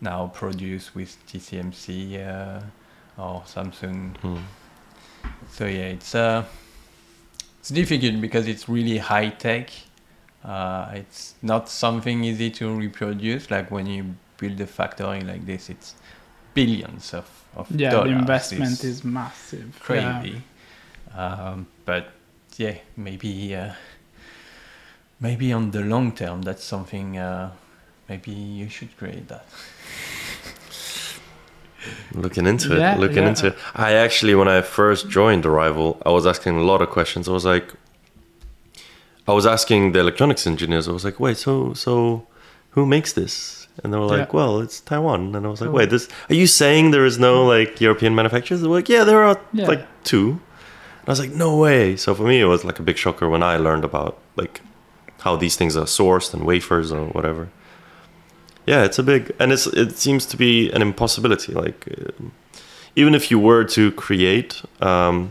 now 0.00 0.28
produce 0.34 0.94
with 0.94 1.16
TSMC 1.28 2.26
uh, 2.26 2.60
or 3.22 3.42
Samsung. 3.42 4.16
Hmm. 4.18 4.38
So 5.50 5.66
yeah, 5.66 5.94
it's 5.96 6.14
uh, 6.14 6.44
it's 7.60 7.68
difficult 7.68 8.20
because 8.20 8.48
it's 8.48 8.68
really 8.68 8.98
high 8.98 9.28
tech. 9.28 9.70
Uh, 10.42 10.92
it's 10.94 11.34
not 11.42 11.68
something 11.68 12.24
easy 12.24 12.50
to 12.50 12.74
reproduce. 12.74 13.50
Like 13.50 13.70
when 13.70 13.86
you 13.86 14.14
build 14.38 14.58
a 14.60 14.66
factory 14.66 15.20
like 15.20 15.44
this, 15.44 15.68
it's 15.68 15.94
billions 16.54 17.12
of, 17.12 17.39
of 17.56 17.70
Yeah, 17.70 17.90
dollars. 17.90 18.10
the 18.12 18.18
investment 18.18 18.72
It's 18.72 18.84
is 18.84 19.04
massive. 19.04 19.74
Yeah. 19.88 20.20
crazy. 20.22 20.42
Um, 21.16 21.66
but 21.84 22.10
yeah, 22.56 22.76
maybe 22.96 23.54
uh, 23.54 23.72
maybe 25.20 25.52
on 25.52 25.70
the 25.70 25.80
long 25.80 26.12
term, 26.12 26.42
that's 26.42 26.64
something. 26.64 27.18
Uh, 27.18 27.50
maybe 28.08 28.30
you 28.32 28.68
should 28.68 28.96
create 28.96 29.28
that. 29.28 29.44
Looking 32.14 32.46
into 32.46 32.76
Yeah, 32.76 32.94
it, 32.94 33.00
looking 33.00 33.22
yeah. 33.22 33.28
into 33.30 33.46
it. 33.48 33.56
I 33.74 33.92
actually, 33.94 34.34
when 34.34 34.48
I 34.48 34.60
first 34.62 35.08
joined 35.08 35.46
Arrival, 35.46 35.96
I 36.04 36.10
was 36.10 36.26
asking 36.26 36.56
a 36.56 36.62
lot 36.62 36.82
of 36.82 36.90
questions. 36.90 37.28
I 37.28 37.32
was 37.32 37.44
like, 37.44 37.72
I 39.26 39.32
was 39.32 39.46
asking 39.46 39.92
the 39.92 40.00
electronics 40.00 40.46
engineers. 40.46 40.88
I 40.88 40.92
was 40.92 41.04
like, 41.04 41.18
wait, 41.20 41.36
so 41.38 41.72
so, 41.74 42.26
who 42.70 42.84
makes 42.86 43.12
this? 43.14 43.59
And 43.82 43.92
they 43.92 43.98
were 43.98 44.04
like, 44.04 44.28
Yeah. 44.28 44.36
well, 44.36 44.60
it's 44.60 44.80
Taiwan. 44.80 45.34
And 45.34 45.46
I 45.46 45.48
was 45.48 45.60
like, 45.60 45.68
Cool. 45.70 45.76
wait, 45.78 45.90
this? 45.90 46.08
Are 46.28 46.34
you 46.34 46.46
saying 46.46 46.90
there 46.90 47.04
is 47.06 47.18
no 47.18 47.44
like 47.46 47.80
European 47.80 48.14
manufacturers? 48.14 48.60
They 48.60 48.68
were 48.68 48.76
like, 48.76 48.88
yeah, 48.88 49.04
there 49.04 49.22
are 49.22 49.40
Yeah. 49.52 49.66
like 49.66 49.86
two. 50.04 50.28
And 51.00 51.08
I 51.08 51.10
was 51.12 51.20
like, 51.20 51.30
no 51.32 51.56
way. 51.56 51.96
So 51.96 52.14
for 52.14 52.24
me, 52.24 52.40
it 52.40 52.44
was 52.44 52.64
like 52.64 52.78
a 52.78 52.82
big 52.82 52.96
shocker 52.98 53.28
when 53.28 53.42
I 53.42 53.56
learned 53.56 53.84
about 53.84 54.18
like 54.36 54.60
how 55.20 55.36
these 55.36 55.56
things 55.56 55.76
are 55.76 55.86
sourced 55.86 56.34
and 56.34 56.44
wafers 56.44 56.92
or 56.92 57.06
whatever. 57.06 57.48
Yeah, 58.66 58.84
it's 58.84 58.98
a 58.98 59.02
big, 59.02 59.34
and 59.40 59.50
it's 59.52 59.66
it 59.66 59.96
seems 59.96 60.26
to 60.26 60.36
be 60.36 60.70
an 60.70 60.82
impossibility. 60.82 61.52
Like, 61.54 61.88
um, 62.18 62.32
even 62.94 63.14
if 63.14 63.30
you 63.30 63.38
were 63.38 63.64
to 63.64 63.90
create 63.92 64.62
um, 64.80 65.30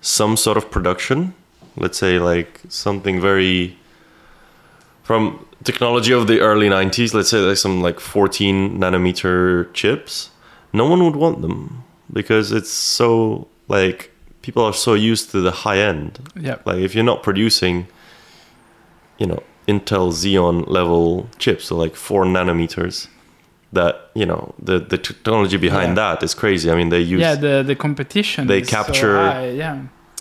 some 0.00 0.36
sort 0.36 0.56
of 0.56 0.70
production, 0.70 1.34
let's 1.76 1.96
say 1.98 2.18
like 2.18 2.60
something 2.68 3.20
very 3.20 3.76
from 5.04 5.44
technology 5.64 6.12
of 6.12 6.26
the 6.26 6.40
early 6.40 6.68
90s 6.68 7.14
let's 7.14 7.30
say 7.30 7.38
like 7.38 7.56
some 7.56 7.80
like 7.82 8.00
14 8.00 8.78
nanometer 8.78 9.72
chips 9.74 10.30
no 10.72 10.86
one 10.86 11.04
would 11.04 11.16
want 11.16 11.40
them 11.42 11.84
because 12.12 12.52
it's 12.52 12.70
so 12.70 13.46
like 13.68 14.10
people 14.42 14.62
are 14.64 14.72
so 14.74 14.94
used 14.94 15.30
to 15.30 15.40
the 15.40 15.50
high 15.64 15.78
end 15.78 16.18
Yeah. 16.34 16.56
like 16.64 16.78
if 16.78 16.94
you're 16.94 17.04
not 17.04 17.22
producing 17.22 17.86
you 19.18 19.26
know 19.26 19.42
intel 19.68 20.10
xeon 20.12 20.66
level 20.68 21.28
chips 21.38 21.66
so 21.66 21.76
like 21.76 21.94
4 21.94 22.24
nanometers 22.24 23.08
that 23.72 24.10
you 24.14 24.26
know 24.26 24.54
the 24.58 24.78
the 24.80 24.98
technology 24.98 25.56
behind 25.56 25.90
Yeah. 25.96 26.14
that 26.14 26.22
is 26.22 26.34
crazy 26.34 26.70
i 26.70 26.74
mean 26.74 26.88
they 26.90 27.00
use 27.00 27.20
yeah, 27.20 27.34
the 27.36 27.62
the 27.66 27.76
competition. 27.76 28.46
They 28.48 28.60
is 28.60 28.68
so 28.68 28.76
capture- 28.76 29.16
high, 29.16 29.50
yeah. 29.50 29.76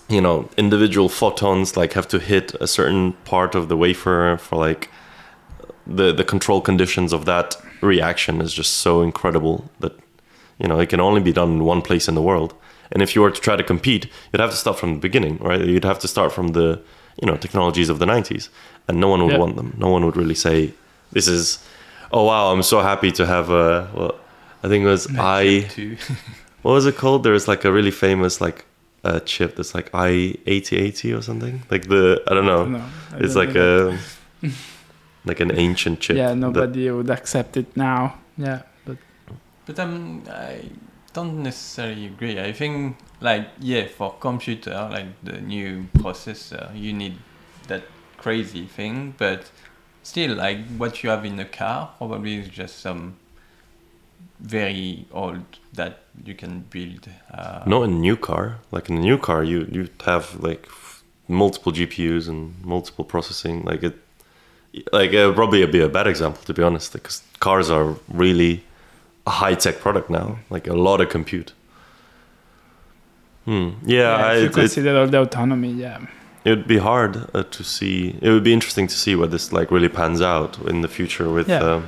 you 0.10 0.22
know 0.22 0.48
individual 0.58 1.10
photons 1.10 1.76
like 1.76 1.94
have 1.94 2.08
to 2.10 2.20
hit 2.20 2.54
a 2.62 2.68
certain 2.68 3.14
part 3.26 3.56
of 3.56 3.68
the 3.70 3.76
wafer 3.76 4.38
for 4.40 4.56
like 4.68 4.90
the 5.96 6.12
the 6.14 6.24
control 6.24 6.62
conditions 6.62 7.14
of 7.14 7.26
that 7.26 7.56
reaction 7.82 8.42
is 8.42 8.54
just 8.54 8.72
so 8.78 9.02
incredible 9.02 9.56
that 9.80 9.94
you 10.60 10.68
know 10.68 10.80
it 10.80 10.90
can 10.90 11.00
only 11.00 11.22
be 11.22 11.34
done 11.34 11.52
in 11.58 11.64
one 11.64 11.82
place 11.82 12.08
in 12.08 12.16
the 12.16 12.22
world 12.22 12.54
and 12.92 13.02
if 13.02 13.16
you 13.16 13.22
were 13.24 13.32
to 13.32 13.42
try 13.42 13.56
to 13.56 13.64
compete 13.64 14.04
you'd 14.32 14.40
have 14.46 14.52
to 14.52 14.58
start 14.58 14.78
from 14.80 14.94
the 14.96 15.00
beginning 15.00 15.38
right 15.50 15.62
you'd 15.66 15.86
have 15.86 16.00
to 16.00 16.08
start 16.08 16.32
from 16.32 16.50
the 16.50 16.80
you 17.22 17.28
know 17.28 17.38
technologies 17.38 17.90
of 17.90 17.98
the 18.00 18.06
90s 18.06 18.50
and 18.88 19.00
no 19.00 19.08
one 19.08 19.22
would 19.24 19.32
Yeah. 19.34 19.40
want 19.44 19.56
them 19.56 19.74
no 19.78 19.90
one 19.96 20.06
would 20.06 20.18
really 20.22 20.36
say 20.48 20.74
this 21.12 21.28
is 21.28 21.58
oh 22.12 22.24
wow 22.26 22.52
i'm 22.52 22.64
so 22.64 22.82
happy 22.82 23.12
to 23.20 23.26
have 23.26 23.50
a 23.50 23.90
well 23.96 24.16
i 24.64 24.68
think 24.70 24.84
it 24.86 24.92
was 24.96 25.08
i 25.18 25.68
what 26.64 26.74
was 26.74 26.86
it 26.86 26.96
called? 26.96 27.24
There's 27.24 27.48
like 27.48 27.66
a 27.66 27.72
really 27.72 27.92
famous 27.92 28.40
like 28.40 28.66
uh, 29.04 29.20
chip 29.32 29.56
that's 29.56 29.74
like 29.74 29.90
i 29.96 30.10
eighty 30.46 30.76
eighty 30.86 31.12
or 31.12 31.22
something. 31.24 31.64
Like 31.72 31.88
the 31.88 32.22
I 32.30 32.36
don't 32.36 32.46
know. 32.46 32.66
No, 32.66 32.78
I 32.78 33.18
it's 33.24 33.34
don't 33.34 33.46
like 33.46 33.56
know 33.56 33.98
a 34.44 34.48
like 35.26 35.40
an 35.40 35.52
ancient 35.56 36.00
chip. 36.00 36.18
Yeah, 36.18 36.30
that- 36.30 36.36
nobody 36.36 36.90
would 36.92 37.10
accept 37.10 37.58
it 37.58 37.76
now. 37.76 38.16
Yeah, 38.38 38.62
but 38.86 38.98
But 39.66 39.80
um, 39.80 40.24
I 40.30 40.64
don't 41.14 41.44
necessarily 41.44 42.06
agree. 42.08 42.40
I 42.40 42.54
think, 42.54 42.98
like, 43.20 43.48
yeah, 43.60 43.88
for 43.88 44.14
computer, 44.20 44.90
like 44.92 45.08
the 45.24 45.42
new 45.42 45.86
processor, 45.98 46.72
you 46.74 46.94
need 46.94 47.18
that 47.68 47.84
crazy 48.18 48.66
thing. 48.66 49.14
But 49.18 49.52
still, 50.04 50.36
like, 50.36 50.60
what 50.78 51.04
you 51.04 51.10
have 51.10 51.26
in 51.26 51.40
a 51.40 51.46
car 51.46 51.92
probably 51.98 52.36
is 52.36 52.48
just 52.50 52.80
some 52.80 53.16
very 54.40 55.06
old 55.12 55.44
that 55.74 56.00
you 56.26 56.34
can 56.34 56.62
build. 56.70 57.08
Uh, 57.32 57.64
not 57.66 57.84
a 57.84 57.88
new 57.88 58.18
car. 58.18 58.60
Like 58.72 58.90
in 58.90 58.98
a 58.98 59.02
new 59.02 59.18
car, 59.18 59.44
you 59.44 59.68
you 59.72 59.88
have 60.06 60.36
like 60.40 60.68
multiple 61.28 61.72
GPUs 61.72 62.28
and 62.28 62.54
multiple 62.66 63.06
processing. 63.06 63.64
Like 63.64 63.84
it, 63.84 63.96
like 64.94 65.12
it 65.12 65.26
would 65.26 65.36
probably 65.36 65.66
be 65.66 65.82
a 65.82 65.90
bad 65.90 66.08
example 66.08 66.42
to 66.44 66.54
be 66.54 66.64
honest, 66.64 66.94
because 66.94 67.24
cars 67.40 67.70
are 67.70 67.96
really 68.08 68.64
a 69.28 69.32
high 69.32 69.56
tech 69.56 69.80
product 69.80 70.10
now. 70.10 70.40
Like 70.50 70.68
a 70.68 70.74
lot 70.74 71.02
of 71.02 71.10
compute. 71.10 71.54
Hmm. 73.46 73.70
Yeah, 73.86 74.16
I, 74.16 74.34
if 74.34 74.40
you 74.40 74.46
it- 74.46 74.50
it- 74.50 74.54
consider 74.54 74.98
all 75.00 75.08
the 75.08 75.22
autonomy, 75.22 75.72
yeah. 75.74 76.00
it 76.46 76.50
would 76.52 76.68
be 76.68 76.78
hard 76.78 77.18
uh, 77.34 77.44
to 77.44 77.64
see. 77.64 78.16
It 78.22 78.30
would 78.30 78.44
be 78.44 78.54
interesting 78.54 78.88
to 78.88 78.96
see 78.96 79.16
where 79.16 79.28
this 79.28 79.52
like 79.52 79.72
really 79.72 79.90
pans 79.90 80.22
out 80.22 80.58
in 80.68 80.82
the 80.82 80.88
future 80.88 81.30
with. 81.30 81.50
Yeah. 81.50 81.60
Um, 81.64 81.88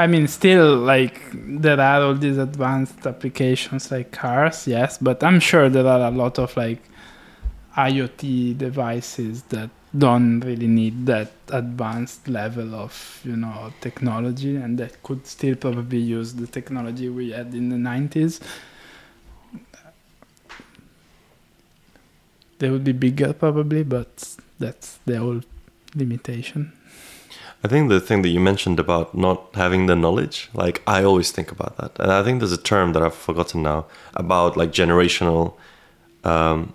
I 0.00 0.06
mean, 0.06 0.28
still, 0.28 0.76
like, 0.76 1.20
there 1.34 1.80
are 1.80 2.02
all 2.02 2.14
these 2.14 2.38
advanced 2.38 3.04
applications 3.04 3.90
like 3.90 4.12
cars, 4.12 4.64
yes, 4.68 4.96
but 4.98 5.24
I'm 5.24 5.40
sure 5.40 5.68
there 5.68 5.88
are 5.88 6.06
a 6.06 6.10
lot 6.12 6.38
of, 6.38 6.56
like, 6.56 6.78
IoT 7.76 8.56
devices 8.58 9.42
that 9.48 9.70
don't 9.96 10.40
really 10.40 10.66
need 10.66 11.06
that 11.06 11.32
advanced 11.50 12.28
level 12.28 12.74
of, 12.74 13.20
you 13.24 13.36
know, 13.36 13.72
technology 13.80 14.56
and 14.56 14.78
that 14.78 15.02
could 15.02 15.26
still 15.26 15.54
probably 15.54 15.98
use 15.98 16.34
the 16.34 16.46
technology 16.46 17.08
we 17.08 17.30
had 17.30 17.54
in 17.54 17.70
the 17.70 17.76
90s. 17.76 18.40
They 22.58 22.70
would 22.70 22.84
be 22.84 22.92
bigger, 22.92 23.32
probably, 23.32 23.84
but 23.84 24.36
that's 24.58 24.98
the 25.06 25.18
whole 25.18 25.40
limitation. 25.94 26.72
I 27.62 27.68
think 27.68 27.88
the 27.88 28.00
thing 28.00 28.22
that 28.22 28.28
you 28.28 28.40
mentioned 28.40 28.78
about 28.78 29.16
not 29.16 29.54
having 29.54 29.86
the 29.86 29.96
knowledge, 29.96 30.48
like 30.54 30.82
I 30.86 31.02
always 31.02 31.32
think 31.32 31.50
about 31.50 31.76
that, 31.78 31.98
and 31.98 32.12
I 32.12 32.22
think 32.22 32.38
there's 32.38 32.52
a 32.52 32.62
term 32.62 32.92
that 32.92 33.02
I've 33.02 33.14
forgotten 33.14 33.62
now 33.62 33.86
about 34.14 34.56
like 34.56 34.70
generational 34.70 35.54
um, 36.22 36.74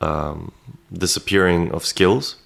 um, 0.00 0.52
disappearing 0.92 1.70
of 1.72 1.84
skills. 1.84 2.36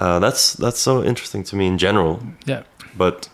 Uh, 0.00 0.18
that's 0.18 0.54
that's 0.54 0.80
so 0.80 1.02
interesting 1.04 1.44
to 1.44 1.56
me 1.56 1.66
in 1.66 1.78
general, 1.78 2.20
Yeah. 2.46 2.62
but 2.96 3.28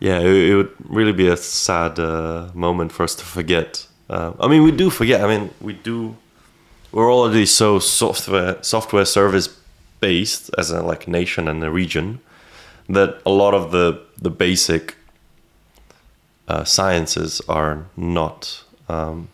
yeah, 0.00 0.18
it, 0.20 0.50
it 0.50 0.54
would 0.56 0.70
really 0.88 1.12
be 1.12 1.28
a 1.28 1.36
sad 1.36 1.98
uh, 1.98 2.48
moment 2.54 2.92
for 2.92 3.02
us 3.04 3.14
to 3.16 3.24
forget. 3.24 3.86
Uh, 4.10 4.32
I 4.40 4.48
mean, 4.48 4.62
we 4.64 4.72
do 4.72 4.90
forget. 4.90 5.20
I 5.22 5.26
mean, 5.28 5.50
we 5.60 5.74
do. 5.74 6.16
We're 6.92 7.12
already 7.12 7.46
so 7.46 7.78
software 7.78 8.56
software 8.62 9.04
service 9.04 9.48
based 10.00 10.50
as 10.58 10.70
a 10.70 10.82
like 10.82 11.06
nation 11.06 11.48
and 11.48 11.62
a 11.64 11.70
region 11.70 12.18
that 12.88 13.20
a 13.24 13.30
lot 13.30 13.54
of 13.54 13.70
the 13.70 14.00
the 14.22 14.30
basic 14.30 14.94
uh, 16.48 16.64
sciences 16.64 17.40
are 17.48 17.84
not 17.96 18.64
um, 18.88 19.28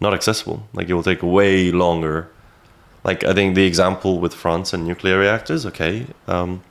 not 0.00 0.12
accessible. 0.14 0.68
Like 0.72 0.88
it 0.88 0.94
will 0.94 1.02
take 1.02 1.22
way 1.22 1.70
longer. 1.72 2.28
Like 3.04 3.24
I 3.24 3.32
think 3.34 3.54
the 3.54 3.64
example 3.66 4.18
with 4.20 4.34
France 4.34 4.72
and 4.72 4.86
nuclear 4.86 5.18
reactors. 5.18 5.64
Okay, 5.66 6.06
um, 6.26 6.62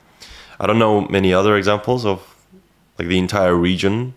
I 0.59 0.67
don't 0.67 0.79
know 0.79 1.01
many 1.09 1.33
other 1.33 1.55
examples 1.57 2.05
of 2.05 2.19
like 2.99 3.07
the 3.07 3.17
entire 3.17 3.55
region 3.55 4.13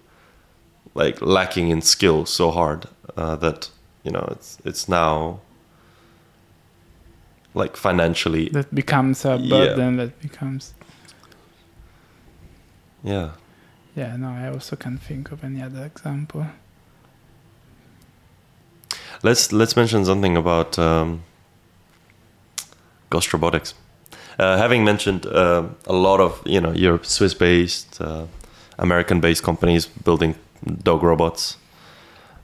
like 0.94 1.20
lacking 1.20 1.70
in 1.70 1.80
skill 1.82 2.26
so 2.26 2.50
hard 2.50 2.86
uh, 3.16 3.36
that 3.36 3.70
you 4.04 4.10
know 4.10 4.26
it's 4.30 4.58
it's 4.64 4.88
now 4.88 5.40
like 7.54 7.76
financially 7.76 8.48
That 8.50 8.74
becomes 8.74 9.24
a 9.24 9.36
Yeah. 9.36 9.48
burden, 9.48 9.96
that 9.96 10.20
becomes. 10.20 10.74
yeah 13.04 13.30
Yeah, 13.96 14.16
no, 14.16 14.28
I 14.28 14.48
also 14.48 14.76
can't 14.76 15.00
think 15.02 15.32
of 15.32 15.42
any 15.44 15.60
other 15.62 15.84
example. 15.84 16.46
Let's 19.22 19.52
let's 19.52 19.76
mention 19.76 20.04
something 20.04 20.36
about 20.36 20.78
um, 20.78 21.22
Ghost 23.10 23.32
Robotics. 23.32 23.74
Uh, 24.38 24.56
having 24.56 24.84
mentioned 24.84 25.26
uh, 25.26 25.64
a 25.86 25.92
lot 25.92 26.20
of 26.20 26.40
you 26.46 26.60
know 26.60 26.72
your 26.72 27.02
Swiss-based, 27.02 28.00
uh, 28.00 28.26
American-based 28.78 29.42
companies 29.42 29.86
building 29.86 30.34
dog 30.82 31.02
robots, 31.02 31.56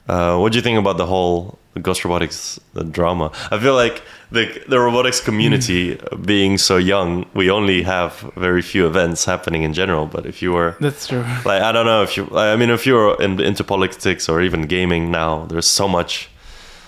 uh, 0.08 0.36
what 0.38 0.52
do 0.52 0.58
you 0.58 0.62
think 0.62 0.78
about 0.78 0.96
the 0.96 1.06
whole 1.06 1.58
Ghost 1.80 2.04
Robotics 2.04 2.60
uh, 2.76 2.82
drama? 2.82 3.30
I 3.50 3.58
feel 3.58 3.74
like 3.74 4.02
the 4.32 4.46
the 4.68 4.78
robotics 4.80 5.20
community 5.20 5.98
being 6.24 6.58
so 6.58 6.76
young, 6.76 7.26
we 7.34 7.50
only 7.50 7.82
have 7.82 8.32
very 8.36 8.62
few 8.62 8.86
events 8.86 9.24
happening 9.24 9.62
in 9.62 9.72
general. 9.72 10.06
But 10.06 10.26
if 10.26 10.42
you 10.42 10.52
were 10.52 10.76
That's 10.80 11.06
true. 11.06 11.24
like 11.44 11.62
I 11.62 11.72
don't 11.72 11.86
know 11.86 12.02
if 12.02 12.16
you 12.16 12.28
I 12.36 12.56
mean 12.56 12.70
if 12.70 12.86
you're 12.86 13.20
in, 13.22 13.40
into 13.40 13.62
politics 13.64 14.28
or 14.28 14.42
even 14.42 14.62
gaming 14.66 15.10
now, 15.10 15.46
there's 15.46 15.66
so 15.66 15.88
much 15.88 16.28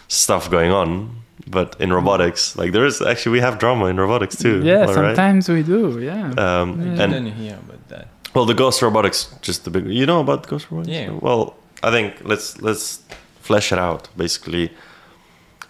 stuff 0.09 0.51
going 0.51 0.71
on. 0.73 1.23
But 1.49 1.77
in 1.79 1.93
robotics, 1.93 2.57
like 2.57 2.73
there 2.73 2.85
is 2.87 3.01
actually 3.01 3.33
we 3.33 3.41
have 3.41 3.59
drama 3.59 3.87
in 3.87 3.97
robotics 4.01 4.37
too. 4.37 4.63
yeah, 4.65 4.81
all 4.81 4.87
right? 4.87 4.95
sometimes 4.95 5.49
we 5.49 5.63
do. 5.63 6.01
Yeah. 6.01 6.31
Um, 6.37 6.81
Yeah. 6.81 7.01
I 7.01 7.05
and 7.05 7.13
didn't 7.13 7.33
hear 7.35 7.55
about 7.55 7.89
that. 7.89 8.09
well, 8.35 8.47
the 8.47 8.55
Ghost 8.55 8.83
Robotics, 8.83 9.29
just 9.43 9.63
the 9.65 9.71
big. 9.71 9.87
You 9.87 10.07
know 10.07 10.21
about 10.21 10.47
Ghost 10.49 10.67
Robotics? 10.71 10.97
Yeah. 10.97 11.11
Well, 11.21 11.55
I 11.85 11.91
think 11.93 12.15
let's 12.25 12.61
let's 12.63 13.03
flesh 13.43 13.71
it 13.73 13.79
out. 13.79 14.09
Basically, 14.17 14.71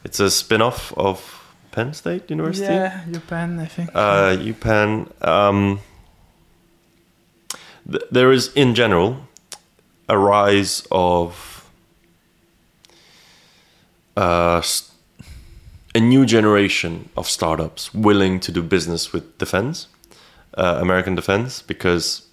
it's 0.05 0.19
a 0.21 0.31
spin-off 0.31 0.93
of 0.97 1.19
Penn 1.73 1.93
State 1.93 2.31
University. 2.31 2.73
yeah, 2.73 3.05
Japan, 3.13 3.59
I 3.59 3.67
think. 3.67 3.91
Uh, 3.95 4.37
UPenn. 4.39 5.09
Um, 5.21 5.81
th- 7.91 8.05
there 8.11 8.33
is, 8.33 8.51
in 8.55 8.75
general, 8.75 9.17
a 10.09 10.17
rise 10.17 10.87
of 10.91 11.56
uh, 14.17 14.63
a 15.95 16.01
new 16.01 16.27
generation 16.27 17.09
of 17.17 17.29
startups 17.29 17.93
willing 17.95 18.41
to 18.41 18.53
do 18.53 18.63
business 18.63 19.13
with 19.13 19.39
defense, 19.39 19.89
uh, 20.55 20.79
American 20.81 21.15
defense, 21.15 21.63
because 21.63 22.27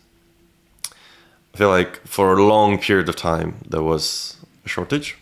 I 1.53 1.57
feel 1.57 1.69
like 1.69 2.05
for 2.07 2.33
a 2.33 2.43
long 2.43 2.77
period 2.77 3.09
of 3.09 3.15
time 3.15 3.55
there 3.69 3.83
was 3.83 4.37
a 4.65 4.69
shortage, 4.69 5.17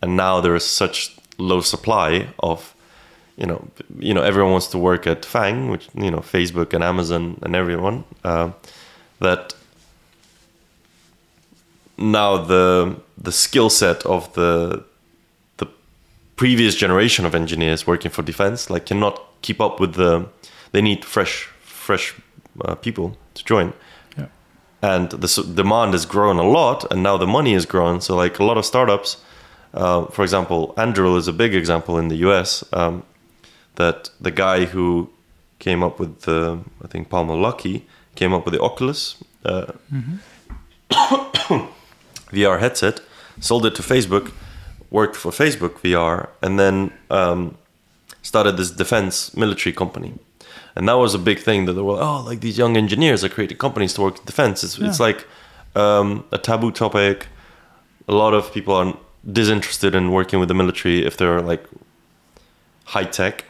and 0.00 0.16
now 0.16 0.40
there 0.40 0.54
is 0.54 0.64
such 0.64 1.16
low 1.38 1.60
supply 1.60 2.28
of 2.38 2.74
you 3.36 3.46
know, 3.46 3.66
you 3.98 4.14
know, 4.14 4.22
everyone 4.22 4.52
wants 4.52 4.68
to 4.68 4.78
work 4.78 5.06
at 5.06 5.22
FAANG, 5.22 5.70
which 5.70 5.88
you 5.94 6.10
know, 6.10 6.18
Facebook 6.18 6.72
and 6.72 6.84
Amazon 6.84 7.38
and 7.42 7.56
everyone. 7.56 8.04
Uh, 8.22 8.52
that 9.18 9.54
now 11.98 12.36
the 12.36 12.96
the 13.18 13.32
skill 13.32 13.70
set 13.70 14.04
of 14.06 14.32
the 14.34 14.84
previous 16.36 16.74
generation 16.74 17.24
of 17.26 17.34
engineers 17.34 17.86
working 17.86 18.10
for 18.10 18.22
defense 18.22 18.70
like 18.70 18.86
cannot 18.86 19.20
keep 19.42 19.60
up 19.60 19.80
with 19.80 19.94
the. 19.94 20.26
They 20.72 20.82
need 20.82 21.04
fresh 21.04 21.48
fresh 21.60 22.14
uh, 22.64 22.74
people 22.74 23.16
to 23.34 23.44
join. 23.44 23.72
Yeah. 24.18 24.26
And 24.82 25.10
the 25.10 25.24
s- 25.28 25.36
demand 25.54 25.92
has 25.92 26.06
grown 26.06 26.38
a 26.38 26.42
lot, 26.48 26.90
and 26.90 27.02
now 27.02 27.16
the 27.16 27.26
money 27.26 27.52
has 27.54 27.66
grown. 27.66 28.00
So, 28.00 28.16
like 28.16 28.38
a 28.40 28.44
lot 28.44 28.58
of 28.58 28.64
startups, 28.64 29.18
uh, 29.72 30.06
for 30.06 30.22
example, 30.24 30.74
Anduril 30.76 31.16
is 31.16 31.28
a 31.28 31.32
big 31.32 31.54
example 31.54 31.98
in 31.98 32.08
the 32.08 32.16
US. 32.28 32.64
Um, 32.72 33.02
that 33.76 34.10
the 34.20 34.30
guy 34.30 34.66
who 34.66 35.10
came 35.58 35.82
up 35.82 35.98
with 35.98 36.20
the, 36.22 36.58
I 36.84 36.86
think 36.86 37.08
Palmer 37.08 37.34
Luckey 37.34 37.82
came 38.14 38.32
up 38.32 38.44
with 38.44 38.54
the 38.54 38.60
Oculus 38.60 39.16
uh, 39.44 39.72
VR 42.32 42.58
headset, 42.60 43.00
sold 43.40 43.66
it 43.66 43.74
to 43.76 43.82
Facebook, 43.82 44.30
worked 44.98 45.16
for 45.16 45.30
Facebook 45.32 45.74
VR, 45.84 46.28
and 46.44 46.52
then 46.62 46.92
um, 47.10 47.40
started 48.22 48.56
this 48.56 48.70
defense 48.70 49.36
military 49.36 49.72
company. 49.72 50.12
And 50.76 50.88
that 50.88 50.98
was 51.04 51.14
a 51.14 51.18
big 51.18 51.38
thing 51.48 51.66
that 51.66 51.74
they 51.74 51.82
were, 51.82 52.00
oh, 52.00 52.20
like 52.28 52.40
these 52.40 52.56
young 52.56 52.76
engineers 52.76 53.24
are 53.24 53.28
creating 53.28 53.58
companies 53.58 53.92
to 53.94 54.02
work 54.02 54.18
in 54.20 54.24
defense. 54.24 54.62
It's, 54.64 54.78
it's 54.78 55.00
like 55.00 55.26
um, 55.74 56.24
a 56.30 56.38
taboo 56.38 56.70
topic. 56.70 57.26
A 58.06 58.14
lot 58.14 58.34
of 58.34 58.52
people 58.52 58.74
are 58.74 58.96
disinterested 59.38 59.94
in 59.94 60.12
working 60.12 60.38
with 60.38 60.48
the 60.48 60.54
military 60.54 61.04
if 61.04 61.16
they're 61.16 61.40
like 61.40 61.64
high 62.84 63.08
tech, 63.18 63.44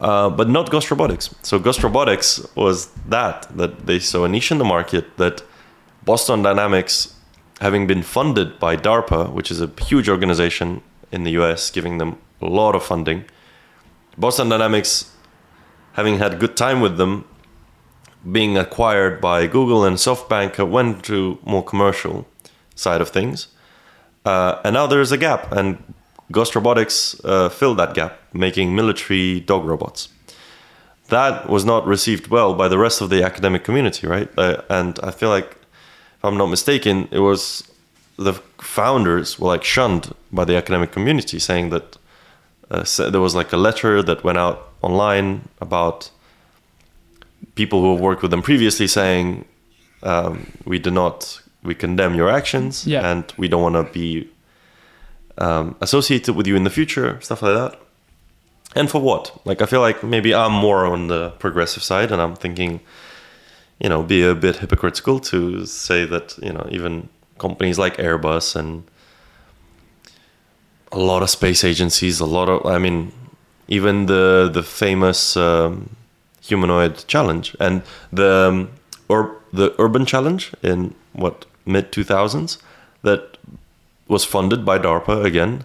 uh, 0.00 0.28
but 0.28 0.48
not 0.48 0.70
Ghost 0.70 0.90
Robotics. 0.90 1.34
So 1.42 1.58
Ghost 1.58 1.82
Robotics 1.82 2.46
was 2.54 2.88
that 3.08 3.46
that 3.56 3.86
they 3.86 3.98
saw 3.98 4.24
a 4.24 4.28
niche 4.28 4.50
in 4.50 4.58
the 4.58 4.64
market 4.76 5.16
that 5.16 5.42
Boston 6.04 6.42
Dynamics, 6.42 7.13
having 7.60 7.86
been 7.86 8.02
funded 8.02 8.58
by 8.58 8.76
DARPA, 8.76 9.32
which 9.32 9.50
is 9.50 9.60
a 9.60 9.70
huge 9.80 10.08
organization 10.08 10.82
in 11.12 11.24
the 11.24 11.32
U.S., 11.32 11.70
giving 11.70 11.98
them 11.98 12.18
a 12.40 12.46
lot 12.46 12.74
of 12.74 12.82
funding. 12.82 13.24
Boston 14.18 14.48
Dynamics, 14.48 15.12
having 15.92 16.18
had 16.18 16.34
a 16.34 16.36
good 16.36 16.56
time 16.56 16.80
with 16.80 16.96
them, 16.96 17.24
being 18.30 18.56
acquired 18.56 19.20
by 19.20 19.46
Google 19.46 19.84
and 19.84 19.96
SoftBank, 19.96 20.58
uh, 20.58 20.66
went 20.66 21.04
to 21.04 21.38
more 21.44 21.62
commercial 21.62 22.26
side 22.74 23.00
of 23.00 23.10
things. 23.10 23.48
Uh, 24.24 24.60
and 24.64 24.74
now 24.74 24.86
there's 24.86 25.12
a 25.12 25.18
gap, 25.18 25.52
and 25.52 25.82
Ghost 26.32 26.54
Robotics 26.54 27.20
uh, 27.24 27.48
filled 27.48 27.78
that 27.78 27.94
gap, 27.94 28.18
making 28.32 28.74
military 28.74 29.40
dog 29.40 29.64
robots. 29.64 30.08
That 31.08 31.50
was 31.50 31.64
not 31.64 31.86
received 31.86 32.28
well 32.28 32.54
by 32.54 32.68
the 32.68 32.78
rest 32.78 33.02
of 33.02 33.10
the 33.10 33.22
academic 33.22 33.62
community, 33.62 34.06
right? 34.06 34.30
Uh, 34.38 34.62
and 34.70 34.98
I 35.02 35.10
feel 35.10 35.28
like, 35.28 35.58
I'm 36.24 36.36
not 36.36 36.46
mistaken, 36.46 37.08
it 37.10 37.18
was 37.20 37.62
the 38.16 38.34
founders 38.58 39.38
were 39.38 39.48
like 39.48 39.64
shunned 39.64 40.14
by 40.32 40.44
the 40.44 40.56
academic 40.56 40.90
community, 40.92 41.38
saying 41.38 41.70
that 41.70 41.96
uh, 42.70 42.84
there 43.10 43.20
was 43.20 43.34
like 43.34 43.52
a 43.52 43.56
letter 43.56 44.02
that 44.02 44.24
went 44.24 44.38
out 44.38 44.68
online 44.82 45.48
about 45.60 46.10
people 47.54 47.80
who 47.82 47.92
have 47.92 48.00
worked 48.00 48.22
with 48.22 48.30
them 48.30 48.42
previously 48.42 48.86
saying 48.86 49.44
um, 50.02 50.46
we 50.64 50.78
do 50.78 50.90
not 50.90 51.40
we 51.62 51.74
condemn 51.74 52.14
your 52.14 52.28
actions 52.30 52.86
Yeah. 52.86 53.10
and 53.10 53.24
we 53.36 53.48
don't 53.48 53.62
want 53.62 53.74
to 53.86 53.92
be 53.92 54.28
um, 55.38 55.76
associated 55.80 56.34
with 56.36 56.46
you 56.46 56.56
in 56.56 56.64
the 56.64 56.70
future 56.70 57.18
stuff 57.20 57.42
like 57.42 57.54
that 57.54 57.80
and 58.76 58.90
for 58.90 59.00
what 59.00 59.40
like 59.46 59.62
i 59.62 59.66
feel 59.66 59.80
like 59.80 60.02
maybe 60.02 60.34
i'm 60.34 60.52
more 60.52 60.84
on 60.86 61.06
the 61.08 61.30
progressive 61.38 61.82
side 61.82 62.12
and 62.12 62.20
i'm 62.20 62.34
thinking 62.36 62.80
you 63.80 63.88
know 63.88 64.02
be 64.02 64.22
a 64.22 64.34
bit 64.34 64.56
hypocritical 64.56 65.18
to 65.20 65.66
say 65.66 66.04
that 66.06 66.36
you 66.42 66.52
know 66.52 66.66
even 66.70 67.08
companies 67.38 67.78
like 67.78 67.96
airbus 67.96 68.54
and 68.56 68.84
a 70.92 70.98
lot 70.98 71.22
of 71.22 71.30
space 71.30 71.64
agencies 71.64 72.20
a 72.20 72.26
lot 72.26 72.48
of 72.48 72.64
i 72.66 72.78
mean 72.78 73.12
even 73.68 74.06
the 74.06 74.48
the 74.52 74.62
famous 74.62 75.36
um, 75.36 75.90
humanoid 76.42 77.04
challenge 77.06 77.56
and 77.58 77.82
the 78.12 78.30
um, 78.48 78.68
or 79.08 79.36
the 79.52 79.74
urban 79.78 80.04
challenge 80.06 80.52
in 80.62 80.94
what 81.12 81.46
mid 81.66 81.90
2000s 81.92 82.58
that 83.02 83.36
was 84.08 84.24
funded 84.24 84.64
by 84.64 84.78
DARPA 84.78 85.24
again 85.24 85.64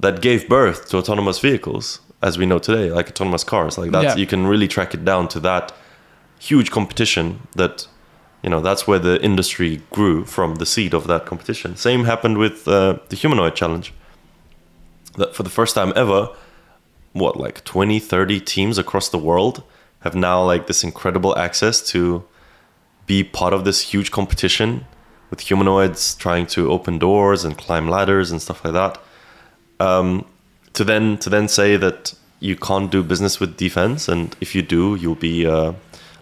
that 0.00 0.20
gave 0.20 0.48
birth 0.48 0.88
to 0.88 0.96
autonomous 0.98 1.38
vehicles 1.38 2.00
as 2.22 2.36
we 2.36 2.44
know 2.46 2.58
today 2.58 2.90
like 2.90 3.08
autonomous 3.08 3.44
cars 3.44 3.78
like 3.78 3.90
that 3.92 4.02
Yeah. 4.04 4.16
you 4.16 4.26
can 4.26 4.46
really 4.46 4.68
track 4.68 4.92
it 4.94 5.04
down 5.04 5.28
to 5.28 5.40
that 5.40 5.72
huge 6.38 6.70
competition 6.70 7.46
that 7.54 7.86
you 8.42 8.50
know 8.50 8.60
that's 8.60 8.86
where 8.86 8.98
the 8.98 9.22
industry 9.22 9.82
grew 9.90 10.24
from 10.24 10.56
the 10.56 10.66
seed 10.66 10.94
of 10.94 11.06
that 11.06 11.26
competition. 11.26 11.76
Same 11.76 12.04
happened 12.04 12.38
with 12.38 12.68
uh, 12.68 12.98
the 13.08 13.16
humanoid 13.16 13.54
challenge. 13.54 13.92
That 15.16 15.34
for 15.34 15.42
the 15.42 15.50
first 15.50 15.74
time 15.74 15.92
ever 15.96 16.30
what 17.12 17.38
like 17.38 17.64
20 17.64 17.98
30 17.98 18.40
teams 18.40 18.76
across 18.76 19.08
the 19.08 19.18
world 19.18 19.62
have 20.00 20.14
now 20.14 20.44
like 20.44 20.66
this 20.66 20.84
incredible 20.84 21.36
access 21.38 21.80
to 21.80 22.22
be 23.06 23.24
part 23.24 23.54
of 23.54 23.64
this 23.64 23.80
huge 23.80 24.10
competition 24.10 24.84
with 25.30 25.40
humanoids 25.40 26.14
trying 26.14 26.46
to 26.46 26.70
open 26.70 26.98
doors 26.98 27.44
and 27.44 27.56
climb 27.56 27.88
ladders 27.88 28.30
and 28.30 28.42
stuff 28.42 28.64
like 28.64 28.74
that. 28.74 29.00
Um, 29.80 30.26
to 30.74 30.84
then 30.84 31.16
to 31.18 31.30
then 31.30 31.48
say 31.48 31.76
that 31.76 32.14
you 32.40 32.54
can't 32.54 32.90
do 32.90 33.02
business 33.02 33.40
with 33.40 33.56
defense 33.56 34.08
and 34.08 34.36
if 34.40 34.54
you 34.54 34.62
do 34.62 34.94
you'll 34.94 35.14
be 35.14 35.46
uh, 35.46 35.72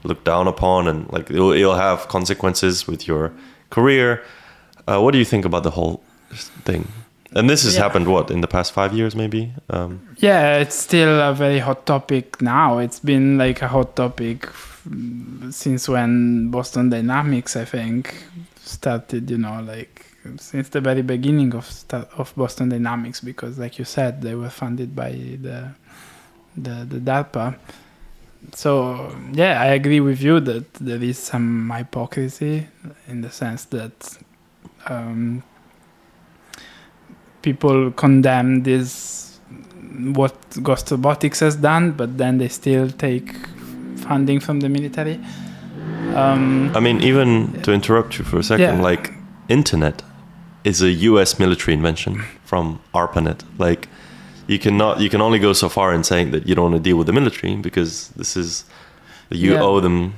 looked 0.05 0.25
down 0.25 0.47
upon 0.49 0.87
and 0.89 1.11
like 1.13 1.31
it'll, 1.31 1.53
it'll 1.53 1.75
have 1.89 2.09
consequences 2.09 2.87
with 2.87 3.09
your 3.09 3.33
career 3.71 4.23
uh, 4.89 4.99
what 5.01 5.13
do 5.13 5.19
you 5.19 5.25
think 5.25 5.45
about 5.45 5.63
the 5.63 5.71
whole 5.71 6.03
thing 6.65 6.87
and 7.37 7.49
this 7.51 7.63
has 7.65 7.75
Yeah. 7.75 7.83
happened 7.85 8.07
what 8.07 8.31
in 8.31 8.41
the 8.41 8.47
past 8.57 8.73
five 8.73 8.93
years 8.93 9.15
maybe 9.17 9.53
um, 9.71 10.01
Yeah, 10.19 10.59
it's 10.63 10.77
still 10.77 11.21
a 11.21 11.33
very 11.35 11.59
hot 11.59 11.85
topic 11.87 12.41
now. 12.41 12.79
It's 12.79 13.01
been 13.01 13.39
like 13.39 13.61
a 13.63 13.69
hot 13.69 13.97
topic 13.97 14.49
since 15.51 15.89
when 15.89 16.51
Boston 16.51 16.91
Dynamics, 16.91 17.57
I 17.57 17.65
think, 17.65 18.15
started. 18.63 19.31
You 19.31 19.39
know, 19.39 19.61
like 19.63 20.05
since 20.39 20.69
the 20.71 20.81
very 20.81 21.03
beginning 21.03 21.55
of 21.55 21.67
of 22.21 22.33
Boston 22.37 22.69
Dynamics, 22.69 23.21
because 23.21 23.59
like 23.59 23.79
you 23.81 23.85
said, 23.85 24.23
they 24.23 24.35
were 24.35 24.51
funded 24.51 24.95
by 24.95 25.11
the 25.47 25.71
the 26.57 26.75
the 26.89 27.01
DARPA. 27.01 27.57
So 28.53 29.15
yeah, 29.33 29.61
I 29.61 29.67
agree 29.67 30.01
with 30.01 30.21
you 30.23 30.41
that 30.41 30.75
there 30.75 31.03
is 31.03 31.19
some 31.19 31.71
hypocrisy 31.71 32.67
in 33.09 33.21
the 33.23 33.31
sense 33.31 33.65
that 33.67 34.19
um, 34.89 35.43
people 37.43 37.91
condemn 37.93 38.63
this 38.63 39.39
what 40.15 40.35
Ghost 40.63 40.91
Robotics 40.91 41.41
has 41.41 41.57
done, 41.57 41.93
but 41.93 42.19
then 42.19 42.39
they 42.39 42.49
still 42.49 42.91
take 42.91 43.33
funding 43.97 44.41
from 44.41 44.61
the 44.61 44.69
military. 44.69 45.21
Um, 46.15 46.71
I 46.77 46.81
mean, 46.81 47.01
even 47.01 47.53
to 47.63 47.73
interrupt 47.73 48.19
you 48.19 48.25
for 48.25 48.39
a 48.39 48.43
second, 48.43 48.77
Yeah. 48.77 48.83
like 48.83 49.13
internet 49.49 50.03
is 50.65 50.83
a 50.83 50.91
U.S. 50.91 51.39
military 51.39 51.75
invention 51.75 52.23
from 52.45 52.81
ARPANET. 52.93 53.43
Like 53.59 53.89
you 54.47 54.59
cannot, 54.59 55.01
you 55.01 55.09
can 55.11 55.21
only 55.21 55.39
go 55.39 55.53
so 55.53 55.69
far 55.69 55.93
in 55.95 56.05
saying 56.05 56.31
that 56.33 56.47
you 56.47 56.55
don't 56.55 56.71
want 56.73 56.77
to 56.85 56.89
deal 56.89 56.97
with 56.97 57.07
the 57.07 57.13
military 57.13 57.57
because 57.57 58.09
this 58.17 58.37
is 58.37 58.65
you 59.31 59.53
Yeah. 59.55 59.63
owe 59.63 59.81
them 59.81 60.15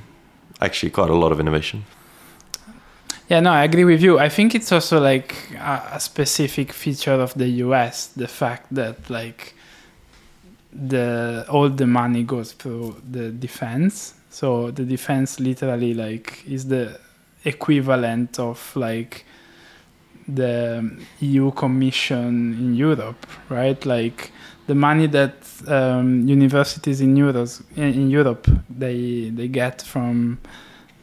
actually 0.61 0.91
quite 0.91 1.09
a 1.09 1.15
lot 1.15 1.31
of 1.31 1.39
innovation. 1.39 1.83
Yeah, 3.29 3.41
no, 3.41 3.51
I 3.51 3.63
agree 3.63 3.83
with 3.83 4.01
you. 4.01 4.19
I 4.19 4.29
think 4.29 4.55
it's 4.55 4.71
also 4.71 4.99
like 5.01 5.35
a, 5.59 5.81
a 5.93 5.99
specific 5.99 6.71
feature 6.73 7.11
of 7.13 7.33
the 7.33 7.47
US, 7.65 8.07
the 8.07 8.27
fact 8.27 8.67
that 8.75 9.09
like 9.09 9.53
the 10.73 11.45
all 11.49 11.69
the 11.69 11.87
money 11.87 12.23
goes 12.23 12.51
through 12.53 12.95
the 13.11 13.29
defense. 13.31 14.13
So 14.29 14.71
the 14.71 14.83
defense 14.83 15.39
literally 15.39 15.93
like 15.93 16.43
is 16.47 16.67
the 16.67 16.99
equivalent 17.43 18.39
of 18.39 18.75
like 18.75 19.25
the 20.27 20.91
EU 21.19 21.51
Commission 21.51 22.53
in 22.59 22.75
Europe, 22.75 23.25
right? 23.49 23.83
Like 23.85 24.31
the 24.67 24.75
money 24.75 25.07
that 25.07 25.35
um, 25.67 26.27
universities 26.27 27.01
in 27.01 27.15
Europe 27.15 27.49
in, 27.75 28.09
Europe 28.09 28.47
they 28.69 29.29
they 29.29 29.47
get 29.47 29.81
from 29.81 30.39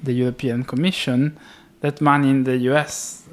the 0.03 0.13
European 0.13 0.65
Commission 0.65 1.39
that 1.81 2.01
money 2.01 2.31
in 2.31 2.45
the 2.45 2.57
US 2.71 3.25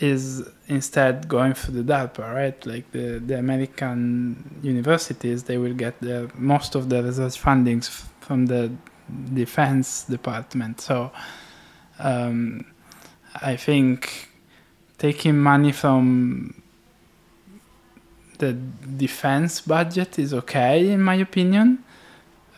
is 0.00 0.42
instead 0.68 1.28
going 1.28 1.54
through 1.54 1.82
the 1.82 1.92
DARPA, 1.92 2.34
right? 2.34 2.66
Like 2.66 2.90
the, 2.92 3.22
the 3.24 3.38
American 3.38 4.60
universities, 4.62 5.44
they 5.44 5.58
will 5.58 5.74
get 5.74 5.94
most 6.36 6.74
of 6.74 6.88
the 6.88 7.02
research 7.02 7.40
fundings 7.40 7.88
from 8.20 8.46
the 8.46 8.72
defense 9.32 10.04
department. 10.04 10.80
So 10.80 11.12
um, 11.98 12.64
I 13.40 13.56
think 13.56 14.31
taking 15.02 15.36
money 15.36 15.72
from 15.72 16.54
the 18.38 18.52
defense 18.52 19.60
budget 19.60 20.16
is 20.16 20.32
okay, 20.32 20.90
in 20.92 21.02
my 21.02 21.16
opinion. 21.16 21.82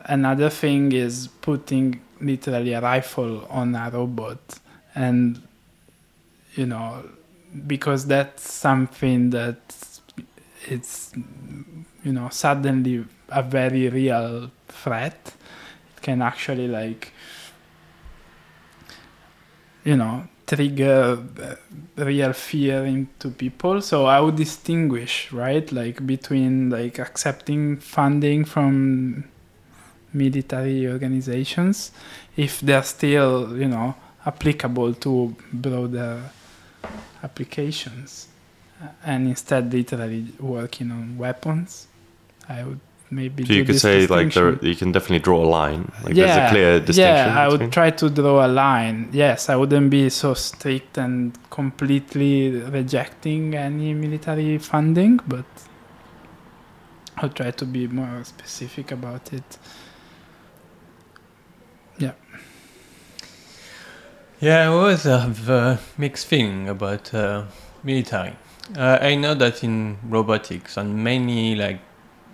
Another 0.04 0.50
thing 0.50 0.92
is 0.92 1.28
putting 1.40 2.02
literally 2.20 2.74
a 2.74 2.82
rifle 2.82 3.46
on 3.48 3.74
a 3.74 3.90
robot 3.90 4.42
and 4.94 5.40
you 6.54 6.66
know 6.66 7.02
because 7.66 8.06
that's 8.06 8.42
something 8.50 9.30
that 9.30 9.60
it's 10.66 11.12
you 12.04 12.12
know 12.12 12.28
suddenly 12.28 13.04
a 13.30 13.42
very 13.42 13.88
real 13.88 14.50
threat 14.68 15.32
it 15.96 16.02
can 16.02 16.20
actually 16.22 16.68
like 16.68 17.12
you 19.82 19.96
know 19.96 20.28
trigger 20.46 21.18
uh, 21.42 22.04
real 22.04 22.32
fear 22.32 22.84
into 22.84 23.30
people. 23.30 23.80
So 23.80 24.06
i 24.06 24.20
would 24.20 24.36
distinguish 24.36 25.32
right 25.32 25.70
like 25.72 26.06
between 26.06 26.70
like 26.70 26.98
accepting 26.98 27.76
funding 27.78 28.44
from 28.44 29.24
military 30.14 30.86
organizations 30.86 31.90
if 32.36 32.60
they're 32.60 32.82
still 32.84 33.56
you 33.56 33.68
know 33.68 33.94
applicable 34.24 34.94
to 34.94 35.34
broader 35.52 36.22
applications 37.22 38.28
uh, 38.82 38.86
and 39.04 39.26
instead 39.28 39.72
literally 39.72 40.26
working 40.38 40.90
on 40.90 41.18
weapons 41.18 41.88
i 42.48 42.62
would 42.62 42.80
maybe 43.14 43.42
So 43.44 43.48
do 43.48 43.54
you 43.54 43.64
could 43.64 43.74
this 43.76 43.82
say 43.82 44.06
like 44.06 44.32
there, 44.34 44.52
you 44.70 44.76
can 44.80 44.90
definitely 44.92 45.20
draw 45.28 45.38
a 45.44 45.50
line. 45.60 45.82
Like 46.04 46.14
there's 46.14 46.36
a 46.36 46.48
clear 46.52 46.72
distinction. 46.80 47.28
yeah 47.32 47.42
i 47.42 47.46
would 47.48 47.60
between- 47.60 47.70
try 47.78 47.90
to 47.90 48.06
draw 48.10 48.36
a 48.46 48.50
line 48.64 48.98
yes 49.12 49.48
i 49.48 49.54
wouldn't 49.60 49.90
be 49.90 50.04
so 50.10 50.34
strict 50.34 50.98
and 51.04 51.16
completely 51.50 52.32
rejecting 52.78 53.54
any 53.68 53.94
military 54.04 54.58
funding 54.58 55.14
but 55.34 55.46
i'll 57.18 57.34
try 57.40 57.50
to 57.60 57.64
be 57.76 57.82
more 58.00 58.16
specific 58.24 58.86
about 58.98 59.24
it 59.38 59.48
Yeah, 62.04 62.14
Yeah, 64.40 64.64
I 64.64 64.66
always 64.66 65.04
have 65.04 65.48
a 65.48 65.78
mixed 65.96 66.26
feeling 66.26 66.68
about 66.68 67.14
uh, 67.14 67.44
military. 67.82 68.34
Uh, 68.76 68.98
I 69.00 69.14
know 69.14 69.34
that 69.34 69.62
in 69.62 69.96
robotics 70.08 70.76
and 70.76 70.88
many 71.04 71.54
like 71.54 71.80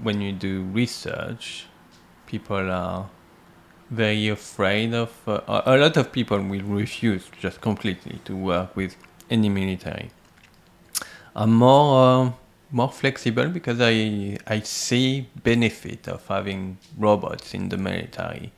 when 0.02 0.20
you 0.20 0.32
do 0.32 0.62
research, 0.62 1.66
people 2.26 2.70
are 2.70 3.08
very 3.90 4.28
afraid 4.28 4.94
of. 4.94 5.12
Uh, 5.26 5.62
a 5.66 5.76
lot 5.76 5.96
of 5.96 6.12
people 6.12 6.38
will 6.38 6.62
refuse 6.62 7.30
just 7.40 7.60
completely 7.60 8.20
to 8.24 8.36
work 8.36 8.76
with 8.76 8.96
any 9.30 9.48
military. 9.48 10.10
I'm 11.34 11.52
more 11.54 12.26
uh, 12.26 12.32
more 12.70 12.90
flexible 12.90 13.48
because 13.48 13.80
I 13.80 14.38
I 14.46 14.60
see 14.60 15.28
benefit 15.42 16.08
of 16.08 16.26
having 16.26 16.78
robots 16.96 17.54
in 17.54 17.68
the 17.68 17.76
military, 17.76 18.52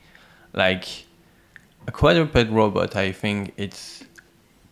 like 0.53 1.07
a 1.87 1.93
quadruped 1.93 2.51
robot, 2.51 2.95
I 2.95 3.13
think 3.13 3.55
it's 3.57 4.05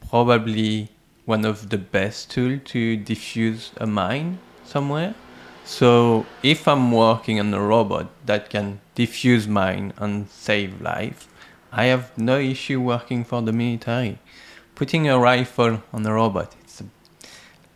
probably 0.09 0.88
one 1.24 1.44
of 1.44 1.70
the 1.70 1.78
best 1.78 2.30
tool 2.30 2.59
to 2.64 2.97
diffuse 2.97 3.72
a 3.76 3.86
mine 3.86 4.38
somewhere. 4.64 5.14
So 5.70 6.26
if 6.42 6.66
I'm 6.66 6.90
working 6.90 7.38
on 7.38 7.55
a 7.55 7.60
robot 7.60 8.09
that 8.26 8.51
can 8.51 8.80
diffuse 8.97 9.47
mine 9.47 9.92
and 9.98 10.28
save 10.28 10.80
life, 10.82 11.28
I 11.70 11.84
have 11.84 12.10
no 12.18 12.40
issue 12.40 12.80
working 12.80 13.24
for 13.24 13.40
the 13.40 13.52
military. 13.52 14.18
Putting 14.74 15.09
a 15.09 15.16
rifle 15.16 15.80
on 15.92 16.05
a 16.05 16.12
robot, 16.12 16.56
it's 16.60 16.80
a, 16.80 16.86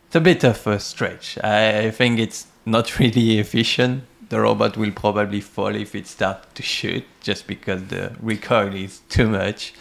it's 0.07 0.16
a 0.16 0.21
bit 0.21 0.43
of 0.43 0.66
a 0.66 0.81
stretch. 0.81 1.39
I, 1.45 1.87
I 1.87 1.91
think 1.93 2.19
it's 2.19 2.49
not 2.66 2.99
really 2.99 3.39
efficient. 3.39 4.03
The 4.29 4.41
robot 4.41 4.77
will 4.77 4.91
probably 4.91 5.41
fall 5.41 5.77
if 5.77 5.95
it 5.95 6.09
starts 6.09 6.49
to 6.55 6.65
shoot, 6.65 7.05
just 7.21 7.47
because 7.47 7.85
the 7.85 8.16
recoil 8.21 8.75
is 8.75 9.03
too 9.09 9.29
much, 9.29 9.73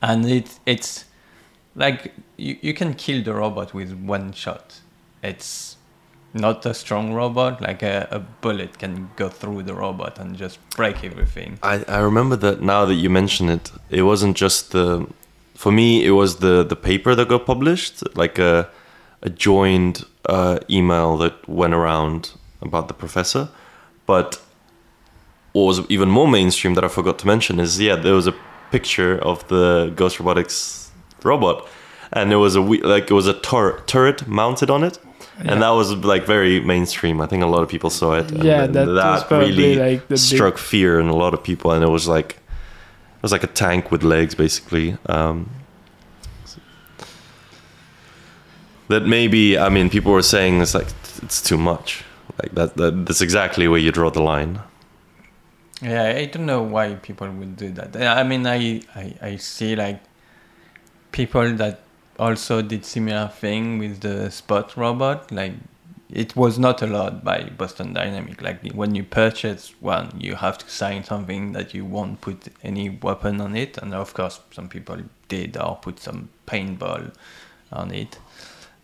and 0.00 0.24
it 0.24 0.60
it's 0.66 1.06
like 1.74 2.14
you, 2.36 2.58
you 2.60 2.74
can 2.74 2.94
kill 2.94 3.24
the 3.24 3.34
robot 3.34 3.74
with 3.74 3.92
one 3.92 4.32
shot. 4.32 4.80
It's 5.20 5.75
not 6.36 6.66
a 6.66 6.74
strong 6.74 7.12
robot, 7.12 7.60
like 7.60 7.82
a, 7.82 8.06
a 8.10 8.18
bullet 8.18 8.78
can 8.78 9.10
go 9.16 9.28
through 9.28 9.62
the 9.64 9.74
robot 9.74 10.18
and 10.18 10.36
just 10.36 10.58
break 10.70 11.02
everything. 11.04 11.58
I, 11.62 11.84
I 11.88 11.98
remember 11.98 12.36
that 12.36 12.60
now 12.62 12.84
that 12.84 12.94
you 12.94 13.10
mention 13.10 13.48
it, 13.48 13.72
it 13.90 14.02
wasn't 14.02 14.36
just 14.36 14.72
the. 14.72 15.06
For 15.54 15.72
me, 15.72 16.04
it 16.04 16.10
was 16.10 16.36
the 16.36 16.62
the 16.64 16.76
paper 16.76 17.14
that 17.14 17.28
got 17.28 17.46
published, 17.46 18.02
like 18.16 18.38
a 18.38 18.68
a 19.22 19.30
joined 19.30 20.04
uh, 20.28 20.58
email 20.68 21.16
that 21.16 21.48
went 21.48 21.74
around 21.74 22.32
about 22.60 22.88
the 22.88 22.94
professor. 22.94 23.48
But 24.06 24.40
what 25.52 25.64
was 25.64 25.80
even 25.88 26.10
more 26.10 26.28
mainstream 26.28 26.74
that 26.74 26.84
I 26.84 26.88
forgot 26.88 27.18
to 27.20 27.26
mention 27.26 27.58
is 27.58 27.80
yeah, 27.80 27.96
there 27.96 28.14
was 28.14 28.26
a 28.26 28.34
picture 28.70 29.18
of 29.18 29.46
the 29.48 29.92
Ghost 29.96 30.20
Robotics 30.20 30.90
robot, 31.22 31.66
and 32.12 32.32
it 32.32 32.36
was 32.36 32.56
a 32.56 32.60
like 32.60 33.10
it 33.10 33.14
was 33.14 33.26
a 33.26 33.34
tur- 33.34 33.82
turret 33.86 34.26
mounted 34.28 34.70
on 34.70 34.84
it. 34.84 34.98
And 35.38 35.62
that 35.62 35.70
was 35.70 35.92
like 35.92 36.24
very 36.26 36.60
mainstream. 36.60 37.20
I 37.20 37.26
think 37.26 37.42
a 37.42 37.46
lot 37.46 37.62
of 37.62 37.68
people 37.68 37.90
saw 37.90 38.14
it. 38.14 38.30
and 38.30 38.42
Yeah, 38.42 38.66
then 38.66 38.94
that 38.94 39.04
was 39.04 39.24
probably, 39.24 39.76
like, 39.76 40.02
the 40.08 40.14
big- 40.14 40.18
struck 40.18 40.56
fear 40.58 40.98
in 40.98 41.08
a 41.08 41.14
lot 41.16 41.34
of 41.34 41.42
people, 41.42 41.72
and 41.72 41.84
it 41.84 41.88
was 41.90 42.08
like 42.08 42.30
it 43.16 43.22
was 43.22 43.32
like 43.32 43.42
a 43.44 43.48
tank 43.48 43.90
with 43.90 44.02
legs, 44.02 44.34
basically. 44.34 44.96
Um, 45.06 45.50
that 48.88 49.04
maybe 49.06 49.58
I 49.58 49.68
mean 49.68 49.90
people 49.90 50.12
were 50.12 50.22
saying 50.22 50.60
it's 50.62 50.74
like 50.74 50.86
it's 51.22 51.42
too 51.42 51.58
much. 51.58 52.04
Like 52.42 52.54
that, 52.54 52.76
that 52.76 53.06
that's 53.06 53.20
exactly 53.20 53.66
where 53.68 53.80
you 53.80 53.90
draw 53.92 54.10
the 54.10 54.22
line. 54.22 54.60
Yeah, 55.82 56.04
I 56.16 56.24
don't 56.26 56.46
know 56.46 56.62
why 56.62 56.94
people 56.94 57.28
would 57.30 57.56
do 57.56 57.70
that. 57.72 57.96
I 57.96 58.22
mean, 58.22 58.46
I, 58.46 58.80
I, 58.94 59.14
I 59.20 59.36
see 59.36 59.76
like 59.76 60.00
people 61.12 61.52
that 61.56 61.80
also 62.18 62.62
did 62.62 62.84
similar 62.84 63.28
thing 63.28 63.78
with 63.78 64.00
the 64.00 64.30
Spot 64.30 64.76
robot. 64.76 65.30
Like 65.32 65.54
it 66.10 66.36
was 66.36 66.58
not 66.58 66.82
allowed 66.82 67.24
by 67.24 67.50
Boston 67.58 67.92
Dynamic. 67.92 68.40
Like 68.42 68.72
when 68.72 68.94
you 68.94 69.02
purchase 69.04 69.74
one, 69.80 70.10
you 70.18 70.36
have 70.36 70.58
to 70.58 70.68
sign 70.70 71.04
something 71.04 71.52
that 71.52 71.74
you 71.74 71.84
won't 71.84 72.20
put 72.20 72.48
any 72.62 72.90
weapon 72.90 73.40
on 73.40 73.56
it. 73.56 73.78
And 73.78 73.94
of 73.94 74.14
course, 74.14 74.40
some 74.52 74.68
people 74.68 74.98
did 75.28 75.56
or 75.56 75.76
put 75.82 75.98
some 76.00 76.28
paintball 76.46 77.12
on 77.72 77.90
it. 77.92 78.18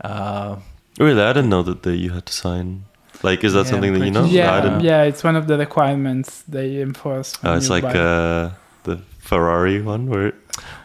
Uh, 0.02 0.56
Really, 0.98 1.22
I 1.22 1.32
didn't 1.32 1.48
know 1.48 1.62
that 1.62 1.84
the, 1.84 1.96
you 1.96 2.10
had 2.10 2.26
to 2.26 2.32
sign. 2.32 2.84
Like, 3.22 3.44
is 3.44 3.54
that 3.54 3.64
Yeah, 3.66 3.70
something 3.70 3.92
that 3.94 4.04
you 4.04 4.10
know? 4.10 4.22
pretty 4.22 4.40
I 4.40 4.44
yeah 4.44 4.60
didn't. 4.60 4.80
yeah 4.80 5.02
it's 5.04 5.22
one 5.24 5.36
of 5.36 5.46
the 5.46 5.56
requirements 5.56 6.42
they 6.48 6.80
enforce 6.82 7.38
Oh, 7.44 7.56
it's 7.56 7.70
like 7.70 7.84
uh, 7.84 8.50
the 8.82 8.98
Ferrari 9.20 9.80
one. 9.80 10.06
Where 10.10 10.32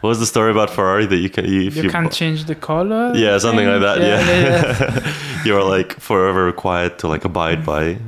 what 0.00 0.08
was 0.08 0.20
the 0.20 0.26
story 0.26 0.50
about 0.50 0.70
Ferrari 0.70 1.06
that 1.06 1.16
you 1.16 1.30
can 1.30 1.44
you, 1.44 1.62
if 1.62 1.76
you, 1.76 1.84
you, 1.84 1.90
can 1.90 2.08
change 2.10 2.44
the 2.44 2.54
color 2.54 3.12
yeah 3.14 3.38
something 3.38 3.66
like 3.66 3.80
that 3.80 3.98
yeah, 4.00 4.20
yeah, 4.26 5.04
yeah. 5.04 5.14
you're 5.44 5.62
like 5.62 6.00
forever 6.00 6.44
required 6.44 6.98
to 7.00 7.08
like 7.08 7.24
abide 7.24 7.64
by 7.64 7.98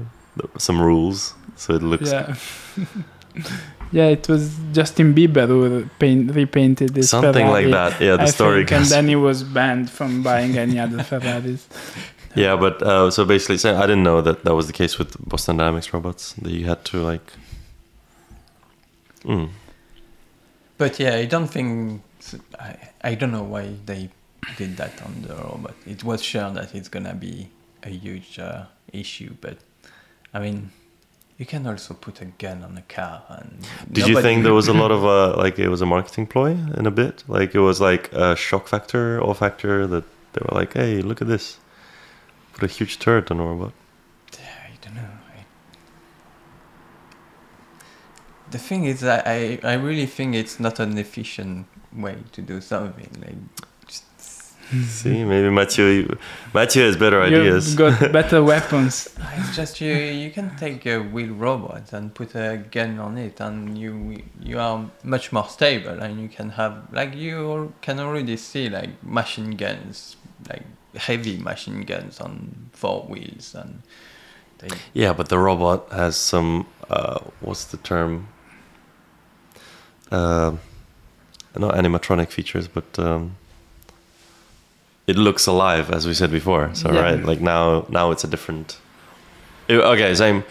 some 0.59 0.81
rules. 0.81 1.35
So 1.57 1.75
it 1.75 1.83
looks 1.83 2.11
Yeah. 2.11 2.35
yeah, 3.93 4.07
it 4.07 4.29
was 4.29 4.57
Justin 4.73 5.15
Bieber 5.15 5.47
who 5.47 5.89
paint, 5.99 6.35
repainted 6.35 6.91
this 6.91 7.11
something 7.11 7.47
like 7.47 7.71
that. 7.71 8.01
Yeah, 8.01 8.17
the 8.17 8.23
I 8.23 8.27
story 8.27 8.65
think, 8.65 8.81
and 8.81 8.87
then 8.87 9.09
he 9.09 9.17
was 9.17 9.43
banned 9.43 9.91
from 9.91 10.23
buying 10.23 10.57
any 10.57 10.79
other 10.79 11.03
Ferraris. 11.09 11.69
Yeah, 12.35 12.57
but 12.57 12.81
uh, 12.83 13.11
so 13.11 13.25
basically, 13.25 13.59
so 13.59 13.77
I 13.77 13.83
didn't 13.83 14.05
know 14.05 14.21
that 14.23 14.45
that 14.45 14.55
was 14.55 14.67
the 14.69 14.73
case 14.73 14.99
with 14.99 15.17
Boston 15.29 15.57
Dynamics 15.57 15.93
robots. 15.93 16.35
That 16.35 16.53
you 16.53 16.67
had 16.67 16.85
to 16.87 16.99
like. 16.99 17.33
Mm. 19.25 19.51
But 20.81 20.99
yeah, 20.99 21.15
I 21.17 21.27
don't 21.27 21.47
think 21.47 22.01
I, 22.59 22.75
I 23.03 23.15
don't 23.15 23.33
know 23.33 23.43
why 23.43 23.65
they 23.85 24.09
did 24.57 24.79
that 24.79 24.95
on 25.03 25.13
the 25.29 25.35
robot. 25.35 25.75
It 25.87 26.03
was 26.03 26.23
sure 26.23 26.51
that 26.53 26.75
it's 26.75 26.89
gonna 26.89 27.13
be 27.13 27.51
a 27.83 27.91
huge 27.91 28.39
uh, 28.39 28.65
issue, 28.91 29.35
but 29.43 29.59
I 30.33 30.39
mean, 30.41 30.71
you 31.37 31.45
can 31.45 31.67
also 31.67 31.93
put 31.93 32.23
a 32.23 32.25
gun 32.25 32.65
on 32.65 32.79
a 32.79 32.83
car. 32.97 33.23
And 33.29 33.67
Did 33.93 34.09
you 34.09 34.23
think 34.23 34.43
there 34.43 34.55
was 34.55 34.69
a 34.69 34.73
lot 34.73 34.91
of 34.97 35.05
uh, 35.05 35.37
like 35.37 35.59
it 35.59 35.69
was 35.69 35.83
a 35.83 35.87
marketing 35.87 36.27
ploy 36.27 36.53
in 36.79 36.87
a 36.87 36.91
bit? 36.91 37.25
Like 37.29 37.55
it 37.55 37.61
was 37.61 37.79
like 37.83 38.11
a 38.15 38.35
shock 38.35 38.67
factor 38.67 39.21
or 39.21 39.35
factor 39.35 39.87
that 39.87 40.05
they 40.33 40.41
were 40.47 40.59
like, 40.61 40.73
hey, 40.73 41.03
look 41.03 41.21
at 41.21 41.29
this, 41.29 41.59
put 42.55 42.63
a 42.71 42.73
huge 42.73 42.99
turret 42.99 43.31
on 43.31 43.39
a 43.39 43.45
robot. 43.45 43.75
I 44.33 44.73
don't 44.81 44.95
know. 44.95 45.13
I... 45.37 45.45
The 48.51 48.59
thing 48.59 48.85
is, 48.85 49.01
that 49.01 49.27
I 49.27 49.59
I 49.63 49.75
really 49.75 50.07
think 50.07 50.35
it's 50.35 50.59
not 50.61 50.81
an 50.81 50.99
efficient 50.99 51.67
way 51.93 52.17
to 52.33 52.43
do 52.43 52.61
something. 52.61 53.11
Like, 53.21 53.37
See, 54.87 55.25
maybe 55.25 55.51
Mathieu, 55.51 55.85
you- 55.85 56.19
Mathieu 56.55 56.83
has 56.85 56.97
better 56.97 57.21
ideas. 57.21 57.69
You've 57.69 57.79
got 57.79 58.13
better 58.21 58.41
weapons. 58.43 59.09
it's 59.37 59.57
just 59.57 59.81
you 59.81 59.93
you 59.95 60.31
can 60.31 60.57
take 60.57 60.87
a 60.87 60.99
wheel 61.01 61.35
robot 61.35 61.93
and 61.93 62.15
put 62.15 62.35
a 62.37 62.59
gun 62.71 62.99
on 63.01 63.19
it, 63.19 63.41
and 63.41 63.77
you 63.77 64.23
you 64.41 64.59
are 64.61 64.89
much 65.03 65.33
more 65.33 65.49
stable, 65.49 66.01
and 66.01 66.21
you 66.21 66.29
can 66.29 66.51
have 66.51 66.75
like 66.93 67.17
you 67.17 67.73
can 67.83 67.99
already 67.99 68.37
see 68.37 68.69
like 68.69 68.91
machine 69.03 69.57
guns, 69.57 70.17
like 70.49 70.63
heavy 70.97 71.37
machine 71.39 71.83
guns 71.83 72.21
on 72.21 72.71
four 72.73 73.03
wheels, 73.09 73.55
and 73.57 73.83
they 74.59 74.69
Yeah, 74.95 75.13
but 75.13 75.29
the 75.29 75.39
robot 75.39 75.91
has 75.91 76.17
some 76.17 76.67
uh, 76.89 77.19
what's 77.41 77.65
the 77.65 77.77
term? 77.79 78.29
Uh, 80.11 80.57
not 81.57 81.75
animatronic 81.75 82.29
features, 82.29 82.69
but 82.69 82.99
um, 82.99 83.37
it 85.07 85.17
looks 85.17 85.47
alive, 85.47 85.91
as 85.91 86.07
we 86.07 86.15
said 86.15 86.31
before. 86.31 86.71
So 86.75 86.93
Yeah. 86.93 87.01
right, 87.03 87.25
like 87.25 87.41
now, 87.41 87.87
now 87.89 88.11
it's 88.11 88.25
a 88.25 88.29
different. 88.29 88.79
Okay, 89.69 90.15
same. 90.15 90.45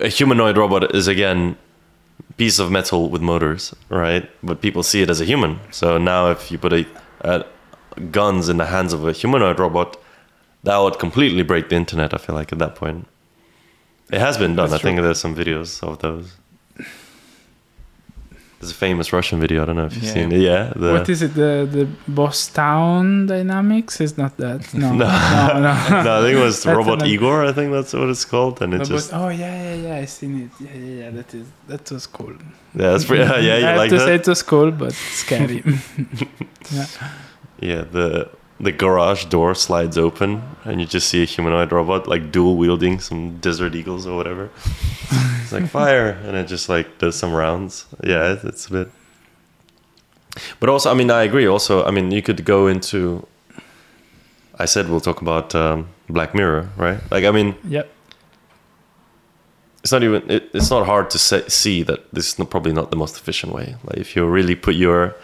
A 0.00 0.08
humanoid 0.08 0.56
robot 0.56 0.94
is 0.94 1.06
again 1.08 1.56
piece 2.36 2.58
of 2.58 2.70
metal 2.70 3.08
with 3.10 3.22
motors, 3.22 3.74
right? 3.88 4.28
But 4.42 4.60
people 4.60 4.82
see 4.82 5.02
it 5.02 5.10
as 5.10 5.20
a 5.20 5.24
human. 5.24 5.60
So 5.70 5.98
now, 5.98 6.30
if 6.30 6.50
you 6.50 6.58
put 6.58 6.72
a, 6.72 6.86
a 7.20 7.44
guns 8.10 8.48
in 8.48 8.56
the 8.56 8.66
hands 8.66 8.92
of 8.92 9.06
a 9.06 9.12
humanoid 9.12 9.58
robot, 9.60 9.96
that 10.64 10.76
would 10.78 10.98
completely 10.98 11.42
break 11.42 11.68
the 11.68 11.76
internet. 11.76 12.12
I 12.14 12.18
feel 12.18 12.34
like 12.34 12.52
at 12.52 12.58
that 12.58 12.74
point. 12.74 13.06
It 14.10 14.20
has 14.20 14.36
been 14.36 14.54
done. 14.56 14.70
That's 14.70 14.82
I 14.82 14.84
think 14.84 15.00
there's 15.00 15.20
some 15.20 15.34
videos 15.34 15.82
of 15.82 15.98
those. 16.00 16.36
There's 18.64 18.76
a 18.82 18.86
famous 18.88 19.12
Russian 19.12 19.38
video. 19.40 19.62
I 19.62 19.64
don't 19.66 19.76
know 19.76 19.84
if 19.90 19.94
you've 19.94 20.04
Yeah. 20.04 20.14
seen 20.18 20.32
it. 20.32 20.40
Yeah. 20.50 20.72
The, 20.82 20.92
what 20.92 21.08
is 21.14 21.20
it? 21.26 21.32
The 21.42 21.52
the 21.76 21.84
Boss 22.08 22.38
Town 22.48 23.26
Dynamics 23.26 24.00
is 24.06 24.12
not 24.22 24.32
that. 24.44 24.60
No, 24.82 24.88
No. 25.02 25.06
no, 25.06 25.60
no. 25.68 26.02
no, 26.06 26.10
I 26.18 26.20
think 26.24 26.34
it 26.40 26.44
was 26.48 26.64
Robot 26.78 27.02
an- 27.02 27.08
Igor. 27.14 27.44
I 27.50 27.52
think 27.52 27.68
that's 27.76 27.92
what 27.92 28.08
it's 28.14 28.24
called, 28.24 28.62
and 28.62 28.72
it 28.72 28.78
Robot- 28.78 28.94
just 28.96 29.08
oh 29.12 29.28
yeah, 29.42 29.54
yeah, 29.66 29.74
yeah. 29.86 30.02
I 30.02 30.06
seen 30.06 30.32
it. 30.44 30.50
Yeah, 30.64 30.74
yeah, 30.84 31.00
yeah. 31.02 31.10
That 31.18 31.28
is 31.38 31.46
that 31.70 31.84
was 31.96 32.06
cool. 32.16 32.36
yeah, 32.80 32.90
that's 32.92 33.04
pretty. 33.08 33.24
Yeah, 33.48 33.56
I 33.56 33.58
you 33.58 33.66
have 33.70 33.76
like 33.82 33.90
to 33.96 34.00
say 34.06 34.14
it 34.20 34.26
was 34.34 34.42
cool, 34.42 34.70
but 34.82 34.92
scary. 35.22 35.60
yeah. 36.76 36.86
Yeah, 37.70 37.82
the 37.96 38.30
the 38.64 38.72
garage 38.72 39.26
door 39.26 39.54
slides 39.54 39.96
open, 39.96 40.42
and 40.64 40.80
you 40.80 40.86
just 40.86 41.08
see 41.08 41.22
a 41.22 41.26
humanoid 41.26 41.70
robot 41.70 42.08
like 42.08 42.32
dual 42.32 42.56
wielding 42.56 42.98
some 43.00 43.38
Desert 43.38 43.74
Eagles 43.74 44.06
or 44.06 44.16
whatever. 44.16 44.50
it's 45.42 45.52
like 45.52 45.68
fire, 45.68 46.08
and 46.24 46.36
it 46.36 46.46
just 46.48 46.68
like 46.68 46.98
does 46.98 47.14
some 47.16 47.32
rounds. 47.32 47.86
Yeah, 48.02 48.32
it, 48.32 48.44
it's 48.44 48.66
a 48.66 48.70
bit. 48.72 48.88
But 50.60 50.68
also, 50.68 50.90
I 50.90 50.94
mean, 50.94 51.10
I 51.10 51.22
agree. 51.22 51.46
Also, 51.46 51.84
I 51.84 51.90
mean, 51.90 52.10
you 52.10 52.22
could 52.22 52.44
go 52.44 52.66
into. 52.66 53.26
I 54.58 54.64
said 54.66 54.88
we'll 54.88 55.00
talk 55.00 55.20
about 55.20 55.54
um, 55.54 55.88
Black 56.08 56.34
Mirror, 56.34 56.70
right? 56.76 57.00
Like, 57.10 57.24
I 57.24 57.30
mean, 57.32 57.54
Yep. 57.68 57.86
it's 59.82 59.92
not 59.92 60.02
even 60.02 60.22
it, 60.30 60.48
it's 60.54 60.70
not 60.70 60.86
hard 60.86 61.10
to 61.10 61.18
say, 61.18 61.42
see 61.48 61.82
that 61.84 62.00
this 62.12 62.32
is 62.32 62.38
not, 62.38 62.50
probably 62.50 62.72
not 62.72 62.90
the 62.90 62.96
most 62.96 63.16
efficient 63.16 63.52
way 63.52 63.76
like 63.84 63.98
if 63.98 64.16
you 64.16 64.24
really 64.26 64.54
put 64.54 64.74
your 64.74 65.14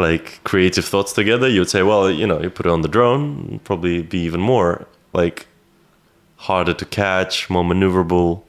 like 0.00 0.42
creative 0.44 0.84
thoughts 0.84 1.12
together 1.12 1.48
you'd 1.48 1.68
say 1.68 1.82
well 1.82 2.10
you 2.10 2.26
know 2.26 2.40
you 2.40 2.50
put 2.50 2.66
it 2.66 2.72
on 2.72 2.82
the 2.82 2.88
drone 2.88 3.60
probably 3.64 4.02
be 4.02 4.18
even 4.18 4.40
more 4.40 4.86
like 5.12 5.46
harder 6.36 6.72
to 6.72 6.86
catch 6.86 7.50
more 7.50 7.62
maneuverable. 7.62 8.42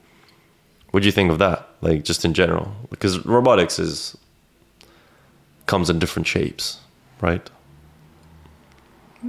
What 0.91 1.02
do 1.02 1.06
you 1.06 1.11
think 1.11 1.30
of 1.30 1.40
that 1.40 1.68
like 1.82 2.03
just 2.03 2.23
in 2.23 2.34
general? 2.34 2.73
Because 2.90 3.26
robotics 3.26 3.80
is 3.80 4.18
comes 5.65 5.90
in 5.90 5.99
different 5.99 6.28
shapes 6.28 6.80
right? 7.22 7.49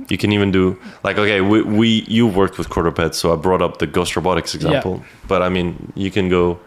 You 0.09 0.17
can 0.17 0.33
even 0.33 0.51
do 0.51 0.79
like 1.05 1.19
okay 1.19 1.41
we, 1.43 1.63
we 1.63 1.89
you 2.09 2.27
worked 2.27 2.57
with 2.57 2.71
quadrupeds 2.71 3.19
so 3.19 3.33
i 3.33 3.37
brought 3.37 3.61
up 3.61 3.79
the 3.79 3.87
ghost 3.87 4.17
robotics 4.17 4.55
example 4.55 5.05
but 5.29 5.43
i 5.43 5.51
mean 5.51 5.93
you 5.95 6.11
can 6.11 6.31
go 6.31 6.59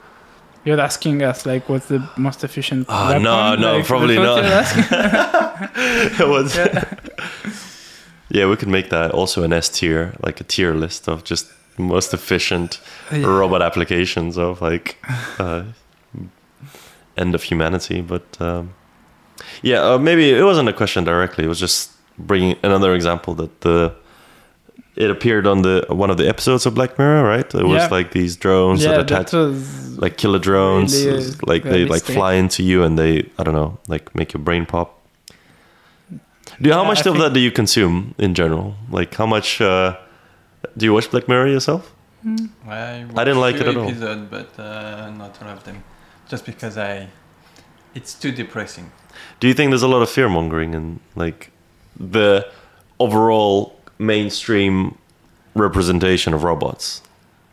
You're 0.65 0.81
asking 0.81 1.21
us 1.23 1.45
like 1.45 1.69
what's 1.69 1.87
the 1.87 1.99
most 2.17 2.43
efficient? 2.43 2.87
Weapon? 2.87 3.23
no, 3.23 3.55
no, 3.55 3.77
Like, 3.77 3.85
probably 3.85 4.15
not. 4.17 4.39
it 6.21 6.27
was 6.27 6.57
yeah 8.29 8.49
we 8.49 8.55
could 8.55 8.67
make 8.69 8.89
that 8.89 9.11
also 9.11 9.43
an 9.43 9.53
s 9.53 9.69
tier 9.69 10.13
like 10.25 10.41
a 10.41 10.43
tier 10.43 10.73
list 10.73 11.07
of 11.07 11.23
just 11.23 11.45
most 11.77 12.13
efficient 12.13 12.79
Yeah. 13.11 13.27
robot 13.39 13.61
applications 13.61 14.37
of 14.37 14.61
like 14.61 14.97
uh, 15.39 15.63
end 17.17 17.35
of 17.35 17.43
humanity 17.43 18.01
but 18.01 18.23
um, 18.41 18.73
yeah 19.61 19.81
uh, 19.93 19.97
maybe 19.99 20.29
it 20.31 20.43
wasn't 20.43 20.67
a 20.69 20.73
question 20.73 21.03
directly 21.03 21.43
it 21.45 21.47
was 21.49 21.59
just 21.59 21.91
bringing 22.17 22.55
another 22.63 22.93
example 22.95 23.35
that 23.35 23.61
the 23.61 23.91
it 24.95 25.09
appeared 25.11 25.45
on 25.47 25.61
the 25.61 25.85
one 25.89 26.09
of 26.09 26.17
the 26.17 26.27
episodes 26.27 26.65
of 26.65 26.73
black 26.73 26.97
mirror 26.97 27.23
right? 27.23 27.53
It 27.53 27.63
was 27.65 27.83
Yeah. 27.83 27.87
like 27.97 28.11
these 28.11 28.37
drones 28.37 28.83
yeah, 28.83 28.91
that 28.97 29.07
that 29.07 29.21
attach 29.21 29.33
was 29.33 29.97
like 29.97 30.17
killer 30.17 30.39
drones 30.39 30.93
Really, 31.05 31.25
uh, 31.25 31.31
like 31.51 31.63
they 31.63 31.85
like 31.85 32.03
fly 32.03 32.33
into 32.33 32.63
you 32.63 32.83
and 32.83 32.97
they 32.99 33.29
i 33.39 33.43
don't 33.43 33.53
know 33.53 33.77
like 33.87 34.13
make 34.15 34.33
your 34.33 34.43
brain 34.43 34.65
pop. 34.65 34.89
Do 36.61 36.69
you, 36.69 36.73
how 36.73 36.83
much 36.85 36.97
I 36.97 36.99
of 37.01 37.05
think- 37.05 37.17
that 37.19 37.33
do 37.33 37.39
you 37.39 37.51
consume 37.51 38.13
in 38.17 38.33
general? 38.33 38.75
Like 38.89 39.13
how 39.15 39.25
much 39.25 39.59
uh 39.61 39.97
do 40.77 40.85
you 40.85 40.93
watch 40.93 41.09
black 41.11 41.27
mirror 41.27 41.47
yourself? 41.47 41.91
I, 42.67 43.05
I 43.19 43.23
didn't 43.25 43.39
like 43.39 43.55
watched 43.55 43.67
it 43.67 43.67
at 43.67 43.77
all. 43.77 43.87
episode, 43.89 44.29
but 44.31 44.49
uh, 44.59 45.11
not 45.11 45.37
all 45.43 45.49
of 45.49 45.63
them, 45.63 45.83
just 46.27 46.43
because 46.43 46.75
I, 46.75 47.07
it's 47.93 48.15
too 48.15 48.31
depressing. 48.31 48.89
do 49.39 49.47
you 49.47 49.53
think 49.53 49.69
there's 49.69 49.83
a 49.83 49.87
lot 49.95 50.01
of 50.01 50.09
fear 50.09 50.27
mongering 50.27 50.73
and 50.73 50.99
like 51.15 51.51
the 52.15 52.47
overall 52.99 53.75
mainstream 53.97 54.97
representation 55.55 56.33
of 56.33 56.43
robots 56.43 57.01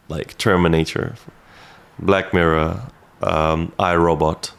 like 0.09 0.37
terminator 0.39 1.15
black 1.99 2.35
mirror 2.35 2.83
um 3.23 3.73
iRobot. 3.79 4.51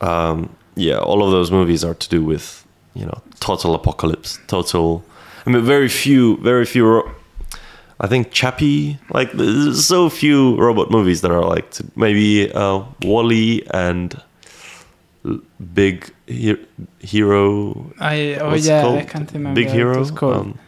Um 0.00 0.54
yeah 0.74 0.98
all 0.98 1.22
of 1.24 1.30
those 1.30 1.50
movies 1.50 1.84
are 1.84 1.94
to 1.94 2.08
do 2.08 2.22
with 2.24 2.66
you 2.94 3.04
know 3.04 3.20
total 3.40 3.74
apocalypse 3.74 4.38
total 4.46 5.04
i 5.46 5.50
mean 5.50 5.62
very 5.64 5.88
few 5.88 6.36
very 6.38 6.64
few 6.66 6.86
ro- 6.86 7.10
i 8.00 8.06
think 8.06 8.30
chappie 8.30 8.98
like 9.10 9.32
there's 9.32 9.84
so 9.86 10.08
few 10.10 10.56
robot 10.56 10.90
movies 10.90 11.20
that 11.22 11.30
are 11.30 11.44
like 11.44 11.70
t- 11.70 11.84
maybe 11.96 12.50
uh 12.52 12.82
WALL-E 13.02 13.62
and 13.72 14.20
big 15.74 15.96
He- 16.26 16.66
hero 17.00 17.92
I 18.00 18.34
oh 18.40 18.54
yeah, 18.54 18.86
I 19.02 19.04
can't 19.04 19.30
remember. 19.32 19.60
big 19.60 19.70
hero 19.70 20.04
called. 20.10 20.36
Um, 20.36 20.58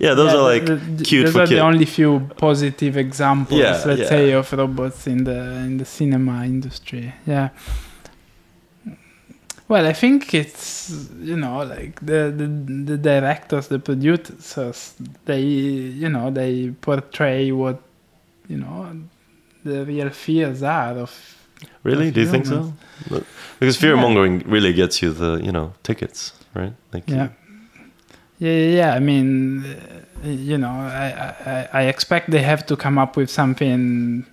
yeah 0.00 0.14
those 0.14 0.32
Yeah, 0.32 0.38
are 0.38 0.42
like 0.54 0.66
the- 0.66 1.04
cute 1.04 1.26
Those 1.26 1.36
are 1.36 1.46
the 1.46 1.60
only 1.60 1.84
few 1.86 2.20
positive 2.36 2.96
examples, 2.96 3.60
Yeah, 3.60 3.82
let's 3.86 4.00
yeah. 4.02 4.08
say, 4.08 4.32
of 4.32 4.52
robots 4.52 5.06
in 5.06 5.24
the 5.24 5.38
in 5.66 5.78
the 5.78 5.84
cinema 5.84 6.44
industry. 6.44 7.12
Yeah. 7.26 7.48
Well, 9.66 9.86
I 9.86 9.94
think 9.94 10.34
it's 10.34 10.90
you 11.20 11.36
know 11.36 11.58
like 11.64 11.94
the 12.00 12.20
the, 12.40 12.46
the 12.90 12.98
directors, 12.98 13.68
the 13.68 13.78
producers, 13.78 14.94
they 15.24 15.40
you 15.42 16.08
know 16.10 16.30
they 16.30 16.70
portray 16.80 17.50
what 17.52 17.80
you 18.48 18.58
know 18.58 18.76
the 19.64 19.84
real 19.86 20.10
fears 20.10 20.62
are 20.62 20.98
of 20.98 21.12
Really? 21.82 22.10
Do 22.10 22.20
you 22.20 22.26
think 22.26 22.46
so? 22.46 22.72
Because 23.60 23.76
fear 23.76 23.96
mongering 23.96 24.40
really 24.46 24.72
gets 24.72 25.02
you 25.02 25.12
the, 25.12 25.40
you 25.42 25.52
know, 25.52 25.74
tickets, 25.82 26.32
right? 26.54 26.72
Like 26.92 27.08
Yeah. 27.08 27.28
Yeah, 28.38 28.50
yeah, 28.52 28.76
yeah. 28.76 28.94
I 28.94 29.00
mean, 29.00 29.64
uh, 29.64 30.28
you 30.28 30.58
know, 30.58 30.68
I, 30.70 31.34
I, 31.46 31.68
I 31.72 31.82
expect 31.82 32.30
they 32.30 32.42
have 32.42 32.66
to 32.66 32.76
come 32.76 32.98
up 32.98 33.16
with 33.16 33.30
something 33.30 34.26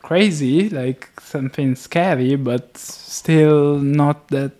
crazy, 0.00 0.68
like 0.70 1.08
something 1.20 1.76
scary, 1.76 2.36
but 2.36 2.76
still 2.78 3.78
not 3.78 4.28
that 4.28 4.54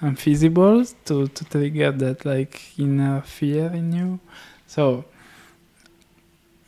unfeasible 0.00 0.84
to, 1.04 1.28
to 1.28 1.44
trigger 1.44 1.92
that 1.92 2.24
like 2.24 2.78
inner 2.78 3.22
fear 3.22 3.66
in 3.66 3.92
you. 3.92 4.20
So 4.66 5.04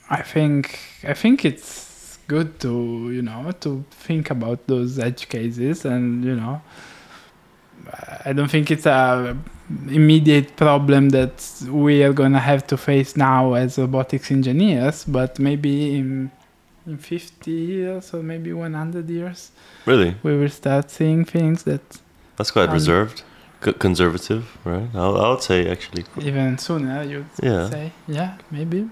I 0.09 0.23
think 0.23 0.79
I 1.05 1.15
think 1.15 1.45
it's 1.45 1.88
good 2.29 2.61
to 2.61 3.11
you 3.17 3.23
know 3.23 3.51
to 3.61 3.85
think 3.91 4.31
about 4.31 4.59
those 4.67 4.99
edge 4.99 5.29
cases 5.29 5.85
and 5.85 6.25
you 6.25 6.37
know 6.37 6.61
I 8.27 8.33
don't 8.33 8.51
think 8.51 8.71
it's 8.71 8.87
a 8.87 9.37
immediate 9.89 10.57
problem 10.57 11.11
that 11.11 11.33
we 11.71 12.03
are 12.03 12.13
gonna 12.13 12.41
have 12.41 12.67
to 12.67 12.77
face 12.77 13.17
now 13.17 13.55
as 13.55 13.79
robotics 13.79 14.31
engineers, 14.31 15.05
but 15.05 15.39
maybe 15.39 15.97
in 15.99 16.31
in 16.87 16.97
50 16.99 17.51
years 17.51 18.15
or 18.15 18.23
maybe 18.23 18.53
100 18.53 19.09
years 19.11 19.51
Really, 19.87 20.15
we 20.23 20.37
will 20.39 20.49
start 20.51 20.91
seeing 20.91 21.25
things 21.25 21.63
that 21.65 21.81
that's 22.37 22.51
quite 22.51 22.71
reserved, 22.73 23.23
C- 23.65 23.73
conservative, 23.75 24.45
right? 24.65 24.89
I 24.95 24.99
I 24.99 25.29
would 25.31 25.43
say 25.43 25.69
actually. 25.71 26.05
even 26.21 26.59
sooner 26.59 27.03
you'd 27.05 27.27
Yeah. 27.43 27.71
say 27.71 27.93
yeah 28.07 28.31
maybe 28.51 28.89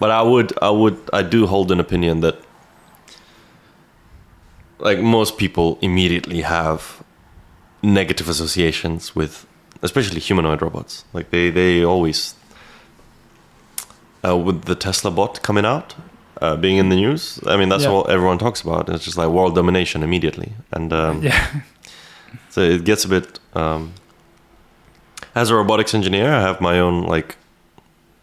But 0.00 0.10
I 0.10 0.22
would, 0.22 0.52
I 0.62 0.70
would, 0.70 0.96
I 1.12 1.22
do 1.22 1.46
hold 1.46 1.72
an 1.72 1.80
opinion 1.80 2.20
that, 2.20 2.36
like 4.78 5.00
most 5.00 5.36
people, 5.38 5.78
immediately 5.80 6.42
have 6.42 7.02
negative 7.82 8.28
associations 8.28 9.14
with, 9.16 9.46
especially 9.82 10.20
humanoid 10.20 10.62
robots. 10.62 11.04
Like 11.12 11.30
they, 11.30 11.50
they 11.50 11.84
always, 11.84 12.34
uh, 14.24 14.36
with 14.36 14.64
the 14.64 14.74
Tesla 14.74 15.10
bot 15.10 15.42
coming 15.42 15.64
out, 15.64 15.94
uh, 16.40 16.54
being 16.56 16.76
in 16.76 16.88
the 16.90 16.96
news. 16.96 17.40
I 17.46 17.56
mean, 17.56 17.68
that's 17.68 17.82
Yeah. 17.84 17.90
all 17.90 18.08
everyone 18.08 18.38
talks 18.38 18.60
about. 18.60 18.88
It's 18.88 19.04
just 19.04 19.16
like 19.16 19.28
world 19.28 19.54
domination 19.56 20.02
immediately, 20.04 20.52
and 20.70 20.92
um, 20.92 21.22
yeah 21.22 21.46
so 22.50 22.60
it 22.60 22.84
gets 22.84 23.04
a 23.04 23.08
bit. 23.08 23.40
Um, 23.54 23.92
as 25.34 25.50
a 25.50 25.54
robotics 25.56 25.94
engineer, 25.94 26.32
I 26.32 26.40
have 26.40 26.60
my 26.60 26.78
own 26.78 27.02
like, 27.02 27.36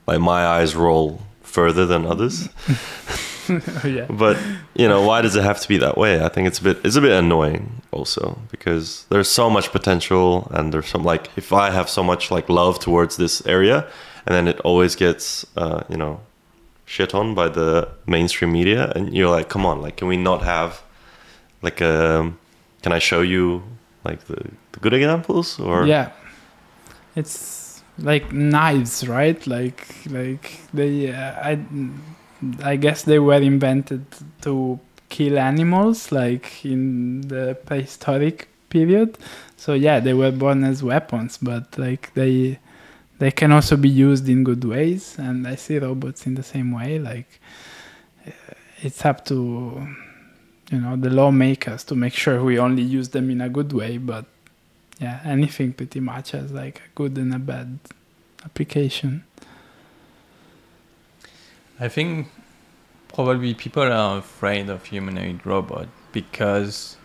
like 0.07 0.19
my 0.22 0.45
eyes 0.45 0.76
roll 0.76 1.22
further 1.57 1.86
than 1.91 2.02
others. 2.14 2.36
yeah 3.98 4.07
But 4.10 4.38
you 4.82 4.88
know, 4.91 5.02
why 5.10 5.22
does 5.22 5.36
it 5.40 5.44
have 5.44 5.60
to 5.64 5.68
be 5.68 5.77
that 5.86 5.95
way? 5.98 6.14
I 6.27 6.30
think 6.34 6.48
it's 6.49 6.60
a 6.60 6.64
bit 6.68 6.77
it's 6.86 6.98
a 6.98 7.02
bit 7.07 7.14
annoying 7.23 7.64
also 7.91 8.23
because 8.52 9.06
there's 9.10 9.30
so 9.30 9.49
much 9.49 9.68
potential 9.72 10.48
and 10.56 10.73
there's 10.73 10.88
some 10.88 11.03
like 11.14 11.23
if 11.38 11.52
I 11.53 11.68
have 11.77 11.88
so 11.90 12.03
much 12.03 12.23
like 12.36 12.45
love 12.49 12.76
towards 12.80 13.14
this 13.18 13.45
area 13.57 13.77
and 14.26 14.32
then 14.36 14.48
it 14.48 14.60
always 14.69 14.95
gets 14.95 15.45
uh, 15.64 15.82
you 15.90 15.98
know 15.98 16.19
shit 16.86 17.14
on 17.15 17.36
by 17.36 17.48
the 17.60 17.88
mainstream 18.06 18.52
media 18.52 18.91
and 18.95 19.14
you're 19.15 19.36
like, 19.38 19.48
come 19.49 19.65
on, 19.65 19.82
like 19.86 19.95
can 19.98 20.07
we 20.07 20.18
not 20.18 20.41
have 20.44 20.82
like 21.61 21.80
a 21.82 22.32
can 22.84 22.91
I 22.91 22.99
show 22.99 23.22
you 23.22 23.61
like 24.03 24.19
the, 24.30 24.40
the 24.73 24.80
good 24.84 24.94
examples 24.94 25.60
or 25.60 25.86
yeah 25.88 26.07
it's 27.15 27.64
like 27.97 28.31
knives 28.31 29.07
right? 29.07 29.45
Like 29.47 29.88
like 30.09 30.59
they 30.73 31.11
uh, 31.11 31.34
i 31.41 31.59
i 32.63 32.76
guess 32.76 33.03
they 33.03 33.19
were 33.19 33.41
invented 33.41 34.05
to 34.41 34.80
kill 35.09 35.39
animals 35.39 36.11
like 36.11 36.65
in 36.65 37.22
the 37.22 37.57
prehistoric 37.65 38.47
period. 38.69 39.17
So 39.57 39.73
yeah 39.73 39.99
they 39.99 40.13
were 40.13 40.31
born 40.31 40.63
as 40.63 40.84
weapons 40.84 41.38
but 41.38 41.77
like 41.77 42.13
they 42.13 42.59
they 43.19 43.31
can 43.31 43.51
also 43.51 43.77
be 43.77 43.89
used 43.89 44.27
in 44.27 44.43
good 44.43 44.63
ways 44.63 45.15
and 45.17 45.47
i 45.47 45.55
see 45.55 45.77
robots 45.80 46.26
in 46.26 46.35
the 46.35 46.43
same 46.43 46.72
way 46.72 46.99
like 46.99 47.39
uh, 48.27 48.31
it's 48.81 49.05
up 49.05 49.23
to 49.26 49.88
you 50.72 50.80
know 50.80 50.95
the 50.95 51.09
lawmakers 51.09 51.84
to 51.84 51.95
make 51.95 52.13
sure 52.13 52.43
we 52.43 52.59
only 52.59 52.81
use 52.81 53.09
them 53.09 53.30
in 53.30 53.41
a 53.41 53.49
good 53.49 53.72
way 53.72 53.97
but 53.97 54.26
yeah 54.99 55.19
anything 55.26 55.73
pretty 55.73 55.99
much 55.99 56.31
has 56.31 56.51
like 56.51 56.80
a 56.80 56.89
good 56.95 57.17
and 57.17 57.34
a 57.34 57.39
bad 57.39 57.80
application 58.43 59.23
I 61.77 61.89
think 61.89 62.30
probably 63.09 63.53
people 63.53 63.84
are 63.84 64.19
afraid 64.19 64.69
of 64.69 64.85
humanoid 64.85 65.45
robot 65.45 65.89
because 66.13 66.95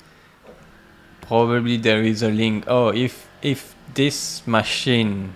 probably 1.22 1.76
there 1.76 2.02
is 2.02 2.22
a 2.22 2.28
link. 2.28 2.64
Oh, 2.68 2.88
if 2.88 3.28
if 3.42 3.74
this 3.94 4.46
machine 4.46 5.32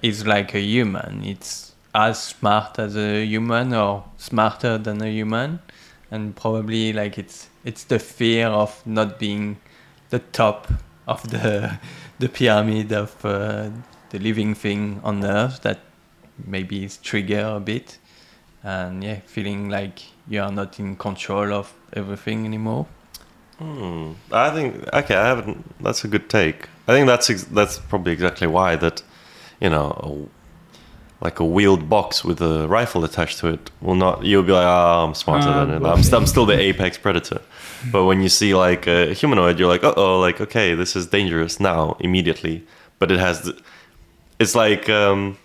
is 0.00 0.26
like 0.26 0.54
a 0.54 0.60
human, 0.60 1.22
it's 1.22 1.74
as 1.94 2.22
smart 2.22 2.78
as 2.78 2.96
a 2.96 3.26
human 3.26 3.74
or 3.74 4.04
smarter 4.16 4.78
than 4.78 5.02
a 5.02 5.08
human, 5.08 5.60
and 6.10 6.34
probably 6.34 6.94
like 6.94 7.18
it's 7.18 7.50
it's 7.64 7.84
the 7.84 7.98
fear 7.98 8.46
of 8.46 8.86
not 8.86 9.18
being 9.18 9.58
the 10.08 10.18
top 10.18 10.72
of 11.12 11.30
the 11.30 11.78
the 12.18 12.28
pyramid 12.28 12.92
of 12.92 13.24
uh, 13.24 13.70
the 14.10 14.18
living 14.18 14.54
thing 14.54 15.00
on 15.04 15.24
Earth 15.24 15.62
that 15.62 15.78
maybe 16.46 16.84
is 16.84 16.96
trigger 16.98 17.54
a 17.56 17.60
bit 17.60 17.98
and 18.62 19.02
yeah, 19.02 19.20
feeling 19.26 19.68
like 19.68 20.02
you 20.28 20.40
are 20.40 20.52
not 20.52 20.78
in 20.78 20.96
control 20.96 21.52
of 21.52 21.72
everything 21.92 22.44
anymore. 22.46 22.86
Hmm. 23.58 24.12
I 24.30 24.50
think 24.50 24.92
okay. 24.92 25.14
I 25.14 25.26
haven't. 25.26 25.82
That's 25.82 26.04
a 26.04 26.08
good 26.08 26.28
take. 26.28 26.68
I 26.88 26.92
think 26.92 27.06
that's 27.06 27.30
ex- 27.30 27.44
that's 27.44 27.78
probably 27.78 28.12
exactly 28.12 28.46
why 28.46 28.76
that, 28.76 29.02
you 29.60 29.70
know, 29.70 30.28
like 31.26 31.38
a 31.40 31.44
wheeled 31.44 31.88
box 31.88 32.24
with 32.28 32.40
a 32.42 32.66
rifle 32.68 33.02
attached 33.04 33.38
to 33.40 33.46
it 33.54 33.70
will 33.80 33.94
not. 34.04 34.24
You'll 34.28 34.42
be 34.42 34.52
like, 34.60 34.66
oh, 34.66 35.04
I'm 35.06 35.14
smarter 35.14 35.48
Ah, 35.48 35.64
than 35.64 35.70
it. 35.76 35.86
I'm, 35.86 36.02
st- 36.02 36.14
I'm 36.20 36.26
still 36.26 36.46
the 36.52 36.58
apex 36.68 36.98
predator. 36.98 37.40
but 37.92 38.04
when 38.08 38.20
you 38.24 38.28
see 38.28 38.54
like 38.54 38.86
a 38.88 39.14
humanoid, 39.14 39.58
you're 39.58 39.68
like, 39.74 39.84
uh 39.84 39.94
oh, 39.96 40.18
like 40.26 40.40
okay, 40.46 40.74
this 40.74 40.96
is 40.96 41.06
dangerous 41.06 41.60
now 41.60 41.96
immediately. 42.00 42.56
But 42.98 43.10
it 43.14 43.20
has, 43.20 43.36
the, 43.42 43.52
it's 44.40 44.54
like 44.64 44.88
um, 44.88 45.36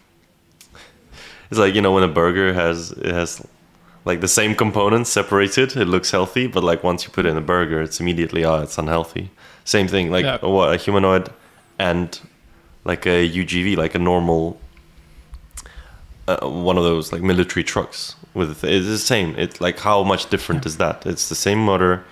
it's 1.49 1.59
like 1.59 1.73
you 1.75 1.81
know 1.81 1.93
when 1.93 2.03
a 2.03 2.07
burger 2.21 2.53
has 2.53 2.91
it 2.91 3.13
has 3.13 3.41
like 4.05 4.21
the 4.21 4.27
same 4.27 4.55
components 4.55 5.09
separated 5.09 5.75
it 5.75 5.85
looks 5.85 6.11
healthy 6.11 6.47
but 6.47 6.63
like 6.63 6.83
once 6.83 7.03
you 7.03 7.09
put 7.11 7.25
it 7.25 7.29
in 7.29 7.37
a 7.37 7.41
burger 7.41 7.81
it's 7.81 7.99
immediately 7.99 8.45
oh 8.45 8.61
it's 8.61 8.77
unhealthy 8.77 9.29
same 9.65 9.87
thing 9.87 10.09
like 10.11 10.23
Yeah. 10.25 10.37
what 10.45 10.73
a 10.73 10.77
humanoid 10.77 11.29
and 11.77 12.17
like 12.85 13.05
a 13.05 13.29
ugv 13.29 13.75
like 13.77 13.95
a 13.95 13.99
normal 13.99 14.59
uh, 16.27 16.47
one 16.47 16.77
of 16.77 16.83
those 16.83 17.11
like 17.11 17.21
military 17.21 17.63
trucks 17.63 18.15
with 18.33 18.63
it's 18.63 18.85
the 18.87 18.97
same. 18.97 19.35
It's 19.37 19.61
like 19.61 19.79
how 19.79 20.03
much 20.03 20.29
different 20.29 20.65
is 20.65 20.77
that? 20.77 21.05
It's 21.05 21.29
the 21.29 21.35
same 21.35 21.59
motor 21.59 22.03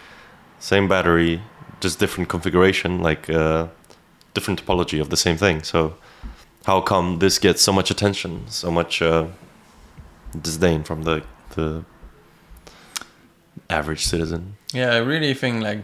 same 0.60 0.88
battery 0.88 1.42
just 1.80 2.00
different 2.00 2.30
configuration 2.30 3.02
like 3.02 3.30
uh, 3.30 3.68
different 4.34 4.66
topology 4.66 5.00
of 5.02 5.10
the 5.10 5.18
same 5.18 5.38
thing. 5.38 5.62
So 5.64 5.96
how 6.66 6.82
come 6.82 7.20
this 7.20 7.38
gets 7.40 7.62
so 7.62 7.72
much 7.72 7.92
attention 7.92 8.48
so 8.50 8.72
much 8.72 9.02
uh, 9.02 9.28
disdain 10.42 10.84
from 10.84 11.04
the 11.04 11.24
the 11.56 11.84
average 13.70 14.06
citizen? 14.06 14.58
Yeah, 14.74 14.92
I 14.94 14.98
really 14.98 15.34
think 15.34 15.64
like 15.64 15.84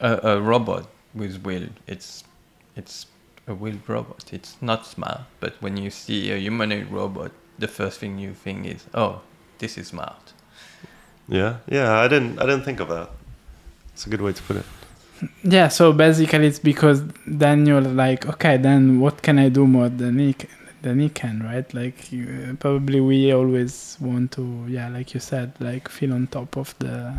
a, 0.00 0.34
a 0.34 0.40
robot 0.40 0.86
with 1.14 1.44
will, 1.44 1.68
it's 1.86 2.24
it's 2.76 3.06
a 3.48 3.54
wheeled 3.54 3.88
robot. 3.88 4.24
It's 4.32 4.56
not 4.60 4.86
smart, 4.86 5.22
but 5.40 5.54
when 5.60 5.76
you 5.76 5.90
see 5.90 6.30
a 6.30 6.36
humanoid 6.36 6.90
robot, 6.90 7.32
the 7.58 7.68
first 7.68 7.98
thing 8.00 8.18
you 8.18 8.34
think 8.34 8.66
is, 8.66 8.84
oh, 8.94 9.22
this 9.58 9.76
is 9.78 9.88
smart. 9.88 10.32
yeah 11.28 11.56
yeah 11.76 12.00
i 12.00 12.08
didn't 12.08 12.38
i 12.40 12.44
didn't 12.46 12.64
think 12.64 12.80
of 12.80 12.88
that 12.88 13.08
it's 13.92 14.06
a 14.06 14.10
good 14.10 14.22
way 14.26 14.32
to 14.32 14.42
put 14.48 14.56
it 14.56 14.64
yeah 15.44 15.68
so 15.68 15.92
basically 15.92 16.46
it's 16.46 16.58
because 16.72 17.02
then 17.26 17.66
you're 17.66 17.82
like 18.04 18.26
okay 18.26 18.56
then 18.56 18.98
what 19.00 19.20
can 19.20 19.38
i 19.38 19.48
do 19.50 19.66
more 19.66 19.90
than 19.90 20.18
he 20.18 20.32
can, 20.32 20.48
than 20.80 21.00
he 21.00 21.08
can 21.10 21.42
right 21.42 21.74
like 21.74 22.10
you, 22.12 22.56
probably 22.60 23.00
we 23.00 23.30
always 23.32 23.98
want 24.00 24.32
to 24.32 24.42
yeah 24.68 24.88
like 24.88 25.12
you 25.12 25.20
said 25.20 25.52
like 25.60 25.88
feel 25.88 26.12
on 26.14 26.26
top 26.28 26.56
of 26.56 26.74
the 26.78 27.12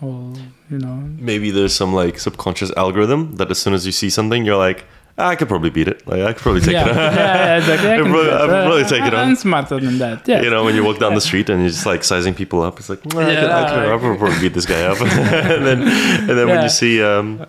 whole 0.00 0.32
you 0.70 0.78
know 0.78 0.96
maybe 1.18 1.50
there's 1.50 1.74
some 1.74 1.92
like 1.92 2.18
subconscious 2.18 2.70
algorithm 2.76 3.36
that 3.36 3.50
as 3.50 3.58
soon 3.58 3.74
as 3.74 3.84
you 3.84 3.92
see 3.92 4.08
something 4.08 4.46
you're 4.46 4.56
like 4.68 4.80
"Ah, 4.84 4.99
i 5.18 5.34
could 5.36 5.48
probably 5.48 5.70
beat 5.70 5.88
it 5.88 6.06
like 6.06 6.22
i 6.22 6.32
could 6.32 6.42
probably 6.42 6.60
take 6.60 6.72
yeah, 6.72 6.88
it 6.88 6.94
yeah, 6.96 7.14
yeah, 7.14 7.56
exactly. 7.58 7.90
I 7.90 7.96
can 7.96 8.10
probably- 8.10 8.30
probably 8.30 8.84
take 8.84 9.02
it 9.02 9.14
on. 9.14 9.28
I'm 9.28 9.36
smarter 9.36 9.78
than 9.80 9.98
that. 9.98 10.26
Yeah. 10.26 10.42
you 10.42 10.50
know 10.50 10.64
when 10.64 10.74
you 10.74 10.84
walk 10.84 10.98
down 10.98 11.14
the 11.14 11.20
street 11.20 11.50
and 11.50 11.60
you're 11.60 11.70
just 11.70 11.86
like 11.86 12.02
sizing 12.04 12.34
people 12.34 12.62
up 12.62 12.78
it's 12.78 12.88
like 12.88 13.04
"Nah, 13.06 13.20
I, 13.20 13.34
could, 13.34 13.44
I, 13.44 13.68
could, 13.68 13.78
I 13.78 13.98
could 13.98 14.18
probably 14.18 14.40
beat 14.40 14.54
this 14.54 14.66
guy 14.66 14.82
up 14.82 15.00
and 15.02 15.66
then 15.66 15.82
and 15.82 16.30
then 16.38 16.46
when 16.48 16.62
you 16.62 16.68
see 16.68 17.02
um, 17.02 17.44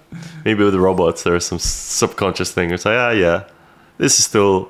maybe 0.46 0.64
with 0.64 0.74
the 0.74 0.80
robots 0.80 1.24
there's 1.24 1.46
some 1.46 1.60
subconscious 1.60 2.52
thing 2.52 2.72
it's 2.72 2.86
like 2.86 2.98
ah 2.98 3.12
yeah 3.12 3.44
this 3.98 4.20
is 4.20 4.26
still 4.26 4.70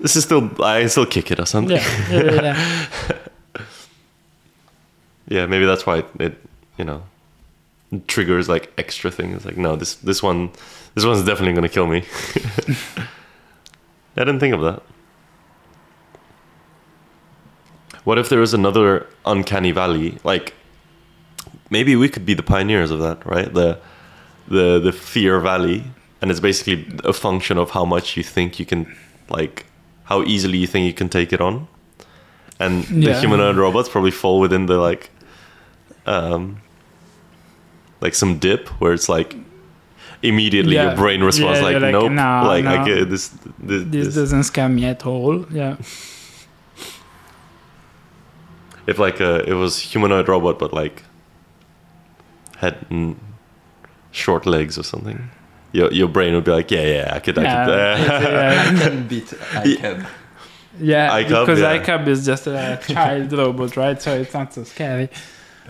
this 0.00 0.16
is 0.16 0.24
still 0.24 0.50
i 0.62 0.80
can 0.80 0.88
still 0.88 1.06
kick 1.06 1.30
it 1.30 1.38
or 1.38 1.46
something 1.46 1.76
yeah, 1.76 2.10
yeah, 2.10 2.22
yeah, 2.22 2.42
yeah. 2.42 3.16
yeah 5.28 5.46
maybe 5.46 5.64
that's 5.64 5.86
why 5.86 5.98
it, 5.98 6.06
it 6.18 6.34
you 6.78 6.84
know 6.84 7.02
triggers 8.06 8.48
like 8.48 8.72
extra 8.78 9.10
things 9.10 9.44
like 9.44 9.56
no 9.56 9.74
this 9.74 9.96
this 9.96 10.22
one 10.22 10.50
this 10.94 11.04
one's 11.04 11.24
definitely 11.24 11.52
gonna 11.52 11.68
kill 11.68 11.86
me 11.86 12.04
I 14.16 14.24
didn't 14.24 14.40
think 14.40 14.54
of 14.54 14.60
that. 14.60 14.82
What 18.04 18.18
if 18.18 18.28
there 18.28 18.42
is 18.42 18.54
another 18.54 19.06
uncanny 19.24 19.72
valley? 19.72 20.18
Like 20.24 20.54
maybe 21.70 21.96
we 21.96 22.08
could 22.08 22.26
be 22.26 22.34
the 22.34 22.42
pioneers 22.42 22.90
of 22.90 22.98
that, 23.00 23.24
right? 23.24 23.52
The 23.52 23.78
the 24.48 24.80
the 24.80 24.92
fear 24.92 25.38
valley, 25.40 25.84
and 26.20 26.30
it's 26.30 26.40
basically 26.40 26.86
a 27.04 27.12
function 27.12 27.56
of 27.56 27.70
how 27.70 27.84
much 27.84 28.16
you 28.16 28.22
think 28.22 28.58
you 28.58 28.66
can, 28.66 28.94
like, 29.28 29.66
how 30.04 30.22
easily 30.24 30.58
you 30.58 30.66
think 30.66 30.86
you 30.86 30.94
can 30.94 31.08
take 31.08 31.32
it 31.32 31.40
on, 31.40 31.68
and 32.58 32.84
the 32.84 33.18
humanoid 33.18 33.56
robots 33.56 33.88
probably 33.88 34.10
fall 34.10 34.40
within 34.40 34.66
the 34.66 34.76
like, 34.78 35.10
um, 36.06 36.60
like 38.00 38.14
some 38.14 38.38
dip 38.38 38.68
where 38.80 38.92
it's 38.92 39.08
like. 39.08 39.36
Immediately, 40.22 40.74
your 40.74 40.94
brain 40.96 41.22
responds 41.22 41.60
Yeah, 41.60 41.64
like, 41.64 41.72
you're 41.72 41.80
like, 41.80 41.92
"Nope, 41.92 42.12
"No, 42.12 42.42
like 42.46 42.66
I 42.66 42.76
no. 42.76 42.84
get 42.84 43.08
this, 43.08 43.28
this, 43.58 43.84
This 43.84 44.06
this 44.06 44.14
doesn't 44.16 44.42
scare 44.42 44.68
me 44.68 44.84
at 44.84 45.06
all. 45.06 45.46
Yeah. 45.50 45.76
if 48.86 48.98
like 48.98 49.20
uh 49.20 49.42
it 49.46 49.54
was 49.54 49.78
humanoid 49.78 50.28
robot 50.28 50.58
but 50.58 50.72
like 50.72 51.02
had 52.58 52.80
mm, 52.90 53.16
short 54.10 54.46
legs 54.46 54.78
or 54.78 54.82
something 54.82 55.30
your 55.72 55.92
your 55.92 56.08
brain 56.08 56.34
would 56.34 56.44
be 56.44 56.50
like 56.50 56.70
yeah 56.70 56.82
yeah 56.96 57.12
i 57.14 57.18
could 57.20 57.38
i 57.38 57.42
Yeah, 57.42 57.64
could 57.64 57.74
it's, 58.00 58.10
uh, 58.10 58.28
uh, 58.28 58.80
can 58.90 59.08
beat 59.08 59.26
iCub. 59.26 60.06
Yeah, 60.78 61.10
iCub, 61.22 61.46
because 61.46 61.60
yeah. 61.60 61.78
iCub 61.78 62.06
is 62.06 62.24
just 62.24 62.46
a 62.46 62.78
child 62.88 63.32
robot, 63.32 63.76
right? 63.76 64.00
So 64.00 64.14
it's 64.14 64.32
not 64.32 64.54
so 64.54 64.64
scary. 64.64 65.10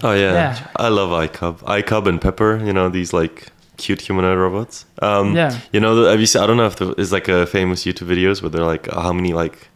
Oh 0.02 0.12
yeah. 0.12 0.32
Yeah. 0.32 0.66
i 0.76 0.88
love 0.88 1.10
icub 1.10 1.58
icub 1.78 2.06
and 2.06 2.20
pepper 2.20 2.60
you 2.64 2.72
know 2.72 2.88
these 2.88 3.12
like 3.12 3.48
cute 3.76 4.00
humanoid 4.02 4.38
robots 4.38 4.84
um 5.00 5.34
Yeah. 5.34 5.58
you 5.72 5.80
know 5.80 6.04
have 6.04 6.20
you 6.20 6.26
seen 6.26 6.42
i 6.42 6.46
don't 6.46 6.56
know 6.58 6.66
if 6.66 6.76
there 6.76 6.92
is 6.98 7.12
like 7.12 7.28
a 7.28 7.46
famous 7.46 7.84
youtube 7.84 8.08
videos 8.14 8.42
where 8.42 8.50
they're 8.50 8.64
like 8.74 8.88
uh, 8.92 9.00
how 9.00 9.12
many 9.12 9.32
like 9.32 9.68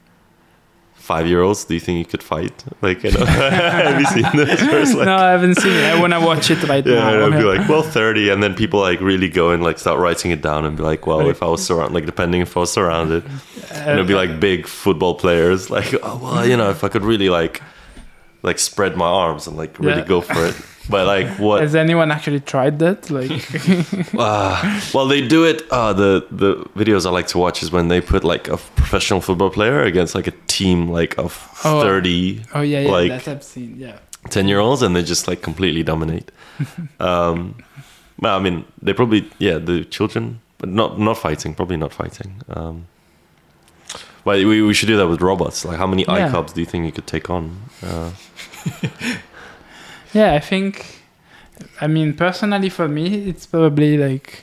five 0.94 1.26
year 1.26 1.42
olds 1.42 1.64
do 1.66 1.74
you 1.74 1.80
think 1.80 1.98
you 1.98 2.04
could 2.06 2.22
fight 2.22 2.64
like 2.80 3.02
you 3.04 3.10
know 3.12 3.24
have 3.26 4.00
you 4.00 4.06
seen 4.06 4.24
this 4.34 4.60
it's 4.62 4.94
like 4.94 5.04
no, 5.06 5.16
I 5.16 5.30
haven't 5.32 5.56
seen 5.56 5.72
it. 5.72 5.84
I 5.84 6.00
want 6.00 6.14
to 6.14 6.20
watch 6.20 6.50
it 6.50 6.62
right 6.66 6.84
Yeah, 6.86 6.94
now. 6.94 7.10
Yeah, 7.10 7.26
it'll 7.26 7.38
be 7.38 7.44
like, 7.58 7.68
well, 7.68 7.82
30, 7.82 8.30
and 8.30 8.42
then 8.42 8.54
people 8.54 8.80
like 8.80 9.00
really 9.02 9.28
go 9.28 9.50
and 9.50 9.62
like 9.62 9.78
start 9.78 9.98
writing 10.00 10.30
it 10.30 10.40
down 10.40 10.64
and 10.64 10.78
be 10.78 10.82
like, 10.82 11.06
well, 11.06 11.28
if 11.28 11.42
I 11.42 11.46
was 11.46 11.62
surrounded, 11.62 11.92
like 11.94 12.06
depending 12.06 12.40
if 12.40 12.56
I 12.56 12.60
was 12.60 12.72
surrounded, 12.72 13.22
and 13.72 13.90
it'll 13.90 14.06
be 14.06 14.14
like 14.14 14.40
big 14.40 14.66
football 14.66 15.14
players, 15.14 15.68
like, 15.68 15.94
oh, 16.02 16.16
well, 16.22 16.46
you 16.48 16.56
know, 16.56 16.70
if 16.70 16.82
I 16.84 16.88
could 16.88 17.02
really 17.04 17.28
like, 17.28 17.60
like 18.48 18.58
spread 18.60 18.92
my 18.96 19.06
arms 19.24 19.46
and 19.48 19.56
like 19.62 19.72
really 19.78 20.02
Yeah. 20.02 20.14
go 20.14 20.20
for 20.20 20.44
it. 20.50 20.54
But 20.90 21.06
like, 21.14 21.28
what? 21.46 21.62
Has 21.62 21.74
anyone 21.74 22.10
actually 22.16 22.40
tried 22.40 22.78
that? 22.84 23.10
Like, 23.10 23.30
Uh, 24.14 24.80
well, 24.94 25.06
they 25.08 25.26
do 25.26 25.44
it. 25.50 25.62
Uh, 25.70 25.92
the 26.02 26.10
the 26.42 26.50
videos 26.80 27.06
I 27.06 27.10
like 27.18 27.26
to 27.28 27.38
watch 27.38 27.62
is 27.62 27.70
when 27.72 27.88
they 27.88 28.00
put 28.00 28.22
like 28.22 28.48
a 28.48 28.56
professional 28.76 29.20
football 29.20 29.50
player 29.50 29.82
against 29.82 30.14
like 30.14 30.28
a 30.28 30.34
team 30.46 30.88
like 31.00 31.18
of 31.18 31.32
Oh. 31.64 31.80
30 31.82 32.40
oh 32.54 32.60
yeah, 32.62 32.80
yeah, 32.80 32.90
Like- 32.90 33.10
that 33.24 33.28
I've 33.28 33.42
seen. 33.42 33.76
Yeah, 33.78 33.98
10 34.30 34.48
year 34.48 34.60
olds 34.60 34.82
and 34.82 34.94
they 34.94 35.02
just 35.02 35.26
like 35.28 35.40
completely 35.42 35.82
dominate 35.82 36.30
um 37.00 37.54
well, 38.22 38.36
i 38.38 38.40
mean 38.42 38.64
they 38.84 38.92
probably 38.94 39.20
yeah 39.38 39.58
the 39.58 39.84
children 39.96 40.40
but 40.58 40.68
not 40.68 40.98
not 40.98 41.16
fighting 41.18 41.54
probably 41.54 41.76
not 41.76 41.92
fighting 41.92 42.30
um 42.56 42.86
but 44.24 44.36
we, 44.44 44.62
we 44.62 44.74
should 44.74 44.86
do 44.88 44.96
that 44.96 45.06
with 45.08 45.20
robots 45.20 45.64
like 45.64 45.78
how 45.78 45.86
many 45.86 46.04
Yeah. 46.04 46.28
icubs 46.28 46.52
do 46.54 46.60
you 46.60 46.66
think 46.66 46.86
you 46.86 46.92
could 46.92 47.06
take 47.06 47.28
on 47.30 47.42
uh, 47.82 48.10
yeah. 50.12 50.32
I 50.34 50.40
think. 50.40 51.00
I 51.80 51.86
mean, 51.86 52.14
personally, 52.14 52.68
for 52.68 52.88
me, 52.88 53.28
it's 53.28 53.46
probably 53.46 53.96
like 53.96 54.42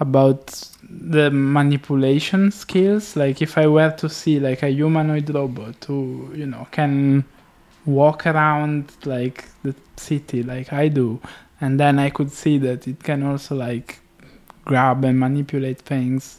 about 0.00 0.62
the 0.88 1.30
manipulation 1.30 2.50
skills. 2.50 3.16
Like, 3.16 3.42
if 3.42 3.58
I 3.58 3.66
were 3.66 3.90
to 3.92 4.08
see 4.08 4.40
like 4.40 4.62
a 4.62 4.68
humanoid 4.68 5.28
robot 5.34 5.84
who, 5.86 6.30
you 6.34 6.46
know, 6.46 6.66
can 6.70 7.24
walk 7.84 8.26
around 8.26 8.92
like 9.04 9.44
the 9.62 9.74
city 9.96 10.42
like 10.42 10.72
I 10.72 10.88
do, 10.88 11.20
and 11.60 11.78
then 11.80 11.98
I 11.98 12.10
could 12.10 12.30
see 12.32 12.58
that 12.58 12.86
it 12.88 13.02
can 13.02 13.22
also 13.22 13.54
like 13.56 13.98
grab 14.64 15.04
and 15.04 15.18
manipulate 15.18 15.80
things 15.80 16.38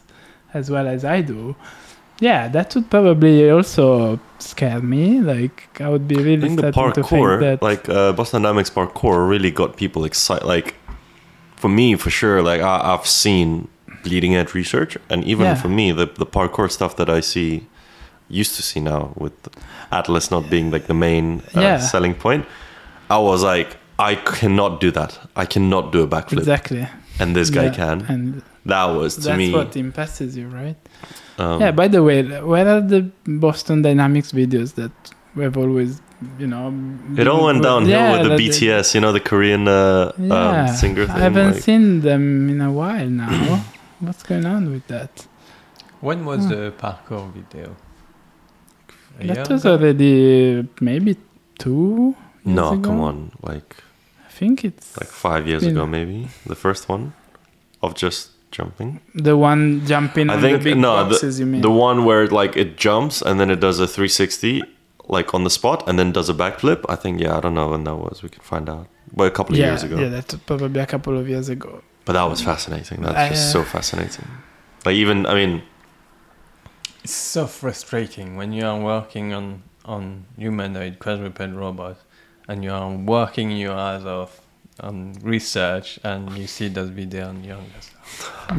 as 0.54 0.70
well 0.70 0.88
as 0.88 1.06
I 1.06 1.22
do. 1.22 1.56
Yeah, 2.20 2.48
that 2.50 2.74
would 2.76 2.90
probably 2.90 3.50
also 3.50 4.20
scare 4.40 4.82
me. 4.82 5.20
Like 5.22 5.80
I 5.82 5.90
would 5.90 6.08
be 6.08 6.18
i 6.18 6.22
really 6.22 6.48
think 6.48 6.62
the 6.62 6.72
to 6.72 7.04
think 7.04 7.40
that 7.40 7.62
like 7.62 7.88
uh, 7.90 8.14
boston 8.14 8.42
dynamics 8.44 8.70
parkour 8.70 9.30
really 9.30 9.52
got 9.52 9.78
people 9.78 10.06
excited 10.06 10.46
like 10.48 10.76
for 11.56 11.70
me 11.70 11.96
for 11.96 12.10
sure 12.10 12.42
like 12.42 12.62
I, 12.62 12.94
i've 12.94 13.08
seen 13.08 13.68
bleeding 14.04 14.36
edge 14.36 14.54
research 14.54 14.98
and 15.10 15.24
even 15.24 15.46
Yeah. 15.46 15.56
for 15.56 15.70
me 15.70 15.92
the, 15.92 16.06
the 16.06 16.26
parkour 16.26 16.70
stuff 16.70 16.96
that 16.98 17.10
i 17.10 17.20
see 17.22 17.66
used 18.30 18.56
to 18.58 18.62
see 18.62 18.80
now 18.80 19.12
with 19.18 19.34
atlas 19.92 20.30
not 20.32 20.50
being 20.50 20.72
like 20.72 20.86
the 20.88 20.94
main 20.94 21.42
uh, 21.56 21.62
Yeah. 21.62 21.80
selling 21.80 22.14
point 22.16 22.46
i 23.10 23.18
was 23.18 23.42
like 23.44 23.78
i 23.98 24.16
cannot 24.16 24.80
do 24.80 24.92
that 24.92 25.18
i 25.36 25.46
cannot 25.46 25.92
do 25.92 26.00
a 26.04 26.08
backflip 26.08 26.40
exactly. 26.40 26.88
And 27.20 27.36
this 27.36 27.50
guy 27.50 27.66
Yeah, 27.66 27.74
can 27.82 27.98
and 28.10 28.42
that 28.66 28.86
was 28.86 29.16
to 29.16 29.22
that's 29.22 29.38
me 29.38 29.54
what 29.54 29.76
impresses 29.76 30.36
you, 30.40 30.48
right? 30.50 30.78
um, 31.40 31.62
yeah. 31.62 31.72
By 31.72 31.88
the 31.88 32.02
way, 32.04 32.24
where 32.42 32.68
are 32.68 32.82
the 32.82 33.02
Boston 33.26 33.82
Dynamics 33.82 34.32
videos 34.32 34.70
that 34.76 34.92
we've 35.36 35.58
always, 35.58 36.02
you 36.40 36.48
know? 36.48 36.66
it 37.22 37.28
all 37.28 37.46
went 37.46 37.62
downhill 37.64 37.90
yeah, 38.00 38.12
with 38.14 38.24
the 38.24 38.30
that- 38.30 38.40
bts 38.40 38.88
you 38.96 39.02
know 39.02 39.12
the 39.20 39.20
korean 39.30 39.68
uh, 39.68 40.12
Yeah, 40.18 40.70
um, 40.70 40.76
singer 40.82 41.06
thing 41.08 41.16
I 41.16 41.20
haven't 41.30 41.52
like- 41.54 41.64
seen 41.64 42.02
them 42.02 42.24
in 42.54 42.60
a 42.62 42.72
while 42.72 43.10
now. 43.26 43.64
What's 44.06 44.24
going 44.24 44.46
on 44.46 44.64
with 44.74 44.86
that? 44.94 45.14
When 46.08 46.20
was 46.26 46.42
Hmm. 46.44 46.50
the 46.54 46.62
parkour 46.84 47.24
video? 47.38 47.68
A 49.20 49.28
that 49.28 49.50
was 49.50 49.66
ago? 49.66 49.74
already 49.74 50.68
maybe 50.80 51.18
two. 51.58 52.16
Years 52.46 52.56
no 52.60 52.68
ago? 52.74 52.82
come 52.88 53.00
on 53.10 53.18
like 53.50 53.72
I 53.78 53.87
think 54.40 54.64
it's 54.70 54.88
like 55.02 55.10
five 55.28 55.44
years 55.50 55.64
been- 55.64 55.72
ago 55.78 55.86
maybe? 55.98 56.18
The 56.54 56.56
first 56.66 56.84
one? 56.94 57.04
Of 57.86 57.94
just 58.04 58.20
jumping? 58.52 58.90
The 59.28 59.36
one 59.50 59.62
jumping 59.92 60.30
i 60.30 60.36
on 60.36 60.42
think 60.42 60.58
the 60.58 60.64
big 60.72 60.78
no 60.88 60.94
boxes. 60.96 61.38
the, 61.38 61.42
you 61.44 61.48
mean? 61.52 61.62
the 61.62 61.76
one 61.88 61.98
where 62.08 62.24
like 62.42 62.54
it 62.64 62.70
jumps 62.86 63.22
and 63.28 63.34
then 63.40 63.50
it 63.56 63.60
does 63.68 63.78
a 63.80 63.88
360 63.88 64.64
like 65.16 65.34
on 65.38 65.42
the 65.48 65.50
spot 65.60 65.80
and 65.88 65.94
then 66.00 66.12
does 66.12 66.30
a 66.30 66.34
backflip? 66.44 66.80
I 66.94 66.96
think 67.02 67.14
yeah 67.24 67.38
i 67.38 67.40
don't 67.44 67.54
know 67.60 67.70
when 67.74 67.84
that 67.88 67.98
was. 68.06 68.16
We 68.26 68.30
can 68.36 68.44
find 68.54 68.68
out. 68.76 68.88
But 69.18 69.26
a 69.34 69.36
couple 69.38 69.54
of 69.56 69.60
yeah, 69.60 69.68
years 69.72 69.84
ago. 69.88 69.96
yeah, 70.02 70.10
that's 70.16 70.36
probably 70.50 70.82
a 70.82 70.90
couple 70.94 71.16
of 71.22 71.26
years 71.34 71.48
ago. 71.58 71.72
but 72.06 72.14
that 72.14 72.28
was 72.34 72.42
fascinating. 72.52 72.98
That's 73.06 73.18
I, 73.26 73.30
just 73.30 73.46
uh, 73.50 73.54
so 73.56 73.60
fascinating. 73.78 74.28
Like 74.86 74.96
even 75.04 75.18
i 75.32 75.34
mean 75.40 75.54
It's 77.04 77.14
so 77.36 77.44
frustrating 77.48 78.30
when 78.40 78.50
you 78.58 78.66
are 78.72 78.80
working 78.94 79.28
on 79.40 79.46
on 79.86 80.04
humanoid 80.44 80.94
quadruped 81.04 81.40
robots 81.64 82.02
and 82.48 82.64
you 82.64 82.72
are 82.72 82.90
working 82.90 83.52
your 83.52 83.78
ass 83.78 84.04
off 84.04 84.42
on 84.80 85.14
research 85.22 86.00
and 86.04 86.38
you 86.38 86.48
see 86.48 86.68
those 86.70 86.90
videos 86.90 87.30
and 87.30 87.46
you're 87.46 87.58
just 87.76 87.92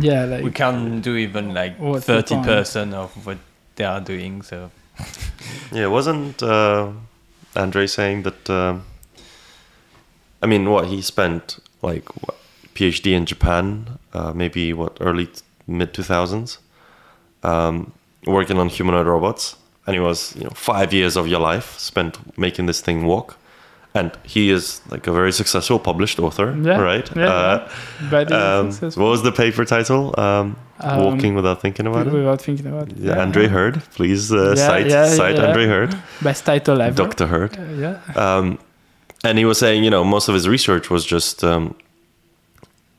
Yeah, 0.00 0.24
like 0.24 0.44
we 0.44 0.50
can't 0.50 1.02
do 1.02 1.16
even 1.16 1.54
like 1.54 1.78
30 1.78 2.42
percent 2.42 2.94
of 2.94 3.26
what 3.26 3.38
they 3.76 3.84
are 3.84 4.00
doing. 4.00 4.42
So. 4.42 4.70
Yeah 5.72 5.86
wasn't 5.86 6.42
uh 6.42 6.90
andre 7.56 7.86
saying 7.86 8.22
that 8.22 8.50
um 8.50 8.84
i 10.42 10.46
mean 10.46 10.68
what 10.70 10.86
he 10.86 11.00
spent 11.02 11.58
like 11.82 12.08
what, 12.22 12.36
phd 12.74 13.06
in 13.06 13.24
japan 13.26 13.98
uh 14.12 14.32
maybe 14.32 14.72
what 14.72 14.96
early 15.00 15.26
t- 15.26 15.42
mid 15.66 15.92
2000s 15.94 16.58
um 17.42 17.92
working 18.26 18.58
on 18.58 18.68
humanoid 18.68 19.06
robots 19.06 19.56
and 19.86 19.96
it 19.96 20.00
was 20.00 20.34
you 20.36 20.44
know 20.44 20.50
five 20.50 20.92
years 20.92 21.16
of 21.16 21.26
your 21.26 21.40
life 21.40 21.78
spent 21.78 22.18
making 22.38 22.66
this 22.66 22.80
thing 22.80 23.06
walk 23.06 23.36
and 23.94 24.10
he 24.22 24.50
is 24.50 24.80
like 24.90 25.06
a 25.06 25.12
very 25.12 25.32
successful 25.32 25.78
published 25.78 26.18
author 26.18 26.54
Yeah, 26.62 26.78
right 26.80 27.08
yeah, 27.16 27.68
uh, 28.02 28.60
um, 28.60 28.70
successful. 28.72 29.02
what 29.04 29.10
was 29.10 29.22
the 29.22 29.32
paper 29.32 29.64
title 29.64 30.14
um, 30.20 30.56
Um, 30.80 31.04
walking 31.04 31.34
without 31.34 31.60
thinking 31.60 31.86
about 31.88 32.06
it 32.06 32.12
without 32.12 32.40
thinking 32.42 32.66
about 32.66 32.88
it. 32.92 32.96
yeah, 32.98 33.22
Andre 33.22 33.46
Heard. 33.48 33.74
Please 33.96 34.32
uh, 34.32 34.38
Yeah, 34.56 34.66
cite 34.68 34.86
yeah, 34.90 35.06
cite 35.16 35.36
yeah. 35.36 35.46
Andre 35.48 35.66
Heard, 35.66 35.90
Best 36.22 36.44
title 36.44 36.80
ever. 36.82 36.94
Doctor 37.04 37.26
Heard. 37.26 37.52
Uh, 37.58 37.62
yeah. 37.84 37.96
Um, 38.24 38.58
and 39.24 39.38
he 39.38 39.44
was 39.44 39.58
saying, 39.58 39.82
you 39.84 39.90
know, 39.90 40.04
most 40.04 40.28
of 40.28 40.34
his 40.34 40.46
research 40.46 40.88
was 40.90 41.04
just 41.04 41.42
um, 41.42 41.74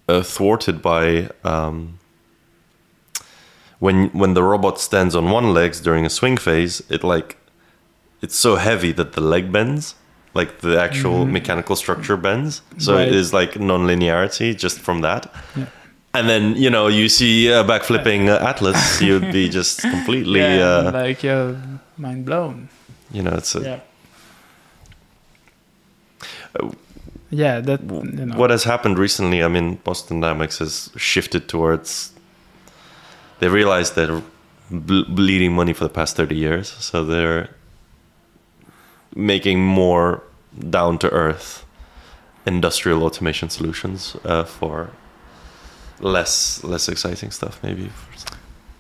uh, 0.10 0.22
thwarted 0.24 0.82
by 0.82 1.30
um, 1.44 2.00
when 3.80 4.10
when 4.10 4.34
the 4.34 4.44
robot 4.44 4.80
stands 4.80 5.16
on 5.16 5.32
one 5.32 5.54
legs 5.54 5.80
during 5.82 6.06
a 6.06 6.10
swing 6.10 6.38
phase. 6.38 6.84
It 6.90 7.04
like 7.04 7.38
it's 8.22 8.36
so 8.36 8.56
heavy 8.58 8.92
that 8.94 9.14
the 9.14 9.22
leg 9.22 9.52
bends, 9.52 9.96
like 10.34 10.60
the 10.62 10.80
actual 10.80 11.26
mechanical 11.26 11.76
structure 11.76 12.18
bends. 12.18 12.62
So 12.78 12.94
Right. 12.96 13.08
it 13.08 13.16
is 13.16 13.34
like 13.34 13.60
non-linearity 13.60 14.56
just 14.58 14.80
from 14.80 15.02
that. 15.02 15.32
Yeah. 15.56 15.66
And 16.14 16.28
then 16.30 16.56
you 16.56 16.70
know 16.70 16.88
you 16.88 17.08
see 17.10 17.48
a 17.50 17.64
backflipping 17.64 18.30
uh, 18.30 18.48
Atlas, 18.50 19.02
you'd 19.02 19.32
be 19.32 19.50
just 19.60 19.82
completely, 19.82 20.40
yeah, 20.40 20.88
uh, 20.88 20.92
like 20.94 21.24
you're 21.24 21.56
mind 21.98 22.26
blown. 22.26 22.70
you 23.12 23.22
know, 23.24 23.34
it's 23.38 23.56
a, 23.56 23.62
Yeah. 23.62 23.80
Yeah, 27.32 27.60
that 27.62 27.82
you 27.84 28.26
know. 28.26 28.36
what 28.36 28.50
has 28.50 28.64
happened 28.64 28.98
recently 28.98 29.44
i 29.44 29.48
mean 29.48 29.76
boston 29.84 30.20
dynamics 30.20 30.58
has 30.58 30.90
shifted 30.98 31.48
towards 31.48 32.12
they 33.40 33.48
realized 33.48 33.94
ble- 34.72 35.06
bleeding 35.08 35.54
money 35.54 35.74
for 35.74 35.84
the 35.84 35.94
past 35.94 36.16
30 36.18 36.36
years. 36.36 36.68
So 36.80 37.06
they're 37.06 37.50
making 39.16 39.60
more 39.64 40.24
down 40.70 40.98
to 41.00 41.10
earth 41.12 41.66
industrial 42.46 43.04
automation 43.04 43.50
solutions 43.50 44.16
uh, 44.26 44.44
for 44.44 44.92
less 46.00 46.64
less 46.64 46.88
exciting 46.90 47.32
stuff 47.32 47.62
maybe. 47.64 47.90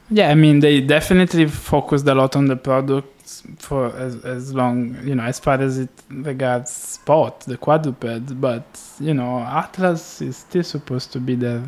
Yeah, 0.09 0.29
I 0.29 0.35
mean 0.35 0.59
they 0.59 0.81
definitely 0.81 1.45
focused 1.47 2.07
a 2.07 2.15
lot 2.15 2.35
on 2.35 2.45
the 2.45 2.55
products 2.55 3.43
for 3.57 3.95
as, 3.95 4.25
as 4.25 4.53
long 4.53 4.97
you 5.03 5.13
know 5.15 5.23
as 5.23 5.39
far 5.39 5.61
as 5.61 5.77
it 5.79 5.89
regards 6.09 6.71
sport, 6.71 7.41
the 7.41 7.57
quadruped. 7.57 8.41
But 8.41 8.65
you 8.99 9.13
know 9.13 9.39
Atlas 9.39 10.21
is 10.21 10.37
still 10.37 10.63
supposed 10.63 11.11
to 11.13 11.19
be 11.19 11.35
the 11.35 11.61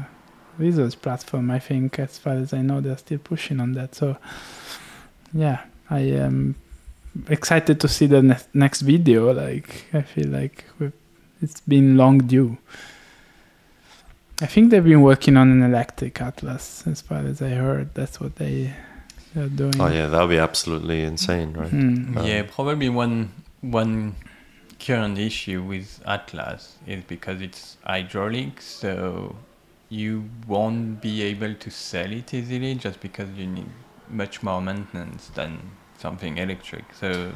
research 0.58 1.00
platform. 1.02 1.52
I 1.52 1.60
think 1.60 2.00
as 2.00 2.18
far 2.18 2.34
as 2.34 2.54
I 2.54 2.62
know 2.62 2.82
they're 2.82 2.98
still 2.98 3.20
pushing 3.20 3.60
on 3.60 3.74
that. 3.74 3.94
So 3.96 4.18
yeah, 5.34 5.66
I 5.90 6.00
am 6.00 6.56
excited 7.28 7.80
to 7.80 7.88
see 7.88 8.08
the 8.08 8.22
ne- 8.22 8.38
next 8.54 8.82
video. 8.82 9.32
Like 9.34 9.86
I 9.94 10.02
feel 10.02 10.28
like 10.28 10.66
we've, 10.80 10.94
it's 11.42 11.62
been 11.62 11.98
long 11.98 12.20
due. 12.20 12.58
I 14.42 14.48
think 14.48 14.72
they've 14.72 14.84
been 14.84 15.04
working 15.04 15.38
on 15.38 15.52
an 15.52 15.62
electric 15.62 16.20
atlas, 16.20 16.84
as 16.88 17.02
far 17.02 17.20
as 17.20 17.42
I 17.42 17.50
heard. 17.50 17.94
That's 17.94 18.20
what 18.20 18.38
they 18.38 18.74
they're 19.36 19.48
doing. 19.48 19.80
Oh 19.80 19.88
yeah, 19.88 20.08
that 20.08 20.20
would 20.22 20.30
be 20.30 20.40
absolutely 20.40 21.04
insane, 21.04 21.54
right? 21.54 21.70
Hmm. 21.70 22.18
Um, 22.18 22.26
yeah, 22.26 22.44
probably 22.44 22.90
one 22.90 23.32
one 23.62 24.16
current 24.80 25.18
issue 25.20 25.62
with 25.62 26.02
Atlas 26.06 26.78
is 26.88 27.04
because 27.04 27.42
it's 27.42 27.78
hydraulic, 27.86 28.62
so 28.62 29.36
you 29.90 30.30
won't 30.48 31.02
be 31.02 31.22
able 31.22 31.54
to 31.54 31.70
sell 31.70 32.12
it 32.12 32.34
easily 32.34 32.76
just 32.76 33.00
because 33.00 33.30
you 33.38 33.46
need 33.46 33.70
much 34.10 34.42
more 34.42 34.62
maintenance 34.62 35.28
than 35.36 35.60
something 36.02 36.38
electric. 36.38 36.86
So 37.00 37.32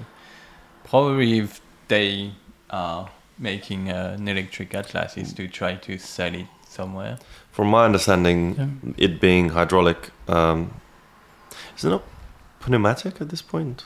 probably 0.83 1.39
if 1.39 1.61
they 1.87 2.31
are 2.69 3.09
making 3.37 3.89
an 3.89 4.27
electric 4.27 4.73
Atlas 4.75 5.17
is 5.17 5.33
to 5.33 5.47
try 5.47 5.75
to 5.75 5.97
sell 5.97 6.33
it 6.33 6.47
somewhere. 6.67 7.17
From 7.51 7.67
my 7.69 7.85
understanding, 7.85 8.39
Yeah. 8.57 8.93
it 9.05 9.21
being 9.21 9.49
hydraulic, 9.49 10.11
um, 10.27 10.73
is 11.77 11.85
it 11.85 11.89
not 11.89 12.03
pneumatic 12.67 13.21
at 13.21 13.29
this 13.29 13.41
point? 13.41 13.85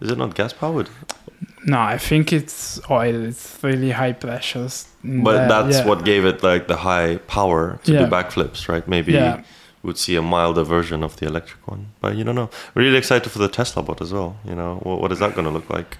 Is 0.00 0.10
it 0.10 0.18
not 0.18 0.34
gas 0.34 0.52
powered? 0.52 0.88
No, 1.66 1.78
I 1.78 1.98
think 1.98 2.32
it's 2.32 2.80
oil. 2.90 3.24
It's 3.26 3.58
really 3.62 3.90
high 3.90 4.12
pressures. 4.12 4.86
But 5.04 5.32
there, 5.36 5.48
that's 5.48 5.78
yeah. 5.78 5.86
what 5.86 6.04
gave 6.04 6.24
it 6.24 6.42
like 6.42 6.66
the 6.68 6.76
high 6.76 7.16
power 7.26 7.78
to 7.84 7.92
Yeah. 7.92 8.04
do 8.04 8.10
backflips, 8.10 8.68
right? 8.68 8.86
Maybe 8.88 9.12
Yeah. 9.12 9.42
Would 9.82 9.96
see 9.98 10.14
a 10.16 10.22
milder 10.22 10.62
version 10.62 11.02
of 11.02 11.16
the 11.16 11.26
electric 11.26 11.66
one, 11.66 11.86
but 12.00 12.16
you 12.16 12.24
don't 12.24 12.34
know. 12.34 12.50
Really 12.74 12.96
excited 12.98 13.30
for 13.30 13.38
the 13.38 13.48
Tesla 13.48 13.82
bot 13.82 14.00
as 14.00 14.12
well. 14.12 14.36
You 14.44 14.54
know, 14.54 14.76
what, 14.82 15.00
what 15.00 15.12
is 15.12 15.18
that 15.20 15.34
going 15.34 15.46
to 15.46 15.50
look 15.50 15.70
like? 15.70 15.96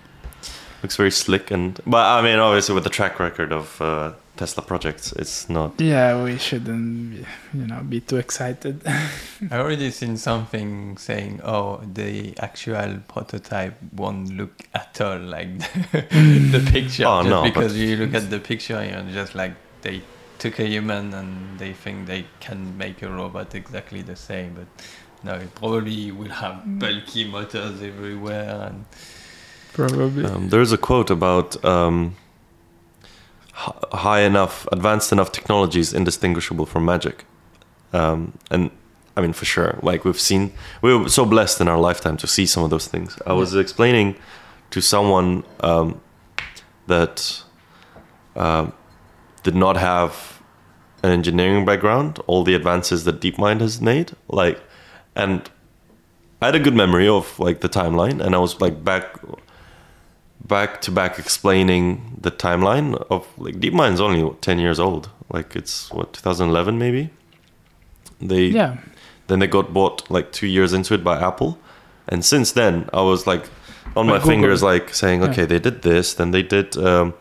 Looks 0.83 0.97
very 0.97 1.11
slick 1.11 1.51
and, 1.51 1.79
but 1.87 2.05
I 2.07 2.23
mean, 2.23 2.39
obviously 2.39 2.75
with 2.75 2.85
the 2.85 2.91
track 2.91 3.21
record 3.21 3.53
of 3.53 3.81
uh, 3.83 4.13
Tesla 4.39 4.63
projects, 4.63 5.13
it's 5.13 5.51
not. 5.51 5.79
Yeah, 5.79 6.25
we 6.25 6.39
shouldn't, 6.39 7.11
be, 7.11 7.27
you 7.53 7.67
know, 7.67 7.83
be 7.83 8.01
too 8.01 8.17
excited. 8.17 8.81
I 9.51 9.59
already 9.59 9.91
seen 9.91 10.17
something 10.17 10.97
saying, 10.97 11.43
"Oh, 11.45 11.83
the 11.93 12.33
actual 12.39 13.01
prototype 13.09 13.77
won't 13.93 14.35
look 14.35 14.53
at 14.75 14.99
all 15.03 15.19
like 15.19 15.59
the, 15.93 16.01
the 16.59 16.71
picture." 16.73 17.05
Oh, 17.07 17.21
just 17.21 17.29
no, 17.29 17.43
because 17.43 17.73
but- 17.75 17.79
you 17.81 17.97
look 17.97 18.15
at 18.15 18.31
the 18.31 18.39
picture 18.41 18.77
and 18.77 19.13
just 19.13 19.35
like 19.35 19.53
they 19.83 20.01
took 20.41 20.59
a 20.59 20.67
human 20.67 21.15
and 21.15 21.59
they 21.59 21.73
think 21.73 22.07
they 22.07 22.27
can 22.41 22.77
make 22.77 23.03
a 23.03 23.09
robot 23.09 23.55
exactly 23.55 24.03
the 24.03 24.17
same, 24.17 24.55
but 24.55 24.67
no, 25.23 25.35
it 25.35 25.55
probably 25.55 26.11
will 26.11 26.31
have 26.31 26.63
bulky 26.79 27.25
motors 27.25 27.83
everywhere 27.83 28.69
and 28.69 28.85
Probably. 29.73 30.25
Um, 30.25 30.49
there's 30.49 30.73
a 30.73 30.79
quote 30.79 31.11
about 31.11 31.65
um, 31.65 32.17
h- 33.55 33.75
high 33.93 34.21
enough, 34.23 34.67
advanced 34.73 35.13
enough 35.13 35.31
technology 35.31 35.81
is 35.81 35.93
indistinguishable 35.93 36.67
from 36.67 36.85
magic. 36.85 37.25
Um, 37.93 38.37
and 38.51 38.71
I 39.17 39.21
mean, 39.21 39.33
for 39.33 39.45
sure, 39.45 39.79
like 39.83 40.05
we've 40.05 40.19
seen, 40.19 40.53
we 40.83 40.95
were 40.95 41.09
so 41.09 41.25
blessed 41.25 41.61
in 41.61 41.69
our 41.69 41.79
lifetime 41.79 42.17
to 42.19 42.27
see 42.27 42.47
some 42.47 42.65
of 42.65 42.71
those 42.71 42.89
things. 42.89 43.17
I 43.27 43.33
was 43.33 43.55
explaining 43.55 44.17
to 44.71 44.81
someone 44.81 45.45
um, 45.61 46.01
that 46.87 47.43
um 48.37 48.73
did 49.43 49.55
not 49.55 49.77
have 49.77 50.41
an 51.03 51.11
engineering 51.11 51.65
background, 51.65 52.19
all 52.27 52.45
the 52.45 52.55
advances 52.55 53.05
that 53.05 53.21
DeepMind 53.21 53.61
has 53.61 53.81
made, 53.81 54.13
like, 54.29 54.61
and 55.17 55.49
I 56.43 56.47
had 56.47 56.55
a 56.55 56.61
good 56.61 56.75
memory 56.75 57.09
of 57.09 57.39
like 57.39 57.61
the 57.61 57.69
timeline, 57.69 58.21
and 58.21 58.35
I 58.35 58.39
was 58.39 58.61
like 58.61 58.83
back 58.85 59.17
back 60.47 60.81
to 60.83 60.91
back 60.91 61.19
explaining 61.19 62.17
the 62.21 62.31
timeline 62.31 62.95
of 63.11 63.27
like 63.39 63.57
DeepMind's 63.61 64.01
only 64.01 64.35
10 64.41 64.59
years 64.59 64.81
old. 64.81 65.11
Like 65.31 65.55
it's 65.55 65.91
what 65.93 66.13
2011 66.15 66.79
maybe. 66.79 67.11
They 68.21 68.47
yeah. 68.47 68.79
then 69.27 69.39
they 69.39 69.47
got 69.47 69.73
bought 69.73 70.11
like 70.11 70.33
2 70.33 70.47
years 70.47 70.73
into 70.73 70.95
it 70.95 71.05
by 71.05 71.21
Apple. 71.21 71.59
And 72.09 72.25
since 72.25 72.53
then 72.53 72.89
I 72.93 73.03
was 73.03 73.27
like 73.27 73.45
on 73.97 74.07
By 74.07 74.13
my 74.13 74.19
Google. 74.19 74.31
fingers 74.31 74.63
like 74.63 74.95
saying 74.95 75.23
Yeah. 75.23 75.31
okay, 75.31 75.45
they 75.45 75.59
did 75.59 75.83
this, 75.83 76.15
then 76.15 76.31
they 76.31 76.43
did 76.43 76.77
um, 76.77 77.15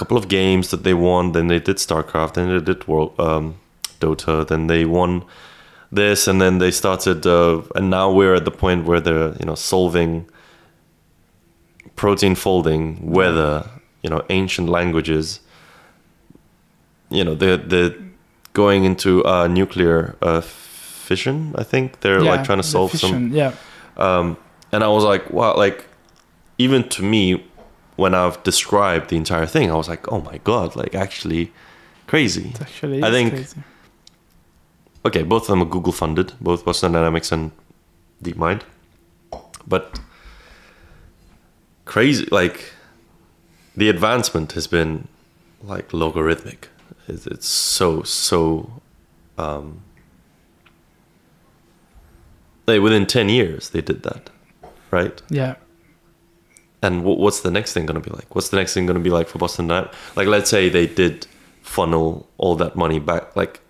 couple 0.00 0.16
of 0.16 0.26
games 0.28 0.64
that 0.70 0.82
they 0.86 0.94
won, 0.94 1.32
then 1.32 1.46
they 1.52 1.60
did 1.68 1.76
StarCraft, 1.76 2.32
then 2.34 2.46
they 2.48 2.64
did 2.72 2.80
World 2.88 3.12
um, 3.28 3.44
Dota, 4.00 4.46
then 4.50 4.66
they 4.66 4.84
won 4.98 5.12
this 5.92 6.28
and 6.28 6.40
then 6.40 6.58
they 6.58 6.70
started 6.70 7.26
uh, 7.26 7.60
and 7.74 7.90
now 7.90 8.06
we're 8.18 8.36
at 8.40 8.44
the 8.44 8.56
point 8.64 8.80
where 8.88 9.00
they're 9.06 9.34
you 9.40 9.46
know 9.48 9.56
solving 9.56 10.12
protein 11.96 12.34
folding 12.36 12.82
weather 13.16 13.68
you 14.04 14.08
know 14.12 14.22
ancient 14.30 14.68
languages 14.68 15.40
you 17.16 17.24
know 17.24 17.34
they're 17.34 17.56
they're 17.56 17.94
going 18.52 18.84
into 18.84 19.10
uh, 19.26 19.48
nuclear 19.48 20.14
uh, 20.22 20.40
fission 20.40 21.52
i 21.58 21.64
think 21.64 21.84
they're 22.02 22.22
yeah, 22.22 22.30
like 22.36 22.44
trying 22.44 22.62
to 22.64 22.68
solve 22.76 22.92
some 22.92 23.32
Yeah. 23.40 23.52
um, 23.96 24.36
and 24.72 24.84
I 24.84 24.88
was 24.88 25.04
like, 25.12 25.24
wow, 25.30 25.56
like 25.56 25.78
even 26.58 26.88
to 26.90 27.02
me, 27.02 27.42
when 28.00 28.14
I've 28.14 28.42
described 28.42 29.10
the 29.10 29.16
entire 29.16 29.46
thing, 29.46 29.70
I 29.70 29.74
was 29.74 29.88
like, 29.88 30.10
oh 30.10 30.20
my 30.22 30.38
god, 30.38 30.74
like 30.74 30.94
actually 30.94 31.52
crazy. 32.06 32.48
It's 32.50 32.60
actually 32.62 33.02
I 33.04 33.10
think- 33.10 33.32
crazy. 33.34 33.62
Okay, 35.04 35.22
both 35.22 35.42
of 35.44 35.48
them 35.48 35.62
are 35.62 35.70
Google 35.76 35.92
funded, 35.92 36.32
both 36.40 36.64
Boston 36.64 36.92
Dynamics 36.92 37.32
and 37.32 37.52
DeepMind, 38.22 38.62
but 39.66 39.98
crazy, 41.86 42.26
like 42.30 42.72
the 43.76 43.88
advancement 43.88 44.52
has 44.52 44.66
been 44.66 45.08
like 45.62 45.92
logarithmic. 45.94 46.68
It's, 47.08 47.26
it's 47.26 47.46
so 47.46 48.02
so. 48.02 48.70
Um, 49.38 49.82
like 52.66 52.82
within 52.82 53.06
ten 53.06 53.28
years, 53.30 53.70
they 53.70 53.80
did 53.80 54.02
that, 54.02 54.28
right? 54.90 55.22
Yeah. 55.30 55.54
And 56.82 57.02
wh- 57.02 57.18
what's 57.18 57.40
the 57.40 57.50
next 57.50 57.72
thing 57.74 57.86
going 57.86 58.00
to 58.00 58.08
be 58.10 58.14
like? 58.14 58.34
What's 58.34 58.48
the 58.48 58.56
next 58.56 58.74
thing 58.74 58.86
going 58.86 58.96
to 58.98 59.02
be 59.02 59.10
like 59.10 59.28
for 59.28 59.38
Boston 59.38 59.66
Dynamics? 59.68 59.96
Like, 60.16 60.26
let's 60.28 60.48
say 60.50 60.68
they 60.68 60.86
did 60.86 61.26
funnel 61.62 62.26
all 62.38 62.56
that 62.56 62.74
money 62.76 62.98
back, 62.98 63.36
like 63.36 63.60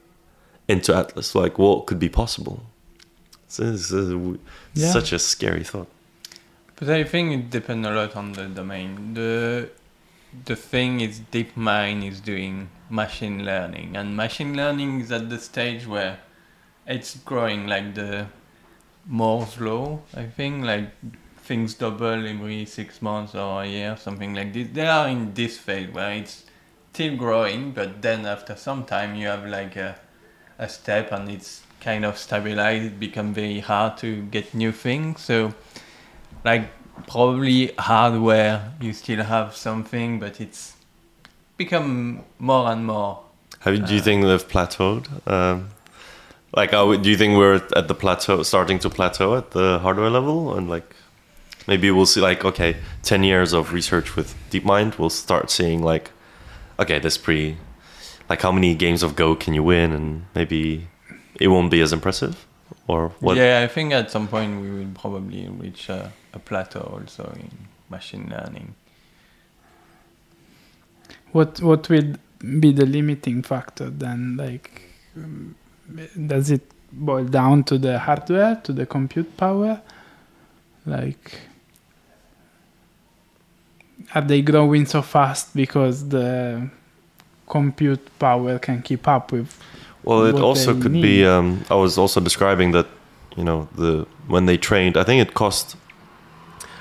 into 0.69 0.95
Atlas. 0.95 1.35
Like, 1.35 1.59
what 1.59 1.87
could 1.87 1.99
be 1.99 2.09
possible? 2.09 2.62
This 3.49 3.59
is, 3.59 3.91
w- 3.91 4.39
Yeah. 4.74 4.93
such 4.93 5.12
a 5.12 5.19
scary 5.19 5.65
thought. 5.65 5.89
But 6.77 6.89
I 6.89 7.05
think 7.05 7.32
it 7.32 7.51
depends 7.51 7.87
a 7.87 7.91
lot 7.91 8.15
on 8.16 8.32
the 8.32 8.47
domain. 8.47 9.15
The 9.15 9.70
the 10.47 10.55
thing 10.55 11.01
is 11.01 11.20
DeepMind 11.32 12.09
is 12.09 12.20
doing 12.20 12.69
machine 12.89 13.45
learning 13.45 13.97
and 13.97 14.16
machine 14.16 14.57
learning 14.57 15.01
is 15.01 15.11
at 15.11 15.28
the 15.28 15.39
stage 15.41 15.89
where 15.89 16.20
it's 16.87 17.16
growing 17.24 17.66
like 17.66 17.95
the 17.97 18.28
Moore's 19.07 19.61
law, 19.61 19.99
I 20.15 20.27
think, 20.27 20.65
like 20.65 20.89
things 21.51 21.75
double 21.75 22.21
every 22.35 22.65
six 22.67 23.03
months 23.03 23.35
or 23.35 23.63
a 23.63 23.67
year, 23.67 23.97
something 24.07 24.33
like 24.39 24.51
this. 24.55 24.69
They 24.73 24.87
are 24.87 25.09
in 25.09 25.35
this 25.35 25.59
phase 25.67 25.91
where 25.97 26.13
it's 26.21 26.45
still 26.93 27.17
growing, 27.17 27.73
but 27.79 27.91
then 28.03 28.27
after 28.27 28.55
some 28.57 28.85
time 28.85 29.11
you 29.21 29.27
have 29.35 29.45
like 29.59 29.75
a, 29.77 29.91
a 30.59 30.69
step 30.69 31.13
and 31.13 31.29
it's 31.37 31.63
kind 31.81 32.05
of 32.05 32.15
stabilized, 32.19 32.85
it 32.91 33.01
become 33.01 33.35
very 33.35 33.61
hard 33.61 33.93
to 33.99 34.23
get 34.37 34.55
new 34.55 34.73
things. 34.73 35.21
So 35.31 35.53
like 36.45 36.65
probably 37.09 37.73
hardware 37.79 38.73
you 38.81 38.93
still 38.93 39.23
have 39.25 39.57
something 39.57 40.21
but 40.21 40.41
it's 40.41 40.63
become 41.57 42.25
more 42.39 42.71
and 42.73 42.87
more 42.87 43.13
Have 43.61 43.75
you, 43.75 43.81
do 43.81 43.95
you 43.95 44.01
Uh, 44.01 44.05
think 44.05 44.25
they've 44.25 44.49
plateaued? 44.49 45.07
Um, 45.27 45.71
like, 46.57 46.73
are 46.75 46.87
we, 46.87 46.99
do 46.99 47.09
you 47.11 47.17
think 47.17 47.37
we're 47.39 47.61
at 47.77 47.87
the 47.89 47.95
plateau, 47.95 48.43
starting 48.43 48.79
to 48.81 48.91
plateau 48.91 49.37
at 49.37 49.51
the 49.53 49.79
hardware 49.79 50.11
level, 50.11 50.57
and 50.57 50.69
like 50.69 50.95
maybe 51.66 51.91
we'll 51.91 52.07
see 52.07 52.20
like 52.20 52.45
okay, 52.45 52.77
ten 53.03 53.23
years 53.23 53.53
of 53.53 53.73
research 53.73 54.16
with 54.16 54.35
DeepMind, 54.51 54.99
we'll 54.99 55.11
start 55.11 55.51
seeing 55.51 55.82
like 55.82 56.11
okay, 56.78 56.99
this 56.99 57.19
pretty 57.19 57.57
like 58.28 58.43
how 58.43 58.53
many 58.53 58.74
games 58.74 59.03
of 59.03 59.16
Go 59.16 59.35
can 59.35 59.55
you 59.55 59.62
win, 59.62 59.93
and 59.93 60.24
maybe 60.35 60.89
it 61.35 61.49
won't 61.49 61.70
be 61.70 61.81
as 61.81 61.93
impressive. 61.93 62.47
or 62.87 63.09
what? 63.20 63.37
Yeah, 63.37 63.61
I 63.62 63.69
think 63.69 63.93
at 63.93 64.11
some 64.11 64.28
point 64.28 64.61
we 64.61 64.70
will 64.70 64.93
probably 64.95 65.49
reach 65.49 65.89
a, 65.89 66.12
a 66.32 66.39
plateau 66.39 66.81
also 66.81 67.32
in 67.37 67.51
machine 67.89 68.28
learning. 68.31 68.74
What 71.32 71.61
what 71.61 71.89
will 71.89 72.15
be 72.61 72.73
the 72.73 72.87
limiting 72.87 73.43
factor 73.43 73.91
then? 73.91 74.37
Like, 74.37 74.82
um, 75.16 75.55
does 76.27 76.51
it 76.51 76.62
boil 76.93 77.24
down 77.24 77.65
to 77.65 77.78
the 77.78 77.99
hardware, 77.99 78.61
to 78.65 78.73
the 78.73 78.87
compute 78.87 79.37
power? 79.37 79.81
Like, 80.87 81.39
are 84.15 84.23
they 84.23 84.43
growing 84.43 84.87
so 84.87 85.03
fast 85.03 85.55
because 85.55 86.09
the 86.09 86.69
compute 87.49 88.01
power 88.19 88.59
can 88.59 88.82
keep 88.82 89.07
up 89.07 89.32
with? 89.32 89.59
Well, 90.03 90.24
it 90.24 90.37
also 90.37 90.78
could 90.81 90.93
need. 90.93 91.03
be. 91.03 91.27
Um, 91.27 91.65
I 91.70 91.74
was 91.74 91.99
also 91.99 92.20
describing 92.20 92.73
that, 92.73 92.87
you 93.37 93.45
know, 93.45 93.69
the 93.74 94.07
when 94.27 94.47
they 94.47 94.57
trained, 94.57 94.97
I 94.97 95.05
think 95.05 95.27
it 95.27 95.35
cost 95.35 95.77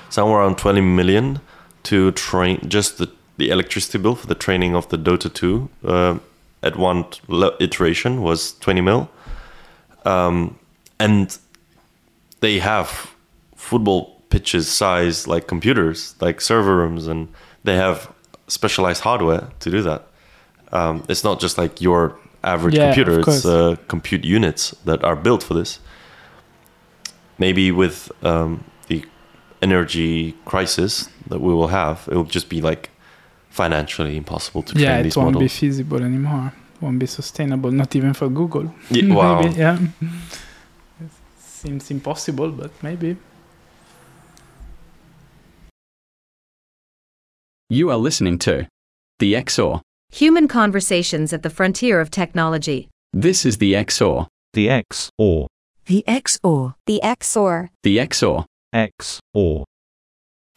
somewhere 0.08 0.40
around 0.40 0.58
20 0.58 0.80
million 0.80 1.40
to 1.84 2.12
train 2.12 2.60
just 2.68 2.98
the, 2.98 3.10
the 3.36 3.50
electricity 3.50 3.98
bill 3.98 4.14
for 4.14 4.26
the 4.26 4.34
training 4.34 4.74
of 4.74 4.88
the 4.88 4.98
Dota 4.98 5.32
2 5.32 5.68
uh, 5.84 6.18
at 6.62 6.76
one 6.76 7.04
iteration 7.60 8.22
was 8.22 8.54
20 8.58 8.80
mil. 8.80 9.10
Um, 10.04 10.58
and 10.98 11.38
they 12.40 12.58
have 12.58 13.14
football 13.54 14.19
pitches 14.30 14.68
size 14.68 15.26
like 15.26 15.46
computers, 15.46 16.14
like 16.20 16.40
server 16.40 16.76
rooms, 16.76 17.06
and 17.06 17.28
they 17.64 17.76
have 17.76 18.10
specialized 18.48 19.02
hardware 19.02 19.48
to 19.60 19.70
do 19.70 19.82
that. 19.82 20.06
Um, 20.72 21.04
it's 21.08 21.24
not 21.24 21.40
just 21.40 21.58
like 21.58 21.80
your 21.80 22.16
average 22.42 22.74
Yeah, 22.74 22.94
computer; 22.94 23.20
it's 23.20 23.44
uh, 23.44 23.76
compute 23.88 24.24
units 24.24 24.70
that 24.84 25.04
are 25.04 25.16
built 25.16 25.42
for 25.42 25.54
this. 25.54 25.80
Maybe 27.38 27.72
with 27.72 28.10
um, 28.24 28.64
the 28.88 29.04
energy 29.62 30.34
crisis 30.44 31.08
that 31.28 31.40
we 31.40 31.52
will 31.54 31.68
have, 31.68 32.08
it 32.10 32.14
will 32.14 32.24
just 32.24 32.48
be 32.48 32.60
like 32.60 32.90
financially 33.50 34.16
impossible 34.16 34.62
to 34.62 34.74
train 34.74 35.02
these 35.02 35.16
models. 35.16 35.16
yeah, 35.16 35.22
it 35.22 35.24
won't 35.24 35.38
be 35.40 35.48
feasible 35.48 36.02
anymore. 36.02 36.52
Won't 36.80 36.98
be 36.98 37.06
sustainable, 37.06 37.70
not 37.72 37.94
even 37.96 38.14
for 38.14 38.28
Google. 38.28 38.72
Yeah, 38.90 39.14
wow. 39.18 39.42
maybe, 39.42 39.54
yeah. 39.58 39.78
Seems 41.38 41.90
impossible, 41.90 42.50
but 42.52 42.70
maybe. 42.82 43.16
You 47.72 47.88
are 47.90 47.96
listening 47.96 48.36
to 48.40 48.66
The 49.20 49.36
X-OR. 49.36 49.80
Human 50.10 50.48
conversations 50.48 51.32
at 51.32 51.44
the 51.44 51.50
frontier 51.50 52.00
of 52.00 52.10
technology. 52.10 52.88
This 53.12 53.46
is 53.46 53.58
The 53.58 53.76
X-OR. 53.76 54.26
The 54.54 54.68
X 54.68 55.12
or 55.16 55.46
The 55.86 56.04
X-OR. 56.08 56.74
The 56.86 57.00
X-OR. 57.00 57.70
The 57.84 58.00
X-OR. 58.00 58.44
X 58.72 59.20
or 59.32 59.64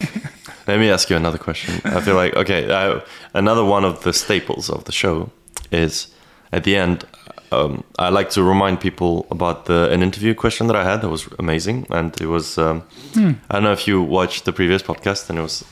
Let 0.66 0.80
me 0.80 0.90
ask 0.90 1.08
you 1.08 1.14
another 1.14 1.38
question. 1.38 1.80
I 1.84 2.00
feel 2.00 2.16
like 2.16 2.34
okay, 2.34 2.74
I, 2.74 3.00
another 3.32 3.64
one 3.64 3.84
of 3.84 4.02
the 4.02 4.12
staples 4.12 4.68
of 4.68 4.82
the 4.82 4.92
show 4.92 5.30
is 5.70 6.08
at 6.50 6.64
the 6.64 6.74
end. 6.74 7.04
Um, 7.52 7.84
I 7.96 8.08
like 8.08 8.30
to 8.30 8.42
remind 8.42 8.80
people 8.80 9.28
about 9.30 9.66
the 9.66 9.88
an 9.92 10.02
interview 10.02 10.34
question 10.34 10.66
that 10.66 10.74
I 10.74 10.82
had 10.82 11.00
that 11.02 11.10
was 11.10 11.28
amazing, 11.38 11.86
and 11.90 12.20
it 12.20 12.26
was 12.26 12.58
um, 12.58 12.82
I 13.16 13.52
don't 13.52 13.62
know 13.62 13.72
if 13.72 13.86
you 13.86 14.02
watched 14.02 14.46
the 14.46 14.52
previous 14.52 14.82
podcast, 14.82 15.30
and 15.30 15.38
it 15.38 15.42
was 15.42 15.64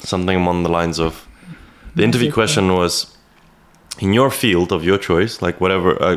something 0.00 0.36
along 0.36 0.62
the 0.62 0.68
lines 0.68 0.98
of 0.98 1.26
the 1.94 2.04
interview 2.04 2.30
question 2.32 2.72
was 2.72 3.16
in 3.98 4.12
your 4.12 4.30
field 4.30 4.72
of 4.72 4.84
your 4.84 4.98
choice, 4.98 5.42
like 5.42 5.60
whatever 5.60 6.00
uh, 6.02 6.16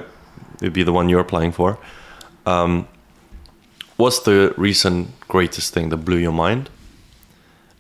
it'd 0.62 0.74
be 0.74 0.84
the 0.84 0.94
one 0.94 1.10
you're 1.10 1.20
applying 1.20 1.52
for. 1.52 1.78
Um, 2.46 2.88
what's 3.98 4.20
the 4.20 4.54
recent 4.58 5.10
greatest 5.28 5.74
thing 5.74 5.90
that 5.90 5.98
blew 5.98 6.18
your 6.18 6.32
mind? 6.32 6.70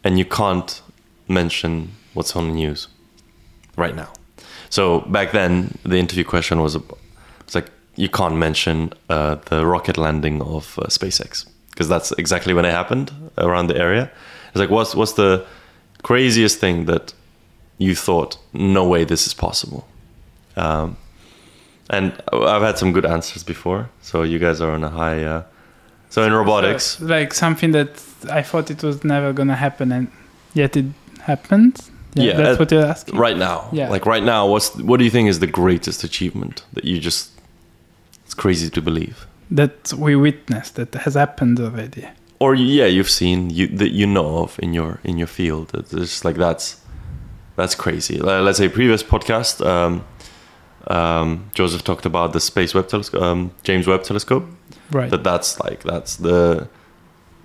and 0.03 0.19
you 0.19 0.25
can't 0.25 0.81
mention 1.27 1.91
what's 2.13 2.35
on 2.35 2.49
the 2.49 2.53
news 2.53 2.87
right 3.77 3.95
now. 3.95 4.11
So 4.69 5.01
back 5.01 5.31
then, 5.31 5.77
the 5.83 5.97
interview 5.97 6.23
question 6.23 6.61
was, 6.61 6.75
it's 7.41 7.55
like 7.55 7.71
you 7.95 8.09
can't 8.09 8.35
mention 8.35 8.93
uh, 9.09 9.35
the 9.45 9.65
rocket 9.65 9.97
landing 9.97 10.41
of 10.41 10.77
uh, 10.79 10.87
SpaceX 10.87 11.47
because 11.69 11.89
that's 11.89 12.11
exactly 12.13 12.53
when 12.53 12.65
it 12.65 12.71
happened 12.71 13.11
around 13.37 13.67
the 13.67 13.77
area. 13.77 14.11
It's 14.49 14.59
like 14.59 14.69
what's 14.69 14.93
what's 14.93 15.13
the 15.13 15.45
craziest 16.03 16.59
thing 16.59 16.85
that 16.85 17.13
you 17.77 17.95
thought 17.95 18.37
no 18.53 18.87
way 18.87 19.03
this 19.05 19.25
is 19.27 19.33
possible? 19.33 19.87
Um, 20.55 20.97
and 21.89 22.13
I've 22.31 22.61
had 22.61 22.77
some 22.77 22.91
good 22.93 23.05
answers 23.05 23.43
before, 23.43 23.89
so 24.01 24.23
you 24.23 24.39
guys 24.39 24.61
are 24.61 24.71
on 24.71 24.83
a 24.83 24.89
high. 24.89 25.23
Uh, 25.23 25.43
so 26.09 26.23
in 26.23 26.31
robotics, 26.33 26.83
So, 26.99 27.05
like 27.05 27.33
something 27.33 27.71
that 27.71 27.89
I 28.31 28.41
thought 28.43 28.69
it 28.71 28.83
was 28.83 29.03
never 29.03 29.33
gonna 29.33 29.55
happen, 29.55 29.91
and 29.91 30.07
yet 30.53 30.77
it 30.77 30.85
happened. 31.21 31.77
Yeah, 32.15 32.23
Yeah, 32.25 32.37
that's 32.37 32.55
uh, 32.57 32.59
what 32.59 32.71
you're 32.71 32.85
asking. 32.85 33.17
right 33.17 33.37
now 33.37 33.69
Yeah. 33.71 33.89
like 33.89 34.05
right 34.05 34.23
now 34.23 34.45
what's 34.47 34.75
what 34.75 34.97
do 34.99 35.03
you 35.03 35.09
think 35.09 35.29
is 35.29 35.39
the 35.39 35.47
greatest 35.47 36.03
achievement 36.03 36.63
that 36.73 36.85
you 36.85 36.99
just 36.99 37.31
it's 38.23 38.35
crazy 38.35 38.69
to 38.69 38.81
believe 38.81 39.25
That 39.49 39.91
we 39.97 40.15
witnessed 40.15 40.75
that 40.75 40.93
has 41.05 41.15
happened 41.15 41.59
already. 41.59 42.05
Or 42.39 42.55
yeah 42.55 42.85
you've 42.85 43.09
seen 43.09 43.49
you 43.49 43.67
that 43.67 43.91
you 43.91 44.05
know 44.07 44.37
of 44.43 44.59
in 44.59 44.73
your 44.73 44.99
in 45.03 45.17
your 45.17 45.27
field 45.27 45.71
it's 45.73 46.23
like 46.25 46.35
that's 46.35 46.81
that's 47.55 47.75
crazy 47.75 48.17
let's 48.17 48.57
say 48.57 48.67
previous 48.69 49.03
podcast 49.03 49.65
um, 49.65 50.03
um, 50.87 51.49
joseph 51.53 51.83
talked 51.83 52.05
about 52.05 52.33
the 52.33 52.39
space 52.39 52.73
webb 52.73 52.87
telescope 52.87 53.21
um, 53.21 53.51
james 53.63 53.87
webb 53.87 54.03
telescope 54.03 54.45
Right. 54.91 55.09
that 55.09 55.23
that's 55.23 55.59
like 55.59 55.83
that's 55.83 56.17
the 56.17 56.67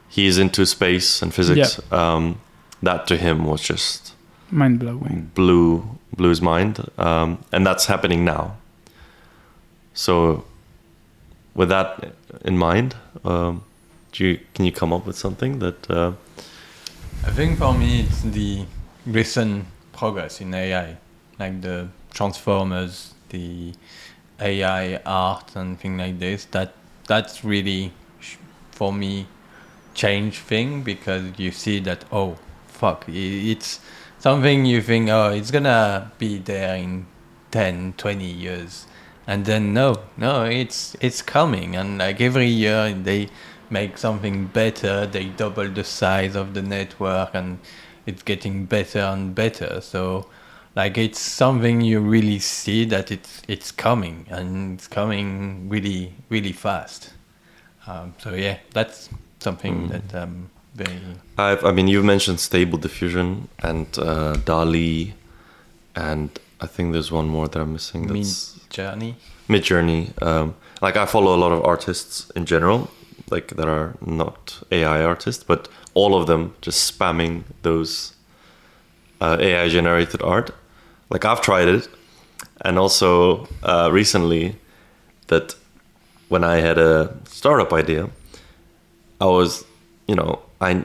he's 0.09 0.37
into 0.39 0.67
space 0.67 1.23
and 1.23 1.33
physics 1.33 1.81
um, 1.93 2.41
that 2.83 3.07
to 3.07 3.17
him 3.17 3.45
was 3.45 3.63
just 3.63 4.13
Mind 4.51 4.79
blowing. 4.79 5.31
blew 5.35 5.99
blew 6.17 6.31
his 6.31 6.41
mind, 6.43 6.81
um, 6.99 7.39
and 7.53 7.67
that's 7.67 7.87
happening 7.87 8.25
now. 8.25 8.57
So, 9.95 10.45
with 11.55 11.69
that 11.69 12.13
in 12.45 12.57
mind, 12.59 12.97
um, 13.25 13.63
do 14.19 14.27
you, 14.27 14.41
can 14.53 14.65
you 14.65 14.73
come 14.73 14.93
up 14.93 15.07
with 15.07 15.17
something 15.17 15.61
that? 15.61 15.89
Uh, 15.89 16.13
I 17.25 17.31
think 17.31 17.59
for 17.59 17.73
me 17.73 18.01
it's 18.01 18.23
the 18.23 18.65
recent 19.07 19.65
progress 19.93 20.41
in 20.41 20.53
AI, 20.53 20.97
like 21.39 21.61
the 21.61 21.89
transformers, 22.13 23.15
the 23.29 23.73
AI 24.41 24.97
art 25.07 25.55
and 25.55 25.79
things 25.79 25.99
like 26.01 26.19
this. 26.19 26.47
That 26.47 26.75
that's 27.07 27.45
really 27.45 27.93
for 28.73 28.93
me 28.93 29.29
change 29.95 30.39
thing 30.39 30.83
because 30.83 31.39
you 31.39 31.51
see 31.51 31.81
that 31.81 32.05
oh 32.13 32.37
fuck 32.67 33.05
it's 33.09 33.81
something 34.19 34.65
you 34.65 34.81
think 34.81 35.09
oh 35.09 35.31
it's 35.31 35.51
gonna 35.51 36.13
be 36.19 36.39
there 36.39 36.77
in 36.77 37.05
10 37.51 37.95
20 37.97 38.25
years 38.25 38.87
and 39.27 39.45
then 39.45 39.75
no 39.75 39.97
no 40.17 40.45
it's 40.45 40.97
it's 41.01 41.21
coming 41.21 41.75
and 41.75 41.99
like 41.99 42.21
every 42.21 42.47
year 42.47 42.95
they 42.95 43.29
make 43.71 43.99
something 43.99 44.47
better 44.47 45.07
they 45.07 45.27
double 45.27 45.69
the 45.69 45.85
size 45.85 46.35
of 46.35 46.55
the 46.55 46.63
network 46.63 47.31
and 47.35 47.59
it's 48.07 48.23
getting 48.23 48.65
better 48.65 49.01
and 49.01 49.35
better 49.35 49.81
so 49.81 50.27
like 50.75 50.97
it's 50.97 51.19
something 51.19 51.81
you 51.81 52.01
really 52.01 52.39
see 52.39 52.85
that 52.85 53.11
it's 53.11 53.43
it's 53.49 53.71
coming 53.71 54.27
and 54.31 54.75
it's 54.75 54.87
coming 54.87 55.69
really 55.69 56.13
really 56.29 56.53
fast 56.53 57.13
um, 57.87 58.15
so 58.19 58.35
yeah 58.35 58.59
that's 58.73 59.11
something 59.41 59.89
that 59.89 60.15
um 60.15 60.51
very 60.75 61.01
I've, 61.37 61.65
I 61.65 61.73
mean, 61.73 61.89
you've 61.89 62.05
mentioned 62.05 62.41
Stable 62.41 62.79
Diffusion 62.79 63.49
and 63.61 63.87
uh, 63.99 64.35
DALL-E, 64.45 65.15
and 65.97 66.31
I 66.61 66.67
think 66.67 66.93
there's 66.93 67.11
one 67.11 67.29
more 67.29 67.49
that 67.49 67.61
I'm 67.61 67.73
missing. 67.73 68.07
mid 68.13 68.27
journey 68.71 69.17
Midjourney. 69.49 70.21
Um, 70.23 70.55
like 70.81 70.97
I 70.97 71.07
follow 71.07 71.35
a 71.35 71.41
lot 71.45 71.53
of 71.53 71.65
artists 71.65 72.31
in 72.37 72.45
general, 72.47 72.91
like 73.31 73.49
that 73.57 73.69
are 73.69 73.97
not 74.05 74.63
AI 74.71 75.03
artists, 75.03 75.45
but 75.45 75.69
all 75.95 76.15
of 76.21 76.27
them 76.27 76.55
just 76.61 76.99
spamming 76.99 77.45
those 77.63 78.15
uh, 79.21 79.37
AI 79.41 79.69
generated 79.69 80.23
art. 80.23 80.51
Like 81.11 81.25
I've 81.25 81.41
tried 81.41 81.69
it, 81.69 81.89
and 82.63 82.79
also 82.79 83.49
uh, 83.63 83.89
recently 83.93 84.57
that 85.29 85.55
when 86.29 86.45
I 86.45 86.57
had 86.57 86.79
a 86.79 87.17
startup 87.25 87.73
idea, 87.73 88.11
I 89.21 89.27
was, 89.27 89.65
you 90.07 90.15
know, 90.15 90.41
I 90.61 90.85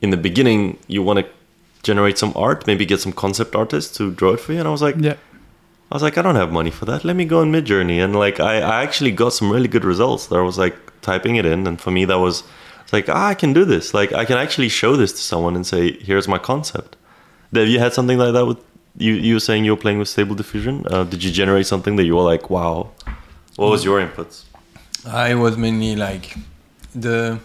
in 0.00 0.10
the 0.10 0.16
beginning 0.16 0.78
you 0.88 1.02
want 1.02 1.20
to 1.20 1.26
generate 1.82 2.18
some 2.18 2.32
art, 2.36 2.66
maybe 2.66 2.84
get 2.84 3.00
some 3.00 3.12
concept 3.12 3.54
artists 3.54 3.96
to 3.96 4.12
draw 4.12 4.32
it 4.32 4.40
for 4.40 4.52
you, 4.52 4.58
and 4.58 4.68
I 4.68 4.70
was 4.70 4.82
like, 4.82 4.96
Yeah. 4.98 5.16
I 5.90 5.94
was 5.94 6.02
like, 6.02 6.16
I 6.16 6.22
don't 6.22 6.36
have 6.36 6.50
money 6.50 6.70
for 6.70 6.86
that. 6.86 7.04
Let 7.04 7.16
me 7.16 7.26
go 7.26 7.40
on 7.40 7.52
Midjourney, 7.52 8.02
and 8.02 8.16
like, 8.16 8.40
I, 8.40 8.60
I 8.60 8.82
actually 8.82 9.10
got 9.10 9.34
some 9.34 9.50
really 9.52 9.68
good 9.68 9.84
results. 9.84 10.26
That 10.28 10.36
I 10.38 10.42
was 10.42 10.56
like 10.56 10.74
typing 11.02 11.36
it 11.36 11.44
in, 11.44 11.66
and 11.66 11.80
for 11.80 11.90
me, 11.90 12.04
that 12.06 12.18
was 12.18 12.42
like, 12.92 13.08
ah, 13.08 13.28
I 13.28 13.34
can 13.34 13.52
do 13.52 13.64
this. 13.64 13.94
Like, 13.94 14.12
I 14.12 14.24
can 14.24 14.38
actually 14.38 14.68
show 14.68 14.96
this 14.96 15.12
to 15.12 15.18
someone 15.18 15.56
and 15.56 15.66
say, 15.66 15.92
here's 15.92 16.28
my 16.28 16.38
concept. 16.38 16.96
Have 17.54 17.68
you 17.68 17.78
had 17.78 17.92
something 17.92 18.18
like 18.18 18.32
that 18.32 18.46
with 18.46 18.58
you? 18.96 19.12
You 19.14 19.34
were 19.34 19.40
saying 19.40 19.64
you 19.64 19.72
were 19.72 19.80
playing 19.80 19.98
with 19.98 20.08
Stable 20.08 20.34
Diffusion. 20.34 20.86
Uh, 20.90 21.04
did 21.04 21.22
you 21.22 21.30
generate 21.30 21.66
something 21.66 21.96
that 21.96 22.04
you 22.04 22.16
were 22.16 22.22
like, 22.22 22.50
wow? 22.50 22.90
What 23.56 23.70
was 23.70 23.84
your 23.84 24.00
inputs? 24.00 24.44
I 25.06 25.34
was 25.34 25.56
mainly 25.56 25.96
like 25.96 26.36
the 26.94 27.38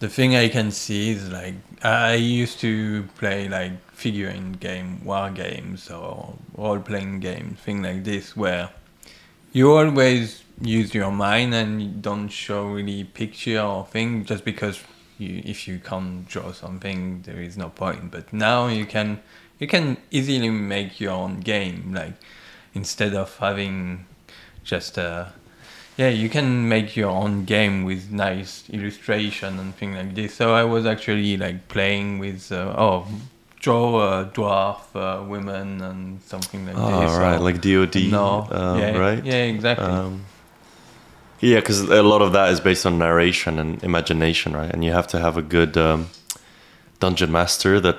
the 0.00 0.08
thing 0.08 0.34
I 0.34 0.48
can 0.48 0.70
see 0.70 1.10
is 1.10 1.30
like 1.30 1.54
I 1.82 2.14
used 2.14 2.60
to 2.60 3.04
play 3.16 3.48
like 3.48 3.72
figurine 3.92 4.52
game, 4.52 5.04
war 5.04 5.30
games, 5.30 5.90
or 5.90 6.34
role 6.56 6.80
playing 6.80 7.20
games, 7.20 7.60
thing 7.60 7.82
like 7.82 8.04
this, 8.04 8.36
where 8.36 8.70
you 9.52 9.72
always 9.72 10.42
use 10.60 10.94
your 10.94 11.10
mind 11.10 11.54
and 11.54 12.02
don't 12.02 12.28
show 12.28 12.66
really 12.68 13.04
picture 13.04 13.60
or 13.60 13.86
thing 13.86 14.24
just 14.24 14.44
because 14.44 14.82
you 15.18 15.42
if 15.44 15.66
you 15.68 15.78
can't 15.78 16.26
draw 16.28 16.52
something 16.52 17.22
there 17.22 17.40
is 17.40 17.56
no 17.56 17.68
point. 17.70 18.10
But 18.10 18.32
now 18.32 18.66
you 18.68 18.84
can 18.86 19.20
you 19.58 19.66
can 19.66 19.96
easily 20.10 20.50
make 20.50 21.00
your 21.00 21.12
own 21.12 21.40
game 21.40 21.92
like 21.94 22.14
instead 22.74 23.14
of 23.14 23.36
having 23.38 24.06
just 24.64 24.96
a 24.98 25.32
yeah 25.96 26.08
you 26.08 26.28
can 26.28 26.68
make 26.68 26.96
your 26.96 27.10
own 27.10 27.44
game 27.44 27.84
with 27.84 28.10
nice 28.10 28.64
illustration 28.70 29.58
and 29.58 29.74
things 29.74 29.96
like 29.96 30.14
this 30.14 30.34
so 30.34 30.54
i 30.54 30.62
was 30.64 30.86
actually 30.86 31.36
like 31.36 31.66
playing 31.68 32.18
with 32.18 32.50
uh, 32.52 32.74
oh 32.78 33.06
draw 33.58 34.20
a 34.20 34.24
dwarf 34.26 34.80
uh, 34.94 35.22
women 35.24 35.80
and 35.82 36.22
something 36.22 36.64
like 36.66 36.76
Oh, 36.78 37.00
this 37.00 37.18
right, 37.18 37.36
or- 37.36 37.40
like 37.40 37.60
DOD, 37.60 37.96
no 38.10 38.46
um, 38.50 38.78
yeah, 38.78 38.96
right? 38.96 39.24
yeah 39.24 39.44
exactly 39.44 39.84
Um, 39.86 40.24
yeah, 41.40 41.56
because 41.56 41.80
a 41.80 42.02
lot 42.02 42.22
of 42.22 42.32
that 42.32 42.50
is 42.50 42.60
based 42.60 42.86
on 42.86 42.98
narration 42.98 43.58
and 43.58 43.82
imagination, 43.82 44.54
right? 44.54 44.70
And 44.70 44.84
you 44.84 44.92
have 44.92 45.06
to 45.08 45.18
have 45.18 45.36
a 45.36 45.42
good 45.42 45.76
um, 45.76 46.08
dungeon 46.98 47.32
master 47.32 47.80
that 47.80 47.98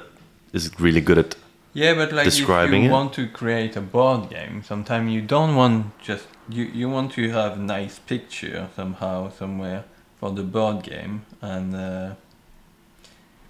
is 0.54 0.80
really 0.80 1.02
good 1.02 1.18
at. 1.18 1.36
Yeah, 1.74 1.94
but 1.96 2.12
like 2.12 2.26
describing 2.26 2.84
if 2.84 2.90
you 2.90 2.90
it? 2.90 2.94
want 2.94 3.14
to 3.14 3.28
create 3.28 3.76
a 3.78 3.82
board 3.82 4.30
game, 4.30 4.62
sometimes 4.64 5.12
you 5.12 5.22
don't 5.22 5.56
want 5.56 5.98
just 6.00 6.28
you 6.50 6.66
you 6.66 6.90
want 6.90 7.14
to 7.14 7.30
have 7.30 7.54
a 7.54 7.62
nice 7.62 8.00
picture 8.00 8.68
somehow 8.76 9.30
somewhere 9.30 9.86
for 10.20 10.32
the 10.32 10.44
board 10.44 10.84
game, 10.84 11.26
and 11.42 11.74
uh, 11.74 12.14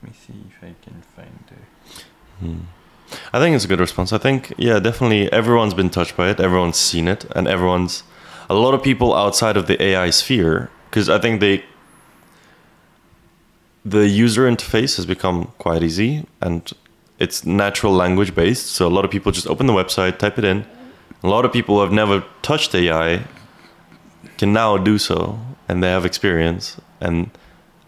let 0.02 0.04
me 0.04 0.12
see 0.14 0.34
if 0.50 0.64
I 0.64 0.74
can 0.84 1.02
find 1.16 1.40
the. 1.48 2.46
Hmm. 2.46 2.60
I 3.34 3.40
think 3.40 3.56
it's 3.56 3.66
a 3.66 3.68
good 3.68 3.80
response. 3.80 4.14
I 4.14 4.18
think, 4.18 4.54
yeah, 4.58 4.80
definitely 4.80 5.32
everyone's 5.34 5.74
been 5.74 5.90
touched 5.90 6.16
by 6.16 6.30
it, 6.30 6.40
everyone's 6.40 6.78
seen 6.78 7.08
it, 7.08 7.26
and 7.36 7.48
everyone's. 7.48 8.04
A 8.52 8.54
lot 8.54 8.74
of 8.74 8.84
people 8.84 9.16
outside 9.16 9.56
of 9.56 9.68
the 9.68 9.82
AI 9.82 10.10
sphere, 10.10 10.70
because 10.90 11.08
I 11.08 11.20
think 11.20 11.40
they. 11.40 11.64
The 13.86 14.08
user 14.08 14.44
interface 14.44 14.98
has 14.98 15.06
become 15.06 15.54
quite 15.58 15.82
easy 15.82 16.26
and 16.42 16.72
it's 17.18 17.46
natural 17.46 17.94
language 17.94 18.36
based. 18.36 18.68
So 18.68 18.88
a 18.88 18.94
lot 18.98 19.06
of 19.06 19.12
people 19.12 19.32
just 19.32 19.48
open 19.48 19.68
the 19.68 19.74
website, 19.74 20.20
type 20.20 20.38
it 20.38 20.44
in. 20.44 20.66
A 21.24 21.28
lot 21.28 21.46
of 21.46 21.54
people 21.54 21.76
who 21.76 21.82
have 21.82 21.94
never 21.94 22.24
touched 22.42 22.76
AI 22.76 23.24
can 24.38 24.52
now 24.52 24.78
do 24.78 24.98
so 24.98 25.40
and 25.68 25.82
they 25.82 25.90
have 25.90 26.06
experience. 26.06 26.78
And 27.00 27.32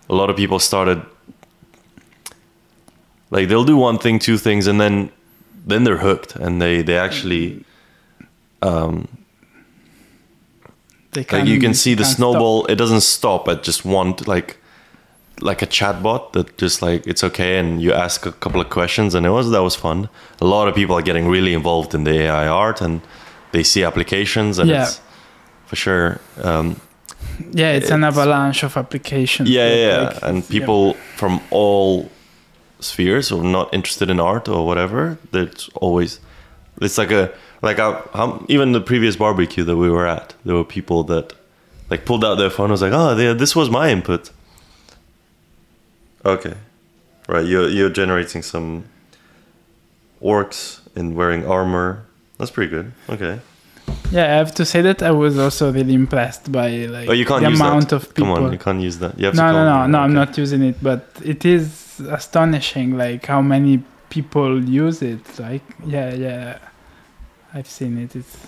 a 0.09 0.15
lot 0.15 0.29
of 0.29 0.37
people 0.37 0.59
started 0.59 1.05
like 3.31 3.49
they'll 3.49 3.65
do 3.65 3.77
one 3.77 3.97
thing, 3.97 4.17
two 4.17 4.37
things, 4.37 4.65
and 4.65 4.79
then 4.79 5.11
then 5.65 5.83
they're 5.83 6.03
hooked 6.07 6.35
and 6.35 6.61
they 6.61 6.81
they 6.81 6.97
actually 6.97 7.65
um 8.61 9.07
They 11.13 11.25
like 11.31 11.47
you 11.47 11.59
can 11.59 11.73
see 11.73 11.93
the 11.93 12.03
can't 12.03 12.15
stop. 12.15 12.17
snowball 12.17 12.65
it 12.67 12.75
doesn't 12.75 13.01
stop 13.01 13.47
at 13.47 13.63
just 13.63 13.85
one 13.85 14.15
like 14.27 14.57
like 15.41 15.61
a 15.61 15.67
chatbot 15.67 16.31
that 16.33 16.57
just 16.57 16.81
like 16.81 17.05
it's 17.07 17.23
okay 17.23 17.57
and 17.57 17.81
you 17.81 17.91
ask 17.93 18.25
a 18.25 18.31
couple 18.31 18.61
of 18.61 18.69
questions 18.69 19.15
and 19.15 19.25
it 19.25 19.29
was 19.31 19.49
that 19.51 19.63
was 19.63 19.75
fun 19.75 20.07
a 20.41 20.45
lot 20.45 20.67
of 20.67 20.75
people 20.75 20.95
are 20.95 21.01
getting 21.01 21.27
really 21.27 21.53
involved 21.53 21.93
in 21.95 22.03
the 22.03 22.11
ai 22.21 22.47
art 22.47 22.81
and 22.81 23.01
they 23.51 23.63
see 23.63 23.83
applications 23.83 24.59
and 24.59 24.69
Yeah. 24.69 24.83
it's 24.83 25.01
for 25.65 25.75
sure 25.75 26.19
um, 26.43 26.75
Yeah, 27.51 27.71
it's, 27.77 27.89
an 27.91 28.03
avalanche 28.03 28.63
of 28.63 28.77
applications. 28.77 29.49
yeah 29.49 29.67
yeah, 29.69 29.85
yeah. 29.87 30.01
Like, 30.03 30.23
and 30.23 30.37
yeah. 30.43 30.49
people 30.59 30.93
from 31.17 31.39
all 31.51 32.09
spheres 32.79 33.29
who 33.29 33.39
are 33.39 33.51
not 33.59 33.73
interested 33.73 34.09
in 34.09 34.19
art 34.19 34.47
or 34.47 34.65
whatever 34.65 35.17
there's 35.31 35.69
always 35.81 36.19
it's 36.81 36.97
like 36.97 37.11
a 37.11 37.31
like 37.63 37.79
a, 37.79 38.07
how, 38.13 38.45
even 38.49 38.73
the 38.73 38.81
previous 38.81 39.15
barbecue 39.15 39.63
that 39.63 39.77
we 39.77 39.89
were 39.89 40.05
at 40.05 40.35
there 40.45 40.55
were 40.55 40.63
people 40.63 41.03
that 41.05 41.33
like 41.89 42.05
pulled 42.05 42.23
out 42.23 42.35
their 42.35 42.49
phone 42.49 42.65
and 42.65 42.71
was 42.71 42.81
like 42.81 42.93
oh 42.93 43.15
this 43.33 43.55
was 43.55 43.69
my 43.69 43.89
input. 43.89 44.29
Okay. 46.25 46.55
Right 47.27 47.45
you're 47.45 47.69
you're 47.69 47.89
generating 47.89 48.43
some 48.43 48.85
orcs 50.21 50.81
in 50.95 51.15
wearing 51.15 51.45
armor. 51.47 52.05
That's 52.37 52.51
pretty 52.51 52.69
good. 52.69 52.91
Okay. 53.09 53.39
Yeah, 54.11 54.25
I 54.25 54.37
have 54.37 54.53
to 54.55 54.65
say 54.65 54.81
that 54.81 55.01
I 55.01 55.11
was 55.11 55.37
also 55.37 55.71
really 55.71 55.93
impressed 55.93 56.51
by 56.51 56.69
like 56.85 57.09
oh 57.09 57.13
you 57.13 57.25
can't 57.25 57.43
the 57.43 57.49
use 57.49 57.59
amount 57.59 57.89
that 57.89 57.95
of 57.95 58.13
people. 58.13 58.35
come 58.35 58.45
on 58.45 58.51
you 58.51 58.59
can't 58.59 58.81
use 58.81 58.99
that. 58.99 59.17
You 59.17 59.25
have 59.25 59.35
to 59.35 59.41
no, 59.41 59.51
no, 59.51 59.63
no, 59.65 59.87
no. 59.87 59.97
I'm 59.99 60.13
not 60.13 60.37
using 60.37 60.61
it, 60.63 60.77
but 60.81 61.05
it 61.23 61.45
is 61.45 61.99
astonishing, 61.99 62.97
like 62.97 63.25
how 63.25 63.41
many 63.41 63.83
people 64.09 64.63
use 64.63 65.01
it. 65.01 65.39
Like, 65.39 65.63
yeah, 65.85 66.13
yeah, 66.13 66.59
I've 67.53 67.67
seen 67.67 67.97
it. 67.97 68.15
It's 68.15 68.47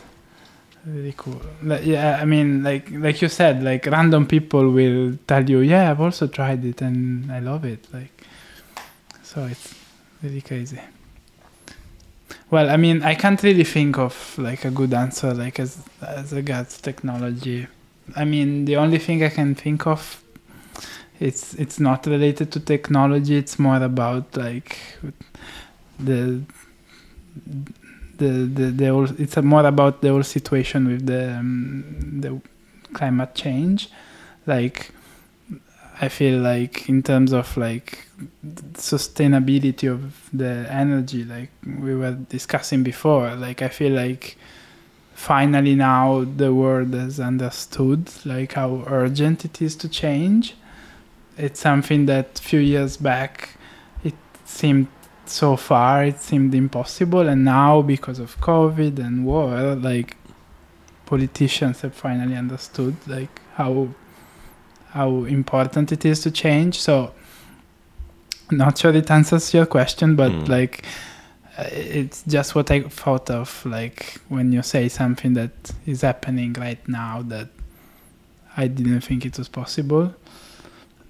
really 0.86 1.14
cool. 1.18 1.42
Yeah, 1.64 2.20
I 2.22 2.26
mean, 2.26 2.64
like, 2.64 2.90
like 2.92 3.22
you 3.22 3.30
said, 3.30 3.64
like 3.64 3.86
random 3.86 4.26
people 4.26 4.70
will 4.72 5.18
tell 5.28 5.48
you, 5.50 5.60
yeah, 5.60 5.92
I've 5.92 6.02
also 6.02 6.28
tried 6.28 6.66
it 6.66 6.82
and 6.82 7.32
I 7.32 7.40
love 7.40 7.66
it. 7.66 7.88
Like, 7.94 8.24
so 9.24 9.46
it's 9.46 9.76
really 10.24 10.42
crazy. 10.42 10.80
Well, 12.52 12.70
I 12.70 12.78
mean, 12.78 13.04
I 13.04 13.16
can't 13.16 13.42
really 13.42 13.64
think 13.64 13.98
of 13.98 14.38
like 14.38 14.66
a 14.66 14.72
good 14.72 14.94
answer, 14.94 15.34
like 15.34 15.60
as 15.60 15.84
as 16.02 16.32
regards 16.32 16.80
technology. 16.80 17.68
I 18.16 18.24
mean, 18.24 18.66
the 18.66 18.78
only 18.78 19.00
thing 19.00 19.24
I 19.24 19.30
can 19.30 19.56
think 19.56 19.88
of, 19.88 20.24
it's 21.20 21.56
it's 21.56 21.80
not 21.80 22.06
related 22.06 22.52
to 22.52 22.60
technology. 22.60 23.36
It's 23.36 23.58
more 23.58 23.82
about 23.82 24.38
like 24.38 24.78
the 26.00 26.42
the 28.18 28.50
the, 28.58 28.66
the 28.72 28.88
whole, 28.88 29.10
it's 29.20 29.38
more 29.38 29.66
about 29.66 30.02
the 30.02 30.10
whole 30.10 30.24
situation 30.24 30.88
with 30.88 31.06
the 31.06 31.38
um, 31.38 32.22
the 32.22 32.42
climate 32.94 33.36
change. 33.36 33.90
Like, 34.48 34.92
I 36.02 36.10
feel 36.10 36.40
like 36.40 36.90
in 36.90 37.04
terms 37.04 37.34
of 37.34 37.56
like 37.58 38.08
sustainability 38.74 39.92
of 39.92 40.30
the 40.34 40.68
energy, 40.70 41.24
like 41.24 41.50
we 41.66 41.96
were 41.96 42.14
discussing 42.14 42.84
before, 42.84 43.36
like 43.36 43.62
I 43.62 43.70
feel 43.70 43.94
like 43.94 44.38
finally 45.14 45.76
now 45.76 46.26
the 46.26 46.54
world 46.54 46.94
has 46.94 47.20
understood 47.20 48.12
like 48.26 48.54
how 48.54 48.84
urgent 48.88 49.46
it 49.46 49.62
is 49.62 49.76
to 49.78 49.90
change. 49.90 50.56
It's 51.38 51.60
something 51.60 52.06
that 52.06 52.40
few 52.40 52.60
years 52.60 52.98
back 52.98 53.58
it 54.04 54.16
seemed 54.46 54.88
so 55.30 55.56
far, 55.56 56.04
it 56.06 56.20
seemed 56.22 56.54
impossible, 56.56 57.28
and 57.30 57.44
now 57.46 57.82
because 57.82 58.20
of 58.20 58.40
COVID 58.42 59.00
and 59.00 59.26
war, 59.26 59.76
like 59.76 60.18
politicians 61.06 61.82
have 61.82 61.94
finally 61.94 62.36
understood 62.36 62.96
like 63.08 63.42
how 63.56 63.90
how 64.90 65.24
important 65.26 65.92
it 65.92 66.06
is 66.06 66.22
to 66.22 66.32
change. 66.32 66.80
So 66.80 67.12
not 68.52 68.78
sure 68.78 68.94
it 68.96 69.10
answers 69.12 69.54
your 69.54 69.66
question, 69.66 70.16
but 70.16 70.32
Mm. 70.32 70.48
like 70.50 70.86
uh, 71.58 71.64
it's 71.72 72.24
just 72.28 72.56
what 72.56 72.70
I 72.72 72.82
thought 72.82 73.30
of 73.30 73.66
like 73.66 74.20
when 74.30 74.52
you 74.52 74.62
say 74.62 74.90
something 74.90 75.34
that 75.36 75.52
is 75.86 76.02
happening 76.02 76.54
right 76.54 76.86
now 76.88 77.22
that 77.24 77.50
I 78.58 78.68
didn't 78.68 79.02
think 79.02 79.26
it 79.26 79.38
was 79.38 79.48
possible 79.50 80.14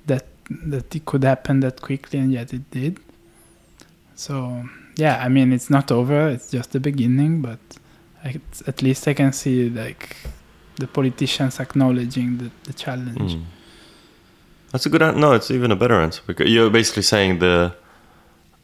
that 0.08 0.26
that 0.50 0.96
it 0.96 1.06
could 1.06 1.24
happen 1.24 1.60
that 1.62 1.82
quickly 1.82 2.20
and 2.20 2.32
yet 2.32 2.54
it 2.54 2.70
did. 2.72 3.00
So 4.16 4.64
yeah, 4.96 5.24
I 5.24 5.30
mean 5.30 5.54
it's 5.54 5.70
not 5.70 5.92
over, 5.92 6.30
it's 6.30 6.50
just 6.52 6.72
the 6.72 6.80
beginning, 6.80 7.42
but 7.42 7.60
at 8.68 8.82
least 8.82 9.08
I 9.08 9.14
can 9.14 9.34
see 9.34 9.70
like 9.70 10.16
the 10.78 10.88
politicians 10.88 11.60
acknowledging 11.60 12.38
the, 12.38 12.52
the 12.64 12.74
challenge. 12.74 13.36
Mm. 13.36 13.44
That's 14.72 14.86
a 14.86 14.90
good 14.90 15.02
answer. 15.02 15.20
No, 15.20 15.34
it's 15.34 15.52
even 15.52 15.72
a 15.72 15.76
better 15.76 16.00
answer 16.02 16.22
because 16.28 16.50
you're 16.50 16.70
basically 16.70 17.04
saying 17.04 17.40
the 17.40 17.74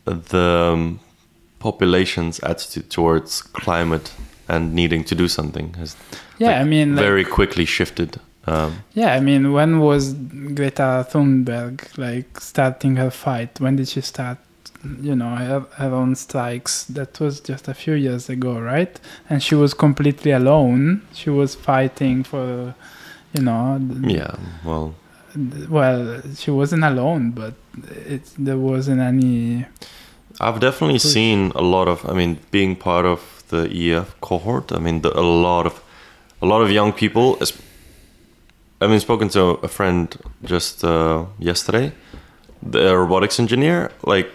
the 0.06 0.72
um, 0.74 1.00
population's 1.60 2.40
attitude 2.40 2.90
towards 2.90 3.42
climate 3.42 4.12
and 4.48 4.74
needing 4.74 5.04
to 5.06 5.16
do 5.16 5.28
something 5.28 5.74
has 5.76 5.96
Yeah, 6.38 6.48
like, 6.48 6.56
I 6.58 6.64
mean 6.64 6.96
like, 6.96 7.06
very 7.06 7.24
quickly 7.24 7.66
shifted. 7.66 8.20
Um, 8.48 8.84
Yeah, 8.94 9.14
I 9.14 9.20
mean, 9.20 9.54
when 9.54 9.80
was 9.80 10.14
Greta 10.14 11.06
Thunberg 11.10 11.98
like 11.98 12.42
starting 12.42 12.96
her 12.96 13.12
fight? 13.12 13.60
When 13.60 13.76
did 13.76 13.88
she 13.88 14.02
start? 14.02 14.40
You 15.02 15.16
know, 15.16 15.36
her, 15.36 15.94
own 15.94 16.16
strikes. 16.16 16.86
That 16.86 17.20
was 17.20 17.40
just 17.40 17.68
a 17.68 17.74
few 17.74 17.94
years 17.94 18.30
ago, 18.30 18.60
right? 18.60 19.00
And 19.30 19.44
she 19.44 19.56
was 19.56 19.74
completely 19.74 20.32
alone. 20.32 21.02
She 21.14 21.30
was 21.30 21.54
fighting 21.56 22.24
for, 22.24 22.74
you 23.34 23.44
know. 23.44 23.80
yeah, 24.02 24.36
well, 24.66 24.96
Well, 25.70 26.22
she 26.36 26.52
wasn't 26.52 26.84
alone, 26.84 27.32
but 27.32 27.54
it 28.08 28.24
there 28.38 28.58
wasn't 28.58 29.02
any. 29.02 29.66
I've 30.40 30.60
definitely 30.60 31.00
Push. 31.00 31.14
seen 31.14 31.52
a 31.56 31.62
lot 31.62 31.88
of. 31.88 32.06
I 32.10 32.14
mean, 32.14 32.40
being 32.52 32.76
part 32.76 33.06
of 33.06 33.44
the 33.50 33.70
EF 33.70 34.20
cohort. 34.22 34.72
I 34.72 34.80
mean, 34.80 35.02
the, 35.02 35.12
a 35.18 35.22
lot 35.22 35.66
of 35.66 35.82
a 36.42 36.46
lot 36.46 36.62
of 36.62 36.72
young 36.72 36.92
people, 36.92 37.38
I 38.82 38.88
mean, 38.88 39.00
spoken 39.00 39.30
to 39.30 39.42
a 39.64 39.68
friend 39.68 40.16
just 40.44 40.84
uh, 40.84 41.26
yesterday, 41.40 41.92
the 42.64 42.98
robotics 42.98 43.40
engineer, 43.40 43.92
like 44.04 44.28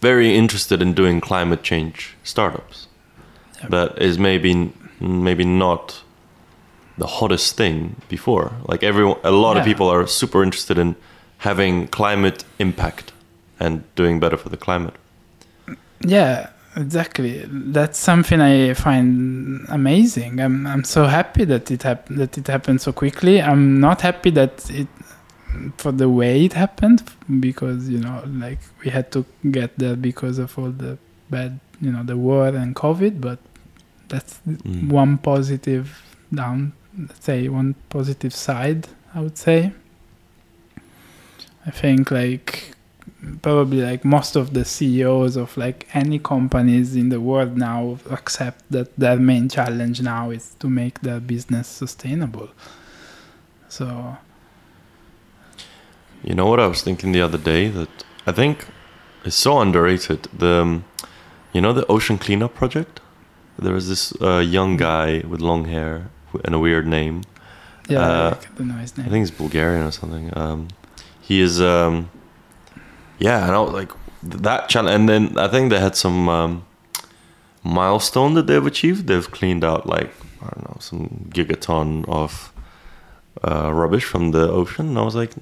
very 0.00 0.34
interested 0.36 0.80
in 0.82 0.94
doing 0.94 1.20
climate 1.20 1.62
change 1.62 2.16
startups. 2.22 2.86
That 3.68 4.00
is 4.00 4.18
maybe 4.18 4.72
maybe 5.00 5.44
not 5.44 6.02
the 6.96 7.06
hottest 7.06 7.56
thing 7.56 7.96
before. 8.08 8.52
Like 8.66 8.82
everyone, 8.82 9.18
a 9.24 9.30
lot 9.30 9.56
of 9.56 9.64
people 9.64 9.88
are 9.88 10.06
super 10.06 10.42
interested 10.42 10.78
in 10.78 10.96
having 11.38 11.88
climate 11.88 12.44
impact 12.58 13.12
and 13.60 13.82
doing 13.94 14.20
better 14.20 14.36
for 14.36 14.48
the 14.48 14.56
climate. 14.56 14.94
Yeah, 16.00 16.50
exactly. 16.76 17.44
That's 17.48 17.98
something 17.98 18.40
I 18.40 18.74
find 18.74 19.66
amazing. 19.68 20.40
I'm 20.40 20.66
I'm 20.66 20.84
so 20.84 21.06
happy 21.06 21.44
that 21.44 21.70
it 21.70 21.82
hap- 21.82 22.08
that 22.10 22.38
it 22.38 22.46
happened 22.46 22.80
so 22.80 22.92
quickly. 22.92 23.40
I'm 23.42 23.80
not 23.80 24.00
happy 24.02 24.30
that 24.30 24.70
it 24.70 24.88
for 25.76 25.92
the 25.92 26.08
way 26.08 26.44
it 26.44 26.52
happened 26.52 27.02
because 27.40 27.88
you 27.88 27.98
know 27.98 28.22
like 28.26 28.58
we 28.84 28.90
had 28.90 29.10
to 29.12 29.24
get 29.50 29.78
there 29.78 29.96
because 29.96 30.38
of 30.38 30.58
all 30.58 30.70
the 30.70 30.98
bad 31.30 31.58
you 31.80 31.90
know 31.92 32.02
the 32.02 32.16
war 32.16 32.48
and 32.48 32.74
COVID. 32.74 33.20
But 33.20 33.38
that's 34.08 34.40
Mm. 34.46 34.88
one 34.90 35.18
positive 35.18 36.02
down. 36.34 36.72
Let's 36.98 37.24
say 37.24 37.48
one 37.48 37.74
positive 37.88 38.34
side. 38.34 38.88
I 39.14 39.20
would 39.20 39.38
say. 39.38 39.72
I 41.66 41.70
think 41.70 42.10
like 42.10 42.74
probably 43.42 43.80
like 43.82 44.04
most 44.04 44.36
of 44.36 44.54
the 44.54 44.64
CEOs 44.64 45.36
of 45.36 45.56
like 45.56 45.86
any 45.94 46.18
companies 46.18 46.94
in 46.96 47.08
the 47.08 47.20
world 47.20 47.56
now 47.56 47.98
accept 48.10 48.64
that 48.70 48.94
their 48.96 49.16
main 49.18 49.48
challenge 49.48 50.00
now 50.00 50.30
is 50.30 50.54
to 50.60 50.68
make 50.68 51.00
their 51.00 51.20
business 51.20 51.66
sustainable. 51.68 52.48
So 53.68 54.16
You 56.22 56.34
know 56.34 56.46
what 56.46 56.60
I 56.60 56.66
was 56.66 56.82
thinking 56.82 57.12
the 57.12 57.20
other 57.22 57.38
day 57.38 57.68
that 57.68 57.88
I 58.26 58.32
think 58.32 58.66
is 59.24 59.34
so 59.34 59.60
underrated. 59.60 60.28
The 60.36 60.62
um, 60.62 60.84
you 61.52 61.60
know 61.60 61.72
the 61.72 61.86
ocean 61.86 62.18
cleanup 62.18 62.54
project. 62.54 63.00
There 63.58 63.74
was 63.74 63.88
this 63.88 64.12
uh, 64.20 64.38
young 64.38 64.76
guy 64.76 65.22
with 65.26 65.40
long 65.40 65.64
hair 65.66 66.10
and 66.44 66.54
a 66.54 66.58
weird 66.58 66.86
name. 66.86 67.22
yeah, 67.88 68.00
Uh, 68.00 68.36
I 68.40 68.56
don't 68.56 68.68
know 68.68 68.74
his 68.74 68.96
name. 68.96 69.06
I 69.06 69.10
think 69.10 69.22
he's 69.22 69.30
Bulgarian 69.32 69.82
or 69.82 69.90
something. 69.90 70.30
Um, 70.36 70.68
he 71.20 71.40
is, 71.40 71.60
um, 71.60 72.10
yeah, 73.18 73.44
and 73.46 73.52
I 73.56 73.58
was 73.60 73.72
like 73.72 73.92
that 74.22 74.68
channel, 74.68 74.90
And 74.90 75.08
then 75.08 75.36
I 75.38 75.48
think 75.48 75.70
they 75.70 75.80
had 75.80 75.96
some 75.96 76.28
um, 76.28 76.64
milestone 77.64 78.34
that 78.34 78.46
they've 78.46 78.64
achieved. 78.64 79.06
They've 79.06 79.30
cleaned 79.30 79.64
out 79.64 79.86
like 79.86 80.10
I 80.42 80.46
don't 80.54 80.64
know 80.68 80.76
some 80.80 81.30
gigaton 81.34 82.04
of 82.08 82.52
uh, 83.42 83.72
rubbish 83.72 84.04
from 84.04 84.30
the 84.30 84.48
ocean. 84.50 84.88
And 84.88 84.98
I 84.98 85.02
was 85.02 85.14
like, 85.14 85.32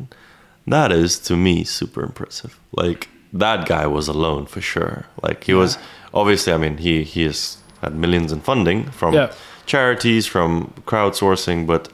that 0.67 0.91
is 0.93 1.19
to 1.21 1.37
me 1.37 1.65
super 1.65 2.03
impressive. 2.03 2.59
Like 2.73 3.09
that 3.33 3.67
guy 3.67 3.87
was 3.87 4.09
alone 4.09 4.47
for 4.47 4.61
sure. 4.61 5.07
Like 5.23 5.45
he 5.45 5.55
was 5.55 5.79
obviously. 6.13 6.53
I 6.53 6.57
mean, 6.59 6.77
he 6.79 7.03
he 7.05 7.25
has 7.25 7.59
had 7.83 7.95
millions 7.95 8.33
in 8.33 8.41
funding 8.41 8.91
from 8.91 9.15
Yeah. 9.15 9.31
charities, 9.67 10.27
from 10.27 10.73
crowdsourcing, 10.87 11.67
but 11.67 11.89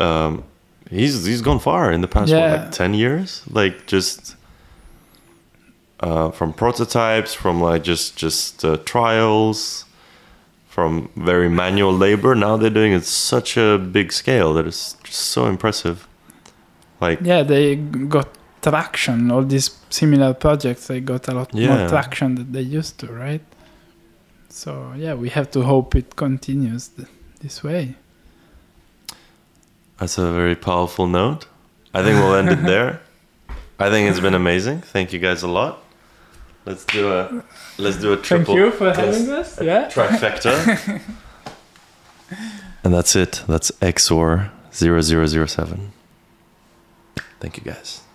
um, 0.00 0.44
he's 0.90 1.24
he's 1.24 1.42
gone 1.42 1.58
far 1.58 1.90
in 1.92 2.00
the 2.00 2.08
past 2.08 2.32
what, 2.32 2.50
like 2.50 2.70
ten 2.72 2.94
years. 2.94 3.42
Like 3.50 3.86
just 3.86 4.36
uh, 6.00 6.30
from 6.30 6.52
prototypes, 6.52 7.34
from 7.34 7.60
like 7.60 7.82
just 7.82 8.16
just 8.16 8.64
uh, 8.64 8.76
trials, 8.84 9.84
from 10.68 11.10
very 11.16 11.48
manual 11.48 11.92
labor. 11.92 12.34
Now 12.34 12.56
they're 12.56 12.70
doing 12.70 12.92
it 12.92 13.04
such 13.04 13.56
a 13.56 13.78
big 13.78 14.12
scale 14.12 14.52
that 14.54 14.66
it's 14.66 14.94
just 15.04 15.20
so 15.20 15.46
impressive. 15.46 16.06
Like 17.00 17.20
yeah, 17.22 17.42
they 17.42 17.76
got 17.76 18.28
traction. 18.62 19.30
All 19.30 19.42
these 19.44 19.70
similar 19.90 20.34
projects, 20.34 20.86
they 20.86 21.00
got 21.00 21.28
a 21.28 21.34
lot 21.34 21.54
Yeah. 21.54 21.68
more 21.76 21.88
traction 21.88 22.34
than 22.36 22.52
they 22.52 22.62
used 22.62 22.98
to, 23.00 23.06
right? 23.12 23.42
So 24.48 24.92
yeah, 24.96 25.14
we 25.14 25.28
have 25.30 25.50
to 25.52 25.62
hope 25.62 25.94
it 25.94 26.16
continues 26.16 26.88
th- 26.88 27.08
this 27.40 27.62
way. 27.62 27.94
That's 29.98 30.18
a 30.18 30.32
very 30.32 30.56
powerful 30.56 31.06
note. 31.06 31.46
I 31.94 32.02
think 32.02 32.18
we'll 32.18 32.34
end 32.34 32.48
it 32.50 32.62
there. 32.74 33.00
I 33.78 33.90
think 33.90 34.08
it's 34.10 34.20
been 34.20 34.34
amazing. 34.34 34.80
Thank 34.80 35.12
you 35.12 35.18
guys 35.18 35.42
a 35.42 35.48
lot. 35.48 35.82
Let's 36.64 36.84
do 36.86 37.12
a 37.12 37.44
let's 37.78 37.98
do 37.98 38.12
a 38.12 38.16
triple 38.16 38.54
Thank 38.54 38.58
you 38.58 38.70
for 38.72 38.92
having 38.92 39.30
us. 39.30 39.60
Yeah. 39.60 39.88
trifecta. 39.94 41.00
and 42.84 42.92
that's 42.94 43.14
it. 43.14 43.42
That's 43.46 43.70
X-OR 43.80 44.50
0007. 44.72 45.92
Thank 47.46 47.58
you 47.58 47.62
guys. 47.62 48.05